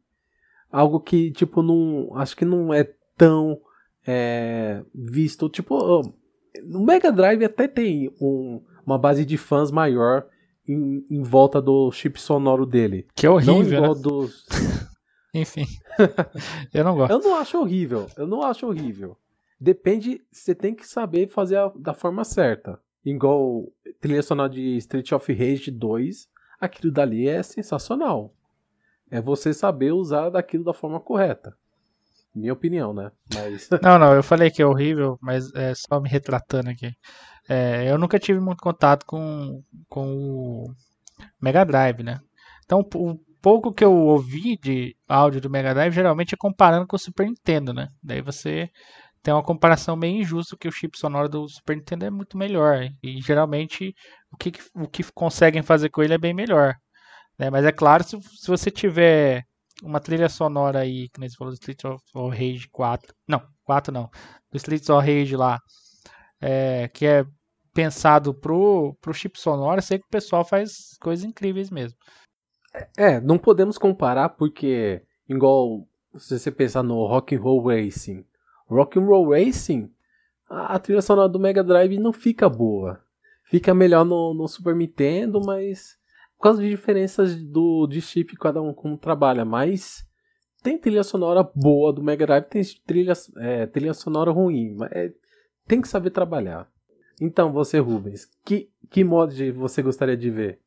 Algo 0.72 1.00
que 1.00 1.32
tipo 1.32 1.62
não, 1.62 2.16
acho 2.16 2.36
que 2.36 2.46
não 2.46 2.74
é 2.74 2.90
tão 3.18 3.60
é, 4.06 4.84
visto. 4.94 5.50
Tipo, 5.50 6.02
no 6.64 6.84
Mega 6.84 7.12
Drive 7.12 7.44
até 7.44 7.68
tem 7.68 8.14
um, 8.20 8.62
uma 8.86 8.98
base 8.98 9.26
de 9.26 9.38
fãs 9.38 9.72
maior 9.72 10.26
em, 10.68 11.06
em, 11.10 11.22
volta 11.22 11.62
do 11.62 11.92
chip 11.92 12.20
sonoro 12.20 12.66
dele. 12.66 13.08
Que 13.16 13.26
é 13.26 13.30
horrível. 13.30 13.82
Não 13.82 13.94
né? 13.94 14.02
dos. 14.02 14.46
Enfim. 15.34 15.66
eu 16.74 16.84
não 16.84 16.96
gosto. 16.96 17.12
Eu 17.12 17.20
não 17.20 17.36
acho 17.36 17.60
horrível. 17.60 18.08
Eu 18.18 18.28
não 18.28 18.42
acho 18.44 18.68
horrível. 18.68 19.18
Depende, 19.62 20.20
você 20.32 20.56
tem 20.56 20.74
que 20.74 20.88
saber 20.88 21.28
fazer 21.28 21.58
a, 21.58 21.72
da 21.76 21.94
forma 21.94 22.24
certa. 22.24 22.80
Igual 23.06 23.72
trilha 24.00 24.24
sonora 24.24 24.50
de 24.50 24.76
Street 24.78 25.12
of 25.12 25.32
Rage 25.32 25.70
2, 25.70 26.28
aquilo 26.60 26.92
dali 26.92 27.28
é 27.28 27.44
sensacional. 27.44 28.34
É 29.12 29.22
você 29.22 29.54
saber 29.54 29.92
usar 29.92 30.32
daquilo 30.32 30.64
da 30.64 30.74
forma 30.74 31.00
correta. 31.00 31.56
Minha 32.34 32.54
opinião, 32.54 32.92
né? 32.92 33.12
Mas... 33.36 33.70
Não, 33.84 34.00
não, 34.00 34.16
eu 34.16 34.24
falei 34.24 34.50
que 34.50 34.64
é 34.64 34.66
horrível, 34.66 35.20
mas 35.22 35.54
é 35.54 35.76
só 35.76 36.00
me 36.00 36.10
retratando 36.10 36.70
aqui. 36.72 36.92
É, 37.48 37.92
eu 37.92 38.00
nunca 38.00 38.18
tive 38.18 38.40
muito 38.40 38.64
contato 38.64 39.06
com, 39.06 39.62
com 39.88 40.16
o 40.16 40.74
Mega 41.40 41.64
Drive, 41.64 42.02
né? 42.02 42.20
Então, 42.66 42.80
o 42.96 43.20
pouco 43.42 43.74
que 43.74 43.84
eu 43.84 43.94
ouvi 43.94 44.58
de 44.58 44.96
áudio 45.08 45.42
do 45.42 45.50
Mega 45.50 45.74
Drive 45.74 45.94
geralmente 45.94 46.34
é 46.34 46.38
comparando 46.38 46.88
com 46.88 46.96
o 46.96 47.00
Super 47.00 47.28
Nintendo, 47.28 47.74
né? 47.74 47.90
Daí 48.02 48.22
você 48.22 48.72
tem 49.24 49.34
uma 49.34 49.44
comparação 49.44 49.96
meio 49.96 50.22
injusta 50.22 50.58
que 50.58 50.68
o 50.68 50.72
chip 50.72 50.98
sonoro 50.98 51.30
do 51.30 51.48
Super 51.48 51.78
Nintendo 51.78 52.06
é 52.06 52.10
muito 52.10 52.38
melhor. 52.38 52.88
E 53.04 53.22
geralmente 53.22 53.96
o 54.32 54.38
que, 54.38 54.52
o 54.74 54.88
que 54.88 55.04
conseguem 55.14 55.62
fazer 55.62 55.90
com 55.90 56.02
ele 56.02 56.14
é 56.14 56.18
bem 56.18 56.34
melhor. 56.34 56.76
Né? 57.38 57.50
Mas 57.50 57.66
é 57.66 57.72
claro, 57.72 58.04
se, 58.04 58.20
se 58.22 58.48
você 58.48 58.72
tiver 58.72 59.44
uma 59.84 60.00
trilha 60.00 60.30
sonora 60.30 60.80
aí, 60.80 61.10
que 61.10 61.20
você 61.20 61.36
falou 61.38 61.54
do 61.54 61.58
Street 61.58 61.84
of 61.86 62.04
Rage 62.30 62.68
4. 62.72 63.14
Não, 63.28 63.42
4 63.64 63.94
não. 63.94 64.10
Do 64.52 64.58
Street 64.58 64.88
of 64.90 65.06
Rage 65.06 65.36
lá. 65.36 65.60
É, 66.40 66.88
que 66.88 67.06
é 67.06 67.26
pensado 67.74 68.34
pro, 68.34 68.96
pro 69.00 69.14
chip 69.14 69.40
sonoro, 69.40 69.82
sei 69.82 70.00
que 70.00 70.06
o 70.06 70.10
pessoal 70.12 70.44
faz 70.44 70.98
coisas 71.00 71.24
incríveis 71.24 71.70
mesmo. 71.70 71.98
É, 72.98 73.20
não 73.20 73.38
podemos 73.38 73.78
comparar 73.78 74.30
porque, 74.30 75.02
igual 75.28 75.88
se 76.18 76.38
você 76.38 76.52
pensar 76.52 76.84
no 76.84 77.06
Rock 77.06 77.36
and 77.36 77.42
Roll 77.42 77.68
Racing, 77.68 78.26
Rock 78.72 78.98
and 78.98 79.06
Roll 79.06 79.30
Racing, 79.30 79.92
a, 80.50 80.76
a 80.76 80.80
trilha 80.80 81.02
sonora 81.02 81.28
do 81.28 81.40
Mega 81.40 81.64
Drive 81.64 81.98
não 82.00 82.14
fica 82.14 82.50
boa. 82.50 83.02
Fica 83.44 83.74
melhor 83.74 84.06
no, 84.06 84.34
no 84.34 84.48
Super 84.48 84.76
Nintendo, 84.76 85.42
mas 85.44 85.98
por 86.38 86.44
causa 86.44 86.62
de 86.62 86.70
diferenças 86.70 87.36
do, 87.36 87.86
de 87.86 88.02
chip 88.02 88.36
cada 88.38 88.62
um 88.62 88.74
como 88.74 88.98
trabalha, 88.98 89.44
mas 89.44 90.08
tem 90.64 90.78
trilha 90.78 91.04
sonora 91.04 91.44
boa 91.44 91.92
do 91.92 92.02
Mega 92.02 92.26
Drive, 92.26 92.46
tem 92.46 92.62
trilha, 92.86 93.14
é, 93.38 93.66
trilha 93.68 93.94
sonora 93.94 94.32
ruim, 94.32 94.76
mas 94.78 94.92
é, 94.92 95.14
tem 95.68 95.82
que 95.82 95.88
saber 95.88 96.12
trabalhar. 96.12 96.68
Então, 97.20 97.52
você, 97.52 97.78
Rubens, 97.78 98.28
que, 98.46 98.70
que 98.90 99.04
mod 99.04 99.52
você 99.52 99.82
gostaria 99.82 100.18
de 100.18 100.30
ver? 100.30 100.60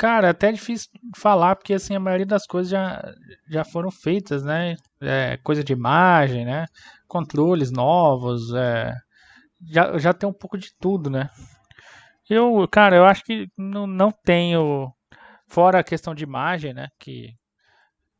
Cara, 0.00 0.28
é 0.28 0.30
até 0.30 0.50
difícil 0.50 0.88
falar, 1.14 1.56
porque 1.56 1.74
assim, 1.74 1.94
a 1.94 2.00
maioria 2.00 2.24
das 2.24 2.46
coisas 2.46 2.70
já, 2.70 3.14
já 3.46 3.64
foram 3.64 3.90
feitas, 3.90 4.42
né? 4.42 4.76
É, 4.98 5.36
coisa 5.42 5.62
de 5.62 5.74
imagem, 5.74 6.46
né? 6.46 6.64
Controles 7.10 7.72
novos, 7.72 8.54
é, 8.54 8.94
já, 9.68 9.98
já 9.98 10.14
tem 10.14 10.28
um 10.28 10.32
pouco 10.32 10.56
de 10.56 10.70
tudo, 10.78 11.10
né? 11.10 11.28
Eu, 12.28 12.68
cara, 12.68 12.94
eu 12.94 13.04
acho 13.04 13.24
que 13.24 13.48
não, 13.58 13.84
não 13.84 14.12
tenho. 14.12 14.92
Fora 15.48 15.80
a 15.80 15.84
questão 15.84 16.14
de 16.14 16.22
imagem, 16.22 16.72
né? 16.72 16.86
Que, 17.00 17.34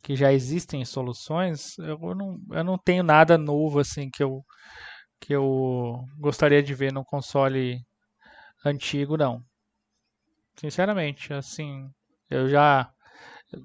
que 0.02 0.16
já 0.16 0.32
existem 0.32 0.84
soluções, 0.84 1.78
eu 1.78 1.98
não, 2.16 2.40
eu 2.50 2.64
não 2.64 2.76
tenho 2.76 3.04
nada 3.04 3.38
novo 3.38 3.78
assim 3.78 4.10
que 4.10 4.24
eu, 4.24 4.44
que 5.20 5.32
eu 5.32 6.04
gostaria 6.18 6.62
de 6.62 6.74
ver 6.74 6.92
no 6.92 7.04
console 7.04 7.80
antigo, 8.64 9.16
não. 9.16 9.40
Sinceramente, 10.56 11.32
assim, 11.32 11.88
eu 12.28 12.48
já 12.48 12.90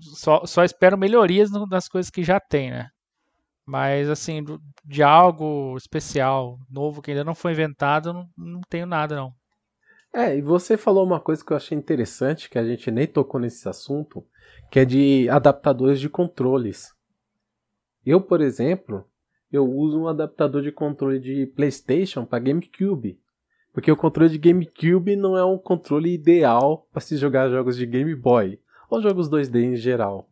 só, 0.02 0.46
só 0.46 0.64
espero 0.64 0.98
melhorias 0.98 1.50
das 1.68 1.88
coisas 1.88 2.12
que 2.12 2.24
já 2.24 2.40
tem, 2.40 2.70
né? 2.70 2.90
Mas 3.66 4.10
assim, 4.10 4.44
de 4.84 5.02
algo 5.02 5.76
especial, 5.76 6.60
novo 6.70 7.02
que 7.02 7.12
ainda 7.12 7.24
não 7.24 7.34
foi 7.34 7.54
inventado, 7.54 8.14
não, 8.14 8.30
não 8.38 8.62
tenho 8.70 8.86
nada 8.86 9.16
não. 9.16 9.34
É, 10.14 10.38
e 10.38 10.42
você 10.42 10.78
falou 10.78 11.04
uma 11.04 11.20
coisa 11.20 11.44
que 11.44 11.52
eu 11.52 11.58
achei 11.58 11.78
interessante, 11.78 12.50
que 12.50 12.58
a 12.58 12.64
gente 12.64 12.90
nem 12.90 13.06
tocou 13.06 13.40
nesse 13.40 13.68
assunto, 13.68 14.26
que 14.72 14.80
é 14.80 14.86
de 14.86 15.28
adaptadores 15.30 16.00
de 16.00 16.08
controles. 16.08 16.94
Eu, 18.06 18.22
por 18.22 18.40
exemplo, 18.40 19.06
eu 19.52 19.70
uso 19.70 20.00
um 20.00 20.08
adaptador 20.08 20.62
de 20.62 20.72
controle 20.72 21.20
de 21.20 21.48
PlayStation 21.48 22.26
para 22.26 22.40
GameCube. 22.40 23.20
Porque 23.74 23.92
o 23.92 23.98
controle 23.98 24.30
de 24.30 24.38
GameCube 24.38 25.18
não 25.18 25.38
é 25.38 25.44
um 25.44 25.58
controle 25.58 26.14
ideal 26.14 26.88
para 26.94 27.02
se 27.02 27.18
jogar 27.18 27.50
jogos 27.50 27.76
de 27.76 27.86
Game 27.86 28.16
Boy 28.16 28.58
ou 28.90 29.02
jogos 29.02 29.30
2D 29.30 29.64
em 29.64 29.76
geral. 29.76 30.30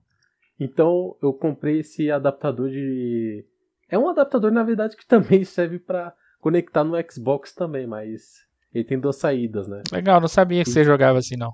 Então 0.60 1.16
eu 1.22 1.34
comprei 1.34 1.80
esse 1.80 2.10
adaptador 2.12 2.70
de. 2.70 3.46
É 3.90 3.98
um 3.98 4.10
adaptador, 4.10 4.52
na 4.52 4.64
verdade, 4.64 4.96
que 4.96 5.06
também 5.08 5.44
serve 5.44 5.80
para 5.80 6.14
conectar 6.40 6.84
no 6.84 6.96
Xbox 7.10 7.54
também, 7.54 7.88
mas 7.88 8.46
ele 8.74 8.84
tem 8.84 9.00
duas 9.00 9.18
saídas, 9.18 9.68
né? 9.68 9.82
Legal, 9.92 10.20
não 10.20 10.28
sabia 10.28 10.64
que 10.64 10.70
e... 10.70 10.74
você 10.74 10.84
jogava 10.84 11.20
assim, 11.20 11.36
não. 11.38 11.54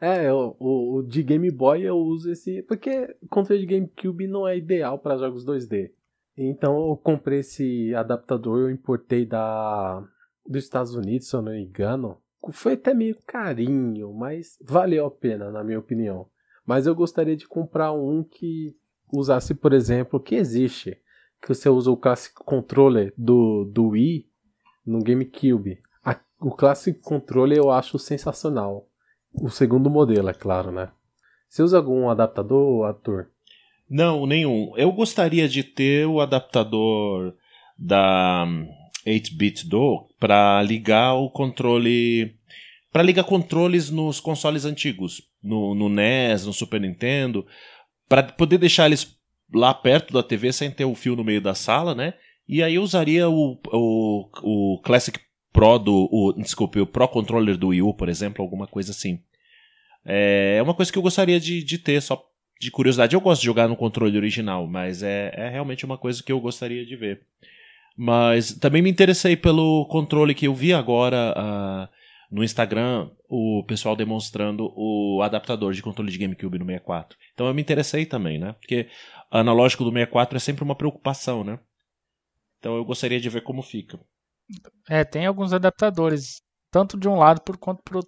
É, 0.00 0.32
o, 0.32 0.56
o, 0.58 1.02
de 1.02 1.22
Game 1.22 1.50
Boy 1.50 1.82
eu 1.82 1.96
uso 1.96 2.30
esse. 2.30 2.62
Porque 2.62 3.14
o 3.22 3.28
controle 3.28 3.60
de 3.60 3.66
GameCube 3.66 4.26
não 4.26 4.48
é 4.48 4.56
ideal 4.56 4.98
para 4.98 5.18
jogos 5.18 5.44
2D. 5.44 5.90
Então 6.36 6.88
eu 6.88 6.96
comprei 6.96 7.40
esse 7.40 7.94
adaptador, 7.94 8.60
eu 8.60 8.70
importei 8.70 9.26
da 9.26 10.02
dos 10.46 10.64
Estados 10.64 10.94
Unidos, 10.94 11.28
se 11.28 11.36
eu 11.36 11.42
não 11.42 11.52
me 11.52 11.62
engano. 11.62 12.18
Foi 12.50 12.72
até 12.72 12.94
meio 12.94 13.16
carinho, 13.26 14.12
mas 14.14 14.56
valeu 14.62 15.04
a 15.04 15.10
pena, 15.10 15.50
na 15.50 15.62
minha 15.62 15.78
opinião. 15.78 16.26
Mas 16.70 16.86
eu 16.86 16.94
gostaria 16.94 17.36
de 17.36 17.48
comprar 17.48 17.92
um 17.92 18.22
que 18.22 18.76
usasse, 19.12 19.54
por 19.54 19.72
exemplo, 19.72 20.20
que 20.20 20.36
existe, 20.36 20.96
que 21.42 21.48
você 21.48 21.68
usa 21.68 21.90
o 21.90 21.96
Classic 21.96 22.34
Controller 22.34 23.12
do, 23.18 23.64
do 23.64 23.88
Wii 23.88 24.26
no 24.86 25.02
GameCube 25.02 25.82
o 26.40 26.50
Classic 26.50 26.98
Controller 27.00 27.58
eu 27.58 27.70
acho 27.70 27.98
sensacional. 27.98 28.88
O 29.32 29.50
segundo 29.50 29.90
modelo, 29.90 30.28
é 30.28 30.32
claro, 30.32 30.72
né? 30.72 30.88
Você 31.48 31.62
usa 31.62 31.76
algum 31.76 32.08
adaptador, 32.08 32.88
ator? 32.88 33.28
Não, 33.88 34.26
nenhum. 34.26 34.72
Eu 34.76 34.90
gostaria 34.92 35.48
de 35.48 35.62
ter 35.62 36.06
o 36.06 36.20
adaptador 36.20 37.34
da 37.78 38.46
8-bit 39.06 39.68
do 39.68 40.08
para 40.18 40.62
ligar 40.62 41.14
o 41.14 41.30
controle 41.30 42.34
para 42.92 43.02
ligar 43.02 43.24
controles 43.24 43.90
nos 43.90 44.20
consoles 44.20 44.64
antigos, 44.64 45.22
no, 45.42 45.74
no 45.74 45.88
NES, 45.88 46.46
no 46.46 46.52
Super 46.52 46.80
Nintendo, 46.80 47.46
para 48.08 48.22
poder 48.22 48.58
deixar 48.58 48.86
eles 48.86 49.16
lá 49.52 49.72
perto 49.72 50.12
da 50.12 50.22
TV 50.22 50.52
sem 50.52 50.70
ter 50.70 50.84
o 50.84 50.94
fio 50.94 51.16
no 51.16 51.24
meio 51.24 51.40
da 51.40 51.54
sala, 51.54 51.94
né? 51.94 52.14
E 52.48 52.62
aí 52.62 52.74
eu 52.74 52.82
usaria 52.82 53.28
o, 53.28 53.60
o, 53.72 54.28
o 54.42 54.80
Classic 54.82 55.18
Pro 55.52 55.78
do. 55.78 56.08
O, 56.10 56.32
desculpe, 56.36 56.80
o 56.80 56.86
Pro 56.86 57.06
Controller 57.08 57.56
do 57.56 57.68
Wii 57.68 57.82
U, 57.82 57.94
por 57.94 58.08
exemplo, 58.08 58.42
alguma 58.42 58.66
coisa 58.66 58.90
assim. 58.90 59.20
É, 60.04 60.56
é 60.58 60.62
uma 60.62 60.74
coisa 60.74 60.90
que 60.90 60.98
eu 60.98 61.02
gostaria 61.02 61.38
de, 61.38 61.62
de 61.62 61.78
ter, 61.78 62.00
só 62.00 62.20
de 62.60 62.70
curiosidade. 62.70 63.14
Eu 63.14 63.20
gosto 63.20 63.40
de 63.40 63.46
jogar 63.46 63.68
no 63.68 63.76
controle 63.76 64.16
original, 64.16 64.66
mas 64.66 65.02
é, 65.02 65.32
é 65.34 65.48
realmente 65.48 65.84
uma 65.84 65.96
coisa 65.96 66.22
que 66.22 66.32
eu 66.32 66.40
gostaria 66.40 66.84
de 66.84 66.96
ver. 66.96 67.22
Mas 67.96 68.52
também 68.52 68.82
me 68.82 68.90
interessei 68.90 69.36
pelo 69.36 69.86
controle 69.86 70.34
que 70.34 70.46
eu 70.46 70.54
vi 70.54 70.72
agora 70.72 71.34
uh, 71.36 71.99
no 72.30 72.44
Instagram, 72.44 73.10
o 73.28 73.64
pessoal 73.66 73.96
demonstrando 73.96 74.72
o 74.76 75.20
adaptador 75.22 75.72
de 75.72 75.82
controle 75.82 76.12
de 76.12 76.18
GameCube 76.18 76.58
no 76.58 76.64
64. 76.64 77.18
Então 77.34 77.48
eu 77.48 77.54
me 77.54 77.60
interessei 77.60 78.06
também, 78.06 78.38
né? 78.38 78.52
Porque 78.52 78.88
analógico 79.30 79.82
do 79.82 79.90
64 79.90 80.36
é 80.36 80.40
sempre 80.40 80.62
uma 80.62 80.76
preocupação, 80.76 81.42
né? 81.42 81.58
Então 82.58 82.76
eu 82.76 82.84
gostaria 82.84 83.20
de 83.20 83.28
ver 83.28 83.42
como 83.42 83.62
fica. 83.62 83.98
É, 84.88 85.04
tem 85.04 85.26
alguns 85.26 85.52
adaptadores, 85.52 86.42
tanto 86.70 86.98
de 86.98 87.08
um 87.08 87.16
lado 87.16 87.40
por 87.42 87.56
quanto 87.56 87.82
pro, 87.82 88.00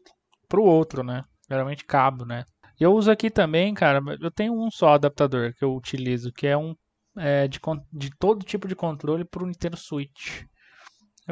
pro 0.48 0.62
outro, 0.62 1.02
né? 1.02 1.24
Geralmente 1.50 1.84
cabo, 1.84 2.24
né? 2.24 2.44
Eu 2.78 2.92
uso 2.94 3.10
aqui 3.10 3.30
também, 3.30 3.74
cara, 3.74 4.00
eu 4.20 4.30
tenho 4.30 4.52
um 4.52 4.70
só 4.70 4.94
adaptador 4.94 5.54
que 5.54 5.64
eu 5.64 5.74
utilizo, 5.74 6.32
que 6.32 6.46
é 6.46 6.56
um 6.56 6.74
é, 7.16 7.46
de, 7.46 7.60
de 7.92 8.10
todo 8.18 8.44
tipo 8.44 8.68
de 8.68 8.74
controle 8.74 9.24
para 9.24 9.42
o 9.42 9.46
Nintendo 9.46 9.76
Switch. 9.76 10.44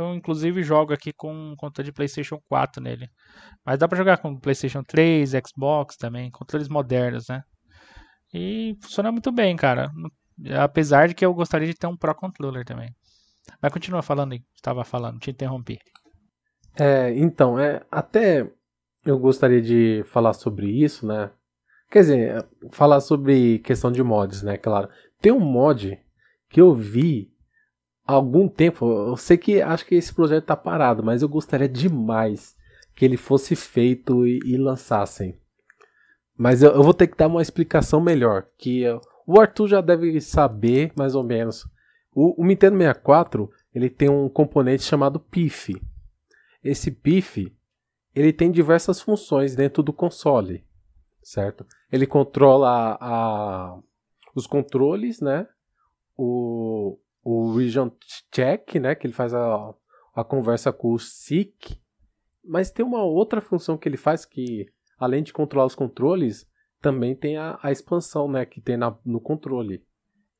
Eu 0.01 0.14
inclusive 0.14 0.62
jogo 0.62 0.93
aqui 0.93 1.12
com 1.12 1.32
um 1.32 1.56
controle 1.56 1.86
de 1.86 1.93
PlayStation 1.93 2.40
4 2.48 2.82
nele. 2.82 3.09
Mas 3.64 3.78
dá 3.78 3.86
para 3.86 3.98
jogar 3.98 4.18
com 4.18 4.39
PlayStation 4.39 4.82
3, 4.82 5.32
Xbox 5.47 5.97
também, 5.97 6.31
controles 6.31 6.68
modernos, 6.68 7.28
né? 7.28 7.43
E 8.32 8.77
funciona 8.81 9.12
muito 9.12 9.31
bem, 9.31 9.56
cara. 9.56 9.90
Apesar 10.59 11.09
de 11.09 11.14
que 11.14 11.24
eu 11.24 11.35
gostaria 11.35 11.66
de 11.66 11.74
ter 11.74 11.86
um 11.86 11.97
Pro 11.97 12.14
Controller 12.14 12.64
também. 12.64 12.94
Mas 13.60 13.72
continua 13.72 14.02
falando 14.02 14.32
aí, 14.32 14.43
estava 14.55 14.85
falando, 14.85 15.18
te 15.18 15.31
interrompi. 15.31 15.78
É, 16.78 17.12
então, 17.18 17.59
é, 17.59 17.82
até 17.90 18.48
eu 19.05 19.18
gostaria 19.18 19.60
de 19.60 20.05
falar 20.06 20.32
sobre 20.32 20.70
isso, 20.70 21.06
né? 21.06 21.31
Quer 21.90 22.01
dizer, 22.01 22.48
falar 22.70 23.01
sobre 23.01 23.59
questão 23.60 23.90
de 23.90 24.02
mods, 24.02 24.43
né? 24.43 24.56
Claro. 24.56 24.89
Tem 25.20 25.32
um 25.32 25.40
mod 25.40 25.98
que 26.48 26.60
eu 26.60 26.72
vi 26.72 27.30
algum 28.15 28.49
tempo. 28.49 28.91
Eu 29.09 29.16
sei 29.16 29.37
que 29.37 29.61
acho 29.61 29.87
que 29.87 29.95
esse 29.95 30.12
projeto 30.15 30.45
tá 30.45 30.57
parado, 30.57 31.03
mas 31.03 31.23
eu 31.23 31.28
gostaria 31.28 31.69
demais 31.69 32.57
que 32.95 33.05
ele 33.05 33.16
fosse 33.16 33.57
feito 33.57 34.27
e, 34.27 34.41
e 34.45 34.57
lançassem. 34.57 35.39
Mas 36.37 36.62
eu, 36.62 36.70
eu, 36.70 36.82
vou 36.82 36.95
ter 36.95 37.07
que 37.07 37.16
dar 37.16 37.27
uma 37.27 37.43
explicação 37.43 38.01
melhor. 38.01 38.47
Que 38.57 38.89
uh, 38.89 39.01
o 39.27 39.41
Arthur 39.41 39.69
já 39.69 39.81
deve 39.81 40.20
saber, 40.20 40.93
mais 40.97 41.15
ou 41.15 41.23
menos. 41.23 41.66
O, 42.15 42.43
o 42.43 42.47
Nintendo 42.47 42.77
64 42.77 43.51
ele 43.74 43.89
tem 43.89 44.09
um 44.09 44.28
componente 44.28 44.82
chamado 44.82 45.20
PIF. 45.20 45.81
Esse 46.62 46.91
PIF 46.91 47.55
ele 48.15 48.32
tem 48.32 48.51
diversas 48.51 49.01
funções 49.01 49.55
dentro 49.55 49.82
do 49.82 49.93
console, 49.93 50.65
certo? 51.23 51.65
Ele 51.91 52.07
controla 52.07 52.69
a, 52.69 52.97
a, 53.01 53.78
os 54.35 54.47
controles, 54.47 55.20
né? 55.20 55.47
O, 56.16 56.99
o 57.22 57.55
region 57.56 57.90
check, 58.32 58.76
né? 58.76 58.94
Que 58.94 59.06
ele 59.06 59.14
faz 59.14 59.34
a, 59.34 59.74
a 60.14 60.24
conversa 60.24 60.72
com 60.72 60.92
o 60.92 60.98
SIC. 60.98 61.80
Mas 62.44 62.70
tem 62.70 62.84
uma 62.84 63.02
outra 63.02 63.40
função 63.40 63.76
que 63.76 63.88
ele 63.88 63.97
faz 63.97 64.24
que, 64.24 64.66
além 64.98 65.22
de 65.22 65.32
controlar 65.32 65.66
os 65.66 65.74
controles, 65.74 66.47
também 66.80 67.14
tem 67.14 67.36
a, 67.36 67.59
a 67.62 67.70
expansão, 67.70 68.30
né? 68.30 68.44
Que 68.44 68.60
tem 68.60 68.76
na, 68.76 68.97
no 69.05 69.20
controle. 69.20 69.84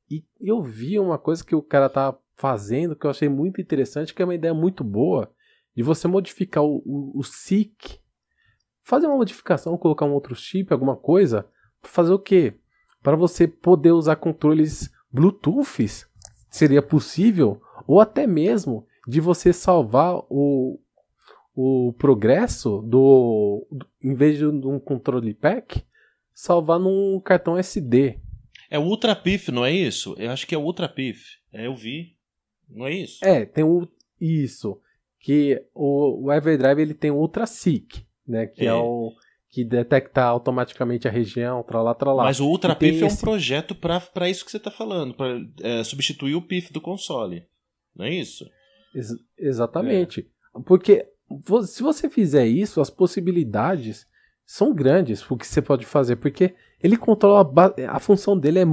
E 0.09 0.25
eu 0.39 0.61
vi 0.61 0.99
uma 0.99 1.17
coisa 1.17 1.43
que 1.43 1.55
o 1.55 1.61
cara 1.61 1.89
tá 1.89 2.17
fazendo 2.35 2.95
que 2.95 3.05
eu 3.05 3.11
achei 3.11 3.29
muito 3.29 3.61
interessante, 3.61 4.13
que 4.13 4.21
é 4.21 4.25
uma 4.25 4.35
ideia 4.35 4.53
muito 4.53 4.83
boa, 4.83 5.31
de 5.75 5.83
você 5.83 6.07
modificar 6.07 6.63
o, 6.63 6.81
o, 6.85 7.19
o 7.19 7.23
SIC, 7.23 7.99
fazer 8.83 9.05
uma 9.05 9.15
modificação, 9.15 9.77
colocar 9.77 10.05
um 10.05 10.13
outro 10.13 10.35
chip, 10.35 10.73
alguma 10.73 10.97
coisa, 10.97 11.47
fazer 11.83 12.11
o 12.11 12.19
quê? 12.19 12.55
Para 13.01 13.15
você 13.15 13.47
poder 13.47 13.91
usar 13.91 14.15
controles 14.15 14.91
Bluetooth, 15.11 16.07
seria 16.51 16.81
possível, 16.81 17.59
ou 17.87 17.99
até 17.99 18.27
mesmo 18.27 18.85
de 19.07 19.19
você 19.19 19.51
salvar 19.51 20.21
o, 20.29 20.79
o 21.55 21.93
progresso 21.97 22.81
do, 22.83 23.65
do 23.71 23.87
em 24.03 24.13
vez 24.13 24.37
de 24.37 24.45
um 24.45 24.79
controle 24.79 25.33
pack, 25.33 25.83
salvar 26.33 26.79
num 26.79 27.19
cartão 27.19 27.57
SD. 27.57 28.19
É 28.69 28.77
o 28.77 28.83
Ultra 28.83 29.15
PIF, 29.15 29.51
não 29.51 29.65
é 29.65 29.71
isso? 29.71 30.15
Eu 30.19 30.29
acho 30.29 30.45
que 30.45 30.53
é 30.53 30.57
o 30.57 30.61
Ultra 30.61 30.87
PIF. 30.87 31.37
É, 31.51 31.65
eu 31.65 31.75
vi. 31.75 32.15
Não 32.69 32.85
é 32.85 32.93
isso? 32.93 33.25
É, 33.25 33.45
tem 33.45 33.63
o 33.63 33.87
isso 34.19 34.79
que 35.19 35.63
o, 35.73 36.25
o 36.25 36.33
Everdrive 36.33 36.81
ele 36.81 36.93
tem 36.93 37.11
o 37.11 37.17
UltraSeek, 37.17 38.05
né, 38.27 38.47
que 38.47 38.63
é. 38.63 38.67
é. 38.67 38.73
o 38.73 39.13
que 39.51 39.65
detecta 39.65 40.23
automaticamente 40.23 41.09
a 41.09 41.11
região, 41.11 41.61
tralá, 41.61 41.93
tralá. 41.93 42.23
Mas 42.23 42.39
o 42.39 42.47
Ultra 42.47 42.73
PIF 42.73 43.03
é 43.03 43.05
um 43.05 43.15
projeto 43.17 43.75
para 43.75 44.29
isso 44.29 44.45
que 44.45 44.49
você 44.49 44.55
está 44.55 44.71
falando, 44.71 45.13
para 45.13 45.41
é, 45.61 45.83
substituir 45.83 46.35
o 46.35 46.41
PIF 46.41 46.71
do 46.71 46.79
console, 46.79 47.45
não 47.93 48.05
é 48.05 48.13
isso? 48.13 48.49
Ex 48.95 49.09
exatamente, 49.37 50.21
é. 50.55 50.59
porque 50.65 51.05
se 51.65 51.83
você 51.83 52.09
fizer 52.09 52.47
isso, 52.47 52.79
as 52.79 52.89
possibilidades 52.89 54.07
são 54.45 54.73
grandes 54.73 55.29
o 55.29 55.35
que 55.35 55.45
você 55.45 55.61
pode 55.61 55.85
fazer, 55.85 56.15
porque 56.15 56.55
ele 56.81 56.95
controla 56.95 57.41
a, 57.41 57.97
a 57.97 57.99
função 57.99 58.37
dele 58.37 58.59
é 58.59 58.65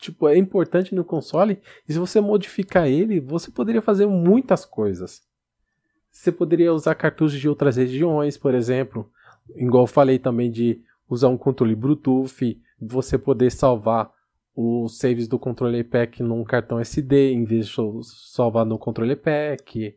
tipo 0.00 0.28
é 0.28 0.36
importante 0.36 0.94
no 0.94 1.04
console 1.04 1.60
e 1.86 1.92
se 1.92 1.98
você 1.98 2.20
modificar 2.20 2.86
ele, 2.86 3.20
você 3.20 3.50
poderia 3.50 3.82
fazer 3.82 4.06
muitas 4.06 4.64
coisas. 4.64 5.22
Você 6.10 6.32
poderia 6.32 6.72
usar 6.72 6.94
cartuchos 6.94 7.38
de 7.38 7.48
outras 7.48 7.76
regiões, 7.76 8.38
por 8.38 8.54
exemplo. 8.54 9.10
Igual 9.54 9.84
eu 9.84 9.88
falei 9.88 10.18
também 10.18 10.50
de 10.50 10.80
usar 11.08 11.28
um 11.28 11.38
controle 11.38 11.74
Bluetooth, 11.74 12.60
você 12.80 13.16
poder 13.16 13.50
salvar 13.50 14.10
os 14.54 14.98
saves 14.98 15.28
do 15.28 15.38
controle 15.38 15.84
pack 15.84 16.22
num 16.22 16.42
cartão 16.42 16.80
SD 16.80 17.32
em 17.32 17.44
vez 17.44 17.66
de 17.66 17.74
salvar 18.32 18.64
no 18.64 18.78
controle 18.78 19.14
pack. 19.14 19.94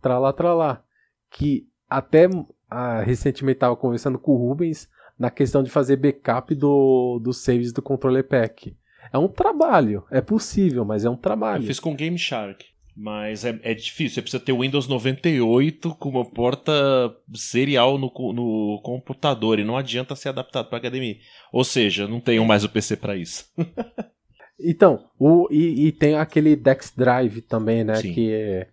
Tralá, 0.00 0.32
tralá. 0.32 0.82
Que 1.30 1.68
até 1.88 2.28
ah, 2.68 3.00
recentemente 3.00 3.56
estava 3.56 3.76
conversando 3.76 4.18
com 4.18 4.32
o 4.32 4.48
Rubens 4.48 4.88
na 5.18 5.30
questão 5.30 5.62
de 5.62 5.70
fazer 5.70 5.96
backup 5.96 6.54
do, 6.54 7.20
dos 7.20 7.38
saves 7.38 7.72
do 7.72 7.80
controle 7.80 8.22
pack. 8.22 8.76
É 9.12 9.18
um 9.18 9.28
trabalho, 9.28 10.04
é 10.10 10.20
possível, 10.20 10.84
mas 10.84 11.04
é 11.04 11.10
um 11.10 11.16
trabalho. 11.16 11.62
Eu 11.62 11.66
fiz 11.66 11.78
com 11.78 11.94
Game 11.94 12.18
Shark. 12.18 12.71
Mas 12.94 13.44
é, 13.44 13.58
é 13.62 13.74
difícil, 13.74 14.16
você 14.16 14.22
precisa 14.22 14.42
ter 14.42 14.52
o 14.52 14.60
Windows 14.60 14.86
98 14.86 15.94
com 15.94 16.10
uma 16.10 16.24
porta 16.24 16.72
serial 17.34 17.96
no, 17.96 18.12
no 18.32 18.80
computador 18.82 19.58
e 19.58 19.64
não 19.64 19.76
adianta 19.76 20.14
ser 20.14 20.28
adaptado 20.28 20.68
para 20.68 20.78
HDMI. 20.78 21.20
Ou 21.50 21.64
seja, 21.64 22.06
não 22.06 22.20
tenho 22.20 22.44
mais 22.44 22.64
o 22.64 22.68
PC 22.68 22.96
para 22.96 23.16
isso. 23.16 23.50
então, 24.60 25.08
o, 25.18 25.48
e, 25.50 25.86
e, 25.86 25.92
tem 25.92 26.16
aquele 26.16 26.54
Dex 26.54 26.92
Drive 26.94 27.40
também, 27.40 27.82
né? 27.82 28.02
Que, 28.02 28.30
é, 28.30 28.68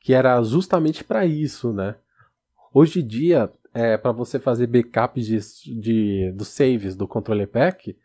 que 0.00 0.14
era 0.14 0.40
justamente 0.44 1.02
para 1.02 1.26
isso, 1.26 1.72
né? 1.72 1.96
Hoje 2.72 3.00
em 3.00 3.06
dia, 3.06 3.50
é, 3.74 3.96
para 3.96 4.12
você 4.12 4.38
fazer 4.38 4.68
backup 4.68 5.20
de, 5.20 5.38
de, 5.80 6.32
dos 6.36 6.48
saves 6.48 6.94
do 6.94 7.08
controle 7.08 7.48
pack, 7.48 7.96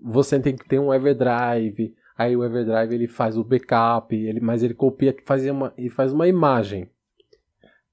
você 0.00 0.40
tem 0.40 0.56
que 0.56 0.66
ter 0.66 0.78
um 0.78 0.92
Everdrive, 0.92 1.94
Aí 2.20 2.36
o 2.36 2.44
Everdrive 2.44 2.94
ele 2.94 3.08
faz 3.08 3.38
o 3.38 3.42
backup, 3.42 4.14
ele, 4.14 4.40
mas 4.40 4.62
ele 4.62 4.74
copia, 4.74 5.16
faz 5.24 5.46
uma, 5.46 5.72
ele 5.78 5.88
faz 5.88 6.12
uma 6.12 6.28
imagem. 6.28 6.86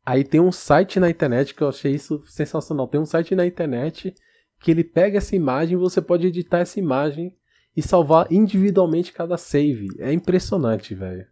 Aí 0.06 0.22
tem 0.22 0.42
um 0.42 0.52
site 0.52 1.00
na 1.00 1.10
internet 1.10 1.56
que 1.56 1.64
eu 1.64 1.70
achei 1.70 1.94
isso 1.94 2.22
sensacional. 2.26 2.90
Tem 2.90 3.00
um 3.00 3.06
site 3.06 3.34
na 3.36 3.46
internet 3.46 4.14
que 4.60 4.70
ele 4.70 4.84
pega 4.84 5.20
essa 5.20 5.34
imagem 5.34 5.78
e 5.78 5.80
você 5.80 6.02
pode 6.02 6.28
editar 6.28 6.58
essa 6.58 6.78
imagem 6.78 7.34
e 7.74 7.82
salvar 7.82 8.30
individualmente 8.30 9.14
cada 9.14 9.38
save. 9.38 9.88
É 9.98 10.12
impressionante, 10.12 10.94
velho. 10.94 11.26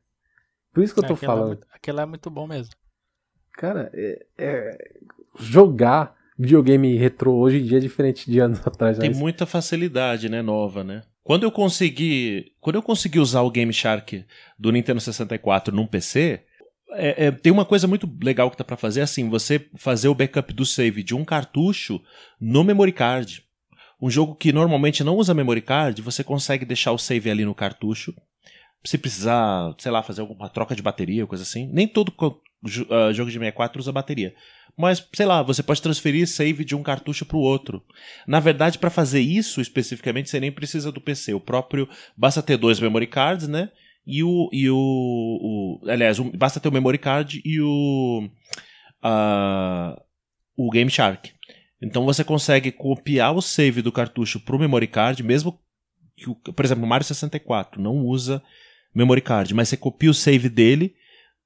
Por 0.71 0.81
isso 0.81 0.93
que 0.93 1.01
eu 1.01 1.07
tô 1.07 1.15
aquela 1.15 1.33
falando. 1.33 1.47
É 1.47 1.55
muito, 1.55 1.67
aquela 1.73 2.01
é 2.03 2.05
muito 2.05 2.29
bom 2.29 2.47
mesmo. 2.47 2.73
Cara, 3.51 3.91
é, 3.93 4.25
é, 4.37 4.77
jogar 5.37 6.15
videogame 6.39 6.95
retrô 6.95 7.35
hoje 7.35 7.59
em 7.59 7.65
dia 7.65 7.77
é 7.77 7.81
diferente 7.81 8.31
de 8.31 8.39
anos 8.39 8.59
atrás. 8.65 8.97
Tem 8.97 9.13
muita 9.13 9.45
facilidade, 9.45 10.29
né? 10.29 10.41
Nova, 10.41 10.81
né? 10.81 11.01
Quando 11.25 11.41
eu 11.41 11.51
consegui, 11.51 12.51
quando 12.61 12.75
eu 12.75 12.83
consegui 12.83 13.19
usar 13.19 13.41
o 13.41 13.49
Game 13.49 13.73
Shark 13.73 14.23
do 14.59 14.71
Nintendo 14.71 15.01
64 15.01 15.75
num 15.75 15.87
PC, 15.87 16.43
é, 16.91 17.25
é, 17.25 17.31
tem 17.31 17.51
uma 17.51 17.65
coisa 17.65 17.87
muito 17.87 18.07
legal 18.21 18.51
que 18.51 18.55
dá 18.55 18.63
para 18.63 18.77
fazer, 18.77 19.01
assim, 19.01 19.27
você 19.27 19.67
fazer 19.73 20.07
o 20.07 20.13
backup 20.13 20.53
do 20.53 20.63
save 20.63 21.01
de 21.01 21.15
um 21.15 21.25
cartucho 21.25 21.99
no 22.39 22.63
memory 22.63 22.91
card. 22.91 23.43
Um 23.99 24.07
jogo 24.07 24.35
que 24.35 24.53
normalmente 24.53 25.03
não 25.03 25.15
usa 25.15 25.33
memory 25.33 25.63
card, 25.63 25.99
você 25.99 26.23
consegue 26.23 26.63
deixar 26.63 26.91
o 26.91 26.97
save 26.99 27.31
ali 27.31 27.43
no 27.43 27.55
cartucho. 27.55 28.13
Se 28.83 28.95
precisar, 28.95 29.73
sei 29.79 29.91
lá, 29.91 30.03
fazer 30.03 30.21
alguma 30.21 30.47
troca 30.47 30.75
de 30.75 30.83
bateria, 30.83 31.25
coisa 31.25 31.41
assim. 31.41 31.67
Nem 31.73 31.87
todo 31.87 32.13
uh, 32.65 33.13
jogo 33.13 33.29
de 33.29 33.37
64 33.37 33.79
usa 33.79 33.91
bateria 33.91 34.33
mas 34.77 35.07
sei 35.13 35.25
lá, 35.25 35.41
você 35.41 35.63
pode 35.63 35.81
transferir 35.81 36.27
save 36.27 36.65
de 36.65 36.75
um 36.75 36.83
cartucho 36.83 37.25
para 37.25 37.37
o 37.37 37.41
outro. 37.41 37.81
Na 38.27 38.39
verdade, 38.39 38.77
para 38.77 38.89
fazer 38.89 39.21
isso 39.21 39.61
especificamente, 39.61 40.29
você 40.29 40.39
nem 40.39 40.51
precisa 40.51 40.91
do 40.91 40.99
PC. 40.99 41.33
O 41.33 41.39
próprio 41.39 41.87
basta 42.15 42.43
ter 42.43 42.57
dois 42.57 42.79
memory 42.79 43.07
cards, 43.07 43.47
né? 43.47 43.71
E 44.05 44.21
o 44.21 44.49
e 44.51 44.69
o, 44.69 44.75
o 44.77 45.89
aliás, 45.89 46.19
um, 46.19 46.29
basta 46.29 46.59
ter 46.59 46.67
o 46.67 46.71
memory 46.71 46.97
card 46.97 47.41
e 47.43 47.61
o 47.61 48.29
uh, 49.03 50.01
o 50.57 50.69
Game 50.69 50.91
Shark. 50.91 51.31
Então 51.81 52.05
você 52.05 52.23
consegue 52.23 52.71
copiar 52.71 53.33
o 53.33 53.41
save 53.41 53.81
do 53.81 53.91
cartucho 53.91 54.39
pro 54.41 54.59
memory 54.59 54.87
card, 54.87 55.23
mesmo 55.23 55.57
que, 56.17 56.29
o, 56.29 56.35
por 56.35 56.65
exemplo, 56.65 56.83
o 56.83 56.87
Mario 56.87 57.05
64 57.05 57.81
não 57.81 57.99
usa 57.99 58.43
memory 58.93 59.21
card, 59.21 59.53
mas 59.53 59.69
você 59.69 59.77
copia 59.77 60.09
o 60.09 60.13
save 60.13 60.49
dele 60.49 60.95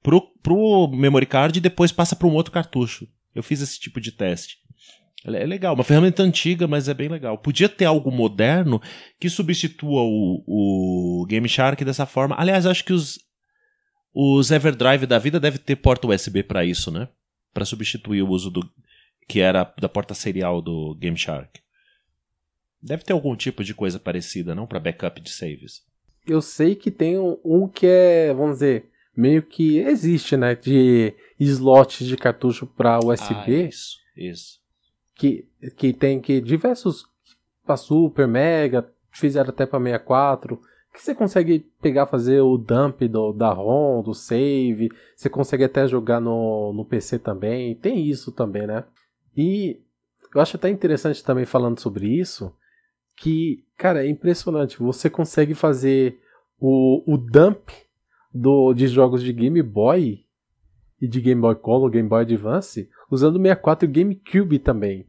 pro, 0.01 0.21
pro 0.41 0.87
memory 0.87 1.25
card 1.25 1.57
e 1.57 1.61
depois 1.61 1.91
passa 1.91 2.15
para 2.15 2.27
um 2.27 2.33
outro 2.33 2.51
cartucho. 2.51 3.07
Eu 3.33 3.43
fiz 3.43 3.61
esse 3.61 3.79
tipo 3.79 4.01
de 4.01 4.11
teste. 4.11 4.57
É 5.25 5.45
legal, 5.45 5.73
uma 5.73 5.83
ferramenta 5.83 6.23
antiga, 6.23 6.65
mas 6.65 6.87
é 6.87 6.93
bem 6.93 7.09
legal. 7.09 7.37
Podia 7.37 7.67
ter 7.67 7.85
algo 7.85 8.09
moderno 8.09 8.81
que 9.19 9.29
substitua 9.29 10.01
o, 10.01 10.43
o 10.47 11.25
Game 11.27 11.47
Shark 11.47 11.83
dessa 11.83 12.05
forma. 12.05 12.35
Aliás, 12.37 12.65
acho 12.65 12.85
que 12.85 12.93
os, 12.93 13.19
os 14.13 14.49
Everdrive 14.49 15.05
da 15.05 15.19
vida 15.19 15.39
deve 15.39 15.57
ter 15.57 15.75
porta 15.75 16.07
USB 16.07 16.41
para 16.41 16.63
isso, 16.63 16.89
né? 16.89 17.09
Para 17.53 17.65
substituir 17.65 18.21
o 18.21 18.29
uso 18.29 18.49
do 18.49 18.61
que 19.27 19.41
era 19.41 19.71
da 19.79 19.89
porta 19.89 20.13
serial 20.13 20.61
do 20.61 20.95
Game 20.95 21.17
Shark. 21.17 21.59
Deve 22.81 23.03
ter 23.03 23.11
algum 23.11 23.35
tipo 23.35 23.61
de 23.61 23.73
coisa 23.73 23.99
parecida, 23.99 24.55
não 24.55 24.65
para 24.65 24.79
backup 24.79 25.19
de 25.19 25.29
saves. 25.31 25.83
Eu 26.25 26.41
sei 26.41 26.75
que 26.75 26.89
tem 26.89 27.17
um 27.19 27.67
que 27.67 27.85
é, 27.85 28.33
vamos 28.33 28.55
dizer, 28.55 28.89
meio 29.19 29.43
que 29.43 29.79
existe, 29.79 30.37
né, 30.37 30.55
de 30.55 31.13
slots 31.37 32.07
de 32.07 32.15
cartucho 32.15 32.65
para 32.65 32.99
USB. 32.99 33.35
Ah, 33.35 33.67
isso, 33.67 33.97
isso. 34.15 34.59
Que, 35.13 35.45
que 35.75 35.91
tem 35.91 36.21
que 36.21 36.39
diversos 36.39 37.05
para 37.65 37.75
Super, 37.75 38.27
Mega, 38.27 38.89
fizeram 39.11 39.49
até 39.49 39.65
para 39.65 39.79
64, 39.79 40.61
que 40.93 41.01
você 41.01 41.13
consegue 41.13 41.59
pegar 41.81 42.07
fazer 42.07 42.39
o 42.39 42.57
dump 42.57 43.01
do, 43.07 43.33
da 43.33 43.51
ROM, 43.51 44.01
do 44.01 44.13
save, 44.13 44.89
você 45.15 45.29
consegue 45.29 45.65
até 45.65 45.85
jogar 45.85 46.21
no, 46.21 46.71
no 46.73 46.85
PC 46.85 47.19
também, 47.19 47.75
tem 47.75 48.07
isso 48.07 48.31
também, 48.31 48.65
né? 48.65 48.85
E 49.35 49.81
eu 50.33 50.39
acho 50.39 50.55
até 50.55 50.69
interessante 50.69 51.23
também 51.23 51.45
falando 51.45 51.79
sobre 51.79 52.07
isso, 52.07 52.55
que, 53.17 53.65
cara, 53.77 54.05
é 54.05 54.09
impressionante, 54.09 54.79
você 54.79 55.09
consegue 55.09 55.53
fazer 55.53 56.19
o, 56.57 57.03
o 57.05 57.17
dump 57.17 57.69
do, 58.33 58.73
de 58.73 58.87
jogos 58.87 59.23
de 59.23 59.33
Game 59.33 59.61
Boy 59.61 60.25
e 61.01 61.07
de 61.07 61.21
Game 61.21 61.39
Boy 61.39 61.55
Color, 61.55 61.89
Game 61.89 62.07
Boy 62.07 62.21
Advance, 62.21 62.89
usando 63.09 63.35
o 63.35 63.41
64 63.41 63.87
e 63.87 63.91
GameCube 63.91 64.59
também. 64.59 65.07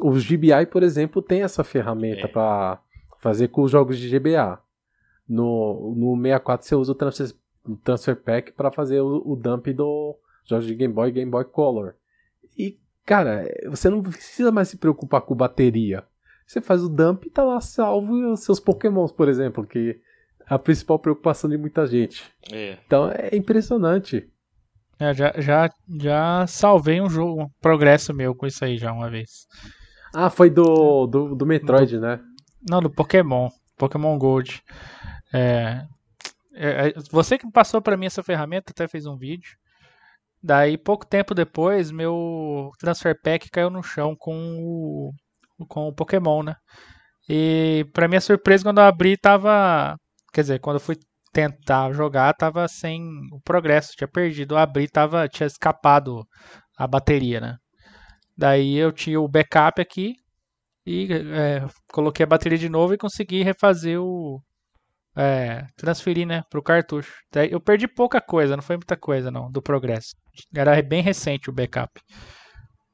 O 0.00 0.12
GBI, 0.12 0.66
por 0.70 0.82
exemplo, 0.82 1.22
tem 1.22 1.42
essa 1.42 1.64
ferramenta 1.64 2.26
é. 2.26 2.28
para 2.28 2.80
fazer 3.20 3.48
com 3.48 3.62
os 3.62 3.70
jogos 3.70 3.98
de 3.98 4.08
GBA. 4.08 4.60
No, 5.28 5.94
no 5.96 6.16
64 6.16 6.66
você 6.66 6.74
usa 6.74 6.92
o 6.92 6.94
Transfer, 6.94 7.32
o 7.64 7.76
transfer 7.76 8.16
Pack 8.16 8.52
para 8.52 8.70
fazer 8.70 9.00
o, 9.00 9.22
o 9.24 9.36
dump 9.36 9.66
do 9.72 10.16
jogos 10.44 10.66
de 10.66 10.74
Game 10.74 10.92
Boy 10.92 11.08
e 11.08 11.12
Game 11.12 11.30
Boy 11.30 11.44
Color. 11.44 11.94
E, 12.56 12.78
cara, 13.04 13.44
você 13.66 13.88
não 13.90 14.02
precisa 14.02 14.50
mais 14.50 14.68
se 14.68 14.76
preocupar 14.76 15.22
com 15.22 15.34
bateria. 15.34 16.04
Você 16.46 16.62
faz 16.62 16.82
o 16.82 16.88
dump 16.88 17.26
e 17.26 17.30
tá 17.30 17.44
lá 17.44 17.60
salvo 17.60 18.32
os 18.32 18.40
seus 18.40 18.58
pokémons, 18.58 19.12
por 19.12 19.28
exemplo, 19.28 19.66
que 19.66 20.00
a 20.48 20.58
principal 20.58 20.98
preocupação 20.98 21.48
de 21.48 21.58
muita 21.58 21.86
gente. 21.86 22.24
É. 22.50 22.78
Então 22.86 23.10
é 23.10 23.36
impressionante. 23.36 24.28
É, 24.98 25.14
já, 25.14 25.32
já, 25.38 25.70
já 26.00 26.46
salvei 26.46 27.00
um 27.00 27.08
jogo, 27.08 27.42
um 27.42 27.50
progresso 27.60 28.12
meu 28.12 28.34
com 28.34 28.46
isso 28.46 28.64
aí 28.64 28.76
já 28.76 28.92
uma 28.92 29.08
vez. 29.08 29.46
Ah, 30.12 30.30
foi 30.30 30.50
do, 30.50 31.06
do, 31.06 31.34
do 31.34 31.46
Metroid, 31.46 31.96
do, 31.96 32.00
né? 32.00 32.20
Não, 32.68 32.80
do 32.80 32.90
Pokémon. 32.90 33.48
Pokémon 33.76 34.18
Gold. 34.18 34.62
É, 35.32 35.86
é, 36.54 36.88
é 36.88 36.94
você 37.10 37.38
que 37.38 37.50
passou 37.50 37.80
para 37.80 37.96
mim 37.96 38.06
essa 38.06 38.22
ferramenta, 38.22 38.72
até 38.72 38.88
fez 38.88 39.06
um 39.06 39.16
vídeo. 39.16 39.56
Daí, 40.42 40.76
pouco 40.78 41.06
tempo 41.06 41.34
depois, 41.34 41.90
meu 41.90 42.70
Transfer 42.78 43.20
Pack 43.20 43.50
caiu 43.50 43.70
no 43.70 43.82
chão 43.82 44.16
com 44.16 44.56
o, 44.58 45.12
com 45.66 45.88
o 45.88 45.92
Pokémon, 45.92 46.42
né? 46.42 46.56
E, 47.28 47.86
para 47.92 48.08
minha 48.08 48.20
surpresa, 48.20 48.64
quando 48.64 48.78
eu 48.78 48.84
abri, 48.84 49.16
tava 49.16 49.96
Quer 50.32 50.42
dizer, 50.42 50.60
quando 50.60 50.76
eu 50.76 50.80
fui 50.80 50.96
tentar 51.32 51.92
jogar, 51.92 52.34
tava 52.34 52.66
sem 52.68 53.02
o 53.32 53.40
progresso, 53.40 53.92
tinha 53.96 54.08
perdido. 54.08 54.54
Eu 54.54 54.58
abri, 54.58 54.88
tava, 54.88 55.28
tinha 55.28 55.46
escapado 55.46 56.26
a 56.76 56.86
bateria, 56.86 57.40
né? 57.40 57.56
Daí 58.36 58.76
eu 58.76 58.92
tinha 58.92 59.20
o 59.20 59.28
backup 59.28 59.80
aqui 59.80 60.14
e 60.86 61.08
é, 61.12 61.66
coloquei 61.92 62.24
a 62.24 62.26
bateria 62.26 62.58
de 62.58 62.68
novo 62.68 62.94
e 62.94 62.98
consegui 62.98 63.42
refazer 63.42 64.00
o. 64.00 64.40
É, 65.16 65.66
transferir, 65.76 66.26
né, 66.26 66.42
pro 66.48 66.62
cartucho. 66.62 67.12
Daí 67.32 67.50
eu 67.50 67.60
perdi 67.60 67.88
pouca 67.88 68.20
coisa, 68.20 68.56
não 68.56 68.62
foi 68.62 68.76
muita 68.76 68.96
coisa, 68.96 69.30
não, 69.30 69.50
do 69.50 69.60
progresso. 69.60 70.14
Era 70.54 70.80
bem 70.80 71.02
recente 71.02 71.50
o 71.50 71.52
backup. 71.52 72.00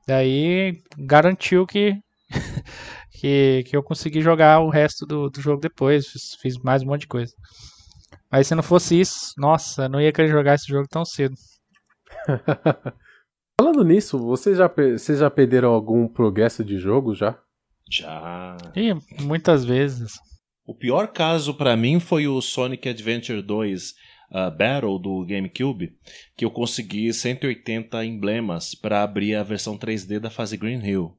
Daí 0.07 0.83
garantiu 0.99 1.67
que 1.67 1.95
que, 3.25 3.63
que 3.65 3.75
eu 3.75 3.83
consegui 3.83 4.21
jogar 4.21 4.61
o 4.61 4.69
resto 4.69 5.07
do, 5.07 5.31
do 5.31 5.41
jogo 5.41 5.59
depois. 5.59 6.07
Fiz, 6.09 6.35
fiz, 6.43 6.59
mais 6.59 6.83
um 6.83 6.87
monte 6.87 7.03
de 7.03 7.07
coisa. 7.07 7.33
Mas 8.31 8.47
se 8.47 8.55
não 8.55 8.63
fosse 8.63 9.01
isso, 9.01 9.33
nossa, 9.39 9.89
não 9.89 9.99
ia 9.99 10.13
querer 10.13 10.29
jogar 10.29 10.55
esse 10.55 10.67
jogo 10.67 10.87
tão 10.87 11.07
cedo. 11.07 11.35
Falando 13.59 13.83
nisso, 13.83 14.19
vocês 14.19 14.59
já, 14.59 14.69
vocês 14.69 15.21
já 15.21 15.31
perderam 15.31 15.73
algum 15.73 16.07
progresso 16.07 16.63
de 16.63 16.79
jogo 16.79 17.15
já? 17.15 17.39
Já. 17.91 18.59
E 18.77 18.93
muitas 19.23 19.65
vezes. 19.65 20.13
O 20.67 20.75
pior 20.75 21.09
caso 21.09 21.55
para 21.55 21.77
mim 21.79 22.01
foi 22.01 22.27
o 22.27 22.43
Sonic 22.43 22.91
Adventure 22.91 23.41
2 23.41 23.91
uh, 24.33 24.51
Battle 24.55 24.99
do 24.99 25.25
GameCube, 25.25 25.97
que 26.37 26.45
eu 26.45 26.51
consegui 26.51 27.11
180 27.11 28.05
emblemas 28.05 28.75
para 28.75 29.03
abrir 29.03 29.35
a 29.35 29.43
versão 29.43 29.79
3D 29.79 30.19
da 30.19 30.29
fase 30.29 30.59
Green 30.59 30.85
Hill. 30.85 31.17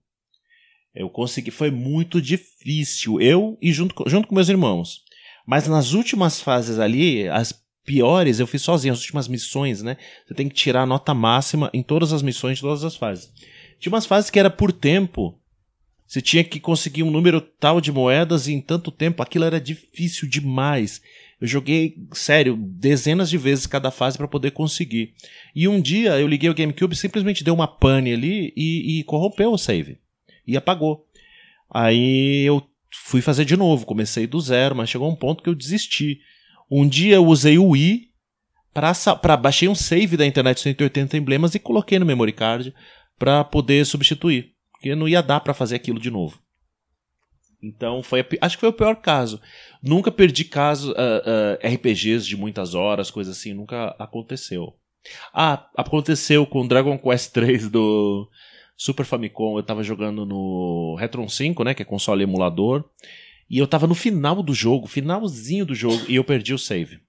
Eu 0.95 1.09
consegui, 1.09 1.51
foi 1.51 1.69
muito 1.69 2.21
difícil. 2.21 3.19
Eu 3.19 3.57
e 3.61 3.73
junto, 3.73 4.03
junto 4.07 4.27
com 4.27 4.35
meus 4.35 4.47
irmãos. 4.47 5.03
Mas 5.45 5.67
nas 5.67 5.91
últimas 5.91 6.39
fases 6.39 6.79
ali, 6.79 7.27
as 7.27 7.53
piores 7.85 8.39
eu 8.39 8.47
fiz 8.47 8.61
sozinho, 8.61 8.93
as 8.93 9.01
últimas 9.01 9.27
missões, 9.27 9.83
né? 9.83 9.97
Você 10.25 10.33
tem 10.33 10.47
que 10.47 10.55
tirar 10.55 10.83
a 10.83 10.85
nota 10.85 11.13
máxima 11.13 11.69
em 11.73 11.83
todas 11.83 12.13
as 12.13 12.21
missões 12.21 12.57
de 12.57 12.61
todas 12.61 12.83
as 12.83 12.95
fases. 12.95 13.31
Tinha 13.77 13.91
umas 13.91 14.05
fases 14.05 14.29
que 14.29 14.39
era 14.39 14.49
por 14.49 14.71
tempo. 14.71 15.37
Você 16.07 16.21
tinha 16.21 16.43
que 16.43 16.59
conseguir 16.59 17.03
um 17.03 17.11
número 17.11 17.41
tal 17.41 17.81
de 17.81 17.91
moedas 17.91 18.47
e 18.47 18.53
em 18.53 18.61
tanto 18.61 18.89
tempo 18.89 19.21
aquilo 19.21 19.43
era 19.43 19.59
difícil 19.59 20.29
demais. 20.29 21.01
Eu 21.41 21.47
joguei, 21.47 21.95
sério, 22.13 22.55
dezenas 22.57 23.29
de 23.29 23.37
vezes 23.37 23.67
cada 23.67 23.91
fase 23.91 24.17
para 24.17 24.27
poder 24.27 24.51
conseguir. 24.51 25.13
E 25.53 25.67
um 25.67 25.81
dia 25.81 26.17
eu 26.19 26.27
liguei 26.27 26.49
o 26.49 26.53
GameCube, 26.53 26.95
simplesmente 26.95 27.43
deu 27.43 27.53
uma 27.53 27.67
pane 27.67 28.13
ali 28.13 28.53
e, 28.55 28.99
e 28.99 29.03
corrompeu 29.03 29.51
o 29.51 29.57
save 29.57 29.99
e 30.47 30.57
apagou. 30.57 31.05
Aí 31.69 32.43
eu 32.45 32.61
fui 33.03 33.21
fazer 33.21 33.45
de 33.45 33.57
novo, 33.57 33.85
comecei 33.85 34.27
do 34.27 34.39
zero, 34.39 34.75
mas 34.75 34.89
chegou 34.89 35.09
um 35.09 35.15
ponto 35.15 35.43
que 35.43 35.49
eu 35.49 35.55
desisti. 35.55 36.19
Um 36.69 36.87
dia 36.87 37.15
eu 37.15 37.25
usei 37.25 37.57
o 37.57 37.75
i 37.75 38.09
para 38.73 39.37
baixei 39.37 39.69
um 39.69 39.75
save 39.75 40.17
da 40.17 40.25
internet 40.25 40.59
180 40.59 41.17
emblemas 41.17 41.55
e 41.55 41.59
coloquei 41.59 41.97
no 41.97 42.05
memory 42.05 42.33
card 42.33 42.73
para 43.17 43.43
poder 43.43 43.85
substituir, 43.85 44.53
porque 44.71 44.93
não 44.95 45.07
ia 45.07 45.21
dar 45.21 45.39
para 45.39 45.53
fazer 45.53 45.75
aquilo 45.75 45.99
de 45.99 46.11
novo. 46.11 46.39
Então 47.63 48.03
foi 48.03 48.25
acho 48.41 48.57
que 48.57 48.61
foi 48.61 48.69
o 48.69 48.73
pior 48.73 48.95
caso. 48.97 49.41
Nunca 49.81 50.11
perdi 50.11 50.43
caso 50.43 50.91
uh, 50.91 50.95
uh, 50.95 51.75
RPGs 51.75 52.27
de 52.27 52.35
muitas 52.35 52.75
horas, 52.75 53.09
coisa 53.09 53.31
assim, 53.31 53.53
nunca 53.53 53.95
aconteceu. 53.97 54.75
Ah, 55.33 55.67
aconteceu 55.77 56.45
com 56.45 56.67
Dragon 56.67 56.97
Quest 56.97 57.31
3 57.31 57.69
do 57.69 58.29
Super 58.77 59.05
Famicom, 59.05 59.57
eu 59.57 59.63
tava 59.63 59.83
jogando 59.83 60.25
no 60.25 60.95
Retron 60.99 61.27
5, 61.27 61.63
né, 61.63 61.73
que 61.73 61.81
é 61.81 61.85
console 61.85 62.23
emulador, 62.23 62.83
e 63.49 63.57
eu 63.57 63.67
tava 63.67 63.87
no 63.87 63.95
final 63.95 64.41
do 64.41 64.53
jogo, 64.53 64.87
finalzinho 64.87 65.65
do 65.65 65.75
jogo, 65.75 66.03
e 66.07 66.15
eu 66.15 66.23
perdi 66.23 66.53
o 66.53 66.59
save. 66.59 66.99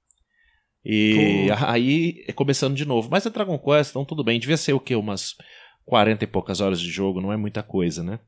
E 0.85 1.49
Pô. 1.49 1.67
aí, 1.67 2.25
começando 2.37 2.77
de 2.77 2.85
novo. 2.85 3.09
Mas 3.11 3.27
é 3.27 3.31
Dragon 3.31 3.59
Quest, 3.59 3.91
então 3.91 4.05
tudo 4.05 4.23
bem. 4.23 4.39
Devia 4.39 4.57
ser 4.57 4.73
o 4.73 4.79
quê? 4.79 4.95
Umas 4.95 5.35
40 5.85 6.23
e 6.23 6.27
poucas 6.29 6.61
horas 6.61 6.81
de 6.81 6.89
jogo, 6.89 7.21
não 7.21 7.33
é 7.33 7.37
muita 7.37 7.61
coisa, 7.61 8.05
né? 8.05 8.21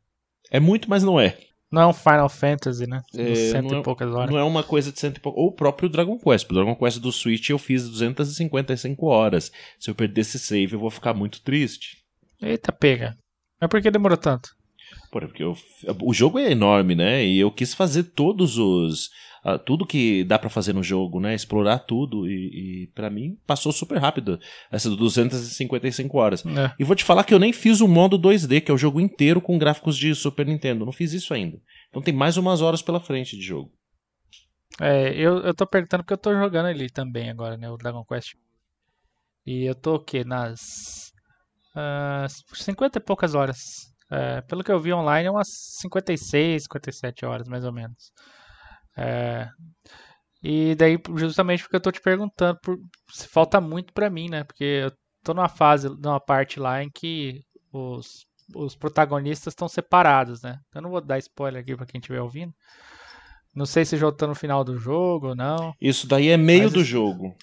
É 0.50 0.58
muito, 0.58 0.90
mas 0.90 1.04
não 1.04 1.20
é. 1.20 1.38
Não 1.70 1.82
é 1.82 1.86
um 1.86 1.92
Final 1.92 2.28
Fantasy, 2.28 2.86
né? 2.86 3.02
É, 3.14 3.34
cento 3.34 3.74
é, 3.74 3.78
e 3.78 3.82
poucas 3.82 4.10
horas. 4.10 4.30
Não 4.30 4.38
é 4.38 4.42
uma 4.42 4.64
coisa 4.64 4.90
de 4.90 4.98
cento 4.98 5.18
e 5.18 5.20
poucas. 5.20 5.40
Ou 5.40 5.48
o 5.50 5.52
próprio 5.52 5.88
Dragon 5.88 6.18
Quest. 6.18 6.50
O 6.50 6.54
Dragon 6.54 6.74
Quest 6.74 6.98
do 6.98 7.12
Switch 7.12 7.50
eu 7.50 7.58
fiz 7.58 7.88
255 7.88 9.06
horas. 9.06 9.52
Se 9.78 9.90
eu 9.90 9.94
perder 9.94 10.22
esse 10.22 10.38
save, 10.38 10.72
eu 10.72 10.80
vou 10.80 10.90
ficar 10.90 11.14
muito 11.14 11.42
triste. 11.42 11.98
Eita, 12.40 12.72
pega. 12.72 13.16
Mas 13.60 13.68
por 13.68 13.82
que 13.82 13.90
demorou 13.90 14.16
tanto? 14.16 14.50
Porque 15.10 15.42
eu, 15.42 15.56
o 16.02 16.12
jogo 16.12 16.38
é 16.38 16.50
enorme, 16.50 16.94
né? 16.94 17.24
E 17.24 17.38
eu 17.38 17.50
quis 17.50 17.74
fazer 17.74 18.04
todos 18.04 18.58
os. 18.58 19.10
Uh, 19.44 19.58
tudo 19.58 19.86
que 19.86 20.24
dá 20.24 20.38
para 20.38 20.50
fazer 20.50 20.74
no 20.74 20.82
jogo, 20.82 21.20
né? 21.20 21.34
Explorar 21.34 21.78
tudo. 21.78 22.28
E, 22.28 22.84
e 22.84 22.86
para 22.88 23.08
mim 23.08 23.38
passou 23.46 23.72
super 23.72 23.98
rápido. 23.98 24.38
Essa 24.70 24.90
255 24.90 26.18
horas. 26.18 26.44
É. 26.44 26.74
E 26.78 26.84
vou 26.84 26.96
te 26.96 27.04
falar 27.04 27.24
que 27.24 27.32
eu 27.32 27.38
nem 27.38 27.52
fiz 27.52 27.80
o 27.80 27.88
modo 27.88 28.18
2D, 28.18 28.60
que 28.60 28.70
é 28.70 28.74
o 28.74 28.78
jogo 28.78 29.00
inteiro 29.00 29.40
com 29.40 29.58
gráficos 29.58 29.96
de 29.96 30.14
Super 30.14 30.46
Nintendo. 30.46 30.84
Não 30.84 30.92
fiz 30.92 31.12
isso 31.12 31.32
ainda. 31.32 31.58
Então 31.88 32.02
tem 32.02 32.12
mais 32.12 32.36
umas 32.36 32.60
horas 32.60 32.82
pela 32.82 33.00
frente 33.00 33.36
de 33.36 33.42
jogo. 33.42 33.72
É, 34.80 35.10
eu, 35.14 35.38
eu 35.38 35.54
tô 35.54 35.66
perguntando 35.66 36.02
porque 36.02 36.12
eu 36.12 36.18
tô 36.18 36.32
jogando 36.34 36.66
ali 36.66 36.90
também 36.90 37.30
agora, 37.30 37.56
né? 37.56 37.70
O 37.70 37.76
Dragon 37.76 38.04
Quest. 38.04 38.34
E 39.46 39.64
eu 39.64 39.74
tô 39.74 39.94
o 39.94 39.98
quê? 39.98 40.24
Nas 40.24 41.12
uh, 41.74 42.24
ah, 42.24 42.26
50 42.54 42.98
e 42.98 43.00
poucas 43.00 43.34
horas. 43.34 43.58
É, 44.10 44.40
pelo 44.42 44.64
que 44.64 44.72
eu 44.72 44.80
vi 44.80 44.92
online, 44.92 45.28
é 45.28 45.30
umas 45.30 45.48
56, 45.80 46.62
57 46.64 47.26
horas, 47.26 47.46
mais 47.46 47.64
ou 47.64 47.72
menos. 47.72 48.10
É, 48.96 49.48
e 50.42 50.74
daí, 50.76 50.98
justamente 51.16 51.62
porque 51.62 51.76
eu 51.76 51.80
tô 51.80 51.90
te 51.90 52.00
perguntando, 52.00 52.58
por, 52.62 52.78
se 53.10 53.26
falta 53.28 53.60
muito 53.60 53.92
para 53.92 54.08
mim, 54.08 54.28
né? 54.30 54.44
Porque 54.44 54.64
eu 54.64 54.92
tô 55.24 55.34
numa 55.34 55.48
fase, 55.48 55.88
numa 55.88 56.20
parte 56.20 56.60
lá 56.60 56.82
em 56.82 56.90
que 56.90 57.42
os, 57.72 58.24
os 58.54 58.76
protagonistas 58.76 59.52
estão 59.52 59.68
separados, 59.68 60.42
né? 60.42 60.58
Eu 60.74 60.82
não 60.82 60.90
vou 60.90 61.00
dar 61.00 61.18
spoiler 61.18 61.60
aqui 61.60 61.76
para 61.76 61.86
quem 61.86 61.98
estiver 61.98 62.20
ouvindo. 62.20 62.52
Não 63.54 63.66
sei 63.66 63.84
se 63.84 63.96
já 63.96 64.10
tá 64.12 64.26
no 64.26 64.34
final 64.34 64.62
do 64.62 64.76
jogo 64.78 65.28
ou 65.28 65.34
não. 65.34 65.72
Isso 65.80 66.06
daí 66.06 66.28
é 66.28 66.36
meio 66.36 66.64
Mas 66.64 66.72
do 66.72 66.80
isso... 66.80 66.90
jogo. 66.90 67.34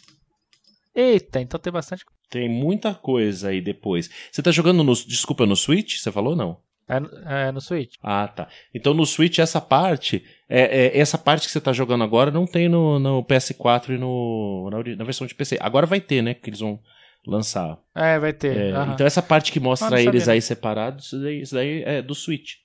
Eita, 0.95 1.41
então 1.41 1.59
tem 1.59 1.73
bastante 1.73 2.05
Tem 2.29 2.49
muita 2.49 2.93
coisa 2.93 3.49
aí 3.49 3.61
depois. 3.61 4.09
Você 4.31 4.41
tá 4.41 4.51
jogando 4.51 4.83
no. 4.83 4.93
Desculpa, 4.93 5.45
no 5.45 5.55
Switch? 5.55 5.97
Você 5.97 6.11
falou 6.11 6.35
não? 6.35 6.57
É, 6.87 7.47
é 7.47 7.51
no 7.51 7.59
Switch. 7.59 7.95
Ah, 8.01 8.27
tá. 8.27 8.47
Então 8.73 8.93
no 8.93 9.05
Switch 9.05 9.39
essa 9.39 9.59
parte. 9.59 10.23
É, 10.47 10.85
é, 10.85 10.99
essa 10.99 11.17
parte 11.17 11.47
que 11.47 11.51
você 11.51 11.59
tá 11.59 11.73
jogando 11.73 12.03
agora 12.03 12.29
não 12.29 12.45
tem 12.45 12.69
no, 12.69 12.99
no 12.99 13.23
PS4 13.23 13.95
e 13.95 13.97
no, 13.97 14.69
na, 14.71 14.95
na, 14.95 15.03
versão 15.03 15.25
de 15.25 15.33
PC. 15.33 15.57
Agora 15.59 15.87
vai 15.87 15.99
ter, 15.99 16.21
né? 16.21 16.35
Que 16.35 16.49
eles 16.49 16.59
vão 16.59 16.79
lançar. 17.25 17.77
É, 17.95 18.19
vai 18.19 18.33
ter. 18.33 18.55
É, 18.55 18.69
então 18.93 19.05
essa 19.05 19.21
parte 19.21 19.51
que 19.51 19.59
mostra 19.59 19.99
eles 19.99 20.27
aí 20.27 20.41
separados, 20.41 21.07
isso 21.07 21.19
daí, 21.19 21.41
isso 21.41 21.55
daí 21.55 21.83
é 21.83 22.01
do 22.01 22.13
Switch. 22.13 22.55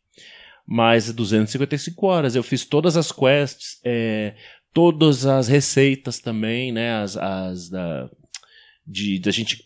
Mas 0.67 1.13
255 1.13 2.07
horas. 2.07 2.37
Eu 2.37 2.43
fiz 2.43 2.65
todas 2.67 2.97
as 2.97 3.11
quests, 3.11 3.81
é, 3.85 4.35
todas 4.73 5.25
as 5.25 5.49
receitas 5.49 6.19
também, 6.19 6.71
né? 6.71 7.03
As, 7.03 7.17
as 7.17 7.71
da, 7.71 8.11
de, 8.91 9.19
da 9.19 9.31
gente 9.31 9.65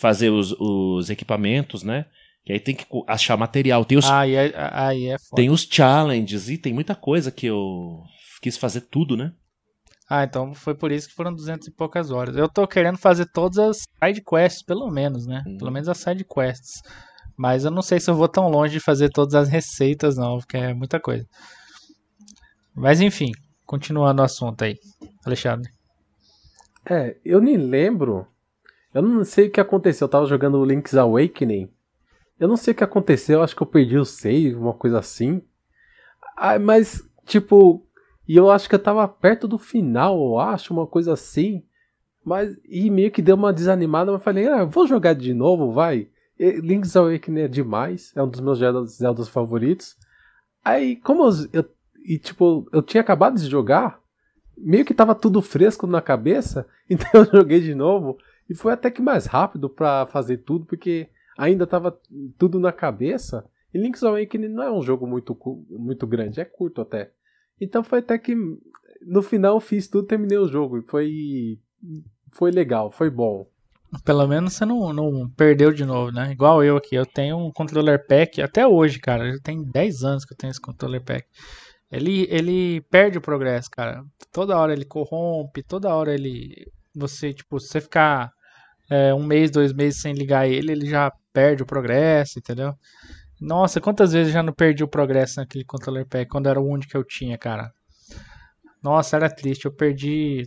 fazer 0.00 0.30
os, 0.30 0.52
os 0.58 1.08
equipamentos, 1.10 1.82
né? 1.82 2.06
Que 2.44 2.52
aí 2.52 2.60
tem 2.60 2.74
que 2.74 2.86
achar 3.06 3.36
material. 3.36 3.84
Tem 3.84 3.98
os, 3.98 4.10
aí 4.10 4.34
é, 4.34 4.52
aí 4.72 5.06
é 5.06 5.18
foda. 5.18 5.36
Tem 5.36 5.50
os 5.50 5.62
challenges 5.70 6.48
e 6.48 6.58
tem 6.58 6.72
muita 6.72 6.94
coisa 6.94 7.30
que 7.30 7.46
eu 7.46 8.02
quis 8.40 8.56
fazer 8.56 8.82
tudo, 8.82 9.16
né? 9.16 9.32
Ah, 10.08 10.24
então 10.24 10.54
foi 10.54 10.74
por 10.74 10.90
isso 10.90 11.08
que 11.08 11.14
foram 11.14 11.34
200 11.34 11.68
e 11.68 11.70
poucas 11.70 12.10
horas. 12.10 12.34
Eu 12.36 12.48
tô 12.48 12.66
querendo 12.66 12.96
fazer 12.96 13.26
todas 13.26 13.58
as 13.58 13.82
side 14.02 14.22
quests, 14.22 14.62
pelo 14.62 14.90
menos, 14.90 15.26
né? 15.26 15.44
Hum. 15.46 15.58
Pelo 15.58 15.70
menos 15.70 15.88
as 15.88 15.98
side 15.98 16.24
quests. 16.24 16.80
Mas 17.36 17.64
eu 17.64 17.70
não 17.70 17.82
sei 17.82 18.00
se 18.00 18.10
eu 18.10 18.14
vou 18.14 18.28
tão 18.28 18.48
longe 18.48 18.72
de 18.72 18.80
fazer 18.80 19.10
todas 19.10 19.34
as 19.34 19.48
receitas, 19.48 20.16
não, 20.16 20.38
porque 20.38 20.56
é 20.56 20.72
muita 20.72 20.98
coisa. 20.98 21.26
Mas 22.74 23.00
enfim, 23.00 23.30
continuando 23.66 24.22
o 24.22 24.24
assunto 24.24 24.64
aí, 24.64 24.78
Alexandre. 25.24 25.70
É, 26.88 27.16
eu 27.22 27.40
nem 27.40 27.58
lembro 27.58 28.26
eu 28.98 29.02
não 29.02 29.24
sei 29.24 29.46
o 29.46 29.50
que 29.50 29.60
aconteceu. 29.60 30.06
Eu 30.06 30.10
tava 30.10 30.26
jogando 30.26 30.64
Link's 30.64 30.96
Awakening. 30.96 31.70
Eu 32.38 32.48
não 32.48 32.56
sei 32.56 32.72
o 32.72 32.76
que 32.76 32.82
aconteceu. 32.82 33.42
Acho 33.42 33.54
que 33.54 33.62
eu 33.62 33.66
perdi 33.66 33.96
o 33.96 34.04
save, 34.04 34.54
uma 34.56 34.74
coisa 34.74 34.98
assim. 34.98 35.40
Ah, 36.36 36.58
mas, 36.58 37.08
tipo. 37.24 37.86
E 38.26 38.36
eu 38.36 38.50
acho 38.50 38.68
que 38.68 38.74
eu 38.74 38.78
tava 38.78 39.06
perto 39.08 39.48
do 39.48 39.56
final, 39.56 40.16
eu 40.18 40.38
acho, 40.38 40.72
uma 40.72 40.86
coisa 40.86 41.12
assim. 41.12 41.64
Mas. 42.24 42.58
E 42.64 42.90
meio 42.90 43.12
que 43.12 43.22
deu 43.22 43.36
uma 43.36 43.52
desanimada. 43.52 44.10
Mas 44.10 44.22
falei, 44.22 44.48
ah, 44.48 44.64
vou 44.64 44.86
jogar 44.86 45.14
de 45.14 45.32
novo, 45.32 45.72
vai. 45.72 46.08
E 46.36 46.60
Link's 46.60 46.96
Awakening 46.96 47.42
é 47.42 47.48
demais. 47.48 48.12
É 48.16 48.22
um 48.22 48.28
dos 48.28 48.40
meus 48.40 48.58
Zeldas 48.90 49.28
favoritos. 49.28 49.96
Aí, 50.64 50.96
como 50.96 51.22
eu, 51.24 51.32
eu. 51.52 51.64
E, 52.04 52.18
tipo, 52.18 52.68
eu 52.72 52.82
tinha 52.82 53.00
acabado 53.00 53.36
de 53.36 53.48
jogar. 53.48 54.00
Meio 54.56 54.84
que 54.84 54.92
tava 54.92 55.14
tudo 55.14 55.40
fresco 55.40 55.86
na 55.86 56.02
cabeça. 56.02 56.66
Então 56.90 57.20
eu 57.20 57.26
joguei 57.26 57.60
de 57.60 57.74
novo. 57.74 58.16
E 58.48 58.54
foi 58.54 58.72
até 58.72 58.90
que 58.90 59.02
mais 59.02 59.26
rápido 59.26 59.68
para 59.68 60.06
fazer 60.06 60.38
tudo, 60.38 60.64
porque 60.64 61.08
ainda 61.36 61.66
tava 61.66 61.98
tudo 62.38 62.58
na 62.58 62.72
cabeça. 62.72 63.44
E 63.72 63.78
Link's 63.78 64.02
Awakening 64.02 64.48
não 64.48 64.62
é 64.62 64.72
um 64.72 64.82
jogo 64.82 65.06
muito, 65.06 65.36
muito 65.70 66.06
grande, 66.06 66.40
é 66.40 66.44
curto 66.44 66.80
até. 66.80 67.12
Então 67.60 67.84
foi 67.84 67.98
até 67.98 68.16
que 68.18 68.34
no 69.02 69.22
final 69.22 69.60
fiz 69.60 69.88
tudo, 69.88 70.06
terminei 70.06 70.38
o 70.38 70.48
jogo. 70.48 70.78
E 70.78 70.82
foi, 70.82 71.58
foi 72.32 72.50
legal, 72.50 72.90
foi 72.90 73.10
bom. 73.10 73.46
Pelo 74.04 74.26
menos 74.26 74.52
você 74.52 74.66
não, 74.66 74.92
não 74.92 75.30
perdeu 75.30 75.72
de 75.72 75.84
novo, 75.84 76.12
né? 76.12 76.30
Igual 76.30 76.62
eu 76.62 76.76
aqui, 76.76 76.94
eu 76.94 77.06
tenho 77.06 77.38
um 77.38 77.50
controller 77.50 78.06
pack 78.06 78.40
até 78.42 78.66
hoje, 78.66 78.98
cara. 78.98 79.32
Já 79.32 79.38
tem 79.42 79.62
10 79.62 80.04
anos 80.04 80.24
que 80.24 80.34
eu 80.34 80.36
tenho 80.36 80.50
esse 80.50 80.60
controller 80.60 81.02
pack. 81.02 81.26
Ele, 81.90 82.26
ele 82.28 82.82
perde 82.90 83.16
o 83.16 83.22
progresso, 83.22 83.70
cara. 83.70 84.04
Toda 84.30 84.58
hora 84.58 84.74
ele 84.74 84.84
corrompe, 84.84 85.62
toda 85.62 85.94
hora 85.94 86.12
ele. 86.12 86.70
Você, 86.94 87.32
tipo, 87.32 87.58
você 87.58 87.80
ficar 87.80 88.30
é, 88.90 89.14
um 89.14 89.24
mês, 89.24 89.50
dois 89.50 89.72
meses 89.72 90.00
sem 90.00 90.12
ligar 90.12 90.48
ele, 90.48 90.72
ele 90.72 90.86
já 90.86 91.12
perde 91.32 91.62
o 91.62 91.66
progresso, 91.66 92.38
entendeu? 92.38 92.74
Nossa, 93.40 93.80
quantas 93.80 94.12
vezes 94.12 94.28
eu 94.28 94.34
já 94.34 94.42
não 94.42 94.52
perdi 94.52 94.82
o 94.82 94.88
progresso 94.88 95.38
naquele 95.38 95.64
controller 95.64 96.06
pack 96.06 96.28
quando 96.28 96.48
era 96.48 96.60
o 96.60 96.66
único 96.66 96.90
que 96.90 96.96
eu 96.96 97.04
tinha, 97.04 97.38
cara? 97.38 97.72
Nossa, 98.82 99.16
era 99.16 99.30
triste. 99.30 99.66
Eu 99.66 99.72
perdi 99.72 100.46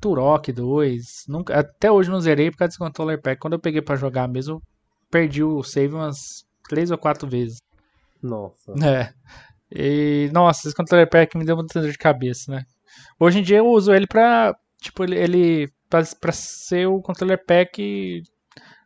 Turok 0.00 0.52
2. 0.52 1.24
Nunca, 1.28 1.58
até 1.58 1.90
hoje 1.90 2.10
não 2.10 2.20
zerei 2.20 2.50
por 2.50 2.58
causa 2.58 2.70
desse 2.70 2.78
controller 2.78 3.20
pack. 3.20 3.40
Quando 3.40 3.54
eu 3.54 3.58
peguei 3.58 3.82
para 3.82 3.96
jogar 3.96 4.28
mesmo, 4.28 4.62
perdi 5.10 5.42
o 5.42 5.62
save 5.62 5.94
umas 5.94 6.46
três 6.68 6.90
ou 6.90 6.98
quatro 6.98 7.28
vezes. 7.28 7.60
Nossa. 8.22 8.72
É. 8.84 9.12
E, 9.70 10.30
nossa, 10.32 10.68
esse 10.68 10.76
controller 10.76 11.08
pack 11.08 11.36
me 11.36 11.44
deu 11.44 11.56
muita 11.56 11.80
dor 11.80 11.90
de 11.90 11.98
cabeça, 11.98 12.52
né? 12.52 12.64
Hoje 13.18 13.40
em 13.40 13.42
dia 13.42 13.58
eu 13.58 13.66
uso 13.66 13.92
ele 13.92 14.06
pra. 14.06 14.54
Tipo, 14.80 15.04
ele, 15.04 15.16
ele 15.16 15.72
para 16.20 16.32
ser 16.32 16.86
o 16.86 17.00
controller 17.00 17.44
pack 17.44 18.22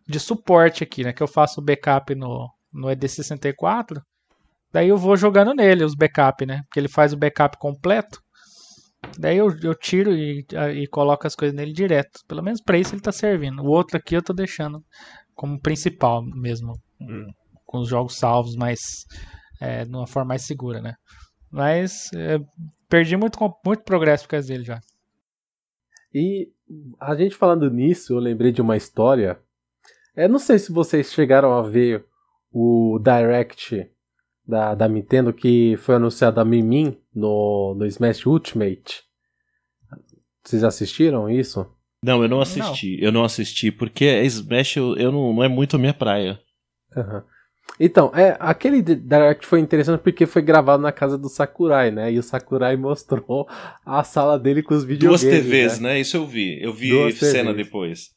de 0.07 0.21
suporte 0.21 0.83
aqui, 0.83 1.05
né? 1.05 1.13
Que 1.13 1.23
eu 1.23 1.29
faço 1.29 1.61
o 1.61 1.65
backup 1.65 2.15
no, 2.15 2.49
no 2.73 2.89
ED64. 2.89 4.01
Daí 4.73 4.89
eu 4.89 4.97
vou 4.97 5.17
jogando 5.17 5.55
nele 5.55 5.85
os 5.85 5.95
backup, 5.95 6.45
né? 6.47 6.63
Porque 6.65 6.81
ele 6.81 6.89
faz 6.89 7.13
o 7.13 7.17
backup 7.17 7.57
completo. 7.59 8.21
Daí 9.19 9.37
eu, 9.37 9.49
eu 9.63 9.75
tiro 9.75 10.13
e, 10.13 10.45
e 10.75 10.87
coloco 10.89 11.27
as 11.27 11.35
coisas 11.35 11.57
nele 11.57 11.73
direto. 11.73 12.21
Pelo 12.27 12.43
menos 12.43 12.61
para 12.61 12.79
isso 12.79 12.95
ele 12.95 13.03
tá 13.03 13.13
servindo. 13.13 13.63
O 13.63 13.69
outro 13.69 13.97
aqui 13.97 14.15
eu 14.15 14.23
tô 14.23 14.33
deixando 14.33 14.83
como 15.35 15.61
principal 15.61 16.23
mesmo. 16.23 16.73
Hum. 17.01 17.27
Com 17.65 17.81
os 17.81 17.89
jogos 17.89 18.17
salvos, 18.17 18.57
mas 18.57 19.05
é, 19.61 19.85
de 19.85 19.95
uma 19.95 20.07
forma 20.07 20.29
mais 20.29 20.43
segura, 20.43 20.81
né? 20.81 20.95
Mas 21.51 22.11
é, 22.15 22.39
perdi 22.89 23.17
muito, 23.17 23.39
muito 23.65 23.85
progresso 23.85 24.25
por 24.25 24.31
causa 24.31 24.49
dele 24.49 24.65
já. 24.65 24.81
E 26.15 26.51
a 26.99 27.15
gente 27.15 27.35
falando 27.35 27.71
nisso, 27.71 28.15
eu 28.15 28.19
lembrei 28.19 28.53
de 28.53 28.61
uma 28.61 28.77
história. 28.77 29.39
É, 30.17 30.27
não 30.27 30.39
sei 30.39 30.59
se 30.59 30.73
vocês 30.73 31.13
chegaram 31.13 31.53
a 31.53 31.63
ver 31.63 32.05
o 32.51 32.99
Direct 32.99 33.89
da, 34.47 34.75
da 34.75 34.89
Nintendo 34.89 35.33
que 35.33 35.77
foi 35.79 35.97
anunciado 35.97 36.41
a 36.41 36.45
Mimin 36.45 36.99
no, 37.15 37.75
no 37.77 37.87
Smash 37.87 38.27
Ultimate. 38.27 39.03
Vocês 40.43 40.65
assistiram 40.65 41.29
isso? 41.29 41.67
Não, 42.03 42.23
eu 42.23 42.29
não 42.29 42.41
assisti. 42.41 42.97
Não. 42.97 43.05
Eu 43.05 43.13
não 43.13 43.25
assisti, 43.25 43.71
porque 43.71 44.23
Smash 44.23 44.77
eu, 44.77 44.97
eu 44.97 45.13
não, 45.13 45.35
não 45.35 45.45
é 45.45 45.49
muito 45.49 45.77
a 45.77 45.79
minha 45.79 45.93
praia. 45.93 46.41
Uhum. 46.97 47.23
Então, 47.81 48.11
é, 48.15 48.37
aquele 48.41 48.83
Direct 48.83 49.47
foi 49.47 49.61
interessante 49.61 50.01
porque 50.01 50.27
foi 50.27 50.43
gravado 50.43 50.83
na 50.83 50.91
casa 50.91 51.17
do 51.17 51.29
Sakurai, 51.29 51.91
né? 51.91 52.13
E 52.13 52.19
o 52.19 52.23
Sakurai 52.23 52.75
mostrou 52.79 53.47
a 53.85 54.03
sala 54.03 54.39
dele 54.39 54.63
com 54.63 54.75
os 54.75 54.85
videogames. 54.85 55.23
Duas 55.23 55.35
TVs, 55.35 55.81
né? 55.81 55.91
né? 55.91 56.01
Isso 56.01 56.17
eu 56.17 56.27
vi. 56.27 56.63
Eu 56.63 56.73
vi 56.73 56.91
Duas 56.91 57.17
cena 57.17 57.51
TVs. 57.51 57.67
depois. 57.67 58.11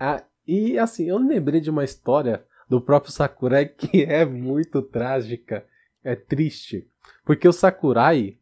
Ah, 0.00 0.22
e 0.46 0.78
assim, 0.78 1.08
eu 1.08 1.18
lembrei 1.18 1.60
de 1.60 1.68
uma 1.68 1.84
história 1.84 2.42
do 2.68 2.80
próprio 2.80 3.12
Sakurai 3.12 3.66
que 3.68 4.02
é 4.02 4.24
muito 4.24 4.80
trágica. 4.80 5.64
É 6.02 6.14
triste. 6.14 6.86
Porque 7.24 7.46
o 7.46 7.52
Sakurai, 7.52 8.38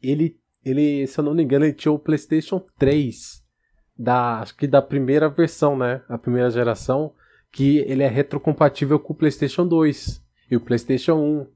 ele, 0.00 0.36
ele 0.64 1.06
se 1.06 1.18
eu 1.18 1.24
não 1.24 1.34
me 1.34 1.42
engano, 1.42 1.64
ele 1.64 1.74
tinha 1.74 1.90
o 1.90 1.98
PlayStation 1.98 2.64
3. 2.78 3.42
Da, 3.98 4.38
acho 4.38 4.56
que 4.56 4.68
da 4.68 4.80
primeira 4.80 5.28
versão, 5.28 5.76
né? 5.76 6.02
A 6.08 6.16
primeira 6.16 6.48
geração 6.48 7.12
que 7.52 7.78
ele 7.78 8.02
é 8.02 8.08
retrocompatível 8.08 8.98
com 8.98 9.12
o 9.12 9.16
PlayStation 9.16 9.66
2 9.66 10.22
e 10.50 10.56
o 10.56 10.60
PlayStation 10.60 11.14
1. 11.14 11.46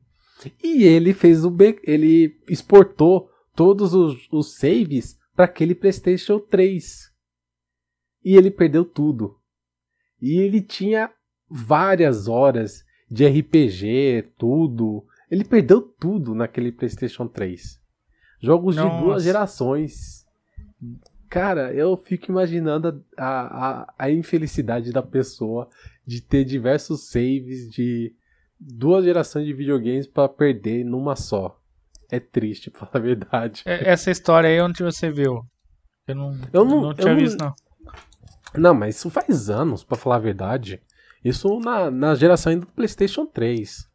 E 0.62 0.84
ele 0.84 1.12
fez 1.12 1.44
o 1.44 1.54
ele 1.84 2.40
exportou 2.48 3.28
todos 3.54 3.94
os, 3.94 4.28
os 4.32 4.56
saves 4.56 5.18
para 5.34 5.44
aquele 5.44 5.74
PlayStation 5.74 6.40
3. 6.40 7.12
E 8.24 8.36
ele 8.36 8.50
perdeu 8.50 8.84
tudo. 8.84 9.36
E 10.20 10.38
ele 10.38 10.60
tinha 10.60 11.10
várias 11.48 12.28
horas 12.28 12.84
de 13.10 13.26
RPG, 13.26 14.32
tudo. 14.38 15.04
Ele 15.30 15.44
perdeu 15.44 15.82
tudo 15.82 16.34
naquele 16.34 16.72
PlayStation 16.72 17.26
3. 17.26 17.80
Jogos 18.40 18.76
Nossa. 18.76 18.96
de 18.96 19.02
duas 19.02 19.22
gerações. 19.22 20.24
Cara, 21.32 21.72
eu 21.72 21.96
fico 21.96 22.30
imaginando 22.30 23.02
a, 23.16 23.24
a, 23.24 23.94
a, 24.00 24.10
infelicidade 24.10 24.92
da 24.92 25.02
pessoa 25.02 25.66
de 26.06 26.20
ter 26.20 26.44
diversos 26.44 27.08
saves 27.08 27.70
de 27.70 28.14
duas 28.60 29.02
gerações 29.02 29.46
de 29.46 29.54
videogames 29.54 30.06
para 30.06 30.28
perder 30.28 30.84
numa 30.84 31.16
só. 31.16 31.58
É 32.10 32.20
triste, 32.20 32.68
pra 32.70 32.80
falar 32.80 33.02
a 33.02 33.06
verdade. 33.06 33.62
É, 33.64 33.88
essa 33.88 34.10
história 34.10 34.46
aí, 34.46 34.60
onde 34.60 34.82
você 34.82 35.10
viu? 35.10 35.42
Eu 36.06 36.14
não, 36.14 36.38
eu 36.52 36.64
não, 36.66 36.82
não 36.82 36.94
tinha 36.94 37.14
visto, 37.14 37.38
não. 37.40 37.54
Não, 38.54 38.74
mas 38.74 38.96
isso 38.96 39.08
faz 39.08 39.48
anos, 39.48 39.82
para 39.82 39.96
falar 39.96 40.16
a 40.16 40.18
verdade. 40.18 40.82
Isso 41.24 41.58
na, 41.60 41.90
na 41.90 42.14
geração 42.14 42.58
do 42.58 42.66
PlayStation 42.66 43.24
3. 43.24 43.88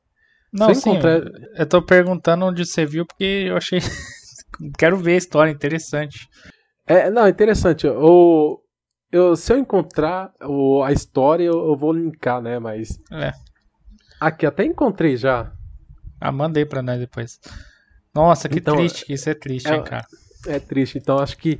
Não, 0.51 0.73
sim, 0.73 0.89
encontrar... 0.89 1.21
eu 1.53 1.65
tô 1.67 1.83
perguntando 1.83 2.45
onde 2.45 2.65
você 2.65 2.83
viu 2.83 3.05
porque 3.05 3.45
eu 3.47 3.57
achei. 3.57 3.77
Quero 4.75 4.97
ver 4.97 5.13
a 5.13 5.17
história, 5.17 5.51
interessante. 5.51 6.27
É, 6.87 7.09
não, 7.09 7.27
interessante. 7.27 7.85
O, 7.85 8.61
eu, 9.11 9.35
se 9.35 9.51
eu 9.51 9.57
encontrar 9.57 10.33
o, 10.41 10.81
a 10.83 10.91
história, 10.91 11.43
eu, 11.43 11.67
eu, 11.67 11.75
vou 11.75 11.91
linkar, 11.91 12.41
né? 12.41 12.57
Mas. 12.59 12.99
É. 13.11 13.31
Aqui, 14.19 14.45
até 14.45 14.63
encontrei 14.63 15.17
já. 15.17 15.51
Ah, 16.19 16.31
mandei 16.31 16.65
pra 16.65 16.81
nós 16.81 16.99
depois. 16.99 17.39
Nossa, 18.15 18.49
que 18.49 18.59
então, 18.59 18.77
triste 18.77 19.05
que 19.05 19.13
isso 19.13 19.29
é 19.29 19.33
triste, 19.33 19.69
é, 19.69 19.75
hein, 19.75 19.83
cara. 19.83 20.05
É 20.47 20.59
triste, 20.59 20.97
então 20.97 21.19
acho 21.19 21.37
que 21.37 21.59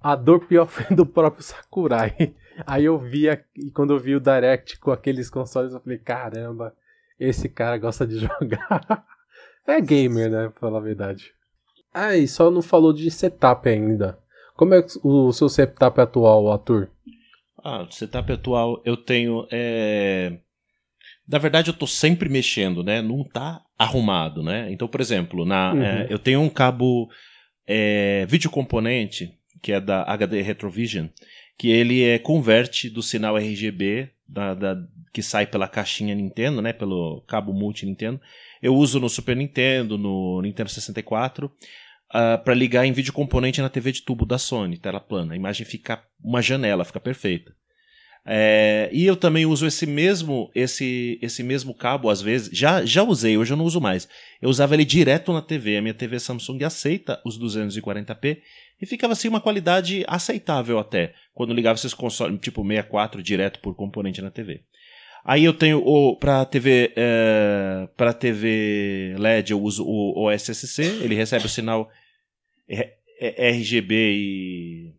a 0.00 0.14
dor 0.14 0.46
pior 0.46 0.66
foi 0.68 0.94
do 0.94 1.04
próprio 1.04 1.42
Sakurai. 1.42 2.34
Aí 2.66 2.84
eu 2.84 2.98
vi, 2.98 3.28
e 3.56 3.70
quando 3.70 3.94
eu 3.94 3.98
vi 3.98 4.14
o 4.14 4.20
Direct 4.20 4.78
com 4.78 4.90
aqueles 4.90 5.30
consoles, 5.30 5.72
eu 5.72 5.80
falei, 5.80 5.98
caramba, 5.98 6.74
esse 7.18 7.48
cara 7.48 7.78
gosta 7.78 8.06
de 8.06 8.18
jogar. 8.20 9.04
é 9.66 9.80
gamer, 9.80 10.30
né, 10.30 10.48
pra 10.48 10.60
falar 10.60 10.78
a 10.78 10.82
verdade. 10.82 11.32
Ah, 11.92 12.16
e 12.16 12.28
só 12.28 12.50
não 12.50 12.62
falou 12.62 12.92
de 12.92 13.10
setup 13.10 13.68
ainda. 13.68 14.18
Como 14.58 14.74
é 14.74 14.84
o 15.04 15.32
seu 15.32 15.48
setup 15.48 16.00
atual, 16.00 16.50
Arthur? 16.50 16.90
Ah, 17.62 17.82
o 17.82 17.92
setup 17.92 18.32
atual 18.32 18.82
eu 18.84 18.96
tenho. 18.96 19.46
É... 19.52 20.36
Na 21.28 21.38
verdade, 21.38 21.70
eu 21.70 21.74
tô 21.74 21.86
sempre 21.86 22.28
mexendo, 22.28 22.82
né? 22.82 23.00
Não 23.00 23.22
tá 23.22 23.62
arrumado, 23.78 24.42
né? 24.42 24.66
Então, 24.72 24.88
por 24.88 25.00
exemplo, 25.00 25.44
na, 25.44 25.72
uhum. 25.72 25.82
é, 25.82 26.06
eu 26.10 26.18
tenho 26.18 26.40
um 26.40 26.48
cabo 26.48 27.08
é, 27.68 28.26
vídeo 28.28 28.50
componente, 28.50 29.32
que 29.62 29.70
é 29.70 29.80
da 29.80 30.02
HD 30.02 30.42
Retrovision, 30.42 31.06
que 31.56 31.70
ele 31.70 32.02
é, 32.02 32.18
converte 32.18 32.90
do 32.90 33.00
sinal 33.00 33.36
RGB 33.36 34.10
da, 34.28 34.54
da, 34.54 34.76
que 35.12 35.22
sai 35.22 35.46
pela 35.46 35.68
caixinha 35.68 36.16
Nintendo, 36.16 36.60
né? 36.60 36.72
Pelo 36.72 37.22
cabo 37.28 37.52
multi 37.52 37.86
Nintendo. 37.86 38.20
Eu 38.60 38.74
uso 38.74 38.98
no 38.98 39.08
Super 39.08 39.36
Nintendo, 39.36 39.96
no 39.96 40.42
Nintendo 40.42 40.68
64 40.68 41.48
uh, 42.14 42.34
ah, 42.34 42.38
para 42.38 42.54
ligar 42.54 42.86
em 42.86 42.92
vídeo 42.92 43.12
componente 43.12 43.60
na 43.60 43.68
TV 43.68 43.92
de 43.92 44.02
tubo 44.02 44.26
da 44.26 44.38
Sony, 44.38 44.78
tela 44.78 45.00
plana. 45.00 45.34
A 45.34 45.36
imagem 45.36 45.66
fica 45.66 46.02
uma 46.22 46.42
janela, 46.42 46.84
fica 46.84 47.00
perfeita. 47.00 47.52
É, 48.30 48.90
e 48.92 49.06
eu 49.06 49.16
também 49.16 49.46
uso 49.46 49.66
esse 49.66 49.86
mesmo 49.86 50.50
esse 50.54 51.18
esse 51.22 51.42
mesmo 51.42 51.72
cabo 51.72 52.10
às 52.10 52.20
vezes. 52.20 52.50
Já 52.52 52.84
já 52.84 53.02
usei, 53.02 53.38
hoje 53.38 53.54
eu 53.54 53.56
não 53.56 53.64
uso 53.64 53.80
mais. 53.80 54.06
Eu 54.42 54.50
usava 54.50 54.74
ele 54.74 54.84
direto 54.84 55.32
na 55.32 55.40
TV. 55.40 55.78
A 55.78 55.82
minha 55.82 55.94
TV 55.94 56.20
Samsung 56.20 56.62
aceita 56.62 57.20
os 57.24 57.40
240p 57.40 58.38
e 58.82 58.86
ficava 58.86 59.14
assim 59.14 59.28
uma 59.28 59.40
qualidade 59.40 60.04
aceitável 60.06 60.78
até 60.78 61.14
quando 61.32 61.54
ligava 61.54 61.78
esses 61.78 61.94
consoles 61.94 62.38
tipo 62.40 62.62
64 62.62 63.22
direto 63.22 63.60
por 63.60 63.74
componente 63.74 64.20
na 64.20 64.30
TV. 64.30 64.62
Aí 65.24 65.44
eu 65.44 65.54
tenho 65.54 65.78
o 65.78 66.14
para 66.14 66.44
TV 66.44 66.92
é, 66.96 67.88
para 67.96 68.12
TV 68.12 69.14
LED 69.18 69.52
eu 69.52 69.62
uso 69.62 69.84
o 69.86 70.26
OSSC, 70.26 70.82
ele 71.02 71.14
recebe 71.14 71.46
o 71.46 71.48
sinal 71.48 71.90
RGB 73.20 73.94
e 73.94 74.94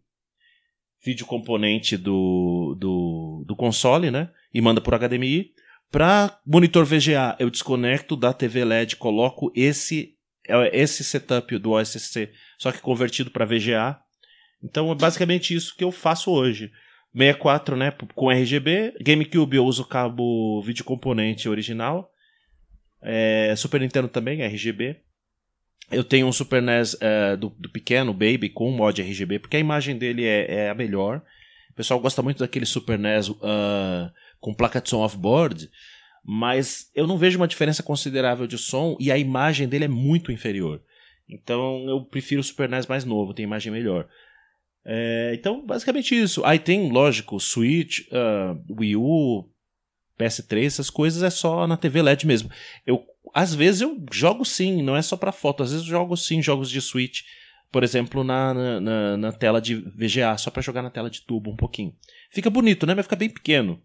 vídeo 1.03 1.25
componente 1.25 1.95
do, 1.95 2.75
do, 2.79 3.43
do 3.47 3.55
console, 3.55 4.11
né? 4.11 4.29
E 4.53 4.61
manda 4.61 4.81
por 4.81 4.93
HDMI. 4.97 5.51
Para 5.91 6.39
monitor 6.45 6.85
VGA, 6.85 7.35
eu 7.39 7.49
desconecto 7.49 8.15
da 8.15 8.33
TV 8.33 8.63
LED, 8.63 8.95
coloco 8.95 9.51
esse 9.55 10.15
esse 10.73 11.03
setup 11.03 11.59
do 11.59 11.71
OSSC, 11.71 12.31
só 12.57 12.71
que 12.71 12.79
convertido 12.79 13.29
para 13.29 13.45
VGA. 13.45 13.99
Então 14.63 14.91
é 14.91 14.95
basicamente 14.95 15.53
isso 15.53 15.75
que 15.75 15.83
eu 15.83 15.91
faço 15.91 16.31
hoje. 16.31 16.71
64, 17.13 17.75
né, 17.75 17.91
com 18.13 18.31
RGB. 18.31 18.95
GameCube 19.01 19.57
eu 19.57 19.65
uso 19.65 19.85
cabo 19.85 20.61
vídeo 20.61 20.83
componente 20.83 21.47
original. 21.47 22.11
É, 23.01 23.53
Super 23.55 23.79
Nintendo 23.81 24.07
também, 24.07 24.41
RGB. 24.41 24.97
Eu 25.91 26.03
tenho 26.03 26.27
um 26.27 26.31
Super 26.31 26.61
NES 26.61 26.95
é, 27.01 27.35
do, 27.35 27.49
do, 27.49 27.69
pequeno, 27.69 28.13
Baby, 28.13 28.49
com 28.49 28.71
mod 28.71 29.01
RGB, 29.01 29.39
porque 29.39 29.57
a 29.57 29.59
imagem 29.59 29.97
dele 29.97 30.23
é, 30.23 30.65
é, 30.65 30.69
a 30.69 30.75
melhor. 30.75 31.21
O 31.71 31.73
pessoal 31.73 31.99
gosta 31.99 32.21
muito 32.21 32.39
daquele 32.39 32.65
Super 32.65 32.99
NES 32.99 33.29
uh, 33.29 34.11
com 34.39 34.53
placa 34.53 34.81
de 34.81 34.89
som 34.89 34.99
off-board, 34.99 35.69
mas 36.23 36.91
eu 36.93 37.07
não 37.07 37.17
vejo 37.17 37.39
uma 37.39 37.47
diferença 37.47 37.81
considerável 37.81 38.45
de 38.45 38.57
som 38.57 38.95
e 38.99 39.11
a 39.11 39.17
imagem 39.17 39.67
dele 39.67 39.85
é 39.85 39.89
muito 39.89 40.31
inferior. 40.31 40.81
Então 41.27 41.87
eu 41.87 42.03
prefiro 42.03 42.41
o 42.41 42.43
Super 42.43 42.69
NES 42.69 42.85
mais 42.85 43.05
novo, 43.05 43.33
tem 43.33 43.43
imagem 43.43 43.71
melhor. 43.71 44.07
É, 44.85 45.33
então, 45.35 45.65
basicamente 45.65 46.19
isso. 46.19 46.43
Aí 46.43 46.59
tem, 46.59 46.91
lógico, 46.91 47.39
Switch, 47.39 47.99
uh, 48.11 48.59
Wii 48.79 48.95
U, 48.95 49.49
PS3, 50.19 50.65
essas 50.65 50.89
coisas 50.89 51.23
é 51.23 51.29
só 51.29 51.65
na 51.65 51.77
TV 51.77 52.01
LED 52.01 52.27
mesmo. 52.27 52.49
Eu, 52.85 53.05
às 53.33 53.53
vezes 53.53 53.81
eu 53.81 54.03
jogo 54.11 54.43
sim, 54.43 54.81
não 54.83 54.95
é 54.95 55.01
só 55.01 55.15
para 55.15 55.31
foto, 55.31 55.63
às 55.63 55.71
vezes 55.71 55.85
eu 55.85 55.91
jogo 55.91 56.17
sim 56.17 56.41
jogos 56.41 56.69
de 56.69 56.81
Switch, 56.81 57.21
por 57.71 57.83
exemplo, 57.83 58.23
na, 58.23 58.79
na, 58.79 59.17
na 59.17 59.31
tela 59.31 59.61
de 59.61 59.75
VGA, 59.75 60.37
só 60.37 60.49
para 60.51 60.61
jogar 60.61 60.81
na 60.81 60.89
tela 60.89 61.09
de 61.09 61.21
tubo 61.21 61.51
um 61.51 61.55
pouquinho. 61.55 61.95
Fica 62.31 62.49
bonito, 62.49 62.85
né? 62.85 62.95
Mas 62.95 63.05
fica 63.05 63.15
bem 63.15 63.29
pequeno. 63.29 63.81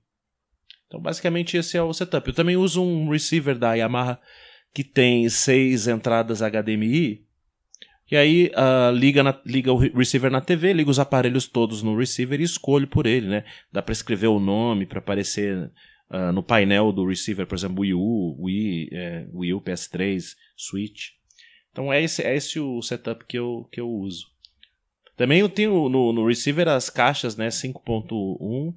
Então, 0.87 1.01
basicamente, 1.01 1.57
esse 1.57 1.77
é 1.77 1.83
o 1.83 1.93
setup. 1.93 2.27
Eu 2.27 2.35
também 2.35 2.57
uso 2.57 2.83
um 2.83 3.11
receiver 3.11 3.59
da 3.59 3.75
Yamaha 3.75 4.19
que 4.73 4.83
tem 4.83 5.29
seis 5.29 5.87
entradas 5.87 6.41
HDMI 6.41 7.25
e 8.11 8.17
aí 8.17 8.51
uh, 8.55 8.95
liga, 8.95 9.23
na, 9.23 9.41
liga 9.47 9.73
o 9.73 9.79
receiver 9.79 10.31
na 10.31 10.41
TV, 10.41 10.73
liga 10.73 10.91
os 10.91 10.99
aparelhos 10.99 11.47
todos 11.47 11.83
no 11.83 11.99
receiver 11.99 12.41
e 12.41 12.45
escolho 12.45 12.87
por 12.87 13.07
ele, 13.07 13.29
né? 13.29 13.45
Dá 13.73 13.83
para 13.83 13.93
escrever 13.93 14.27
o 14.27 14.39
nome 14.39 14.87
para 14.87 14.99
aparecer 14.99 15.71
uh, 16.15 16.33
no 16.33 16.43
painel 16.43 16.93
do 16.93 17.07
receiver, 17.07 17.47
por 17.47 17.57
exemplo, 17.57 17.81
Wii 17.81 17.95
U, 17.95 18.37
Wii, 18.39 18.89
é, 18.93 19.27
Wii 19.35 19.55
U, 19.55 19.61
PS3, 19.61 20.23
Switch. 20.57 21.09
Então 21.73 21.93
é 21.93 22.01
esse, 22.01 22.23
é 22.23 22.37
esse 22.37 22.61
o 22.61 22.81
setup 22.81 23.25
que 23.27 23.37
eu, 23.37 23.69
que 23.73 23.81
eu 23.81 23.91
uso. 23.91 24.27
Também 25.17 25.41
eu 25.41 25.49
tenho 25.49 25.89
no, 25.89 26.13
no 26.13 26.27
receiver 26.27 26.69
as 26.69 26.89
caixas, 26.89 27.37
né, 27.37 27.49
5.1, 27.49 28.75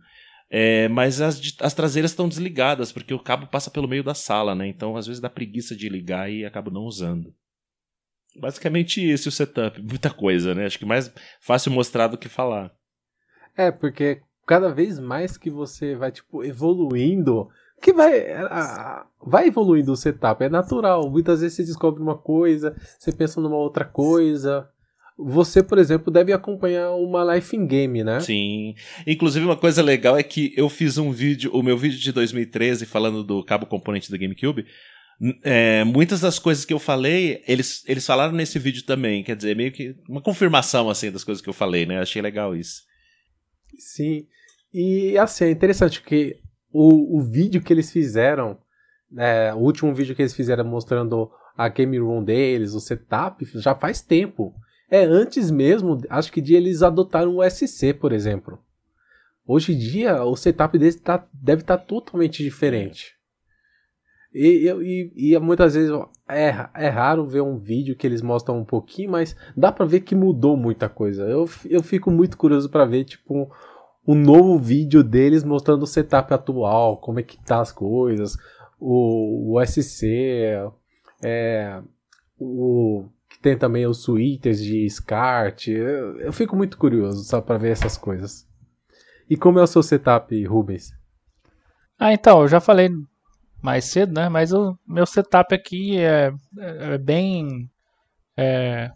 é, 0.50 0.88
mas 0.88 1.22
as, 1.22 1.40
as 1.60 1.74
traseiras 1.74 2.12
estão 2.12 2.28
desligadas, 2.28 2.92
porque 2.92 3.14
o 3.14 3.20
cabo 3.20 3.48
passa 3.48 3.70
pelo 3.70 3.88
meio 3.88 4.04
da 4.04 4.14
sala, 4.14 4.56
né? 4.56 4.68
Então 4.68 4.96
às 4.96 5.06
vezes 5.06 5.22
dá 5.22 5.30
preguiça 5.30 5.76
de 5.76 5.90
ligar 5.90 6.32
e 6.32 6.46
acabo 6.46 6.72
não 6.72 6.84
usando. 6.84 7.34
Basicamente 8.40 9.02
esse 9.02 9.28
o 9.28 9.32
setup. 9.32 9.82
Muita 9.82 10.10
coisa, 10.10 10.54
né? 10.54 10.66
Acho 10.66 10.80
que 10.80 10.86
mais 10.86 11.12
fácil 11.42 11.72
mostrar 11.72 12.08
do 12.08 12.18
que 12.18 12.30
falar. 12.30 12.72
É, 13.58 13.72
porque 13.72 14.22
cada 14.48 14.70
vez 14.70 14.98
mais 14.98 15.38
que 15.38 15.52
você 15.52 15.94
vai, 15.94 16.10
tipo, 16.10 16.44
evoluindo, 16.44 17.50
que 17.82 17.92
vai, 17.92 18.26
vai 19.22 19.48
evoluindo 19.48 19.92
o 19.92 19.98
setup, 19.98 20.42
é 20.44 20.50
natural. 20.50 21.12
Muitas 21.12 21.42
vezes 21.42 21.58
você 21.58 21.64
descobre 21.64 22.02
uma 22.02 22.18
coisa, 22.18 22.76
você 22.98 23.12
pensa 23.12 23.42
numa 23.42 23.58
outra 23.58 23.84
coisa. 23.84 24.68
Você, 25.20 25.62
por 25.62 25.78
exemplo, 25.78 26.12
deve 26.14 26.32
acompanhar 26.32 26.92
uma 26.92 27.36
Life 27.36 27.56
in 27.56 27.68
Game, 27.68 28.04
né? 28.04 28.20
Sim. 28.22 28.74
Inclusive, 29.06 29.46
uma 29.46 29.58
coisa 29.58 29.82
legal 29.82 30.16
é 30.16 30.24
que 30.24 30.54
eu 30.56 30.70
fiz 30.70 30.98
um 30.98 31.12
vídeo, 31.12 31.52
o 31.54 31.62
meu 31.62 31.78
vídeo 31.78 32.00
de 32.00 32.12
2013, 32.12 32.86
falando 32.86 33.24
do 33.24 33.44
cabo 33.44 33.66
componente 33.66 34.10
do 34.10 34.18
GameCube. 34.18 34.66
É, 35.44 35.84
muitas 35.84 36.22
das 36.22 36.38
coisas 36.40 36.64
que 36.64 36.74
eu 36.74 36.80
falei, 36.80 37.44
eles, 37.48 37.84
eles 37.88 38.06
falaram 38.06 38.34
nesse 38.34 38.60
vídeo 38.60 38.84
também. 38.86 39.24
Quer 39.24 39.36
dizer, 39.36 39.56
meio 39.56 39.72
que 39.72 39.96
uma 40.08 40.22
confirmação 40.22 40.90
assim 40.90 41.12
das 41.12 41.24
coisas 41.24 41.42
que 41.42 41.50
eu 41.50 41.54
falei, 41.54 41.86
né? 41.86 42.00
Achei 42.00 42.22
legal 42.22 42.56
isso. 42.56 42.84
Sim. 43.78 44.26
E 44.74 45.18
assim, 45.18 45.46
é 45.46 45.52
interessante 45.52 46.02
que 46.02 46.40
o, 46.72 47.18
o 47.18 47.22
vídeo 47.22 47.62
que 47.62 47.74
eles 47.74 47.92
fizeram, 47.92 48.58
é, 49.18 49.54
o 49.54 49.58
último 49.58 49.94
vídeo 49.94 50.16
que 50.16 50.22
eles 50.22 50.34
fizeram 50.34 50.66
mostrando 50.66 51.32
a 51.58 51.68
game 51.70 51.98
room 51.98 52.24
deles, 52.24 52.74
o 52.74 52.80
setup, 52.80 53.44
já 53.56 53.74
faz 53.74 54.02
tempo. 54.02 54.54
É 54.90 55.04
antes 55.04 55.50
mesmo, 55.50 56.00
acho 56.10 56.32
que 56.32 56.40
de 56.40 56.56
eles 56.56 56.82
adotaram 56.82 57.38
o 57.38 57.50
SC, 57.50 57.94
por 57.94 58.12
exemplo. 58.12 58.60
Hoje 59.46 59.74
em 59.74 59.78
dia, 59.78 60.24
o 60.24 60.36
setup 60.36 60.78
deles 60.78 60.98
tá, 60.98 61.26
deve 61.34 61.62
estar 61.62 61.78
tá 61.78 61.84
totalmente 61.84 62.44
diferente. 62.44 63.18
E, 64.34 64.70
e, 64.70 65.34
e, 65.34 65.40
muitas 65.40 65.74
vezes 65.74 65.90
é, 66.30 66.70
é 66.76 66.90
raro 66.90 67.26
ver 67.26 67.42
um 67.42 67.58
vídeo 67.58 67.96
que 67.96 68.06
eles 68.06 68.22
mostram 68.22 68.60
um 68.60 68.66
pouquinho, 68.66 69.12
mas 69.12 69.36
dá 69.56 69.72
pra 69.72 69.86
ver 69.86 70.02
que 70.02 70.14
mudou 70.14 70.56
muita 70.56 70.88
coisa. 70.88 71.24
Eu, 71.24 71.50
eu 71.66 71.82
fico 71.82 72.12
muito 72.12 72.38
curioso 72.38 72.70
para 72.70 72.86
ver, 72.86 73.06
tipo, 73.06 73.50
um, 74.08 74.16
novo 74.16 74.58
vídeo 74.58 75.04
deles 75.04 75.44
mostrando 75.44 75.84
o 75.84 75.88
setup 75.88 76.34
atual, 76.34 76.98
como 76.98 77.20
é 77.20 77.24
que 77.24 77.38
tá 77.44 77.60
as 77.60 77.72
coisas, 77.72 78.38
o, 78.80 79.56
o 79.56 79.66
SC, 79.66 80.72
é, 81.24 81.82
o 82.40 83.06
que 83.30 83.40
tem 83.40 83.58
também 83.58 83.86
os 83.86 84.04
suítes 84.04 84.64
de 84.64 84.90
SCART. 84.90 85.68
Eu, 85.68 86.20
eu 86.20 86.34
fico 86.34 86.56
muito 86.56 86.78
curioso 86.78 87.24
só 87.24 87.42
para 87.42 87.58
ver 87.58 87.72
essas 87.72 87.98
coisas. 87.98 88.48
E 89.30 89.36
como 89.36 89.60
é 89.60 89.64
o 89.64 89.68
seu 89.68 89.84
setup, 89.84 90.46
Rubens? 90.46 90.94
Ah, 92.00 92.14
então, 92.14 92.42
eu 92.42 92.48
já 92.48 92.60
falei 92.60 92.90
mais 93.62 93.86
cedo, 93.86 94.14
né? 94.14 94.30
Mas 94.30 94.54
o 94.54 94.78
meu 94.88 95.06
setup 95.06 95.54
aqui 95.54 95.98
é, 95.98 96.32
é 96.58 96.98
bem 96.98 97.70
é, 98.38 98.92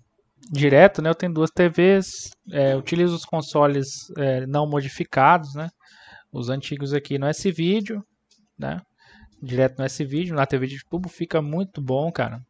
direto, 0.51 1.01
né? 1.01 1.09
Eu 1.09 1.15
tenho 1.15 1.33
duas 1.33 1.49
TVs, 1.49 2.31
é, 2.51 2.75
utilizo 2.75 3.15
os 3.15 3.25
consoles 3.25 4.11
é, 4.17 4.45
não 4.45 4.67
modificados, 4.67 5.55
né? 5.55 5.69
Os 6.31 6.49
antigos 6.49 6.93
aqui 6.93 7.17
no 7.17 7.27
S-Video. 7.27 8.03
né? 8.57 8.81
Direto 9.41 9.79
no 9.79 9.85
S-Video, 9.85 10.35
na 10.35 10.45
TV 10.45 10.67
de 10.67 10.77
tubo, 10.89 11.09
fica 11.09 11.41
muito 11.41 11.81
bom, 11.81 12.11
cara. 12.11 12.41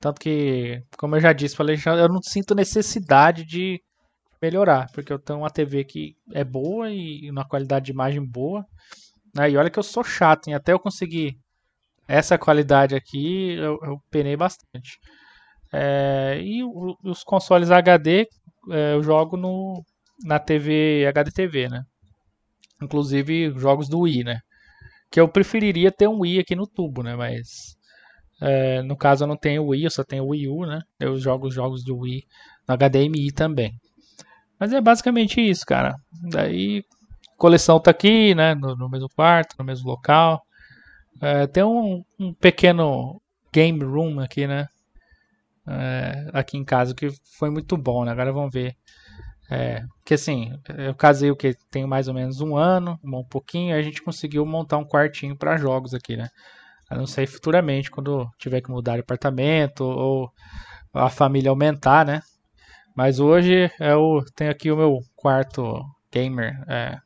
Tanto 0.00 0.20
que, 0.20 0.82
como 0.98 1.14
eu 1.16 1.20
já 1.20 1.32
disse, 1.32 1.54
falei, 1.54 1.76
eu 1.86 2.08
não 2.08 2.20
sinto 2.22 2.54
necessidade 2.54 3.44
de 3.44 3.80
melhorar, 4.40 4.90
porque 4.92 5.12
eu 5.12 5.18
tenho 5.18 5.38
uma 5.38 5.50
TV 5.50 5.84
que 5.84 6.16
é 6.32 6.42
boa 6.42 6.90
e 6.90 7.30
uma 7.30 7.46
qualidade 7.46 7.86
de 7.86 7.92
imagem 7.92 8.24
boa. 8.24 8.66
Né? 9.34 9.50
E 9.50 9.56
olha 9.56 9.70
que 9.70 9.78
eu 9.78 9.82
sou 9.84 10.02
chato, 10.02 10.48
hein? 10.48 10.54
até 10.54 10.72
eu 10.72 10.80
conseguir 10.80 11.38
essa 12.08 12.36
qualidade 12.36 12.96
aqui, 12.96 13.52
eu, 13.52 13.78
eu 13.82 14.02
penei 14.10 14.36
bastante. 14.36 14.98
É, 15.72 16.38
e 16.42 16.62
os 16.64 17.24
consoles 17.24 17.70
HD 17.70 18.28
é, 18.70 18.94
eu 18.94 19.02
jogo 19.02 19.36
no, 19.36 19.84
na 20.24 20.38
TV 20.38 21.06
HDTV, 21.06 21.68
né? 21.68 21.84
Inclusive 22.82 23.52
jogos 23.56 23.88
do 23.88 24.00
Wii, 24.00 24.24
né? 24.24 24.40
Que 25.10 25.20
eu 25.20 25.28
preferiria 25.28 25.90
ter 25.90 26.08
um 26.08 26.20
Wii 26.20 26.40
aqui 26.40 26.54
no 26.54 26.66
tubo, 26.66 27.02
né? 27.02 27.16
Mas 27.16 27.76
é, 28.40 28.82
no 28.82 28.96
caso 28.96 29.24
eu 29.24 29.28
não 29.28 29.36
tenho 29.36 29.64
Wii, 29.66 29.84
eu 29.84 29.90
só 29.90 30.04
tenho 30.04 30.26
Wii 30.26 30.48
U, 30.48 30.66
né? 30.66 30.80
Eu 30.98 31.16
jogo 31.18 31.46
os 31.46 31.54
jogos 31.54 31.84
do 31.84 31.96
Wii 31.98 32.24
no 32.68 32.76
HDMI 32.76 33.32
também. 33.32 33.72
Mas 34.58 34.72
é 34.72 34.80
basicamente 34.80 35.40
isso, 35.40 35.64
cara. 35.66 35.96
Daí 36.30 36.84
coleção 37.36 37.80
tá 37.80 37.90
aqui, 37.90 38.34
né? 38.34 38.54
No, 38.54 38.76
no 38.76 38.88
mesmo 38.88 39.08
quarto, 39.08 39.56
no 39.58 39.64
mesmo 39.64 39.88
local. 39.88 40.42
É, 41.20 41.46
tem 41.46 41.64
um, 41.64 42.04
um, 42.18 42.32
pequeno 42.32 43.20
game 43.52 43.82
room 43.84 44.20
aqui, 44.20 44.46
né? 44.46 44.66
É, 45.66 46.28
aqui 46.32 46.56
em 46.56 46.64
casa, 46.64 46.94
que 46.94 47.10
foi 47.38 47.50
muito 47.50 47.76
bom, 47.76 48.04
né? 48.04 48.12
Agora 48.12 48.32
vamos 48.32 48.52
ver. 48.52 48.76
É, 49.50 49.84
que 50.04 50.14
assim, 50.14 50.58
eu 50.78 50.94
casei 50.94 51.30
o 51.30 51.36
que 51.36 51.54
tem 51.70 51.86
mais 51.86 52.08
ou 52.08 52.14
menos 52.14 52.40
um 52.40 52.56
ano, 52.56 52.98
um 53.04 53.24
pouquinho, 53.24 53.76
a 53.76 53.82
gente 53.82 54.02
conseguiu 54.02 54.46
montar 54.46 54.78
um 54.78 54.84
quartinho 54.84 55.36
para 55.36 55.58
jogos 55.58 55.92
aqui, 55.92 56.16
né? 56.16 56.28
Eu 56.90 56.98
não 56.98 57.06
sei 57.06 57.26
futuramente 57.26 57.90
quando 57.90 58.30
tiver 58.38 58.60
que 58.60 58.70
mudar 58.70 58.94
de 58.94 59.00
apartamento 59.00 59.82
ou 59.84 60.32
a 60.92 61.08
família 61.08 61.50
aumentar, 61.50 62.04
né? 62.04 62.22
Mas 62.94 63.18
hoje 63.18 63.70
eu 63.80 64.24
tenho 64.34 64.50
aqui 64.50 64.70
o 64.70 64.76
meu 64.76 65.00
quarto 65.16 65.84
gamer. 66.12 66.62
É, 66.68 66.98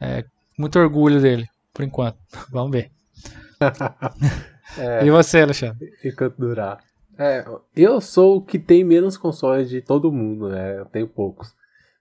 é 0.00 0.24
muito 0.58 0.78
orgulho 0.78 1.20
dele, 1.20 1.46
por 1.72 1.84
enquanto. 1.84 2.18
Vamos 2.50 2.72
ver. 2.72 2.90
é, 4.78 5.04
e 5.04 5.10
você, 5.10 5.42
Alexandre? 5.42 5.92
Enquanto 6.02 6.36
durar. 6.36 6.78
É, 7.18 7.44
eu 7.76 8.00
sou 8.00 8.36
o 8.36 8.42
que 8.42 8.58
tem 8.58 8.82
menos 8.82 9.16
consoles 9.16 9.68
de 9.68 9.80
todo 9.80 10.12
mundo, 10.12 10.48
né? 10.48 10.80
Eu 10.80 10.86
tenho 10.86 11.06
poucos. 11.06 11.54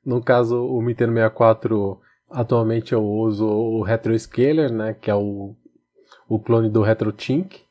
No 0.06 0.22
caso, 0.22 0.62
o 0.66 0.82
Nintendo 0.82 1.14
64, 1.14 2.02
atualmente 2.30 2.94
eu 2.94 3.06
uso 3.06 3.46
o 3.46 3.84
Retro 3.84 4.18
Scaler, 4.18 4.72
né? 4.72 4.94
Que 4.94 5.12
é 5.12 5.16
o, 5.16 5.56
o 6.28 6.40
clone 6.40 6.70
do 6.70 6.82
RetroTink. 6.82 7.62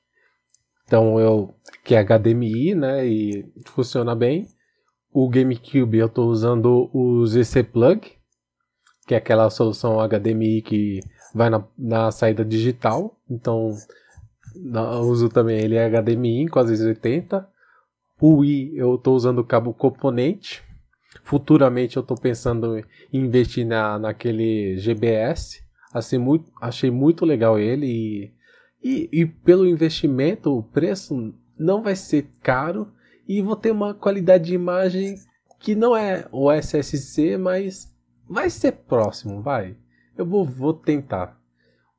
Então 0.85 1.19
eu. 1.19 1.55
que 1.85 1.94
é 1.94 2.05
HDMI, 2.05 2.74
né? 2.74 3.06
E 3.06 3.52
funciona 3.66 4.14
bem. 4.14 4.47
O 5.12 5.28
GameCube 5.28 5.98
eu 5.98 6.06
estou 6.06 6.28
usando 6.28 6.89
o 6.93 7.27
ZC 7.27 7.64
Plug, 7.64 8.12
que 9.06 9.14
é 9.14 9.19
aquela 9.19 9.51
solução 9.51 9.98
HDMI 10.01 10.62
que 10.62 11.01
vai 11.35 11.51
na, 11.51 11.64
na 11.77 12.10
saída 12.10 12.44
digital. 12.44 13.19
Então 13.28 13.74
eu 14.55 15.01
uso 15.03 15.29
também 15.29 15.59
ele 15.59 15.77
é 15.77 15.89
HDMI 15.89 16.49
com 16.49 16.59
as 16.59 16.81
80. 16.81 17.49
O 18.20 18.37
Wii 18.39 18.77
eu 18.77 18.95
estou 18.95 19.15
usando 19.15 19.39
o 19.39 19.45
cabo 19.45 19.73
componente. 19.73 20.62
Futuramente 21.24 21.97
eu 21.97 22.03
estou 22.03 22.16
pensando 22.16 22.79
em 22.79 22.85
investir 23.12 23.66
na, 23.66 23.99
naquele 23.99 24.77
GBS. 24.79 25.62
Assim, 25.93 26.19
muito, 26.19 26.51
achei 26.61 26.91
muito 26.91 27.24
legal 27.24 27.59
ele 27.59 27.87
e, 27.87 28.33
e, 28.83 29.09
e 29.12 29.27
pelo 29.27 29.66
investimento, 29.66 30.57
o 30.57 30.62
preço 30.62 31.35
não 31.59 31.83
vai 31.83 31.95
ser 31.95 32.29
caro 32.43 32.91
e 33.29 33.43
vou 33.43 33.57
ter 33.57 33.70
uma 33.70 33.95
qualidade 33.95 34.45
de 34.45 34.55
imagem 34.55 35.16
que 35.61 35.74
não 35.74 35.97
é 35.97 36.27
o 36.33 36.51
SSC, 36.51 37.37
mas 37.37 37.95
vai 38.29 38.51
ser 38.51 38.73
próximo, 38.73 39.43
vai. 39.43 39.77
Eu 40.16 40.27
vou, 40.27 40.45
vou 40.45 40.74
tentar. 40.74 41.39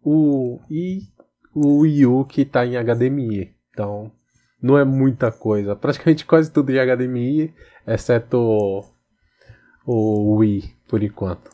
O, 0.03 0.59
e 0.69 1.07
o 1.53 1.79
Wii 1.79 2.05
U 2.05 2.25
que 2.25 2.41
está 2.41 2.65
em 2.65 2.75
HDMI. 2.77 3.53
Então, 3.71 4.11
não 4.61 4.77
é 4.77 4.83
muita 4.83 5.31
coisa. 5.31 5.75
Praticamente 5.75 6.25
quase 6.25 6.51
tudo 6.51 6.71
em 6.71 6.79
HDMI, 6.79 7.53
exceto 7.85 8.37
o, 8.37 8.85
o 9.85 10.35
Wii, 10.37 10.75
por 10.87 11.03
enquanto. 11.03 11.51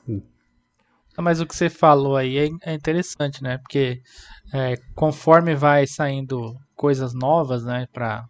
Ah, 1.17 1.21
mas 1.21 1.41
o 1.41 1.45
que 1.45 1.55
você 1.55 1.69
falou 1.69 2.15
aí 2.15 2.37
é, 2.37 2.49
é 2.71 2.73
interessante, 2.73 3.43
né? 3.43 3.57
Porque 3.57 4.01
é, 4.53 4.77
conforme 4.95 5.55
vai 5.55 5.85
saindo 5.85 6.55
coisas 6.75 7.13
novas, 7.13 7.65
né? 7.65 7.87
Para 7.91 8.25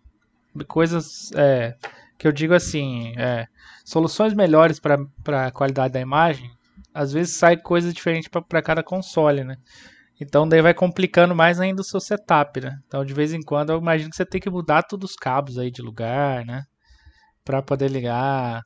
coisas 0.67 1.31
é, 1.35 1.75
que 2.17 2.27
eu 2.27 2.31
digo 2.31 2.53
assim, 2.53 3.13
é, 3.17 3.47
soluções 3.85 4.33
melhores 4.33 4.79
para 4.79 4.97
a 5.45 5.51
qualidade 5.51 5.93
da 5.93 5.99
imagem, 5.99 6.49
às 6.93 7.13
vezes 7.13 7.35
sai 7.35 7.57
coisa 7.57 7.93
diferente 7.93 8.29
para 8.29 8.61
cada 8.61 8.81
console, 8.81 9.43
né? 9.43 9.57
Então 10.19 10.47
daí 10.47 10.61
vai 10.61 10.73
complicando 10.73 11.35
mais 11.35 11.59
ainda 11.59 11.81
o 11.81 11.85
seu 11.85 11.99
setup, 11.99 12.59
né? 12.61 12.77
Então 12.87 13.05
de 13.05 13.13
vez 13.13 13.33
em 13.33 13.41
quando 13.41 13.71
eu 13.71 13.79
imagino 13.79 14.09
que 14.09 14.15
você 14.15 14.25
tem 14.25 14.41
que 14.41 14.49
mudar 14.49 14.83
todos 14.83 15.11
os 15.11 15.15
cabos 15.15 15.57
aí 15.57 15.71
de 15.71 15.81
lugar, 15.81 16.45
né? 16.45 16.63
Para 17.45 17.61
poder 17.61 17.89
ligar. 17.89 18.61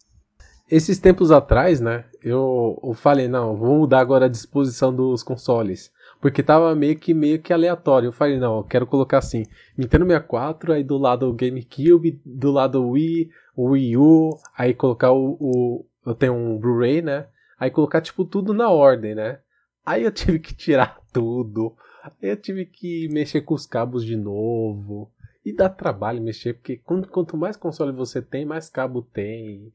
Esses 0.69 0.97
tempos 0.97 1.31
atrás, 1.31 1.79
né? 1.79 2.05
Eu, 2.23 2.79
eu 2.83 2.93
falei, 2.93 3.27
não, 3.27 3.55
vou 3.55 3.79
mudar 3.79 3.99
agora 3.99 4.25
a 4.25 4.29
disposição 4.29 4.93
dos 4.95 5.21
consoles. 5.21 5.91
Porque 6.19 6.41
tava 6.41 6.73
meio 6.73 6.97
que 6.97 7.13
meio 7.13 7.41
que 7.41 7.51
aleatório. 7.51 8.07
Eu 8.07 8.13
falei, 8.13 8.39
não, 8.39 8.57
eu 8.57 8.63
quero 8.63 8.87
colocar 8.87 9.17
assim, 9.17 9.43
Nintendo 9.77 10.05
64, 10.05 10.73
aí 10.73 10.83
do 10.83 10.97
lado 10.97 11.29
o 11.29 11.33
GameCube, 11.33 12.21
do 12.25 12.49
lado 12.49 12.81
o 12.81 12.91
Wii, 12.91 13.29
o 13.55 13.71
Wii 13.71 13.97
U, 13.97 14.29
aí 14.57 14.73
colocar 14.73 15.11
o, 15.11 15.37
o 15.39 15.85
eu 16.05 16.15
tenho 16.15 16.33
um 16.33 16.57
Blu-ray, 16.57 17.01
né? 17.01 17.27
Aí 17.59 17.69
colocar 17.69 18.01
tipo 18.01 18.25
tudo 18.25 18.53
na 18.53 18.69
ordem, 18.69 19.13
né? 19.15 19.39
Aí 19.85 20.03
eu 20.03 20.11
tive 20.11 20.39
que 20.39 20.53
tirar 20.53 20.99
tudo. 21.11 21.75
Eu 22.21 22.37
tive 22.37 22.65
que 22.65 23.07
mexer 23.09 23.41
com 23.41 23.53
os 23.53 23.65
cabos 23.65 24.05
de 24.05 24.15
novo. 24.15 25.11
E 25.45 25.51
dá 25.51 25.69
trabalho 25.69 26.21
mexer, 26.21 26.53
porque 26.53 26.77
quanto 26.77 27.35
mais 27.35 27.57
console 27.57 27.91
você 27.91 28.21
tem, 28.21 28.45
mais 28.45 28.69
cabo 28.69 29.01
tem. 29.01 29.73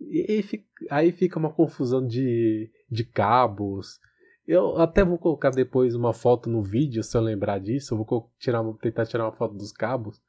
E, 0.00 0.42
aí 0.90 1.12
fica 1.12 1.38
uma 1.38 1.52
confusão 1.52 2.06
de, 2.06 2.70
de 2.90 3.04
cabos. 3.04 4.00
Eu 4.46 4.80
até 4.80 5.04
vou 5.04 5.18
colocar 5.18 5.50
depois 5.50 5.94
uma 5.94 6.12
foto 6.12 6.48
no 6.48 6.62
vídeo, 6.62 7.02
se 7.02 7.16
eu 7.16 7.20
lembrar 7.20 7.60
disso. 7.60 7.94
Eu 7.94 7.98
vou 7.98 8.30
tirar, 8.38 8.64
tentar 8.80 9.06
tirar 9.06 9.24
uma 9.24 9.32
foto 9.32 9.54
dos 9.54 9.70
cabos. 9.70 10.20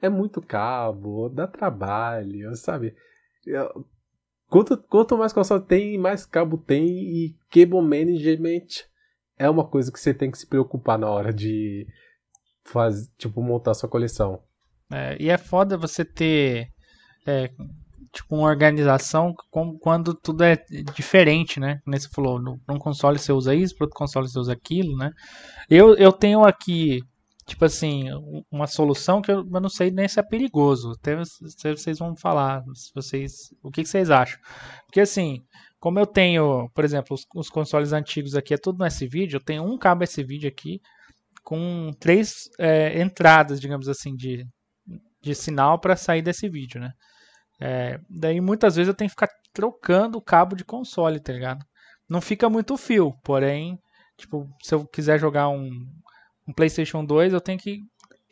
É 0.00 0.08
muito 0.08 0.42
cabo, 0.42 1.28
dá 1.28 1.46
trabalho, 1.46 2.54
sabe? 2.56 2.94
Eu, 3.46 3.86
quanto, 4.52 4.76
quanto 4.76 5.16
mais 5.16 5.32
console 5.32 5.64
tem, 5.64 5.96
mais 5.96 6.26
cabo 6.26 6.58
tem. 6.58 6.86
E 6.86 7.34
cable 7.50 7.80
management 7.80 8.84
é 9.38 9.48
uma 9.48 9.66
coisa 9.66 9.90
que 9.90 9.98
você 9.98 10.12
tem 10.12 10.30
que 10.30 10.36
se 10.36 10.46
preocupar 10.46 10.98
na 10.98 11.08
hora 11.08 11.32
de 11.32 11.86
fazer, 12.62 13.08
tipo, 13.16 13.42
montar 13.42 13.72
sua 13.72 13.88
coleção. 13.88 14.42
É, 14.92 15.16
e 15.18 15.30
é 15.30 15.38
foda 15.38 15.78
você 15.78 16.04
ter 16.04 16.68
é, 17.26 17.48
tipo 18.12 18.36
uma 18.36 18.48
organização 18.48 19.34
com, 19.50 19.78
quando 19.78 20.14
tudo 20.14 20.44
é 20.44 20.56
diferente, 20.94 21.58
né? 21.58 21.80
Como 21.82 21.98
você 21.98 22.08
falou, 22.10 22.38
num 22.38 22.78
console 22.78 23.18
você 23.18 23.32
usa 23.32 23.54
isso, 23.54 23.74
para 23.74 23.86
outro 23.86 23.98
console 23.98 24.28
você 24.28 24.38
usa 24.38 24.52
aquilo, 24.52 24.94
né? 24.98 25.10
Eu, 25.70 25.94
eu 25.94 26.12
tenho 26.12 26.44
aqui, 26.44 27.00
tipo 27.46 27.64
assim, 27.64 28.04
uma 28.50 28.66
solução 28.66 29.20
que 29.20 29.30
eu, 29.30 29.38
eu 29.38 29.60
não 29.60 29.68
sei 29.68 29.90
nem 29.90 30.08
se 30.08 30.20
é 30.20 30.22
perigoso. 30.22 30.92
Até 30.92 31.16
vocês 31.16 31.98
vão 31.98 32.16
falar, 32.16 32.62
se 32.74 32.90
vocês, 32.94 33.32
o 33.62 33.70
que, 33.70 33.82
que 33.82 33.88
vocês 33.88 34.10
acham? 34.10 34.38
Porque 34.86 35.00
assim, 35.00 35.42
como 35.80 35.98
eu 35.98 36.06
tenho, 36.06 36.68
por 36.74 36.84
exemplo, 36.84 37.14
os, 37.14 37.26
os 37.34 37.50
consoles 37.50 37.92
antigos 37.92 38.36
aqui 38.36 38.54
é 38.54 38.58
tudo 38.58 38.78
no 38.78 38.84
S-Video, 38.84 39.36
eu 39.36 39.44
tenho 39.44 39.64
um 39.64 39.76
cabo 39.76 40.04
S-Video 40.04 40.48
aqui 40.48 40.80
com 41.42 41.90
três 41.98 42.48
é, 42.58 43.00
entradas, 43.02 43.60
digamos 43.60 43.88
assim, 43.88 44.14
de, 44.14 44.46
de 45.20 45.34
sinal 45.34 45.80
para 45.80 45.96
sair 45.96 46.22
desse 46.22 46.48
vídeo, 46.48 46.80
né? 46.80 46.92
É, 47.60 47.98
daí 48.08 48.40
muitas 48.40 48.76
vezes 48.76 48.88
eu 48.88 48.94
tenho 48.94 49.08
que 49.08 49.14
ficar 49.14 49.28
trocando 49.52 50.18
o 50.18 50.22
cabo 50.22 50.56
de 50.56 50.64
console, 50.64 51.20
tá 51.20 51.32
ligado? 51.32 51.64
Não 52.08 52.20
fica 52.20 52.48
muito 52.48 52.76
fio, 52.76 53.12
porém, 53.24 53.78
tipo, 54.16 54.48
se 54.62 54.74
eu 54.74 54.86
quiser 54.86 55.18
jogar 55.18 55.48
um, 55.48 55.68
um 56.46 56.52
PlayStation 56.52 57.04
2, 57.04 57.32
eu 57.32 57.40
tenho 57.40 57.58
que 57.58 57.80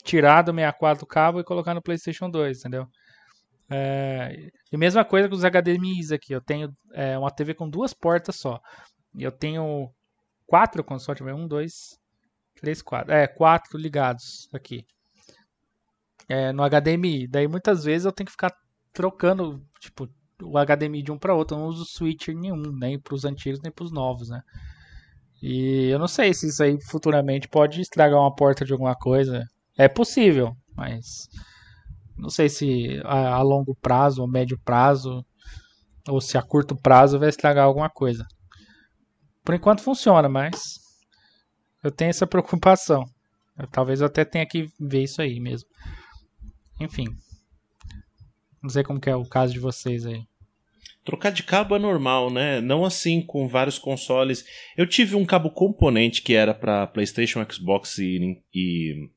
tirar 0.05 0.43
do 0.43 0.53
64 0.53 1.05
o 1.05 1.07
cabo 1.07 1.41
e 1.41 1.45
colocar 1.45 1.75
no 1.75 1.83
PlayStation 1.83 2.29
2, 2.31 2.59
entendeu? 2.59 2.87
É, 3.73 4.51
e 4.73 4.77
mesma 4.77 5.05
coisa 5.05 5.29
com 5.29 5.35
os 5.35 5.45
HDMIs 5.45 6.11
aqui. 6.11 6.33
Eu 6.33 6.41
tenho 6.41 6.75
é, 6.93 7.17
uma 7.17 7.31
TV 7.31 7.55
com 7.55 7.69
duas 7.69 7.95
portas 7.95 8.37
só. 8.37 8.61
E 9.15 9.23
eu 9.23 9.31
tenho 9.31 9.91
quatro 10.47 10.83
consoles. 10.83 11.23
Um, 11.23 11.47
dois, 11.47 11.97
três, 12.57 12.83
quatro. 12.83 13.13
É, 13.13 13.29
quatro 13.29 13.79
ligados 13.79 14.49
aqui. 14.53 14.85
É, 16.29 16.53
no 16.53 16.65
HDMI. 16.69 17.29
Daí 17.29 17.47
muitas 17.47 17.85
vezes 17.85 18.05
eu 18.05 18.13
tenho 18.13 18.27
que 18.27 18.33
ficar 18.33 18.53
trocando, 18.93 19.65
tipo, 19.79 20.09
o 20.43 20.59
HDMI 20.59 21.03
de 21.03 21.13
um 21.13 21.19
para 21.19 21.35
outro. 21.35 21.57
Eu 21.57 21.61
não 21.61 21.69
uso 21.69 21.85
switcher 21.85 22.37
nenhum, 22.37 22.73
nem 22.77 22.99
para 22.99 23.15
os 23.15 23.25
antigos 23.25 23.61
nem 23.63 23.71
para 23.71 23.85
os 23.85 23.93
novos, 23.93 24.31
né? 24.31 24.43
E 25.43 25.89
eu 25.89 25.99
não 25.99 26.07
sei 26.07 26.35
se 26.35 26.49
isso 26.49 26.63
aí 26.63 26.79
futuramente 26.83 27.49
pode 27.49 27.81
estragar 27.81 28.21
uma 28.21 28.35
porta 28.35 28.65
de 28.65 28.73
alguma 28.73 28.95
coisa. 28.95 29.47
É 29.77 29.89
possível, 29.89 30.55
mas 30.77 31.29
não 32.17 32.29
sei 32.29 32.49
se 32.49 33.01
a, 33.05 33.35
a 33.35 33.43
longo 33.43 33.75
prazo 33.75 34.21
ou 34.21 34.29
médio 34.29 34.59
prazo 34.63 35.25
ou 36.09 36.21
se 36.21 36.37
a 36.37 36.43
curto 36.43 36.77
prazo 36.77 37.19
vai 37.19 37.29
estragar 37.29 37.65
alguma 37.65 37.89
coisa. 37.89 38.27
Por 39.43 39.55
enquanto 39.55 39.83
funciona, 39.83 40.29
mas 40.29 40.79
eu 41.83 41.91
tenho 41.91 42.11
essa 42.11 42.27
preocupação. 42.29 43.05
Eu, 43.59 43.67
talvez 43.67 44.01
eu 44.01 44.07
até 44.07 44.25
tenha 44.25 44.47
que 44.47 44.67
ver 44.79 45.05
isso 45.05 45.23
aí 45.23 45.41
mesmo. 45.41 45.69
Enfim. 46.79 47.07
Não 48.63 48.69
sei 48.69 48.83
como 48.83 49.01
que 49.01 49.09
é 49.09 49.17
o 49.17 49.27
caso 49.27 49.53
de 49.55 49.59
vocês 49.59 50.05
aí. 50.05 50.23
Trocar 51.05 51.31
de 51.31 51.43
cabo 51.43 51.75
é 51.75 51.79
normal, 51.79 52.31
né? 52.31 52.61
Não 52.61 52.85
assim 52.85 53.23
com 53.23 53.49
vários 53.49 53.79
consoles. 53.79 54.45
Eu 54.77 54.87
tive 54.87 55.17
um 55.17 55.25
cabo 55.25 55.51
componente 55.51 56.21
que 56.21 56.35
era 56.35 56.53
para 56.53 56.87
PlayStation, 56.87 57.45
Xbox 57.51 57.99
e, 57.99 58.39
e 58.55 59.09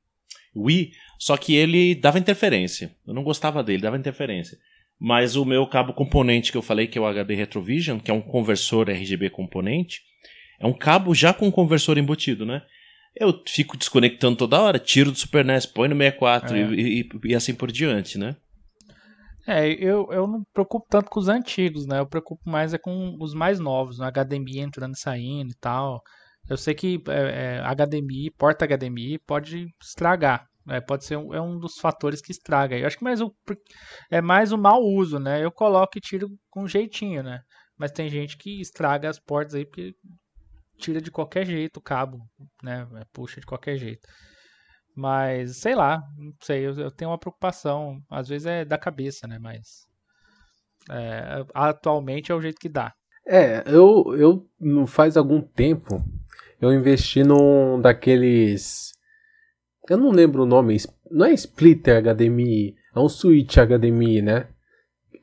Wii, 0.55 0.91
só 1.19 1.35
que 1.35 1.55
ele 1.55 1.93
dava 1.95 2.19
interferência. 2.19 2.95
Eu 3.05 3.13
não 3.13 3.23
gostava 3.23 3.61
dele, 3.61 3.81
dava 3.81 3.97
interferência. 3.97 4.57
Mas 4.99 5.35
o 5.35 5.43
meu 5.43 5.67
cabo 5.67 5.93
componente 5.93 6.51
que 6.51 6.57
eu 6.57 6.61
falei, 6.61 6.87
que 6.87 6.97
é 6.97 7.01
o 7.01 7.05
HD 7.05 7.35
Retrovision, 7.35 7.99
que 7.99 8.09
é 8.09 8.13
um 8.13 8.21
conversor 8.21 8.89
RGB 8.89 9.29
componente, 9.29 10.01
é 10.59 10.65
um 10.65 10.73
cabo 10.73 11.13
já 11.13 11.33
com 11.33 11.51
conversor 11.51 11.97
embutido, 11.97 12.45
né? 12.45 12.61
Eu 13.15 13.43
fico 13.45 13.77
desconectando 13.77 14.37
toda 14.37 14.61
hora, 14.61 14.79
tiro 14.79 15.11
do 15.11 15.17
Super 15.17 15.43
NES, 15.43 15.65
põe 15.65 15.87
no 15.87 15.95
64 15.95 16.55
é. 16.55 16.59
e, 16.73 17.01
e, 17.01 17.09
e 17.25 17.35
assim 17.35 17.53
por 17.53 17.71
diante, 17.71 18.17
né? 18.17 18.35
É, 19.45 19.67
eu, 19.73 20.07
eu 20.11 20.25
não 20.27 20.39
me 20.39 20.45
preocupo 20.53 20.87
tanto 20.89 21.09
com 21.09 21.19
os 21.19 21.27
antigos, 21.27 21.85
né? 21.85 21.99
Eu 21.99 22.07
preocupo 22.07 22.49
mais 22.49 22.73
é 22.73 22.77
com 22.77 23.17
os 23.19 23.33
mais 23.33 23.59
novos, 23.59 23.99
no 23.99 24.05
HDMI 24.05 24.59
entrando 24.59 24.93
e 24.93 24.99
saindo 24.99 25.51
e 25.51 25.55
tal. 25.55 26.01
Eu 26.49 26.57
sei 26.57 26.73
que 26.73 27.01
é, 27.07 27.57
é, 27.57 27.61
HDMI, 27.75 28.31
porta 28.37 28.65
HDMI 28.65 29.19
pode 29.19 29.67
estragar. 29.81 30.47
Né? 30.65 30.79
Pode 30.81 31.05
ser 31.05 31.17
um, 31.17 31.33
é 31.33 31.41
um 31.41 31.57
dos 31.59 31.77
fatores 31.77 32.21
que 32.21 32.31
estraga. 32.31 32.77
Eu 32.77 32.87
acho 32.87 32.97
que 32.97 33.03
mais 33.03 33.21
o, 33.21 33.33
é 34.09 34.21
mais 34.21 34.51
o 34.51 34.57
mau 34.57 34.81
uso, 34.81 35.19
né? 35.19 35.43
Eu 35.43 35.51
coloco 35.51 35.97
e 35.97 36.01
tiro 36.01 36.29
com 36.49 36.67
jeitinho, 36.67 37.21
né? 37.23 37.41
Mas 37.77 37.91
tem 37.91 38.09
gente 38.09 38.37
que 38.37 38.61
estraga 38.61 39.09
as 39.09 39.19
portas 39.19 39.55
aí 39.55 39.65
porque 39.65 39.93
tira 40.77 41.01
de 41.01 41.11
qualquer 41.11 41.45
jeito 41.45 41.77
o 41.77 41.81
cabo, 41.81 42.19
né? 42.61 42.87
Puxa 43.11 43.39
de 43.39 43.45
qualquer 43.45 43.77
jeito. 43.77 44.07
Mas, 44.95 45.57
sei 45.57 45.75
lá, 45.75 46.03
não 46.17 46.33
sei, 46.41 46.65
eu, 46.65 46.73
eu, 46.73 46.91
tenho 46.91 47.11
uma 47.11 47.17
preocupação. 47.17 48.01
Às 48.09 48.27
vezes 48.27 48.45
é 48.45 48.63
da 48.63 48.77
cabeça, 48.77 49.27
né? 49.27 49.39
Mas 49.39 49.87
é, 50.89 51.45
atualmente 51.53 52.31
é 52.31 52.35
o 52.35 52.41
jeito 52.41 52.59
que 52.59 52.69
dá. 52.69 52.93
É, 53.25 53.63
eu, 53.65 54.15
eu 54.17 54.85
faz 54.87 55.17
algum 55.17 55.41
tempo 55.41 56.03
eu 56.63 56.73
investi 56.73 57.23
num 57.23 57.79
daqueles. 57.81 58.93
Eu 59.89 59.97
não 59.97 60.11
lembro 60.11 60.43
o 60.43 60.45
nome, 60.45 60.77
não 61.11 61.25
é 61.25 61.33
splitter 61.33 62.01
HDMI, 62.01 62.73
é 62.95 62.99
um 62.99 63.09
switch 63.09 63.57
HDMI, 63.57 64.21
né? 64.21 64.47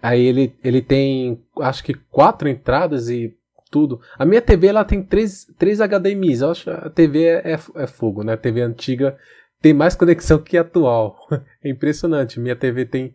Aí 0.02 0.22
ele, 0.22 0.54
ele 0.62 0.82
tem 0.82 1.42
acho 1.60 1.82
que 1.82 1.94
quatro 1.94 2.46
entradas 2.46 3.08
e 3.08 3.34
tudo. 3.70 4.00
A 4.18 4.26
minha 4.26 4.42
TV 4.42 4.66
ela 4.66 4.84
tem 4.84 5.02
três, 5.02 5.46
três 5.58 5.80
HDMIs. 5.80 6.42
Eu 6.42 6.50
acho 6.50 6.70
a 6.70 6.90
TV 6.90 7.24
é, 7.24 7.52
é, 7.52 7.58
é 7.76 7.86
fogo, 7.86 8.22
né? 8.22 8.34
A 8.34 8.38
TV 8.38 8.60
antiga 8.60 9.16
tem 9.60 9.74
mais 9.74 9.94
conexão 9.94 10.38
que 10.38 10.56
atual. 10.56 11.16
É 11.62 11.68
impressionante. 11.68 12.40
Minha 12.40 12.56
TV 12.56 12.86
tem 12.86 13.14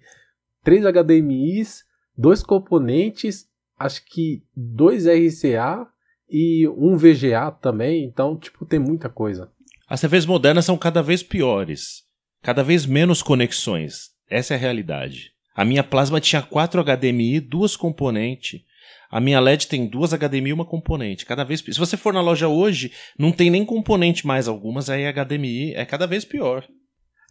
três 0.63 0.83
HDMIs, 0.85 1.83
dois 2.15 2.43
componentes, 2.43 3.47
acho 3.77 4.05
que 4.05 4.43
dois 4.55 5.05
RCA 5.07 5.87
e 6.29 6.67
um 6.67 6.95
VGA 6.95 7.51
também. 7.59 8.03
Então, 8.03 8.37
tipo, 8.37 8.65
tem 8.65 8.79
muita 8.79 9.09
coisa. 9.09 9.51
As 9.87 10.01
TVs 10.01 10.25
modernas 10.25 10.65
são 10.65 10.77
cada 10.77 11.01
vez 11.01 11.23
piores. 11.23 12.03
Cada 12.41 12.63
vez 12.63 12.85
menos 12.85 13.23
conexões. 13.23 14.11
Essa 14.29 14.53
é 14.53 14.57
a 14.57 14.59
realidade. 14.59 15.31
A 15.55 15.63
minha 15.63 15.83
plasma 15.83 16.19
tinha 16.19 16.41
quatro 16.41 16.83
HDMI, 16.83 17.39
duas 17.39 17.75
componentes. 17.75 18.61
A 19.09 19.19
minha 19.19 19.39
LED 19.39 19.67
tem 19.67 19.87
duas 19.87 20.13
HDMI 20.13 20.49
e 20.49 20.53
uma 20.53 20.65
componente. 20.65 21.25
Cada 21.25 21.43
vez 21.43 21.61
Se 21.61 21.79
você 21.79 21.95
for 21.97 22.13
na 22.13 22.21
loja 22.21 22.47
hoje, 22.47 22.91
não 23.17 23.31
tem 23.31 23.49
nem 23.49 23.65
componente 23.65 24.25
mais 24.25 24.47
algumas, 24.47 24.89
aí 24.89 25.05
HDMI 25.11 25.73
é 25.73 25.85
cada 25.85 26.05
vez 26.05 26.25
pior. 26.25 26.65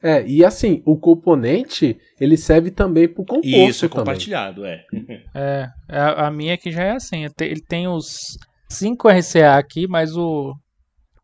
É, 0.03 0.23
e 0.27 0.45
assim, 0.45 0.83
o 0.85 0.99
componente, 0.99 1.99
ele 2.21 2.37
serve 2.37 2.71
também 2.71 3.09
pro 3.09 3.25
composto 3.25 3.49
Isso, 3.49 3.87
é 3.87 3.89
também. 3.89 4.05
compartilhado, 4.05 4.65
é. 4.67 4.85
é, 5.35 5.69
é 5.89 5.99
a 5.99 6.31
minha 6.31 6.53
aqui 6.55 6.71
já 6.71 6.83
é 6.83 6.91
assim, 6.91 7.25
ele 7.41 7.63
tem 7.63 7.89
os 7.89 8.37
5 8.69 9.09
RCA 9.09 9.57
aqui, 9.57 9.87
mas 9.89 10.15
o, 10.15 10.55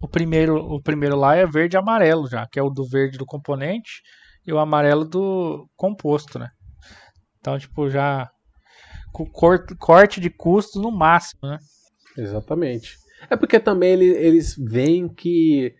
o, 0.01 0.09
primeiro, 0.09 0.56
o 0.56 0.81
primeiro 0.81 1.14
lá 1.14 1.36
é 1.36 1.47
verde 1.47 1.77
e 1.77 1.78
amarelo 1.78 2.27
já, 2.27 2.47
que 2.51 2.59
é 2.59 2.62
o 2.62 2.70
do 2.70 2.89
verde 2.89 3.18
do 3.18 3.27
componente 3.27 4.01
e 4.47 4.52
o 4.52 4.59
amarelo 4.59 5.05
do 5.05 5.68
composto, 5.77 6.39
né? 6.39 6.48
Então, 7.39 7.59
tipo, 7.59 7.90
já 7.90 8.31
com 9.12 9.27
corte 9.27 10.20
de 10.20 10.31
custos 10.31 10.81
no 10.81 10.91
máximo, 10.91 11.41
né? 11.43 11.59
Exatamente. 12.16 12.99
É 13.28 13.37
porque 13.37 13.61
também 13.61 13.93
ele, 13.93 14.07
eles 14.07 14.57
veem 14.57 15.09
que 15.09 15.74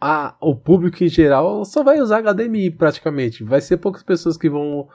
a, 0.00 0.36
o 0.40 0.54
público 0.54 1.02
em 1.02 1.08
geral 1.08 1.64
só 1.64 1.82
vai 1.82 2.00
usar 2.00 2.22
HDMI 2.22 2.70
praticamente. 2.70 3.44
Vai 3.44 3.60
ser 3.60 3.78
poucas 3.78 4.02
pessoas 4.02 4.36
que 4.36 4.48
vão 4.48 4.88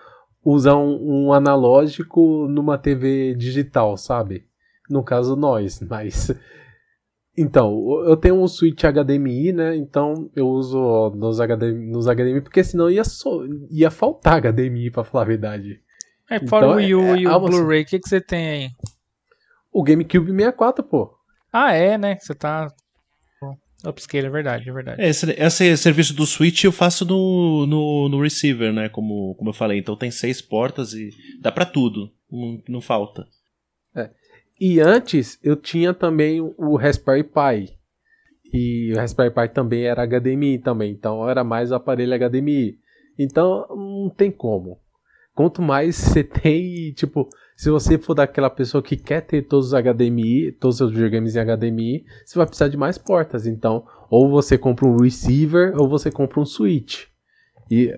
usar 0.43 0.75
um, 0.75 1.27
um 1.27 1.33
analógico 1.33 2.47
numa 2.47 2.77
TV 2.77 3.35
digital, 3.35 3.97
sabe? 3.97 4.45
No 4.89 5.03
caso, 5.03 5.35
nós, 5.35 5.79
mas. 5.87 6.31
Então, 7.37 8.03
eu 8.05 8.17
tenho 8.17 8.35
um 8.35 8.47
switch 8.47 8.83
HDMI, 8.83 9.53
né? 9.53 9.75
Então 9.75 10.29
eu 10.35 10.47
uso 10.47 11.11
nos 11.11 11.39
HDMI, 11.39 11.89
nos 11.89 12.05
HDMI 12.05 12.41
porque 12.41 12.63
senão 12.63 12.89
ia, 12.89 13.03
so, 13.03 13.45
ia 13.69 13.89
faltar 13.89 14.41
HDMI, 14.41 14.91
pra 14.91 15.05
falar 15.05 15.23
a 15.23 15.27
verdade. 15.27 15.79
É, 16.29 16.39
fora 16.47 16.65
então, 16.65 16.71
o 16.71 16.75
Wii 16.75 16.95
U 16.95 17.01
é, 17.15 17.19
e 17.19 17.27
o 17.27 17.39
Blu-ray, 17.39 17.81
o 17.81 17.85
que, 17.85 17.99
que 17.99 18.07
você 18.07 18.21
tem 18.21 18.49
aí? 18.49 18.69
O 19.71 19.83
GameCube 19.83 20.31
64, 20.31 20.83
pô. 20.83 21.13
Ah, 21.51 21.73
é, 21.73 21.97
né? 21.97 22.17
Você 22.19 22.35
tá. 22.35 22.71
Upscale, 23.85 24.27
é 24.27 24.29
verdade, 24.29 24.69
é 24.69 24.73
verdade. 24.73 25.01
Esse, 25.01 25.31
esse 25.31 25.77
serviço 25.77 26.13
do 26.13 26.25
Switch 26.25 26.65
eu 26.65 26.71
faço 26.71 27.05
no, 27.05 27.65
no, 27.65 28.09
no 28.09 28.21
receiver, 28.21 28.73
né? 28.73 28.89
Como, 28.89 29.35
como 29.35 29.51
eu 29.51 29.53
falei. 29.53 29.79
Então 29.79 29.95
tem 29.95 30.11
seis 30.11 30.41
portas 30.41 30.93
e 30.93 31.11
dá 31.39 31.49
para 31.51 31.65
tudo. 31.65 32.11
Não, 32.29 32.61
não 32.67 32.81
falta. 32.81 33.25
É. 33.95 34.09
E 34.59 34.81
antes 34.81 35.39
eu 35.41 35.55
tinha 35.55 35.93
também 35.93 36.41
o 36.41 36.75
Raspberry 36.75 37.23
Pi. 37.23 37.73
E 38.51 38.91
o 38.93 38.97
Raspberry 38.97 39.33
Pi 39.33 39.53
também 39.53 39.83
era 39.83 40.05
HDMI 40.05 40.59
também. 40.59 40.91
Então 40.91 41.27
era 41.29 41.43
mais 41.43 41.71
o 41.71 41.75
aparelho 41.75 42.13
HDMI. 42.13 42.77
Então 43.17 43.65
não 43.69 44.09
tem 44.09 44.29
como. 44.29 44.77
Quanto 45.39 45.61
mais 45.61 45.95
você 45.95 46.21
tem, 46.21 46.91
tipo, 46.91 47.29
se 47.55 47.69
você 47.69 47.97
for 47.97 48.13
daquela 48.13 48.49
pessoa 48.49 48.83
que 48.83 48.97
quer 48.97 49.21
ter 49.21 49.43
todos 49.43 49.67
os 49.67 49.73
HDMI, 49.73 50.51
todos 50.51 50.81
os 50.81 50.91
videogames 50.91 51.33
em 51.33 51.39
HDMI, 51.39 52.05
você 52.25 52.37
vai 52.37 52.45
precisar 52.45 52.67
de 52.67 52.75
mais 52.75 52.97
portas. 52.97 53.47
Então, 53.47 53.87
ou 54.09 54.29
você 54.29 54.57
compra 54.57 54.85
um 54.85 54.97
receiver 54.97 55.79
ou 55.79 55.87
você 55.87 56.11
compra 56.11 56.41
um 56.41 56.45
switch. 56.45 57.05
E, 57.71 57.89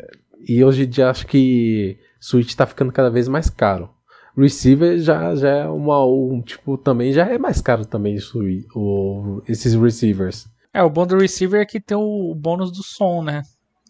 e 0.47 0.63
hoje 0.63 0.83
em 0.83 0.87
dia 0.87 1.09
acho 1.09 1.25
que 1.25 1.97
switch 2.19 2.49
está 2.49 2.67
ficando 2.67 2.91
cada 2.91 3.09
vez 3.09 3.27
mais 3.27 3.49
caro. 3.49 3.89
Receiver 4.37 4.99
já, 4.99 5.33
já 5.33 5.49
é 5.49 5.65
uma, 5.65 6.05
um, 6.05 6.43
tipo, 6.43 6.77
também 6.77 7.11
já 7.11 7.25
é 7.25 7.39
mais 7.39 7.59
caro 7.59 7.87
também 7.87 8.13
isso, 8.13 8.39
o, 8.75 9.41
esses 9.47 9.73
receivers. 9.73 10.47
É, 10.71 10.83
o 10.83 10.91
bom 10.91 11.07
do 11.07 11.17
receiver 11.17 11.59
é 11.59 11.65
que 11.65 11.81
tem 11.81 11.97
o 11.97 12.35
bônus 12.35 12.71
do 12.71 12.83
som, 12.83 13.23
né? 13.23 13.41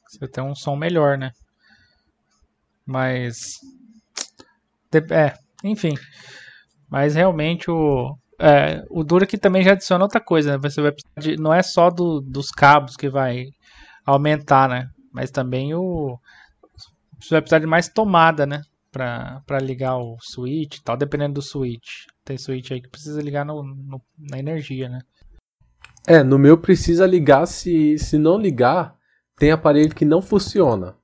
Você 0.07 0.25
tem 0.25 0.41
um 0.41 0.55
som 0.55 0.77
melhor, 0.77 1.17
né? 1.17 1.33
Mas. 2.85 3.59
É, 4.93 5.33
enfim. 5.63 5.93
Mas 6.89 7.15
realmente 7.15 7.69
o. 7.69 8.17
É, 8.39 8.83
o 8.89 9.03
duro 9.03 9.27
que 9.27 9.37
também 9.37 9.63
já 9.63 9.73
adiciona 9.73 10.03
outra 10.03 10.19
coisa, 10.19 10.53
né? 10.53 10.57
Você 10.57 10.81
vai 10.81 10.91
de, 11.17 11.37
não 11.37 11.53
é 11.53 11.61
só 11.61 11.89
do, 11.89 12.19
dos 12.19 12.49
cabos 12.49 12.95
que 12.95 13.07
vai 13.07 13.45
aumentar, 14.05 14.67
né? 14.67 14.89
Mas 15.13 15.31
também 15.31 15.73
o. 15.73 16.17
Você 17.19 17.35
vai 17.35 17.41
precisar 17.41 17.59
de 17.59 17.67
mais 17.67 17.87
tomada, 17.87 18.45
né? 18.45 18.61
Pra, 18.91 19.41
pra 19.45 19.59
ligar 19.59 19.97
o 19.97 20.17
switch 20.19 20.77
e 20.77 20.83
tal, 20.83 20.97
dependendo 20.97 21.35
do 21.35 21.41
switch. 21.41 22.05
Tem 22.25 22.37
switch 22.37 22.71
aí 22.71 22.81
que 22.81 22.89
precisa 22.89 23.21
ligar 23.21 23.45
no, 23.45 23.63
no, 23.63 24.01
na 24.17 24.37
energia, 24.37 24.89
né? 24.89 24.99
É, 26.07 26.23
no 26.23 26.37
meu 26.37 26.57
precisa 26.57 27.05
ligar, 27.05 27.45
se, 27.45 27.97
se 27.97 28.17
não 28.17 28.37
ligar, 28.37 28.95
tem 29.37 29.51
aparelho 29.51 29.95
que 29.95 30.03
não 30.03 30.21
funciona 30.21 30.97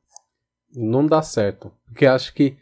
não 0.75 1.05
dá 1.05 1.21
certo. 1.21 1.71
Porque 1.87 2.05
acho 2.05 2.33
que 2.33 2.57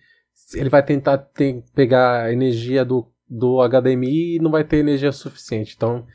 ele 0.54 0.70
vai 0.70 0.84
tentar 0.84 1.18
ter, 1.18 1.64
pegar 1.74 2.24
a 2.24 2.34
energia 2.34 2.86
do, 2.86 3.08
do 3.30 3.58
HDMI 3.68 4.36
e 4.36 4.40
não 4.40 4.52
vai 4.52 4.64
ter 4.64 4.78
energia 4.78 5.12
suficiente. 5.12 5.74
Então, 5.76 6.06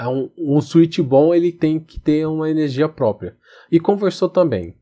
um, 0.00 0.30
um 0.36 0.60
switch 0.60 0.98
bom 1.00 1.34
ele 1.34 1.52
tem 1.52 1.78
que 1.78 2.00
ter 2.00 2.26
uma 2.26 2.50
energia 2.50 2.88
própria. 2.88 3.36
E 3.70 3.78
conversor 3.80 4.28
também. 4.28 4.76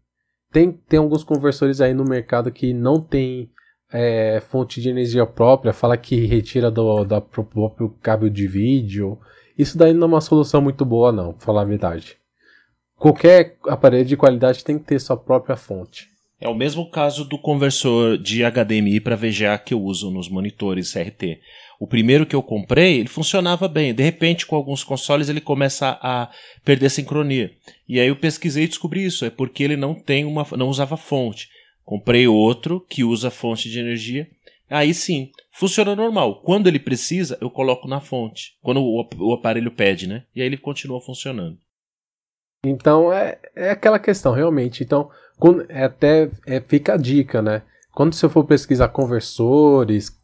Tem, 0.52 0.72
tem 0.72 0.98
alguns 0.98 1.22
conversores 1.22 1.80
aí 1.80 1.94
no 1.94 2.04
mercado 2.04 2.50
que 2.50 2.72
não 2.72 3.00
tem 3.00 3.50
é, 3.92 4.40
fonte 4.40 4.80
de 4.80 4.88
energia 4.88 5.26
própria, 5.26 5.72
fala 5.72 5.96
que 5.96 6.26
retira 6.26 6.70
do, 6.70 7.06
próprio 7.30 7.90
cabo 8.02 8.28
de 8.28 8.46
vídeo. 8.46 9.18
Isso 9.56 9.76
daí 9.76 9.92
não 9.92 10.06
é 10.06 10.08
uma 10.08 10.20
solução 10.20 10.60
muito 10.60 10.84
boa, 10.84 11.12
não, 11.12 11.34
falar 11.38 11.62
a 11.62 11.66
verdade. 11.66 12.16
Qualquer 12.96 13.56
aparelho 13.64 14.04
de 14.04 14.16
qualidade 14.16 14.64
tem 14.64 14.78
que 14.78 14.84
ter 14.84 14.98
sua 14.98 15.16
própria 15.16 15.56
fonte. 15.56 16.09
É 16.40 16.48
o 16.48 16.54
mesmo 16.54 16.88
caso 16.88 17.24
do 17.24 17.38
conversor 17.38 18.16
de 18.16 18.42
HDMI 18.42 18.98
para 18.98 19.14
VGA 19.14 19.58
que 19.58 19.74
eu 19.74 19.82
uso 19.82 20.10
nos 20.10 20.28
monitores 20.28 20.92
CRT. 20.92 21.38
O 21.78 21.86
primeiro 21.86 22.24
que 22.24 22.34
eu 22.34 22.42
comprei, 22.42 22.98
ele 22.98 23.08
funcionava 23.08 23.68
bem. 23.68 23.92
De 23.92 24.02
repente, 24.02 24.46
com 24.46 24.56
alguns 24.56 24.82
consoles, 24.82 25.28
ele 25.28 25.40
começa 25.40 25.98
a 26.00 26.30
perder 26.64 26.90
sincronia. 26.90 27.50
E 27.86 28.00
aí 28.00 28.08
eu 28.08 28.16
pesquisei 28.16 28.64
e 28.64 28.68
descobri 28.68 29.04
isso. 29.04 29.24
É 29.24 29.30
porque 29.30 29.62
ele 29.62 29.76
não 29.76 29.94
tem 29.94 30.24
uma, 30.24 30.46
não 30.56 30.68
usava 30.68 30.96
fonte. 30.96 31.48
Comprei 31.84 32.26
outro 32.26 32.80
que 32.88 33.04
usa 33.04 33.30
fonte 33.30 33.68
de 33.68 33.78
energia. 33.78 34.26
Aí 34.68 34.94
sim, 34.94 35.30
funciona 35.50 35.96
normal. 35.96 36.42
Quando 36.42 36.68
ele 36.68 36.78
precisa, 36.78 37.36
eu 37.40 37.50
coloco 37.50 37.88
na 37.88 38.00
fonte. 38.00 38.56
Quando 38.62 38.80
o, 38.82 39.32
aparelho 39.34 39.72
pede, 39.72 40.06
né? 40.06 40.24
E 40.34 40.40
aí 40.40 40.46
ele 40.46 40.56
continua 40.56 41.00
funcionando. 41.00 41.58
Então 42.64 43.12
é, 43.12 43.38
é 43.56 43.70
aquela 43.70 43.98
questão, 43.98 44.32
realmente. 44.32 44.84
Então, 44.84 45.10
quando, 45.40 45.64
é 45.68 45.84
até 45.84 46.30
é, 46.46 46.60
fica 46.60 46.94
a 46.94 46.96
dica, 46.96 47.40
né? 47.40 47.62
Quando 47.92 48.14
você 48.14 48.28
for 48.28 48.44
pesquisar 48.44 48.88
conversores, 48.88 50.16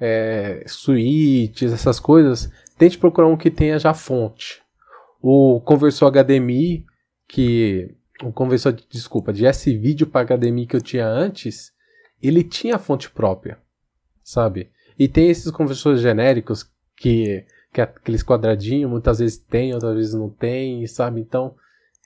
é, 0.00 0.64
switches, 0.66 1.72
essas 1.72 2.00
coisas, 2.00 2.50
tente 2.76 2.98
procurar 2.98 3.28
um 3.28 3.36
que 3.36 3.50
tenha 3.50 3.78
já 3.78 3.94
fonte. 3.94 4.62
O 5.20 5.60
conversor 5.60 6.10
HDMI, 6.10 6.84
que. 7.28 7.94
O 8.22 8.32
conversor, 8.32 8.72
desculpa, 8.88 9.32
de 9.32 9.46
S-Video 9.46 10.06
para 10.06 10.36
HDMI 10.36 10.66
que 10.66 10.76
eu 10.76 10.80
tinha 10.80 11.06
antes, 11.06 11.72
ele 12.22 12.44
tinha 12.44 12.78
fonte 12.78 13.10
própria, 13.10 13.58
sabe? 14.22 14.70
E 14.98 15.08
tem 15.08 15.28
esses 15.28 15.50
conversores 15.50 16.00
genéricos 16.00 16.64
que, 16.96 17.44
que 17.72 17.80
é 17.80 17.84
aqueles 17.84 18.22
quadradinhos, 18.22 18.90
muitas 18.90 19.18
vezes 19.18 19.38
tem, 19.38 19.74
outras 19.74 19.96
vezes 19.96 20.14
não 20.14 20.30
tem, 20.30 20.86
sabe? 20.86 21.20
Então, 21.20 21.56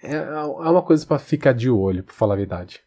é, 0.03 0.15
é 0.15 0.45
uma 0.45 0.83
coisa 0.83 1.07
para 1.07 1.19
ficar 1.19 1.53
de 1.53 1.71
olho, 1.71 2.05
pra 2.05 2.15
falar 2.15 2.35
a 2.35 2.39
verdade. 2.39 2.81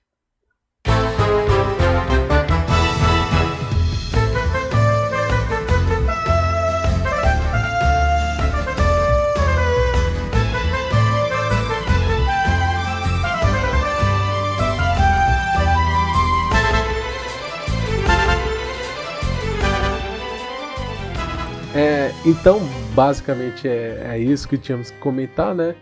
É, 21.76 22.12
então, 22.26 22.60
basicamente 22.94 23.68
é, 23.68 24.12
é, 24.12 24.20
isso 24.20 24.48
que 24.50 24.58
tínhamos 24.58 24.92
que 24.92 24.98
comentar, 24.98 25.56
né? 25.56 25.76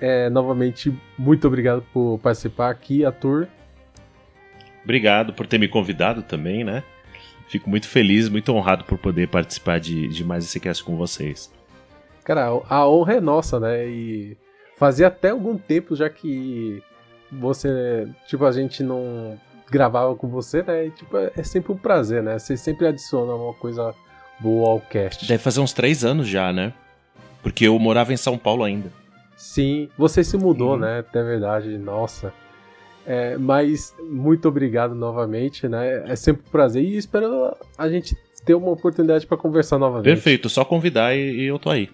É, 0.00 0.30
novamente, 0.30 0.92
muito 1.18 1.46
obrigado 1.46 1.84
por 1.92 2.18
participar 2.18 2.70
aqui, 2.70 3.04
Ator. 3.04 3.46
Obrigado 4.82 5.32
por 5.32 5.46
ter 5.46 5.58
me 5.58 5.68
convidado 5.68 6.22
também, 6.22 6.64
né? 6.64 6.82
Fico 7.48 7.68
muito 7.68 7.86
feliz, 7.88 8.28
muito 8.28 8.52
honrado 8.52 8.84
por 8.84 8.96
poder 8.96 9.28
participar 9.28 9.78
de, 9.78 10.08
de 10.08 10.24
mais 10.24 10.44
esse 10.44 10.58
cast 10.58 10.82
com 10.82 10.96
vocês. 10.96 11.52
Cara, 12.24 12.46
a 12.46 12.88
honra 12.88 13.14
é 13.14 13.20
nossa, 13.20 13.60
né? 13.60 13.86
E 13.86 14.36
fazia 14.76 15.08
até 15.08 15.30
algum 15.30 15.58
tempo 15.58 15.94
já 15.94 16.08
que 16.08 16.82
você, 17.30 18.08
tipo, 18.26 18.44
a 18.44 18.52
gente 18.52 18.82
não 18.82 19.38
gravava 19.70 20.14
com 20.16 20.28
você, 20.28 20.62
né? 20.62 20.86
E, 20.86 20.90
tipo, 20.90 21.16
é 21.16 21.42
sempre 21.42 21.72
um 21.72 21.76
prazer, 21.76 22.22
né? 22.22 22.38
Você 22.38 22.56
sempre 22.56 22.86
adiciona 22.86 23.34
uma 23.34 23.52
coisa 23.52 23.94
boa 24.38 24.70
ao 24.70 24.80
cast. 24.80 25.26
Deve 25.26 25.42
fazer 25.42 25.60
uns 25.60 25.72
três 25.72 26.04
anos 26.04 26.26
já, 26.26 26.52
né? 26.52 26.72
Porque 27.42 27.66
eu 27.66 27.78
morava 27.78 28.12
em 28.12 28.16
São 28.16 28.38
Paulo 28.38 28.64
ainda. 28.64 28.90
Sim, 29.40 29.88
você 29.96 30.22
se 30.22 30.36
mudou, 30.36 30.76
né? 30.76 30.98
Até 30.98 31.22
verdade, 31.22 31.78
nossa. 31.78 32.30
É, 33.06 33.38
mas 33.38 33.96
muito 33.98 34.46
obrigado 34.46 34.94
novamente, 34.94 35.66
né? 35.66 36.04
É 36.06 36.14
sempre 36.14 36.42
um 36.46 36.50
prazer 36.50 36.84
e 36.84 36.98
espero 36.98 37.56
a 37.78 37.88
gente 37.88 38.14
ter 38.44 38.54
uma 38.54 38.70
oportunidade 38.70 39.26
para 39.26 39.38
conversar 39.38 39.78
novamente. 39.78 40.04
Perfeito, 40.04 40.50
só 40.50 40.62
convidar 40.62 41.16
e, 41.16 41.40
e, 41.40 41.44
eu 41.46 41.58
tô 41.58 41.70
aí. 41.70 41.88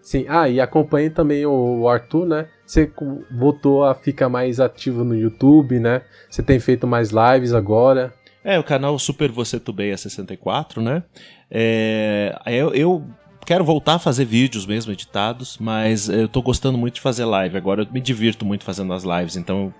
Sim, 0.00 0.26
ah, 0.28 0.48
e 0.48 0.60
acompanhe 0.60 1.10
também 1.10 1.44
o 1.44 1.88
Arthur, 1.88 2.24
né? 2.24 2.46
Você 2.64 2.88
voltou 3.32 3.82
a 3.82 3.92
ficar 3.92 4.28
mais 4.28 4.60
ativo 4.60 5.02
no 5.02 5.16
YouTube, 5.16 5.80
né? 5.80 6.02
Você 6.30 6.40
tem 6.40 6.60
feito 6.60 6.86
mais 6.86 7.10
lives 7.10 7.52
agora. 7.52 8.14
É, 8.44 8.60
o 8.60 8.64
canal 8.64 8.96
Super 8.96 9.32
Você 9.32 9.58
Tubeia 9.58 9.96
64, 9.96 10.80
né? 10.80 11.02
É, 11.50 12.32
eu, 12.46 12.72
eu 12.72 13.04
quero 13.46 13.64
voltar 13.64 13.94
a 13.94 13.98
fazer 13.98 14.24
vídeos 14.24 14.66
mesmo 14.66 14.92
editados, 14.92 15.56
mas 15.58 16.08
eu 16.08 16.28
tô 16.28 16.42
gostando 16.42 16.76
muito 16.76 16.94
de 16.94 17.00
fazer 17.00 17.24
live. 17.24 17.56
Agora 17.56 17.82
eu 17.82 17.88
me 17.90 18.00
divirto 18.00 18.44
muito 18.44 18.64
fazendo 18.64 18.92
as 18.92 19.04
lives, 19.04 19.36
então 19.36 19.66
eu 19.66 19.74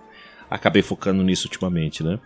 acabei 0.49 0.83
focando 0.83 1.23
nisso 1.23 1.49
ultimamente, 1.49 2.03
né? 2.03 2.19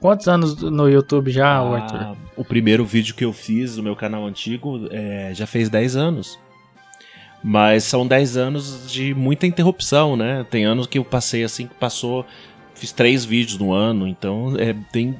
Quantos 0.00 0.26
anos 0.26 0.56
no 0.56 0.88
YouTube 0.88 1.30
já, 1.30 1.46
ah, 1.46 1.76
Arthur? 1.76 2.16
O 2.36 2.44
primeiro 2.44 2.84
vídeo 2.84 3.14
que 3.14 3.24
eu 3.24 3.32
fiz 3.32 3.76
no 3.76 3.82
meu 3.82 3.94
canal 3.94 4.26
antigo 4.26 4.88
é, 4.90 5.30
já 5.34 5.46
fez 5.46 5.68
10 5.68 5.94
anos. 5.94 6.38
Mas 7.44 7.84
são 7.84 8.06
10 8.06 8.36
anos 8.36 8.90
de 8.90 9.14
muita 9.14 9.46
interrupção, 9.46 10.16
né? 10.16 10.44
Tem 10.50 10.64
anos 10.64 10.86
que 10.86 10.98
eu 10.98 11.04
passei 11.04 11.44
assim, 11.44 11.66
que 11.66 11.74
passou. 11.74 12.24
Fiz 12.74 12.90
três 12.90 13.24
vídeos 13.24 13.58
no 13.58 13.72
ano, 13.72 14.08
então 14.08 14.56
é, 14.58 14.74
tem 14.90 15.16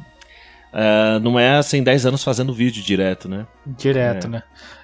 Uh, 0.72 1.20
não 1.20 1.38
é 1.38 1.58
assim 1.58 1.82
10 1.82 2.06
anos 2.06 2.24
fazendo 2.24 2.54
vídeo 2.54 2.82
direto, 2.82 3.28
né? 3.28 3.46
Direto, 3.66 4.26
é. 4.26 4.30
né? 4.30 4.42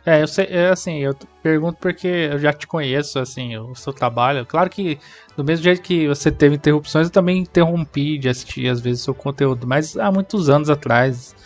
É, 0.09 0.23
eu 0.23 0.27
sei, 0.27 0.47
é 0.47 0.71
assim, 0.71 1.01
eu 1.01 1.15
pergunto 1.43 1.77
porque 1.79 2.09
eu 2.09 2.39
já 2.39 2.51
te 2.51 2.67
conheço, 2.67 3.19
assim, 3.19 3.59
o 3.59 3.75
seu 3.75 3.93
trabalho. 3.93 4.47
Claro 4.47 4.71
que 4.71 4.99
do 5.37 5.45
mesmo 5.45 5.63
jeito 5.63 5.83
que 5.83 6.09
você 6.09 6.33
teve 6.33 6.55
interrupções, 6.55 7.09
eu 7.09 7.13
também 7.13 7.41
interrompi 7.41 8.17
de 8.17 8.27
assistir 8.27 8.69
às 8.69 8.81
vezes 8.81 9.03
o 9.03 9.05
seu 9.05 9.15
conteúdo, 9.15 9.67
mas 9.67 9.99
há 9.99 10.11
muitos 10.11 10.49
anos 10.49 10.71
atrás, 10.71 11.37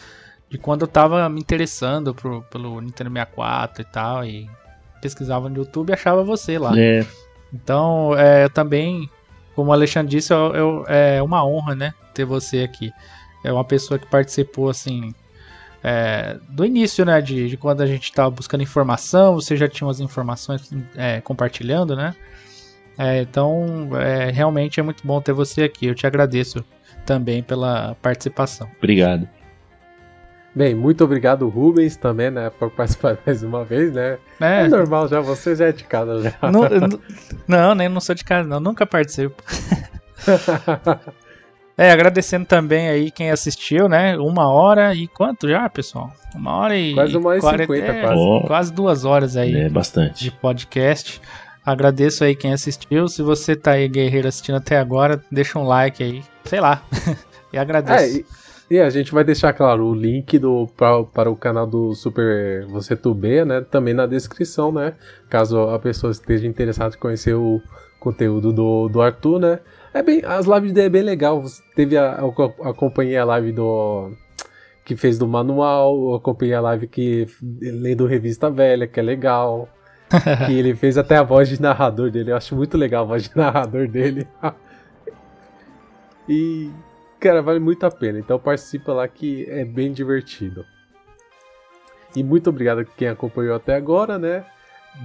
de 0.48 0.58
quando 0.58 0.82
eu 0.82 0.86
tava 0.86 1.28
me 1.28 1.40
interessando 1.40 2.14
pro, 2.14 2.42
pelo 2.42 2.80
Nintendo 2.80 3.10
64 3.10 3.82
e 3.82 3.84
tal, 3.84 4.24
e 4.24 4.50
pesquisava 5.00 5.48
no 5.48 5.56
YouTube 5.56 5.90
e 5.90 5.94
achava 5.94 6.22
você 6.22 6.56
lá. 6.56 6.72
É. 6.78 7.04
Então, 7.52 8.16
é, 8.16 8.44
eu 8.44 8.50
também, 8.50 9.10
como 9.56 9.70
o 9.70 9.72
Alexandre 9.72 10.08
disse, 10.08 10.32
eu, 10.32 10.54
eu, 10.54 10.84
é 10.86 11.20
uma 11.20 11.44
honra, 11.44 11.74
né, 11.74 11.94
ter 12.14 12.24
você 12.24 12.60
aqui 12.60 12.92
é 13.44 13.52
uma 13.52 13.64
pessoa 13.64 13.98
que 13.98 14.06
participou 14.06 14.70
assim 14.70 15.12
é, 15.82 16.38
do 16.48 16.64
início, 16.64 17.04
né, 17.04 17.20
de, 17.20 17.48
de 17.48 17.56
quando 17.56 17.80
a 17.80 17.86
gente 17.86 18.04
estava 18.04 18.30
buscando 18.30 18.62
informação, 18.62 19.34
você 19.34 19.56
já 19.56 19.68
tinha 19.68 19.86
umas 19.86 20.00
informações 20.00 20.70
é, 20.96 21.20
compartilhando, 21.20 21.96
né? 21.96 22.14
É, 22.96 23.22
então, 23.22 23.90
é, 23.98 24.30
realmente 24.30 24.78
é 24.78 24.82
muito 24.82 25.04
bom 25.06 25.20
ter 25.20 25.32
você 25.32 25.64
aqui. 25.64 25.86
Eu 25.86 25.94
te 25.94 26.06
agradeço 26.06 26.64
também 27.04 27.42
pela 27.42 27.96
participação. 28.00 28.68
Obrigado. 28.78 29.28
Bem, 30.54 30.74
muito 30.74 31.02
obrigado, 31.02 31.48
Rubens, 31.48 31.96
também, 31.96 32.30
né, 32.30 32.50
por 32.50 32.70
participar 32.70 33.16
mais 33.24 33.42
uma 33.42 33.64
vez, 33.64 33.92
né? 33.92 34.18
É, 34.38 34.64
é 34.64 34.68
normal 34.68 35.08
já, 35.08 35.20
você 35.20 35.56
já 35.56 35.68
é 35.68 35.72
de 35.72 35.84
casa 35.84 36.22
já. 36.22 36.50
Não, 36.50 36.68
não, 37.48 37.74
nem 37.74 37.88
não 37.88 38.00
sou 38.00 38.14
de 38.14 38.22
casa, 38.22 38.46
não, 38.46 38.60
nunca 38.60 38.86
participo. 38.86 39.42
É, 41.82 41.90
agradecendo 41.90 42.46
também 42.46 42.88
aí 42.88 43.10
quem 43.10 43.32
assistiu, 43.32 43.88
né? 43.88 44.16
Uma 44.16 44.48
hora 44.48 44.94
e 44.94 45.08
quanto 45.08 45.48
já, 45.48 45.68
pessoal? 45.68 46.12
Uma 46.32 46.54
hora 46.54 46.76
e. 46.76 46.94
Quase 46.94 47.16
uma 47.16 47.30
hora 47.30 47.38
e 47.38 47.42
cinquenta, 47.42 47.86
é, 47.86 48.00
quase. 48.02 48.20
Oh, 48.20 48.40
quase 48.46 48.72
duas 48.72 49.04
horas 49.04 49.36
aí. 49.36 49.52
É, 49.52 49.68
bastante. 49.68 50.22
De 50.22 50.30
podcast. 50.30 51.20
Agradeço 51.66 52.22
aí 52.22 52.36
quem 52.36 52.52
assistiu. 52.52 53.08
Se 53.08 53.20
você 53.20 53.56
tá 53.56 53.72
aí, 53.72 53.88
guerreiro, 53.88 54.28
assistindo 54.28 54.58
até 54.58 54.78
agora, 54.78 55.20
deixa 55.28 55.58
um 55.58 55.64
like 55.64 56.04
aí. 56.04 56.22
Sei 56.44 56.60
lá. 56.60 56.84
e 57.52 57.58
agradeço. 57.58 58.04
É, 58.04 58.08
e, 58.70 58.76
e, 58.76 58.80
a 58.80 58.88
gente 58.88 59.10
vai 59.10 59.24
deixar, 59.24 59.52
claro, 59.52 59.84
o 59.86 59.92
link 59.92 60.38
do, 60.38 60.68
pra, 60.76 61.02
para 61.02 61.28
o 61.32 61.34
canal 61.34 61.66
do 61.66 61.96
Super 61.96 62.64
Você 62.66 62.94
Tubê, 62.94 63.44
né? 63.44 63.60
Também 63.60 63.92
na 63.92 64.06
descrição, 64.06 64.70
né? 64.70 64.94
Caso 65.28 65.58
a 65.62 65.80
pessoa 65.80 66.12
esteja 66.12 66.46
interessada 66.46 66.94
em 66.94 66.98
conhecer 67.00 67.34
o 67.34 67.60
conteúdo 67.98 68.52
do, 68.52 68.88
do 68.88 69.02
Arthur, 69.02 69.40
né? 69.40 69.58
É 69.94 70.02
bem, 70.02 70.22
as 70.24 70.46
lives 70.46 70.72
dele 70.72 70.86
é 70.86 70.90
bem 70.90 71.02
legal. 71.02 71.42
Teve 71.74 71.96
a, 71.96 72.12
a, 72.12 72.70
acompanhei 72.70 73.16
a 73.16 73.24
live 73.24 73.52
do 73.52 74.12
que 74.84 74.96
fez 74.96 75.18
do 75.18 75.28
manual, 75.28 76.14
acompanhei 76.14 76.54
a 76.54 76.60
live 76.60 76.88
que 76.88 77.26
lendo 77.40 78.06
revista 78.06 78.50
velha, 78.50 78.86
que 78.86 78.98
é 78.98 79.02
legal. 79.02 79.68
que 80.46 80.52
ele 80.52 80.74
fez 80.74 80.98
até 80.98 81.16
a 81.16 81.22
voz 81.22 81.48
de 81.48 81.60
narrador 81.60 82.10
dele. 82.10 82.32
Eu 82.32 82.36
acho 82.36 82.54
muito 82.54 82.76
legal 82.76 83.04
a 83.04 83.06
voz 83.06 83.28
de 83.28 83.36
narrador 83.36 83.88
dele. 83.88 84.26
e 86.28 86.70
cara, 87.18 87.40
vale 87.40 87.58
muito 87.58 87.84
a 87.84 87.90
pena. 87.90 88.18
Então 88.18 88.38
participa 88.38 88.92
lá 88.92 89.06
que 89.08 89.46
é 89.48 89.64
bem 89.64 89.92
divertido. 89.92 90.64
E 92.14 92.22
muito 92.22 92.50
obrigado 92.50 92.80
a 92.80 92.84
quem 92.84 93.08
acompanhou 93.08 93.56
até 93.56 93.74
agora, 93.74 94.18
né? 94.18 94.44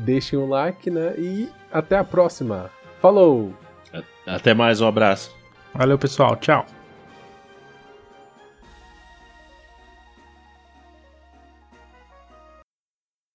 Deixem 0.03 0.37
um 0.37 0.49
like, 0.49 0.89
né? 0.89 1.13
E 1.17 1.49
até 1.71 1.97
a 1.97 2.03
próxima. 2.03 2.69
Falou! 3.01 3.53
Até 4.27 4.53
mais, 4.53 4.81
um 4.81 4.87
abraço. 4.87 5.35
Valeu, 5.73 5.97
pessoal. 5.97 6.35
Tchau. 6.35 6.65